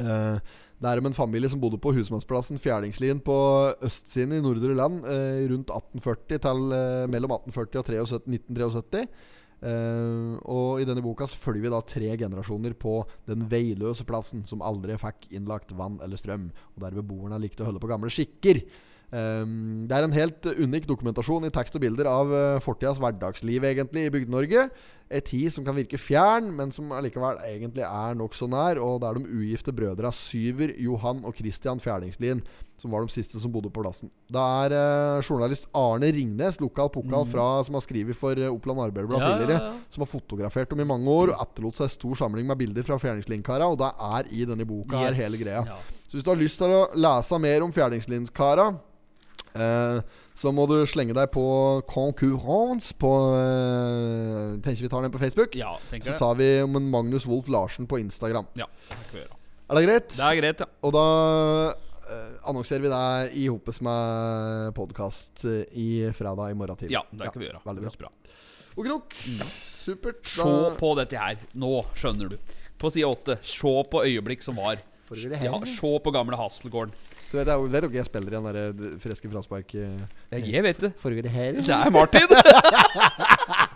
Uh, 0.00 0.38
det 0.82 0.90
er 0.90 0.98
om 0.98 1.06
en 1.06 1.14
familie 1.14 1.50
som 1.50 1.60
bodde 1.62 1.78
på 1.78 1.92
husmannsplassen 1.94 2.58
Fjerdingslien 2.58 3.20
på 3.22 3.36
østsiden 3.86 4.34
i 4.34 4.40
Nordre 4.42 4.74
Land 4.74 5.04
eh, 5.06 5.44
rundt 5.52 5.70
1840 5.70 6.40
til 6.42 6.74
eh, 6.74 7.04
mellom 7.12 7.36
1840 7.36 7.78
og 8.02 8.10
73, 8.10 8.32
1973. 8.50 9.04
Eh, 9.62 10.32
og 10.50 10.82
i 10.82 10.88
denne 10.88 11.04
boka 11.04 11.28
så 11.30 11.38
følger 11.38 11.68
vi 11.68 11.70
da 11.70 11.78
tre 11.86 12.10
generasjoner 12.18 12.74
på 12.74 12.96
den 13.30 13.46
veiløse 13.52 14.06
plassen 14.08 14.42
som 14.48 14.64
aldri 14.66 14.98
fikk 14.98 15.28
innlagt 15.30 15.70
vann 15.78 16.00
eller 16.02 16.18
strøm, 16.18 16.48
og 16.74 16.82
der 16.82 16.98
beboerne 16.98 17.38
likte 17.38 17.62
å 17.62 17.70
holde 17.70 17.82
på 17.82 17.92
gamle 17.92 18.10
skikker. 18.10 18.64
Um, 19.12 19.84
det 19.84 19.92
er 19.92 20.06
en 20.06 20.16
helt 20.16 20.46
unik 20.48 20.86
dokumentasjon 20.88 21.44
i 21.44 21.52
tekst 21.52 21.76
og 21.76 21.84
bilder 21.84 22.08
av 22.08 22.32
uh, 22.32 22.62
fortidas 22.64 23.00
hverdagsliv 23.02 23.66
egentlig 23.68 24.06
i 24.06 24.12
Bygde-Norge. 24.14 24.66
En 25.12 25.24
tid 25.28 25.52
som 25.52 25.66
kan 25.66 25.76
virke 25.76 26.00
fjern, 26.00 26.48
men 26.56 26.72
som 26.72 26.94
allikevel 26.96 27.42
egentlig 27.44 27.84
er 27.84 28.16
nokså 28.16 28.48
nær. 28.48 28.80
Og 28.80 29.02
det 29.02 29.10
er 29.10 29.18
de 29.20 29.40
ugifte 29.42 29.74
brødra 29.76 30.12
Syver, 30.16 30.72
Johan 30.80 31.26
og 31.28 31.36
Christian 31.36 31.82
Fjerningslien 31.82 32.40
som 32.82 32.90
var 32.90 33.04
de 33.04 33.14
siste 33.14 33.38
som 33.38 33.52
bodde 33.54 33.70
på 33.70 33.82
plassen. 33.84 34.10
Det 34.32 34.42
er 34.42 34.74
uh, 34.74 35.22
journalist 35.22 35.68
Arne 35.76 36.08
Ringnes, 36.14 36.58
lokal 36.62 36.90
pokal 36.90 37.26
fra, 37.30 37.46
som 37.66 37.76
har 37.78 37.84
skrevet 37.84 38.18
for 38.18 38.38
uh, 38.38 38.48
Oppland 38.50 38.88
Arbeiderblad 38.88 39.20
Mm. 39.22 39.22
Ja, 39.22 39.28
ja, 39.28 39.38
tidligere, 39.38 39.62
ja. 39.62 39.90
som 39.92 40.02
har 40.02 40.08
fotografert 40.08 40.70
dem 40.70 40.80
i 40.80 40.86
mange 40.88 41.10
år 41.12 41.30
og 41.30 41.42
etterlot 41.44 41.76
seg 41.78 41.90
stor 41.92 42.16
samling 42.18 42.46
med 42.48 42.58
bilder 42.58 42.86
fra 42.86 42.96
Fjerningslien-kara, 42.98 43.68
Og 43.68 43.76
det 43.78 43.90
er 43.92 44.30
i 44.32 44.46
denne 44.48 44.66
boka 44.66 44.98
her 45.04 45.14
hele 45.14 45.38
greia. 45.38 45.62
Ja. 45.68 45.76
Så 46.08 46.16
hvis 46.16 46.24
du 46.24 46.30
har 46.32 46.40
lyst 46.40 46.58
til 46.58 46.72
å 46.74 46.88
lese 46.96 47.38
mer 47.38 47.62
om 47.62 47.74
Fjerdingslindskara, 47.76 48.66
eh, 49.54 50.00
så 50.38 50.52
må 50.54 50.64
du 50.70 50.78
slenge 50.88 51.14
deg 51.16 51.28
på 51.34 51.44
Concurrence 51.90 52.94
på 52.98 53.10
eh, 53.36 54.58
Tenker 54.64 54.86
vi 54.86 54.90
tar 54.92 55.04
den 55.04 55.12
på 55.14 55.20
Facebook. 55.22 55.54
ja, 55.58 55.74
tenker 55.90 56.12
jeg. 56.12 56.18
tar 56.20 56.34
vi 56.40 56.48
om 56.64 56.76
en 56.80 56.90
Magnus 56.90 57.26
Wolff 57.28 57.48
Larsen 57.52 57.86
på 57.86 58.00
Instagram. 58.02 58.48
Ja, 58.58 58.66
det 58.88 58.96
kan 58.96 59.16
vi 59.16 59.22
gjøre. 59.24 59.38
Er 59.68 59.78
det 59.78 59.84
greit? 59.86 60.08
Det 60.16 60.28
er 60.28 60.38
greit, 60.40 60.62
ja. 60.64 60.68
Og 60.84 60.94
da 60.96 61.04
eh, 62.12 62.32
annonserer 62.50 62.84
vi 62.84 62.92
deg 62.92 63.36
i 63.42 63.46
hopes 63.48 63.80
med 63.84 64.72
podkast 64.76 65.44
i 65.48 65.90
fredag 66.16 66.52
i 66.52 66.56
morgen 66.58 66.80
tidlig. 66.80 66.96
Ja, 66.98 67.04
det 67.10 67.30
kan 67.32 67.40
vi 67.40 67.48
gjøre. 67.48 67.62
Veldig 67.68 67.86
bra. 67.86 67.94
Bra. 68.06 68.12
Og 68.76 68.86
krok. 68.88 69.16
Supert. 69.82 70.24
Se 70.28 70.48
på 70.78 70.94
dette 70.96 71.18
her. 71.20 71.40
Nå 71.60 71.82
skjønner 71.98 72.32
du. 72.32 72.38
På 72.80 72.90
side 72.92 73.08
åtte. 73.08 73.36
Se 73.44 73.72
på 73.92 74.02
øyeblikk 74.04 74.44
som 74.44 74.56
var. 74.60 74.80
Foregår 75.12 75.34
det 75.34 75.44
Ja, 75.44 75.58
se 75.68 75.90
på 76.00 76.10
gamle 76.14 76.36
Hasselgården. 76.40 76.92
Du 77.28 77.36
vet, 77.36 77.48
jeg 77.48 77.72
vet 77.72 77.94
jeg 77.98 78.06
spiller 78.08 78.32
i 78.32 78.36
den 78.36 78.46
der 78.48 78.56
eh, 78.62 78.98
freske 79.00 79.28
fraspark 79.28 79.74
eh, 79.76 80.40
jeg 80.40 80.64
vet 80.64 80.80
det. 80.80 80.92
Foregår 81.00 81.26
det 81.26 81.32
her? 81.34 81.52
Det 81.60 81.68
er 81.68 81.90
Martin! 81.92 82.28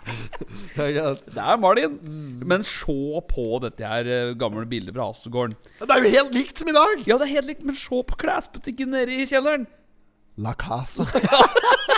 Er. 0.77 1.17
Det 1.25 1.41
er 1.41 1.57
Martin. 1.57 1.97
Mm. 2.01 2.41
Men 2.47 2.63
se 2.65 3.21
på 3.29 3.45
dette 3.61 3.85
her 3.85 4.07
eh, 4.07 4.33
gamle 4.39 4.65
bildet 4.69 4.95
fra 4.95 5.09
Hasselgården. 5.11 5.55
Det 5.81 5.89
er 5.89 6.03
jo 6.05 6.13
helt 6.17 6.37
likt 6.37 6.61
som 6.61 6.69
i 6.69 6.75
dag! 6.77 7.05
Ja, 7.09 7.17
det 7.17 7.27
er 7.27 7.35
helt 7.37 7.51
likt, 7.51 7.65
men 7.65 7.77
se 7.77 8.01
på 8.07 8.17
klesbutikken 8.17 8.93
nede 8.93 9.13
i 9.13 9.25
kjelleren. 9.29 9.67
La 10.37 10.53
Casa. 10.57 11.05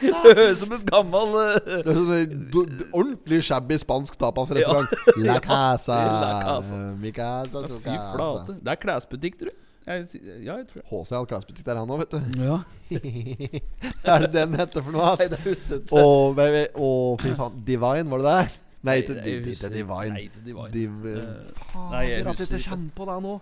Det 0.00 0.12
høres 0.24 0.58
som 0.62 0.72
et 0.76 0.84
gammel 0.88 1.32
eh, 1.42 1.54
Det 1.68 1.78
er 1.92 1.96
sånn 1.98 2.12
en 2.16 2.42
do- 2.54 2.64
do- 2.70 2.88
ordentlig 2.92 3.40
shabby 3.48 3.78
spansk 3.80 4.18
tapasrestaurant. 4.20 4.92
La 5.26 5.38
Casa. 5.44 5.96
La 6.24 6.34
Casa. 6.44 6.82
Mi 7.02 7.12
casa, 7.16 7.64
Fy 7.68 7.96
flate. 8.12 8.58
Det 8.62 8.74
er 8.74 8.80
klesbutikk, 8.84 9.40
tror 9.40 9.52
jeg. 9.54 9.64
Ja, 9.88 10.58
jeg 10.60 10.66
tror 10.68 10.82
det. 10.82 10.86
HC 10.90 11.14
hadde 11.16 11.28
klesbutikk 11.30 11.64
der, 11.64 11.78
han 11.80 11.92
òg, 11.94 12.02
vet 12.02 12.12
du. 12.12 12.42
Ja. 12.44 12.58
er 14.12 14.24
det 14.26 14.32
den 14.34 14.56
heter 14.60 14.84
for 14.84 14.92
noe? 14.92 15.14
Nei, 15.16 15.28
det 15.32 15.38
er 15.38 15.44
huset. 15.46 15.92
Å, 15.96 16.02
baby. 16.36 16.64
Å, 16.76 16.90
fy 17.22 17.32
faen. 17.38 17.56
Divine, 17.64 18.04
var 18.12 18.20
det 18.26 18.34
det? 18.34 18.58
Nei, 18.84 18.98
ikke, 19.00 19.16
Divine. 19.72 20.12
Nei, 20.12 20.26
ikke 20.28 20.42
Divine. 20.44 20.68
Div... 20.76 21.08
Eh, 21.08 21.56
Fader, 21.72 21.88
nei, 21.94 22.02
jeg 22.10 22.20
at 22.20 22.28
jeg 22.28 22.44
husker 22.44 22.60
ikke 22.60 22.74
kommer 22.74 22.92
på 23.00 23.08
det 23.08 23.16
nå. 23.24 23.32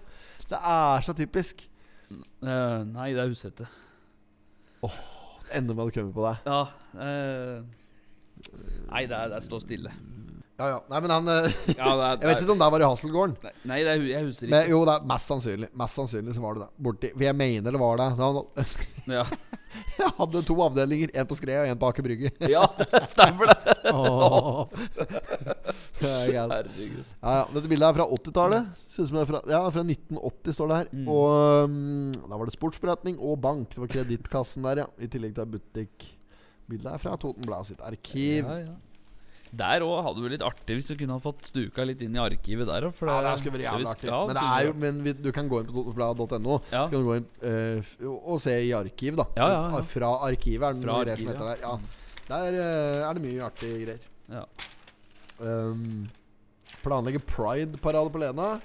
Det 0.54 0.62
er 0.76 1.04
så 1.08 1.16
typisk. 1.18 1.66
Uh, 2.14 2.86
nei, 2.94 3.10
det 3.18 3.24
er 3.26 3.34
Husete. 3.34 3.66
Enda 5.54 5.74
med 5.74 5.86
å 5.86 5.94
komme 5.94 6.12
på 6.16 6.24
deg. 6.26 6.46
Ja 6.46 6.60
eh, 7.06 7.62
Nei, 8.90 9.06
det, 9.06 9.16
er, 9.16 9.30
det 9.32 9.40
står 9.46 9.62
stille. 9.64 9.92
Ja, 10.56 10.68
ja. 10.72 10.78
Nei, 10.88 11.00
men 11.04 11.12
han 11.12 11.28
eh, 11.28 11.50
Ja, 11.76 11.90
det 11.96 12.08
Jeg 12.24 12.30
vet 12.30 12.42
ikke 12.44 12.54
om 12.56 12.60
det 12.62 12.68
var 12.72 12.80
i 12.84 12.88
Hasselgården. 12.88 13.36
Nei, 13.44 13.52
Nei, 13.68 13.78
det 13.84 13.96
jeg 14.08 14.24
husker 14.28 14.48
Men, 14.52 14.62
ikke. 14.64 14.72
jo, 14.72 14.80
det 14.88 14.94
er 14.96 15.08
mest 15.12 15.32
sannsynlig. 15.32 15.68
Mest 15.82 16.00
sannsynlig 16.00 16.36
så 16.36 16.44
var 16.44 16.56
det 16.56 16.64
det. 16.66 16.70
Borti 16.88 17.10
For 17.14 17.26
jeg 17.28 17.36
mener 17.36 17.76
det 17.76 17.82
var 17.82 18.00
det. 18.00 18.08
det 18.16 18.30
var, 18.38 18.76
Ja, 19.18 19.26
jeg 20.00 20.12
hadde 20.18 20.42
to 20.48 20.56
avdelinger. 20.64 21.12
En 21.14 21.28
på 21.28 21.38
Skrea 21.38 21.64
og 21.64 21.70
en 21.70 21.80
på 21.80 21.90
Aker 21.90 22.06
Brygge. 22.06 22.32
ja 22.54 22.64
stemmer 23.10 23.52
det. 23.52 23.58
Det 25.96 26.10
er. 26.36 26.50
Herregud. 26.50 27.04
Ja, 27.22 27.30
ja. 27.38 27.44
Dette 27.54 27.70
bildet 27.70 27.86
er 27.88 27.96
fra 27.96 28.06
80-tallet. 28.12 28.66
Ser 28.92 29.06
ut 29.06 29.14
det 29.14 29.22
er 29.22 29.28
fra, 29.30 29.40
ja, 29.48 29.60
fra 29.72 29.84
1980, 29.86 30.56
står 30.58 30.68
det 30.70 30.80
her. 30.80 30.90
Mm. 30.92 31.06
Og 31.12 31.70
um, 31.70 32.10
da 32.18 32.36
var 32.36 32.48
det 32.48 32.56
sportsforretning 32.56 33.16
og 33.16 33.38
bank. 33.40 33.70
Det 33.72 33.80
var 33.80 33.92
kredittkassen 33.94 34.66
der, 34.68 34.82
ja. 34.84 34.88
I 35.00 35.08
tillegg 35.12 35.36
til 35.38 35.48
butikk. 35.54 36.10
Bildet 36.68 36.90
er 36.92 37.00
fra 37.00 37.16
Toten 37.20 37.46
Blad 37.46 37.68
sitt 37.68 37.80
arkiv. 37.86 38.44
Ja, 38.44 38.58
ja. 38.66 38.74
Der 39.54 39.84
òg 39.86 40.00
hadde 40.02 40.18
det 40.18 40.24
vært 40.24 40.34
litt 40.34 40.44
artig 40.46 40.78
hvis 40.78 40.88
du 40.90 40.96
kunne 40.98 41.16
ha 41.16 41.22
fått 41.22 41.50
stuka 41.50 41.84
litt 41.86 42.02
inn 42.02 42.16
i 42.16 42.22
arkivet 42.22 42.68
der 42.68 42.88
òg. 42.88 43.02
Ja, 43.06 43.18
det 43.28 43.36
skulle 43.40 43.54
vært 43.56 43.66
jævlig 43.66 43.90
artig. 43.92 44.10
men, 44.10 44.34
det 44.38 44.44
er 44.46 44.66
jo, 44.66 44.74
men 44.82 45.00
vi, 45.04 45.14
du 45.26 45.30
kan 45.36 45.50
gå 45.50 45.62
inn 45.62 45.70
på 45.70 45.76
totensblad.no 45.76 46.58
Ja. 46.72 46.82
Så 46.84 46.90
kan 46.90 46.98
du 46.98 47.10
gå 47.10 47.18
inn 47.20 47.28
eh, 47.46 47.94
og 48.16 48.40
se 48.42 48.56
i 48.66 48.74
arkiv, 48.76 49.18
da. 49.22 49.28
Ja, 49.38 49.48
ja, 49.54 49.62
ja. 49.76 49.82
Fra 49.94 50.12
arkivet 50.28 50.68
er 50.68 50.76
det 50.78 50.84
noe 50.84 51.00
greier 51.04 51.22
som 51.22 51.32
heter 51.32 51.50
der. 51.52 51.64
Ja. 51.64 52.06
Der 52.26 52.60
eh, 52.60 53.02
er 53.06 53.18
det 53.18 53.26
mye 53.26 53.44
artige 53.46 53.82
greier. 53.84 54.06
Ja. 54.32 54.46
Um, 55.38 56.06
planlegge 56.82 57.20
Pride-parade 57.22 58.10
på 58.10 58.22
Lena. 58.22 58.56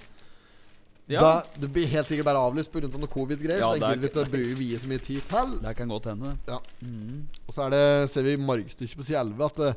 Ja. 1.12 1.20
Da, 1.20 1.32
det 1.60 1.68
blir 1.74 1.90
helt 1.92 2.08
sikkert 2.08 2.30
bare 2.30 2.40
avlyst 2.40 2.72
pga. 2.72 2.88
noe 2.88 3.10
covid-greier. 3.12 3.60
Ja, 3.60 3.74
så 3.74 3.82
det 3.82 3.90
er 3.90 4.06
ikke 4.08 4.24
å 4.24 4.32
bruke 4.32 4.60
vie 4.60 4.80
så 4.80 4.90
mye 4.90 5.02
tid 5.04 5.26
til. 5.28 5.58
Det 5.64 5.74
kan 5.78 5.92
godt 5.92 6.08
hende. 6.14 6.38
Ja. 6.48 6.62
Mm. 6.86 7.26
Og 7.48 7.56
så 7.56 7.66
er 7.66 7.76
det, 7.76 7.84
ser 8.14 8.26
vi 8.28 8.38
i 8.38 8.40
margstykket 8.40 9.02
på 9.02 9.08
side 9.10 9.26
11 9.26 9.46
at 9.50 9.62
det 9.62 9.74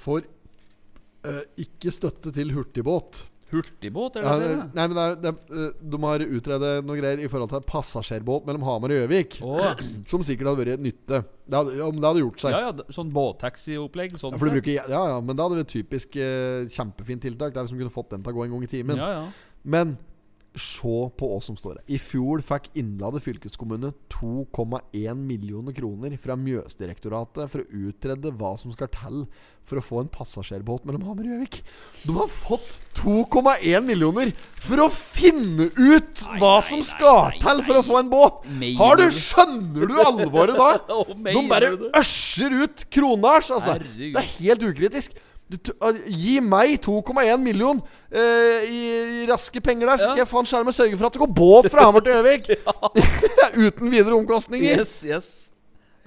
får 0.00 0.24
eh, 1.24 1.44
ikke 1.64 1.92
støtte 1.94 2.32
til 2.34 2.50
hurtigbåt. 2.56 3.24
Hurtigbåt, 3.54 4.16
er 4.18 4.24
det 4.24 4.46
det, 4.48 4.54
nei, 4.74 4.84
men 4.90 4.94
det 4.96 5.02
er, 5.04 5.12
det 5.22 5.30
er, 5.30 5.58
eh, 5.68 5.74
De 5.92 5.98
har 6.02 6.22
utredet 6.26 6.70
noe 6.88 6.96
greier 6.98 7.20
i 7.22 7.28
forhold 7.30 7.52
til 7.52 7.60
passasjerbåt 7.68 8.48
mellom 8.48 8.64
Hamar 8.66 8.90
og 8.90 8.98
Gjøvik. 9.04 9.36
Å, 9.46 9.68
Som 10.10 10.24
sikkert 10.26 10.50
hadde 10.50 10.64
vært 10.64 10.82
nytte. 10.82 11.20
Det 11.44 11.58
hadde, 11.60 11.76
om 11.86 12.00
det 12.00 12.08
hadde 12.08 12.24
gjort 12.24 12.40
seg. 12.42 12.56
ja, 12.56 12.62
ja, 12.66 12.72
d- 12.80 12.88
sånn 12.96 13.12
båttaxiopplegg. 13.14 14.16
Sånn 14.18 14.34
Ja, 14.34 14.40
for 14.40 14.48
du 14.48 14.56
sett. 14.56 14.58
bruker, 14.58 14.90
ja, 14.90 15.04
ja, 15.12 15.20
men 15.22 15.36
det 15.38 15.44
hadde 15.46 15.60
vært 15.60 15.70
typisk 15.76 16.18
eh, 16.18 16.64
kjempefint 16.74 17.22
tiltak. 17.28 17.54
Det 17.54 17.62
er 17.62 17.70
som 17.70 17.78
kunne 17.78 17.94
fått 17.94 18.10
den 18.16 18.24
til 18.26 18.34
å 18.34 18.38
gå 18.40 18.48
en 18.48 18.56
gang 18.56 18.66
i 18.66 18.72
timen. 18.74 18.98
Ja, 18.98 19.12
ja. 19.20 19.24
Men 19.62 19.94
Se 20.54 20.96
på 21.18 21.28
hva 21.30 21.40
som 21.42 21.56
står 21.58 21.80
her. 21.80 21.86
I 21.90 21.98
fjor 21.98 22.42
fikk 22.46 22.68
Innlandet 22.78 23.24
fylkeskommune 23.24 23.90
2,1 24.12 25.18
millioner 25.18 25.74
kroner 25.74 26.14
fra 26.22 26.36
Mjøsdirektoratet 26.38 27.50
for 27.50 27.64
å 27.64 27.80
utrede 27.88 28.30
hva 28.38 28.52
som 28.60 28.70
skal 28.74 28.92
til 28.94 29.24
for 29.66 29.80
å 29.80 29.84
få 29.84 30.02
en 30.02 30.10
passasjerbåt 30.12 30.84
mellom 30.86 31.06
Hamar 31.08 31.24
og 31.24 31.32
Gjøvik. 31.32 31.58
De 32.04 32.14
har 32.14 32.30
fått 32.30 32.78
2,1 33.00 33.82
millioner 33.86 34.30
for 34.62 34.84
å 34.84 34.88
finne 34.92 35.70
ut 35.74 36.24
hva 36.38 36.54
nei, 36.60 36.66
som 36.68 36.84
skal 36.86 37.32
nei, 37.32 37.42
til 37.42 37.62
for 37.66 37.80
å 37.80 37.84
få 37.88 38.00
en 38.04 38.12
båt! 38.12 38.40
Har 38.78 39.00
du? 39.00 39.06
Skjønner 39.10 39.90
du 39.90 39.98
alvoret 40.04 40.60
da? 40.60 40.70
De 41.34 41.46
bare 41.50 41.74
øsjer 41.98 42.60
ut 42.62 42.86
kronasj, 42.94 43.54
altså. 43.58 43.78
Det 43.98 44.12
er 44.20 44.34
helt 44.38 44.68
ukritisk. 44.70 45.16
Gi 46.08 46.38
meg 46.40 46.78
2,1 46.82 47.36
million 47.44 47.78
eh, 48.10 48.64
i, 48.64 48.80
i 49.22 49.26
raske 49.28 49.60
penger 49.60 49.86
der, 49.90 49.96
så 50.00 50.06
Ja. 50.08 50.10
skal 50.14 50.22
jeg 50.24 50.28
faen 50.30 50.46
skjerme 50.48 50.72
sørge 50.72 50.96
for 50.98 51.06
at 51.06 51.12
det 51.12 51.20
går 51.20 51.32
båt 51.36 51.68
fra 51.70 51.84
Hamar 51.84 52.00
til 52.00 52.12
Gjøvik! 52.16 52.48
Uten 53.66 53.90
videre 53.92 54.16
omkostninger. 54.16 54.80
Yes, 54.80 55.02
yes. 55.04 55.28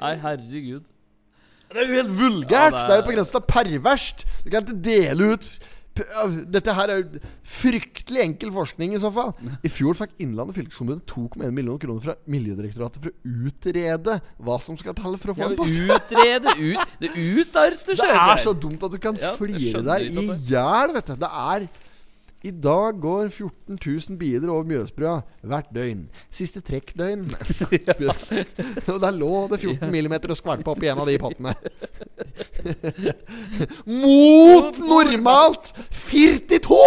Nei, 0.01 0.15
herregud. 0.23 0.81
Det 1.67 1.83
er 1.83 1.87
jo 1.89 1.93
helt 2.01 2.13
vulgært! 2.19 2.73
Ja, 2.73 2.77
det 2.77 2.81
er- 2.81 2.87
det, 2.87 2.93
er... 2.93 3.01
jo 3.01 3.07
på 3.09 3.15
grensen 3.15 3.37
til 3.37 3.47
perverst. 3.53 4.25
Du 4.43 4.49
kan 4.49 4.63
ikke 4.65 4.81
dele 4.89 5.33
ut 5.35 5.47
Dette 6.53 6.73
her 6.77 6.91
er 6.93 7.03
fryktelig 7.47 8.21
enkel 8.23 8.51
forskning, 8.55 8.93
i 8.95 9.01
så 9.01 9.11
fall. 9.13 9.31
I 9.65 9.71
fjor 9.71 9.97
fikk 9.97 10.13
Innlandet 10.23 10.57
fylkeskommune 10.59 11.01
2,1 11.09 11.51
millioner 11.55 11.81
kroner 11.81 12.03
fra 12.03 12.15
Miljødirektoratet 12.29 13.03
for 13.03 13.13
å 13.13 13.47
utrede 13.49 14.17
hva 14.43 14.59
som 14.63 14.77
skal 14.79 14.95
til 14.97 15.17
for 15.21 15.33
å 15.33 15.37
få 15.37 15.45
Ja, 15.45 15.49
en 15.51 15.59
pass. 15.59 15.77
utrede 15.77 16.55
ut 16.57 16.95
Det 17.01 17.11
utarter 17.15 17.97
Det 18.03 18.09
er 18.13 18.43
så 18.43 18.53
dumt 18.57 18.83
at 18.87 18.93
du 18.93 18.99
kan 19.03 19.17
Ja, 19.21 19.33
flire 19.39 19.83
deg 19.87 20.07
i 20.11 20.27
hjel, 20.51 20.95
vet 20.97 21.11
du. 21.13 21.15
Det 21.23 21.31
er 21.31 21.67
I 22.45 22.51
dag 22.53 22.99
går 23.01 23.31
14 23.31 23.77
000 23.81 24.17
biler 24.19 24.51
over 24.53 24.67
Mjøsbrua 24.69 25.15
hvert 25.41 25.71
døgn. 25.73 26.03
Siste 26.29 26.61
trekkdøgn 26.61 27.23
Og 28.93 28.99
der 29.01 29.15
lå 29.15 29.31
det 29.49 29.59
14 29.63 29.89
millimeter 29.89 30.33
og 30.33 30.37
skvalpa 30.37 30.75
opp 30.75 30.85
i 30.85 30.91
en 30.91 31.01
av 31.01 31.09
de 31.09 31.17
pottene. 31.21 31.55
Mot 34.03 34.77
normalt 34.85 35.73
42! 35.89 36.77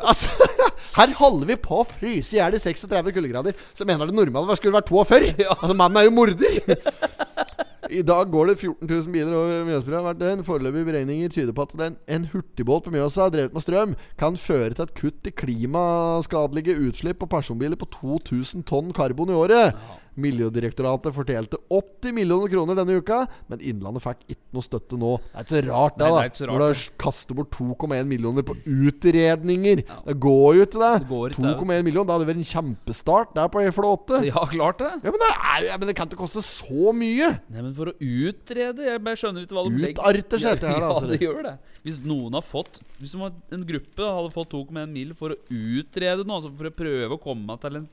Altså, 0.00 0.48
her 0.96 1.14
holder 1.20 1.52
vi 1.52 1.58
på 1.60 1.82
å 1.82 1.88
fryse 1.88 2.36
i 2.36 2.40
hjel 2.40 2.56
i 2.56 2.62
36 2.62 3.12
kuldegrader. 3.12 3.60
Så 3.76 3.84
mener 3.88 4.08
det 4.08 4.16
normale 4.16 4.56
skulle 4.56 4.78
vært 4.80 4.88
42. 4.88 5.34
Ja. 5.44 5.52
Altså, 5.58 5.76
mannen 5.76 6.00
er 6.00 6.08
jo 6.08 6.16
morder. 6.16 7.68
I 7.90 8.02
dag 8.06 8.30
går 8.30 8.46
det 8.46 8.60
14 8.60 8.86
000 8.86 9.10
biler 9.10 9.34
over 9.34 9.64
Mjøsbrua 9.66 10.02
hvert 10.04 10.20
døgn. 10.20 10.44
Foreløpige 10.46 10.86
beregninger 10.86 11.32
tyder 11.34 11.54
på 11.56 11.64
at 11.66 11.72
en, 11.82 11.96
en 12.06 12.28
hurtigbåt 12.30 12.84
på 12.86 12.92
Mjøsa 12.94 13.26
drevet 13.32 13.56
med 13.56 13.64
strøm 13.64 13.96
kan 14.20 14.38
føre 14.38 14.70
til 14.76 14.84
et 14.84 14.94
kutt 15.00 15.26
i 15.26 15.32
klimaskadelige 15.34 16.76
utslipp 16.78 17.18
på 17.18 17.30
personbiler 17.32 17.80
på 17.80 17.88
2000 17.90 18.62
tonn 18.70 18.94
karbon 18.94 19.34
i 19.34 19.38
året. 19.38 19.74
Miljødirektoratet 20.20 21.14
fordelte 21.16 21.56
80 21.72 22.12
millioner 22.16 22.50
kroner 22.52 22.76
denne 22.76 22.98
uka, 23.00 23.22
men 23.48 23.62
Innlandet 23.64 24.02
fikk 24.04 24.24
ikke 24.34 24.56
noe 24.56 24.66
støtte 24.66 24.98
nå. 25.00 25.12
Det 25.32 25.38
er 25.38 25.46
ikke 25.46 25.54
så 25.54 25.62
rart, 25.70 25.96
det, 25.96 26.08
Nei, 26.12 26.22
det 26.28 26.32
da. 26.42 26.46
rart, 26.50 26.60
Når 26.62 26.74
du 26.76 26.96
kaster 27.00 27.38
bort 27.38 27.50
2,1 27.56 28.08
millioner 28.10 28.42
på 28.44 28.56
utredninger. 28.66 29.82
Det 30.06 30.16
går 30.20 30.48
jo 30.58 30.66
ikke, 30.66 30.78
Det 30.82 30.90
det. 31.02 31.08
går 31.08 31.34
ikke, 31.34 31.42
2,1 31.62 31.82
millioner, 31.86 32.08
det 32.10 32.16
hadde 32.16 32.28
vært 32.28 32.42
en 32.42 32.50
kjempestart 32.52 33.34
der 33.38 33.48
på 33.52 33.62
E48. 33.64 34.20
Ja, 34.28 34.44
klart 34.52 34.78
det. 34.82 34.90
Ja, 35.02 35.10
men 35.14 35.20
det, 35.22 35.30
er, 35.32 35.66
ja, 35.70 35.76
men 35.80 35.88
det 35.90 35.96
kan 35.98 36.08
ikke 36.10 36.20
koste 36.22 36.42
så 36.44 36.92
mye. 36.96 37.32
Nei, 37.52 37.62
men 37.62 37.72
for 37.76 37.90
å 37.92 37.96
utrede 37.98 38.86
Jeg 38.92 39.02
bare 39.04 39.18
skjønner 39.20 39.46
ikke 39.46 39.56
hva 39.56 39.64
du 39.68 39.80
Utarter 39.92 40.42
seg 40.42 40.56
etter 40.58 40.68
her, 40.72 40.80
Ja, 40.82 40.90
altså. 40.92 41.08
det 41.10 41.20
gjør 41.22 41.42
det. 41.48 41.54
Hvis 41.82 41.98
noen 42.06 42.36
har 42.38 42.44
fått 42.46 42.78
Hvis 43.00 43.14
en 43.18 43.64
gruppe 43.66 44.06
hadde 44.06 44.30
fått 44.34 44.52
2,1 44.54 44.86
mill. 44.92 45.14
for 45.18 45.34
å 45.34 45.38
utrede 45.50 46.24
noe, 46.26 46.38
altså 46.40 46.52
for 46.56 46.68
å 46.70 46.74
prøve 46.76 47.16
å 47.16 47.20
komme 47.22 47.56
til 47.62 47.80
en, 47.80 47.88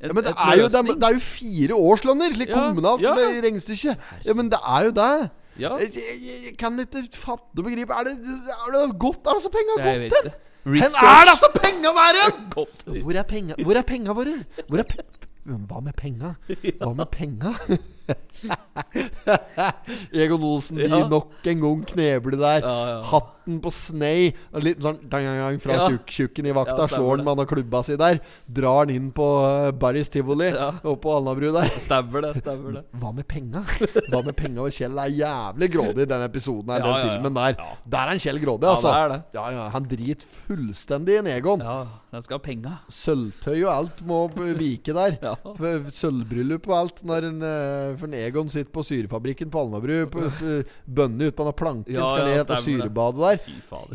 en 0.00 0.08
Ja, 0.08 0.14
men 0.16 0.24
det 0.24 0.32
er, 0.32 0.54
jo, 0.56 0.68
det, 0.68 0.80
er, 0.80 0.94
det 1.00 1.08
er 1.08 1.16
jo 1.16 1.20
fire 1.20 1.76
årslønner, 1.76 2.36
Litt 2.40 2.48
Ja, 2.48 2.60
kommunalt 2.68 3.02
ja. 3.04 3.14
med 3.14 3.42
regnestykket. 3.44 4.06
Ja, 4.24 4.32
men 4.34 4.48
det 4.52 4.60
er 4.64 4.84
jo 4.88 4.94
det. 4.96 5.30
Ja, 5.60 5.74
Jeg, 5.76 5.90
jeg, 5.94 6.20
jeg 6.46 6.54
kan 6.56 6.78
ikke 6.80 7.02
fatte 7.12 7.58
og 7.60 7.64
begripe 7.66 7.92
Er 7.92 8.06
det, 8.06 8.14
er 8.22 8.70
det 8.76 8.84
godt? 9.02 9.26
Er 9.28 9.36
disse 9.36 9.50
penga 9.52 9.76
jeg 9.82 9.98
gått 10.08 10.14
til? 10.14 10.30
det. 10.30 10.38
Hvor 10.70 10.76
er 10.76 11.30
disse 11.32 11.50
penga 11.56 11.92
der 11.96 13.18
er 13.18 13.26
penga 13.28 13.54
Hvor 13.64 13.76
er 13.76 13.82
penga 13.88 14.12
våre? 14.16 14.36
Hvor 14.68 14.78
er 14.78 14.88
pe 14.88 15.02
Hva 15.50 15.80
med 15.84 15.94
penga? 15.96 16.34
Hva 16.78 16.92
med 16.94 17.08
penga? 17.12 17.54
Egon 20.12 20.42
Olsen 20.42 20.78
Ja. 20.80 21.06
nok 21.08 21.30
en 21.46 21.60
gang 21.60 21.82
kneble 21.86 22.36
der. 22.40 22.60
Ja, 22.64 22.76
ja. 22.88 23.00
Hatten 23.10 23.58
på 23.60 23.70
snei. 23.74 24.32
Litt 24.62 24.78
sånn 24.80 24.98
dang, 25.10 25.24
dang, 25.26 25.38
dang 25.40 25.58
fra 25.60 25.72
Ja. 25.76 25.88
tjukk, 25.88 26.06
tjukken 26.06 26.46
i 26.46 26.52
vakta. 26.56 26.78
Ja, 26.78 26.86
slår 26.88 27.16
han 27.16 27.24
med 27.24 27.28
han 27.36 27.40
og 27.44 27.48
klubba 27.50 27.82
si 27.84 27.96
der. 27.96 28.20
Drar 28.50 28.78
han 28.86 28.90
inn 28.94 29.10
på 29.12 29.22
uh, 29.22 29.70
Barris 29.72 30.08
tivoli 30.08 30.50
Ja. 30.54 30.70
oppe 30.82 31.00
på 31.02 31.14
Alnabru 31.16 31.52
der. 31.52 31.68
Stemmer 31.80 32.20
det. 32.22 32.34
stemmer 32.42 32.72
det 32.78 32.84
Hva 33.00 33.12
med 33.14 33.26
penga? 33.28 33.62
Hva 34.10 34.22
med 34.24 34.36
penga? 34.36 34.68
Kjell 34.70 34.98
er 34.98 35.10
jævlig 35.10 35.70
grådig 35.72 36.02
i 36.06 36.10
den 36.10 36.22
episoden 36.22 36.70
her, 36.70 36.78
Ja, 36.80 36.84
den 36.84 36.94
ja, 36.94 36.98
ja. 36.98 37.04
filmen 37.20 37.34
der. 37.34 37.54
Ja. 37.58 37.64
Der 37.86 37.98
er 37.98 38.08
han 38.14 38.18
Kjell 38.18 38.38
grådig, 38.40 38.64
Ja, 38.64 38.70
altså. 38.76 38.92
det 38.92 39.04
er 39.04 39.08
det. 39.08 39.22
Ja, 39.34 39.50
ja, 39.50 39.68
Han 39.70 39.84
driter 39.84 40.26
fullstendig 40.46 41.14
i 41.14 41.18
en 41.18 41.26
Egon. 41.26 41.60
Ja, 41.60 41.84
den 42.12 42.22
skal 42.22 42.38
ha 42.38 42.42
penga. 42.44 42.72
Sølvtøy 42.90 43.64
og 43.64 43.72
alt 43.74 44.02
må 44.06 44.28
vike 44.34 44.92
der. 44.94 45.18
Ja. 45.30 45.34
Sølvbryllup 45.90 46.66
og 46.68 46.74
alt 46.76 47.02
når 47.04 47.24
en, 47.28 47.42
eh, 47.42 47.96
For 48.00 48.14
Egon 48.16 48.48
sitter 48.52 48.72
på 48.74 48.82
syrefabrikken 48.86 49.50
på 49.52 49.60
Alnabru. 49.64 50.06
på- 50.10 50.26
f- 50.30 50.64
Bønner 50.86 51.28
ut 51.30 51.36
på 51.36 51.44
den 51.48 51.56
planken 51.60 51.94
Ja, 51.94 52.06
skal 52.08 52.24
ja, 52.24 52.30
ned 52.30 52.40
etter 52.44 52.56
syrebadet 52.64 53.20
der. 53.20 53.36
Fy 53.44 53.56
fader. 53.68 53.94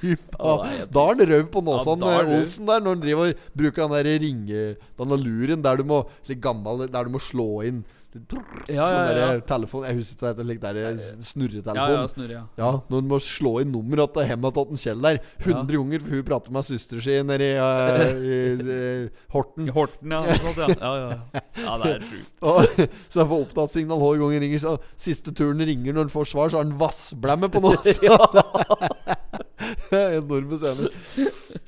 Fy 0.00 0.14
faen. 0.30 0.60
Da 0.90 1.02
er 1.04 1.12
han 1.12 1.22
røv 1.30 1.46
på 1.52 1.60
Ja, 1.60 1.96
da 2.00 2.12
er 2.16 2.24
eh, 2.24 2.34
Olsen, 2.40 2.66
der 2.68 2.80
når 2.80 2.94
han 2.96 3.02
driver 3.04 3.32
bruker 3.56 3.82
den 3.86 3.96
der 3.96 4.20
ringe 4.24 4.62
Den 5.00 5.16
luren 5.24 5.62
der 5.64 5.76
du 5.80 5.84
må 5.84 6.02
gammel 6.40 6.86
Der 6.90 7.04
du 7.04 7.10
må 7.16 7.20
slå 7.22 7.48
inn 7.66 7.82
Ja, 8.10 8.24
Sånn 8.66 8.96
ja, 8.96 9.10
ja. 9.14 9.26
der 9.30 9.40
telefon 9.46 9.84
Jeg 9.86 10.00
husker 10.00 10.32
det 10.34 10.42
slik 10.42 10.60
der 10.62 10.78
Ja, 10.80 10.88
snurretelefon. 11.22 11.92
ja, 11.94 12.06
snurre, 12.10 12.32
ja. 12.34 12.42
Ja, 12.58 12.70
når 12.90 13.04
du 13.04 13.10
må 13.12 13.18
slå 13.22 13.52
inn 13.62 13.70
nummeret 13.70 14.10
til 14.16 14.26
hjemmet 14.26 14.56
til 14.56 14.80
Kjell 14.82 15.04
der 15.04 15.20
100 15.44 15.76
ganger, 15.76 16.02
for 16.02 16.16
hun 16.16 16.24
prater 16.26 16.54
med 16.56 16.66
søster 16.66 17.04
si 17.04 17.18
nede 17.28 17.46
i, 17.46 17.52
uh, 17.62 18.10
i, 18.18 18.40
i 18.74 18.78
Horten. 19.30 19.70
Horten, 19.76 20.16
ja. 20.16 20.38
Sånt, 20.42 20.58
ja. 20.58 20.68
ja, 20.74 20.90
ja, 20.98 21.12
ja. 21.12 21.42
ja, 21.62 21.76
det 21.84 21.92
er 21.92 22.08
sjukt. 22.08 22.32
Så 23.12 23.22
jeg 23.22 23.30
får 23.30 23.44
opptattsignal 23.46 24.02
hver 24.02 24.18
gang 24.24 24.34
jeg 24.34 24.44
ringer. 24.46 24.64
Så 24.64 24.74
siste 25.06 25.34
turen 25.36 25.62
ringer 25.70 25.94
når 25.94 26.08
han 26.08 26.14
får 26.16 26.32
svar, 26.32 26.50
så 26.50 26.58
har 26.58 26.66
han 26.66 26.74
vassblemme 26.80 27.50
på 27.52 27.62
noe. 27.62 27.78
Så. 27.94 28.10
Enorme 29.94 30.58
scener. 30.58 30.90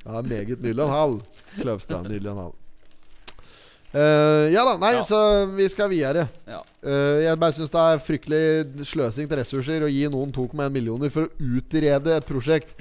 Ja, 0.02 0.22
meget 0.26 0.58
Nyland 0.58 0.88
en 0.88 0.96
hal. 0.96 1.16
Kløvstad, 1.60 2.10
nydelig 2.10 2.34
en 2.34 2.42
Eh, 3.92 4.46
ja 4.54 4.64
da, 4.64 4.76
nei, 4.80 4.94
Ja. 4.94 5.02
så 5.04 5.18
vi 5.52 5.66
skal 5.68 5.90
videre. 5.92 6.28
Ja. 6.48 6.62
Uh, 6.82 7.20
jeg 7.22 7.38
bare 7.38 7.52
syns 7.52 7.70
det 7.70 7.80
er 7.80 7.98
fryktelig 8.02 8.86
sløsing 8.88 9.28
til 9.28 9.38
ressurser 9.38 9.84
å 9.84 9.90
gi 9.92 10.06
noen 10.08 10.32
2,1 10.32 10.70
millioner 10.72 11.10
for 11.12 11.28
å 11.28 11.32
utrede 11.58 12.16
et 12.16 12.24
prosjekt. 12.26 12.72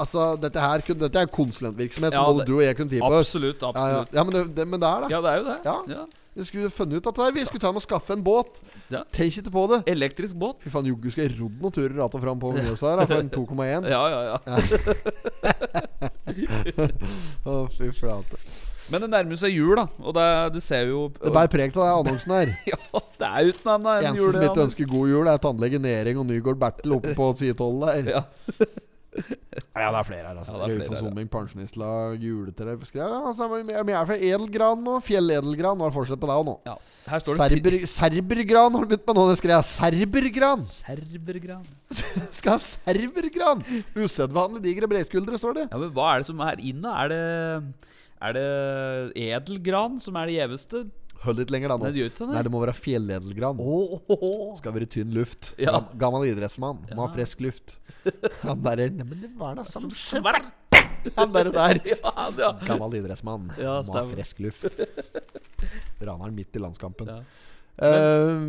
Altså, 0.00 0.36
dette 0.40 0.58
her 0.62 0.80
Dette 0.86 1.18
er 1.20 1.26
konsulentvirksomhet 1.26 2.12
Ja, 2.14 2.22
som 2.24 2.32
både 2.32 2.38
det- 2.38 2.46
du 2.46 2.54
og 2.56 2.62
jeg 2.62 2.76
kunne 2.76 2.90
tid 2.90 3.00
på. 3.02 3.12
Absolutt. 3.18 3.60
Absolutt 3.62 4.12
ja 4.14 4.24
men, 4.24 4.32
det, 4.32 4.54
det, 4.54 4.66
men 4.68 4.80
det 4.80 4.88
er 4.88 5.00
det. 5.04 5.10
Ja, 5.10 5.20
det 5.20 5.30
er 5.30 5.36
jo 5.36 5.44
det. 5.44 5.58
Ja. 5.96 6.06
Vi 6.36 6.44
skulle 6.44 6.70
funnet 6.70 6.96
ut 6.96 7.04
dette 7.04 7.20
her. 7.20 7.32
Vi 7.32 7.44
skulle 7.44 7.60
ta 7.60 7.72
med 7.74 7.82
og 7.82 7.82
skaffe 7.82 8.12
en 8.14 8.22
båt. 8.24 8.60
Ja. 8.88 9.02
Tenk 9.12 9.36
ikke 9.36 9.50
på 9.50 9.66
det. 9.68 9.82
Elektrisk 9.92 10.34
båt. 10.38 10.62
Fy 10.62 10.70
faen, 10.70 10.86
joggu 10.86 11.10
skal 11.10 11.26
jeg 11.26 11.36
rodd 11.40 11.60
noen 11.60 11.72
turer 11.74 12.04
att 12.04 12.14
og 12.14 12.22
fram 12.22 12.38
på 12.40 12.52
Mjøsa 12.54 12.86
her 12.88 12.96
da, 12.96 13.04
for 13.04 13.18
en 13.18 13.30
2,1. 13.30 13.88
Ja, 13.90 14.08
ja, 14.08 14.20
ja. 14.30 14.38
Å, 17.50 17.68
fy 17.76 17.90
flate. 17.98 18.38
Men 18.90 19.04
det 19.04 19.10
nærmer 19.12 19.40
seg 19.40 19.54
jul, 19.54 19.74
da. 19.78 19.86
Og 20.02 20.14
det, 20.16 20.26
det 20.56 20.62
ser 20.64 20.84
vi 20.88 20.94
jo 20.94 21.06
Det 21.14 21.32
bærer 21.34 21.52
preg 21.52 21.76
av 21.76 21.86
den 21.86 21.96
annonsen 22.02 22.36
her. 22.36 22.52
Ja, 22.70 23.02
det 23.20 23.30
er 23.30 23.50
uten 23.50 23.72
annet 23.76 23.90
enn 23.96 24.12
Eneste 24.12 24.36
som 24.36 24.46
ikke 24.48 24.66
ønsker 24.66 24.92
god 24.92 25.10
jul, 25.14 25.30
er 25.30 25.42
tannlege 25.42 25.82
Nering 25.82 26.20
og 26.22 26.28
Nygård 26.28 26.60
Bertel 26.60 26.96
oppe 26.98 27.16
på 27.18 27.32
side 27.38 27.58
12 27.58 27.82
der. 27.86 28.14
Ja. 28.18 28.24
Ja, 29.10 29.88
det 29.90 29.98
er 29.98 30.06
flere 30.06 30.28
her, 30.28 30.38
altså. 30.38 30.54
Ja. 30.70 30.98
Somming, 31.00 31.28
Pensjonistlag, 31.30 32.20
juletre 32.22 32.76
ja, 32.94 33.08
altså, 33.26 33.48
Jeg 33.66 33.90
er 33.90 34.06
fra 34.06 34.16
edelgran 34.16 34.84
nå. 34.86 34.98
Fjelledelgran. 35.02 35.78
Nå 35.78 35.86
er 35.86 35.90
det 35.90 35.96
fortsatt 35.96 36.22
på 36.22 36.30
deg 36.30 36.44
nå. 36.46 36.54
ja. 36.68 36.76
Her 37.10 37.22
står 37.24 37.34
det 37.34 37.40
Serber, 37.40 37.76
serbergran 37.90 38.76
har 38.76 38.84
du 38.86 38.92
begynt 38.92 39.06
med 39.08 39.18
nå. 39.18 39.26
Det 39.30 39.38
skrev 39.40 39.56
jeg. 39.56 39.68
Serbergran! 39.72 40.66
Serbergran. 40.70 41.64
Skal 42.38 42.54
ha 42.54 42.60
serbergran! 42.62 43.64
Usedvanlig 43.98 44.62
digre 44.68 44.90
breiskuldre, 44.90 45.40
står 45.42 45.58
det. 45.58 45.68
Ja, 45.72 45.80
men 45.82 45.94
hva 45.96 46.12
er 46.14 46.22
det 46.22 46.30
som 46.30 46.44
er 46.46 46.62
inne? 46.70 46.94
Er 47.02 47.10
det 47.10 47.22
Er 48.20 48.36
det 48.36 48.46
edelgran 49.16 49.98
som 50.02 50.18
er 50.20 50.28
det 50.28 50.34
gjeveste? 50.38 50.82
Hold 51.20 51.40
litt 51.42 51.50
lenger, 51.52 51.72
da 51.72 51.76
nå. 51.76 51.84
Nei, 51.84 51.92
det 51.92 52.00
gjør 52.00 52.10
ikke 52.10 52.22
det. 52.26 52.34
Nei, 52.34 52.42
det 52.46 52.52
må 52.52 52.60
være 52.62 52.74
fjelledelgran. 52.76 53.58
Åh. 53.60 54.54
Skal 54.60 54.72
være 54.76 54.88
tynn 54.94 55.12
luft. 55.16 55.50
Ja. 55.60 55.74
Gammel 56.00 56.30
idrettsmann. 56.30 56.80
Må 56.96 57.04
ha 57.04 57.10
frisk 57.12 57.42
luft. 57.44 57.76
Han 58.46 58.62
derre 58.64 58.86
Nei, 58.94 59.04
men 59.04 59.20
det 59.20 59.30
var 59.36 59.58
da 59.58 59.66
som 59.68 59.84
svarte! 59.92 60.48
svart. 60.70 61.12
Han 61.16 61.32
derre 61.34 61.52
der. 61.52 61.80
Ja, 61.92 62.26
ja. 62.38 62.50
Gammel 62.64 62.96
idrettsmann. 63.02 63.50
Ja, 63.60 63.78
Må 63.84 63.98
ha 63.98 64.04
frisk 64.08 64.40
luft. 64.44 64.80
Raneren 66.00 66.36
midt 66.36 66.56
i 66.56 66.62
landskampen. 66.64 67.08
Ja. 67.12 67.20
Eh, 67.80 68.40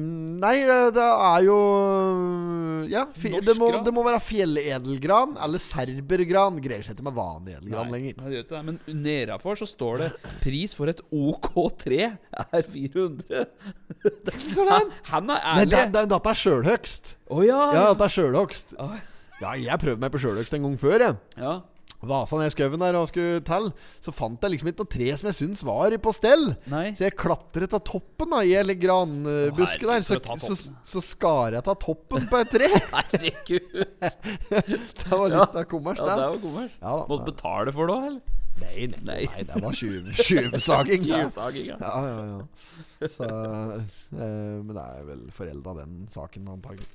nei, 0.41 0.57
eh, 0.65 0.89
det 0.91 1.03
er 1.07 1.43
jo 1.45 1.55
øh, 1.55 2.89
ja, 2.91 3.05
det, 3.15 3.53
må, 3.55 3.69
det 3.85 3.93
må 3.95 4.03
være 4.03 4.19
fjelledelgran 4.23 5.37
eller 5.39 5.61
serbergran. 5.63 6.57
Greier 6.63 6.83
seg 6.83 6.97
ikke 6.97 7.05
med 7.07 7.15
vanlig 7.15 7.55
edelgran 7.59 7.93
lenger. 7.93 8.17
Nei, 8.19 8.33
det 8.33 8.43
det. 8.49 8.61
Men 8.67 8.79
nedafor 9.05 9.55
så 9.61 9.67
står 9.69 10.03
det 10.03 10.09
'Pris 10.43 10.75
for 10.75 10.91
et 10.91 10.99
OK3 11.11 12.01
er 12.09 12.67
400'. 12.75 13.45
Så 14.51 14.65
den, 14.67 14.69
Han, 14.73 14.91
han 15.13 15.29
er 15.29 15.39
Nei, 15.39 15.63
ærlig. 15.63 15.71
det, 15.71 15.83
det, 15.95 16.05
dette 16.11 16.29
er 16.35 16.39
sjølhøgst. 16.43 17.15
Oh, 17.31 17.43
ja. 17.45 17.61
Ja, 17.75 17.87
dette 17.93 18.07
er 18.09 18.15
sjølhøgst. 18.19 18.75
Oi. 18.83 18.99
Ja, 19.41 19.55
jeg 19.57 19.79
prøvde 19.81 20.01
meg 20.03 20.11
på 20.13 20.19
sjølhøgst 20.21 20.53
en 20.57 20.67
gang 20.67 20.75
før, 20.81 20.99
jeg. 21.07 21.15
ja. 21.39 21.59
Vasa 22.01 22.37
ned 22.39 22.49
skauen 22.53 22.81
der 22.81 22.95
og 22.97 23.07
skulle 23.11 23.43
telle, 23.45 23.71
Så 24.01 24.09
fant 24.15 24.41
jeg 24.41 24.55
liksom 24.55 24.71
ikke 24.71 24.81
noe 24.81 24.89
tre 24.95 25.09
som 25.19 25.27
jeg 25.29 25.37
syntes 25.37 25.63
var 25.67 25.93
på 26.01 26.13
stell. 26.17 26.47
Nei. 26.71 26.87
Så 26.97 27.05
jeg 27.05 27.15
klatret 27.19 27.75
av 27.77 27.83
toppen 27.85 28.33
da 28.33 28.39
i 28.41 28.55
hele 28.55 28.73
granbusket 28.79 29.85
der. 29.85 30.01
Så, 30.07 30.17
så, 30.41 30.57
så 30.83 31.03
skar 31.05 31.53
jeg 31.59 31.61
av 31.65 31.77
toppen 31.81 32.25
på 32.31 32.41
et 32.41 32.49
tre. 32.55 32.69
Herregud. 32.95 33.85
Det 34.51 35.09
var 35.11 35.29
litt 35.29 35.57
av 35.61 35.65
kommers, 35.69 36.01
Ja, 36.01 36.05
det 36.09 36.15
det. 36.17 36.29
var 36.33 36.39
kommers. 36.45 36.71
Ja, 36.81 36.91
da. 36.97 37.05
Måtte 37.11 37.27
betale 37.31 37.73
for 37.75 37.89
det 37.91 37.95
òg, 37.99 38.07
eller? 38.11 38.37
Nei, 38.61 38.85
nei, 38.91 38.99
Nei. 39.07 39.21
nei, 39.31 39.43
det 39.47 39.61
var 39.63 39.73
tjuv- 39.73 40.09
tjuvsaging. 40.21 41.05
det. 41.07 41.21
Ja. 41.71 41.77
Ja, 41.79 41.93
ja, 42.05 42.25
ja. 42.27 43.07
Så, 43.09 43.25
eh, 43.25 44.57
men 44.61 44.73
det 44.75 44.83
er 44.83 45.05
vel 45.07 45.23
forelda, 45.33 45.73
den 45.79 46.03
saken, 46.13 46.49
antagelig. 46.51 46.85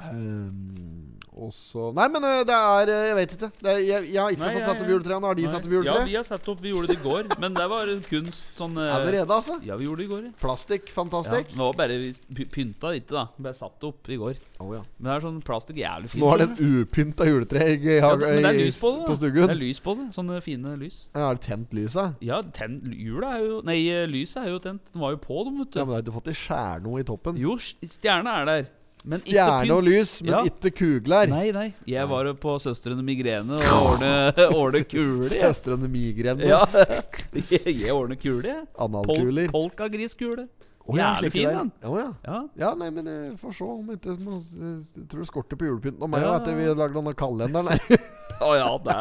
Um, 0.00 1.16
og 1.40 1.52
så 1.54 1.90
Nei, 1.96 2.06
men 2.12 2.24
eh, 2.26 2.40
det 2.44 2.52
er 2.56 2.90
eh, 2.90 3.02
Jeg 3.10 3.16
vet 3.16 3.32
ikke. 3.36 3.48
Det 3.62 3.70
er, 3.70 3.78
jeg, 3.86 4.06
jeg 4.12 4.18
har 4.20 4.32
ikke 4.34 4.42
Nei, 4.42 4.54
fått 4.56 4.64
satt 4.66 4.80
opp 4.82 4.88
juletrærne. 4.90 5.28
Har 5.30 5.36
de 5.38 5.44
Nei. 5.46 5.50
satt 5.52 5.66
opp 5.68 5.86
Ja, 5.86 5.94
vi 6.08 6.14
har 6.18 6.24
satt 6.26 6.48
opp. 6.52 6.60
Vi 6.64 6.72
gjorde 6.72 6.90
det 6.90 6.96
i 6.98 7.02
går. 7.04 7.28
Men 7.40 7.54
det 7.56 7.66
var 7.70 7.92
kunst 8.08 8.58
sånn 8.58 8.74
eh, 8.80 8.90
Allerede, 8.96 9.36
altså? 9.36 9.56
Ja, 9.64 9.76
vi 9.80 9.86
gjorde 9.86 10.02
det 10.02 10.08
i 10.08 10.10
går. 10.10 10.24
ja. 10.26 10.32
Plastikk, 10.42 10.88
Ja, 10.90 10.96
fantastisk. 10.98 11.52
det 11.54 11.60
var 11.62 11.76
bare 11.78 11.98
vi 12.02 12.10
py- 12.40 12.48
pynta 12.56 12.92
ikke, 12.98 13.14
da. 13.14 13.24
Bare 13.46 13.56
satt 13.60 13.86
opp 13.88 14.10
i 14.12 14.18
går. 14.20 14.40
Oh, 14.60 14.72
ja. 14.74 14.82
Men 14.98 15.08
det 15.10 15.14
er 15.16 15.24
sånn 15.28 15.38
plastikk 15.46 15.80
jævlig 15.80 16.10
fint. 16.12 16.24
Nå 16.24 16.32
er 16.34 16.42
det 16.42 16.48
et 16.50 16.64
upynta 16.66 17.28
juletre 17.30 17.64
i, 17.70 17.78
i, 17.78 17.94
ja, 18.00 18.10
Men 18.16 18.42
det 18.42 18.50
er 18.50 18.58
lys 18.60 18.80
på 18.82 18.92
det. 18.98 19.06
på 19.12 19.16
stuggen. 19.20 19.46
Det 19.46 19.54
er 19.56 19.62
lys 19.62 19.80
på 19.86 19.96
det. 20.00 20.08
Sånne 20.18 20.42
fine 20.44 20.74
lys. 20.82 20.98
Ja, 21.14 21.30
Er 21.30 21.38
det 21.40 21.46
tent 21.46 21.72
lyset? 21.78 22.18
Ja, 22.26 22.42
tent, 22.42 22.84
jula 22.90 23.36
er 23.38 23.46
jo 23.46 23.62
Nei, 23.70 23.78
eh, 23.88 24.04
lyset 24.10 24.42
er 24.44 24.50
jo 24.52 24.58
tent. 24.66 24.82
Den 24.92 25.00
var 25.06 25.14
jo 25.16 25.22
på, 25.24 25.40
dem, 25.46 25.62
vet 25.62 25.72
du. 25.72 25.80
Ja, 25.80 25.86
men 25.88 25.94
har 26.00 26.04
du 26.04 26.12
fått 26.18 26.28
i 26.34 26.36
skjærno 26.36 26.98
i 27.00 27.06
toppen? 27.06 27.38
Jo, 27.40 27.54
stjerna 27.60 28.40
er 28.42 28.50
der. 28.50 28.68
Men 29.04 29.22
Stjerne 29.22 29.72
og 29.72 29.84
lys, 29.86 30.10
men 30.22 30.34
Ja. 30.34 30.40
ikke 30.44 30.70
kugler. 30.76 31.30
Nei, 31.30 31.50
nei. 31.56 31.68
Jeg 31.88 32.08
var 32.10 32.28
på 32.36 32.56
Søstrene 32.60 33.02
Migrene 33.04 33.56
og 33.56 33.84
ordne, 33.94 34.12
ordne 34.52 34.82
kuler. 34.84 35.28
Søstrene 35.30 35.88
migrene. 35.88 36.44
Ja. 36.50 36.64
Jeg, 37.50 37.92
ordner 37.94 38.18
kule, 38.20 38.48
jeg. 38.50 38.66
Pol 38.76 38.88
Analkuler. 38.90 39.48
Polkagriskule. 39.54 40.48
Ja, 40.96 41.10
Jævlig 41.16 41.30
fin, 41.32 41.48
den. 41.48 41.72
Ja, 41.82 41.90
ja. 42.00 42.08
Ja. 42.26 42.38
ja, 42.62 42.70
nei, 42.80 42.88
men 42.90 43.06
jeg 43.10 43.34
får 43.42 43.52
se 43.58 43.64
om 43.64 43.90
ikke 43.94 44.14
må, 44.22 44.38
Jeg 44.40 45.04
tror 45.10 45.20
det 45.24 45.28
skorter 45.28 45.56
på 45.60 45.68
julepynten 45.68 46.02
og 46.02 46.10
meg 46.10 46.22
Ja. 46.24 46.32
etter 46.38 46.56
vi 46.58 46.66
lagde 46.70 46.94
denne 46.96 47.14
kalenderen 47.14 47.68
her. 47.74 48.02
oh, 48.46 48.54
ja, 48.56 48.70
det 48.86 48.96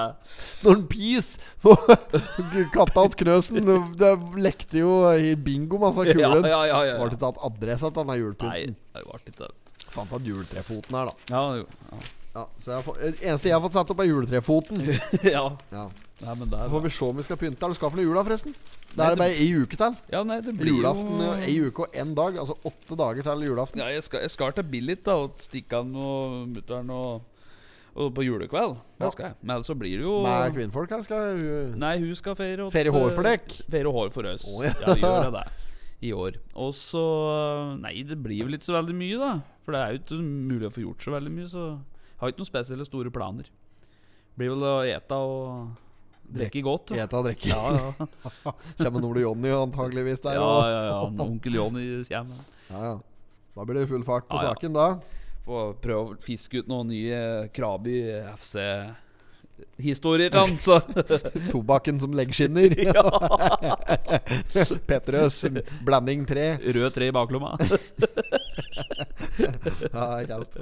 Når 0.65 0.83
pis 0.91 1.29
Katta 2.75 3.05
åt 3.07 3.15
knøsen. 3.19 3.61
Det, 3.65 3.77
det 4.01 4.11
lekte 4.41 4.81
jo 4.83 4.93
i 5.15 5.33
bingo, 5.35 5.79
Ja, 5.79 5.91
kulen. 6.13 6.45
ja, 6.45 6.61
ja. 6.67 6.79
ja, 6.91 6.97
Var 6.99 7.09
det 7.09 7.17
ikke 7.17 7.25
tatt 7.25 7.41
adresse 7.49 7.89
til 7.89 7.97
denne 8.01 8.13
Nei, 8.13 8.19
julepynten. 8.21 8.75
det 8.93 9.05
var 9.07 9.23
ikke 9.23 9.37
det. 9.39 9.51
Fant 9.89 10.13
at 10.13 10.27
juletrefoten 10.27 10.95
her, 10.99 11.09
da. 11.09 11.33
Ja, 11.33 11.43
jo. 11.61 11.65
Ja, 12.35 12.43
så 12.61 12.69
jeg 12.71 12.75
har 12.77 12.83
fått, 12.85 12.99
det 13.01 13.25
eneste 13.25 13.49
jeg 13.49 13.55
har 13.57 13.63
fått 13.63 13.73
satt 13.79 13.89
opp, 13.91 13.99
er 14.03 14.09
juletrefoten. 14.11 14.83
ja. 15.35 15.45
Ja. 15.73 15.87
Nei, 16.19 16.33
men 16.35 16.49
der, 16.51 16.65
Så 16.67 16.69
får 16.73 16.81
vi 16.83 16.89
se 16.91 17.05
om 17.05 17.15
vi 17.15 17.23
skal 17.23 17.37
pynte. 17.39 17.63
Er 17.63 17.71
du 17.71 17.77
skaffet 17.79 17.95
noe 17.95 18.03
jula, 18.09 18.23
forresten? 18.27 18.53
Det 18.53 18.97
er 18.97 18.97
det 18.97 19.09
det- 19.09 19.21
bare 19.21 19.37
ei 19.39 19.49
uke 19.55 19.77
til. 19.79 19.95
Ja, 20.11 20.23
nei, 20.23 20.41
det 20.41 20.53
blir 20.57 20.73
Julaften 20.73 21.17
jo 21.23 21.31
ei 21.45 21.55
uke 21.69 21.79
og 21.85 21.93
én 21.93 22.13
dag. 22.15 22.35
Altså 22.41 22.57
åtte 22.65 22.97
dager 22.97 23.23
til 23.23 23.47
julaften. 23.47 23.77
Ja, 23.79 23.87
jeg 23.93 24.03
skal, 24.03 24.21
jeg 24.21 24.31
skal 24.31 24.51
til 24.53 24.63
Billit 24.63 25.03
da 25.05 25.15
og 25.15 25.37
stikke 25.37 25.79
an 25.79 25.95
og 25.95 26.47
mutter'n 26.49 26.89
og, 26.91 27.21
og 27.95 28.13
på 28.15 28.25
julekveld. 28.25 28.75
Ja. 28.75 29.05
Det 29.05 29.11
skal 29.13 29.25
jeg. 29.29 29.35
Men 29.43 29.55
ellers 29.55 29.67
så 29.71 29.75
blir 29.79 29.95
det 29.97 30.03
jo 30.03 30.23
Med 30.23 30.53
kvinnfolk 30.53 30.89
her 30.89 31.01
skal 31.03 31.37
hun 31.37 31.79
Nei, 31.79 31.97
hun 31.99 32.15
skal 32.15 32.35
feire 32.35 32.65
åt- 32.67 32.71
Feire 32.75 32.91
hår 32.91 33.11
for 33.15 33.23
dekk? 33.23 33.47
Feire 33.69 33.91
hår 33.91 34.09
for 34.11 34.23
oss. 34.33 34.45
Oh, 34.47 34.63
ja. 34.63 34.73
ja. 34.85 34.95
gjør 34.95 35.31
det 35.39 35.45
i 36.01 36.11
år. 36.11 36.35
Og 36.55 36.73
så 36.73 37.05
Nei, 37.79 38.03
det 38.03 38.21
blir 38.23 38.43
vel 38.43 38.53
ikke 38.57 38.67
så 38.71 38.75
veldig 38.81 38.95
mye, 38.95 39.17
da. 39.19 39.41
For 39.63 39.71
det 39.71 39.79
er 39.81 39.91
jo 39.93 39.99
ikke 40.03 40.19
mulig 40.23 40.67
å 40.67 40.73
få 40.75 40.81
gjort 40.83 41.03
så 41.03 41.11
veldig 41.15 41.31
mye, 41.31 41.47
så 41.51 41.63
jeg 41.69 42.19
har 42.19 42.31
ikke 42.33 42.39
noen 42.41 42.51
spesielle 42.51 42.85
store 42.87 43.11
planer. 43.11 43.45
Blir 44.37 44.49
vel 44.55 44.63
å 44.63 44.73
ete 44.87 45.11
og 45.15 45.69
drikke 46.37 46.61
godt. 46.65 46.85
da. 46.91 46.95
Ete 47.03 47.15
og 47.19 47.23
drikke. 47.29 47.47
Ja, 47.49 47.61
ja. 47.75 47.89
Kommer 48.83 49.05
Ole 49.09 49.21
Jonny 49.25 49.49
antageligvis 49.55 50.19
der. 50.25 50.33
ja, 50.39 50.49
ja, 50.69 50.81
ja. 50.89 50.97
Onkel 51.25 51.53
Jonny 51.59 51.85
kommer. 52.09 52.35
ja, 52.73 52.81
ja. 52.91 52.95
Da 53.55 53.65
blir 53.65 53.79
det 53.81 53.89
full 53.89 54.03
fart 54.07 54.27
på 54.29 54.35
Ja, 54.37 54.41
ja. 54.43 54.47
saken, 54.53 54.71
da. 54.77 54.87
Få 55.45 55.73
prøve 55.81 55.99
å 56.03 56.17
fiske 56.21 56.57
ut 56.61 56.67
noen 56.69 56.87
nye 56.93 57.19
Krabi 57.55 57.95
FC-historier 58.37 60.29
til 60.31 60.39
han, 60.45 60.57
så 60.61 60.77
Tobakken 61.51 61.99
som 61.99 62.13
leggskinner. 62.15 62.69
ja. 62.85 63.03
Petrøs 64.87 65.41
blanding 65.87 66.27
tre. 66.29 66.51
Rød 66.61 66.91
tre 66.95 67.05
i 67.09 67.15
baklomma. 67.15 67.55
Ja, 69.39 69.47
det 69.89 70.21
er 70.21 70.25
kaldt. 70.29 70.53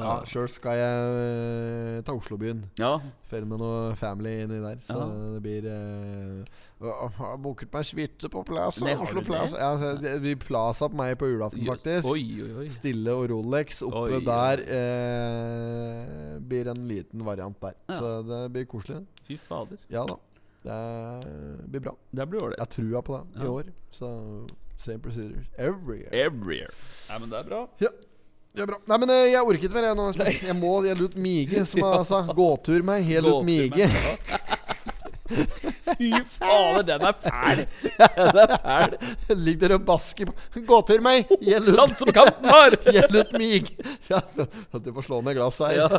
Ja, 0.00 0.14
Sjøl 0.28 0.48
skal 0.48 0.78
jeg 0.78 2.02
ta 2.04 2.12
til 2.12 2.18
Oslobyen. 2.20 2.62
Ja. 2.80 2.94
Ferie 3.30 3.48
med 3.48 3.60
noe 3.60 3.94
family 3.98 4.32
inni 4.44 4.60
der. 4.62 4.78
Så 4.86 4.96
Ja. 4.96 5.06
det 5.34 5.42
blir 5.44 5.66
uh, 5.68 6.44
Jeg 6.82 7.10
har 7.18 7.36
booket 7.38 7.72
meg 7.72 7.84
suite 7.86 8.28
på 8.32 8.42
Plaza. 8.48 8.84
Nei, 8.84 8.94
Oslo? 8.98 9.20
Plaza. 9.22 9.56
Ja, 9.60 9.76
så 9.78 9.92
det 10.02 10.16
blir 10.24 10.36
Plaza 10.40 10.88
på 10.88 10.96
meg 10.98 11.14
på 11.20 11.28
julaften, 11.30 11.62
faktisk. 11.66 12.10
Oi, 12.10 12.24
oi, 12.42 12.50
oi. 12.64 12.68
Stille 12.74 13.14
og 13.14 13.28
Rolex 13.30 13.82
oppe 13.86 14.18
der 14.26 14.64
uh, 14.66 16.38
blir 16.42 16.72
en 16.72 16.84
liten 16.88 17.24
variant 17.26 17.58
der. 17.62 17.76
Så 17.92 18.22
det 18.26 18.42
blir 18.52 18.64
koselig. 18.70 19.04
Fy 19.28 19.36
fader. 19.38 19.78
Ja 19.92 20.04
da. 20.08 20.18
Det 20.62 21.70
blir 21.70 21.80
bra. 21.88 21.94
Det 22.14 22.28
blir 22.30 22.42
ålreit. 22.42 22.58
Jeg 22.58 22.66
har 22.66 22.72
trua 22.76 23.00
på 23.02 23.16
det 23.34 23.42
i 23.44 23.48
år. 23.50 23.70
Så 23.90 24.10
same 24.78 24.98
procedures 25.02 25.46
every 25.58 26.00
year. 26.02 26.10
Every 26.12 26.56
year. 26.60 26.70
Ja, 27.08 27.18
men 27.18 27.30
det 27.30 27.38
er 27.38 27.48
bra. 27.48 27.66
Ja, 27.82 27.90
ja 28.58 28.66
bra. 28.68 28.76
Nei, 28.90 28.98
men 29.02 29.10
eh, 29.14 29.30
jeg 29.32 29.40
ikke 29.58 29.72
mer, 29.72 29.86
jeg 29.90 29.96
nå. 29.98 30.06
Jeg 30.48 30.56
må 30.58 30.72
Jeg 30.84 30.98
lot 31.00 31.14
mige, 31.16 31.64
som 31.68 31.80
jeg 31.86 32.06
sa. 32.10 32.22
Gåtur 32.36 32.84
meg. 32.86 33.08
Jeg 33.08 33.24
lot 33.24 33.44
mige. 33.46 33.88
Fy 35.32 36.10
fader, 36.34 36.82
den 36.84 37.04
er 37.08 37.14
fæl. 37.24 37.62
Den 37.96 38.40
er 38.42 38.52
fæl. 38.60 38.96
Ligg 39.40 39.60
dere 39.62 39.78
og 39.80 39.86
basker 39.88 40.28
på 40.28 40.64
Gåtur 40.68 41.00
meg. 41.04 41.30
Jeg 41.40 41.62
ut 41.64 41.70
Land 41.72 41.96
som 42.00 42.12
kanten 42.12 42.50
har. 42.52 42.76
Jeg 42.98 43.08
lut 43.14 43.32
mig. 43.38 43.70
Ja, 44.10 44.20
du 44.76 44.92
får 44.92 45.08
slå 45.08 45.22
ned 45.24 45.38
glasset 45.40 45.72
her. 45.72 45.96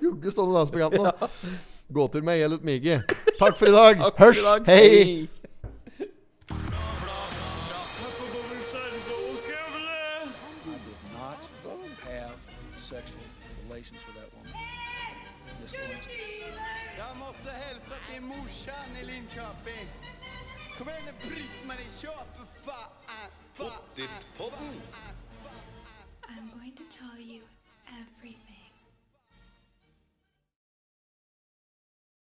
Jogge 0.00 0.32
stående 0.32 0.54
og 0.54 0.60
danse 0.62 0.72
på 0.72 0.80
kanten 0.86 1.04
nå. 1.10 1.30
Gåtur 1.98 2.24
meg. 2.24 2.40
Jeg 2.40 2.56
ut 2.56 2.64
mige. 2.64 3.02
Takk 3.38 3.58
for 3.60 3.68
i 3.68 3.76
dag. 3.76 4.06
Hørs. 4.22 4.40
Hei. 4.68 5.28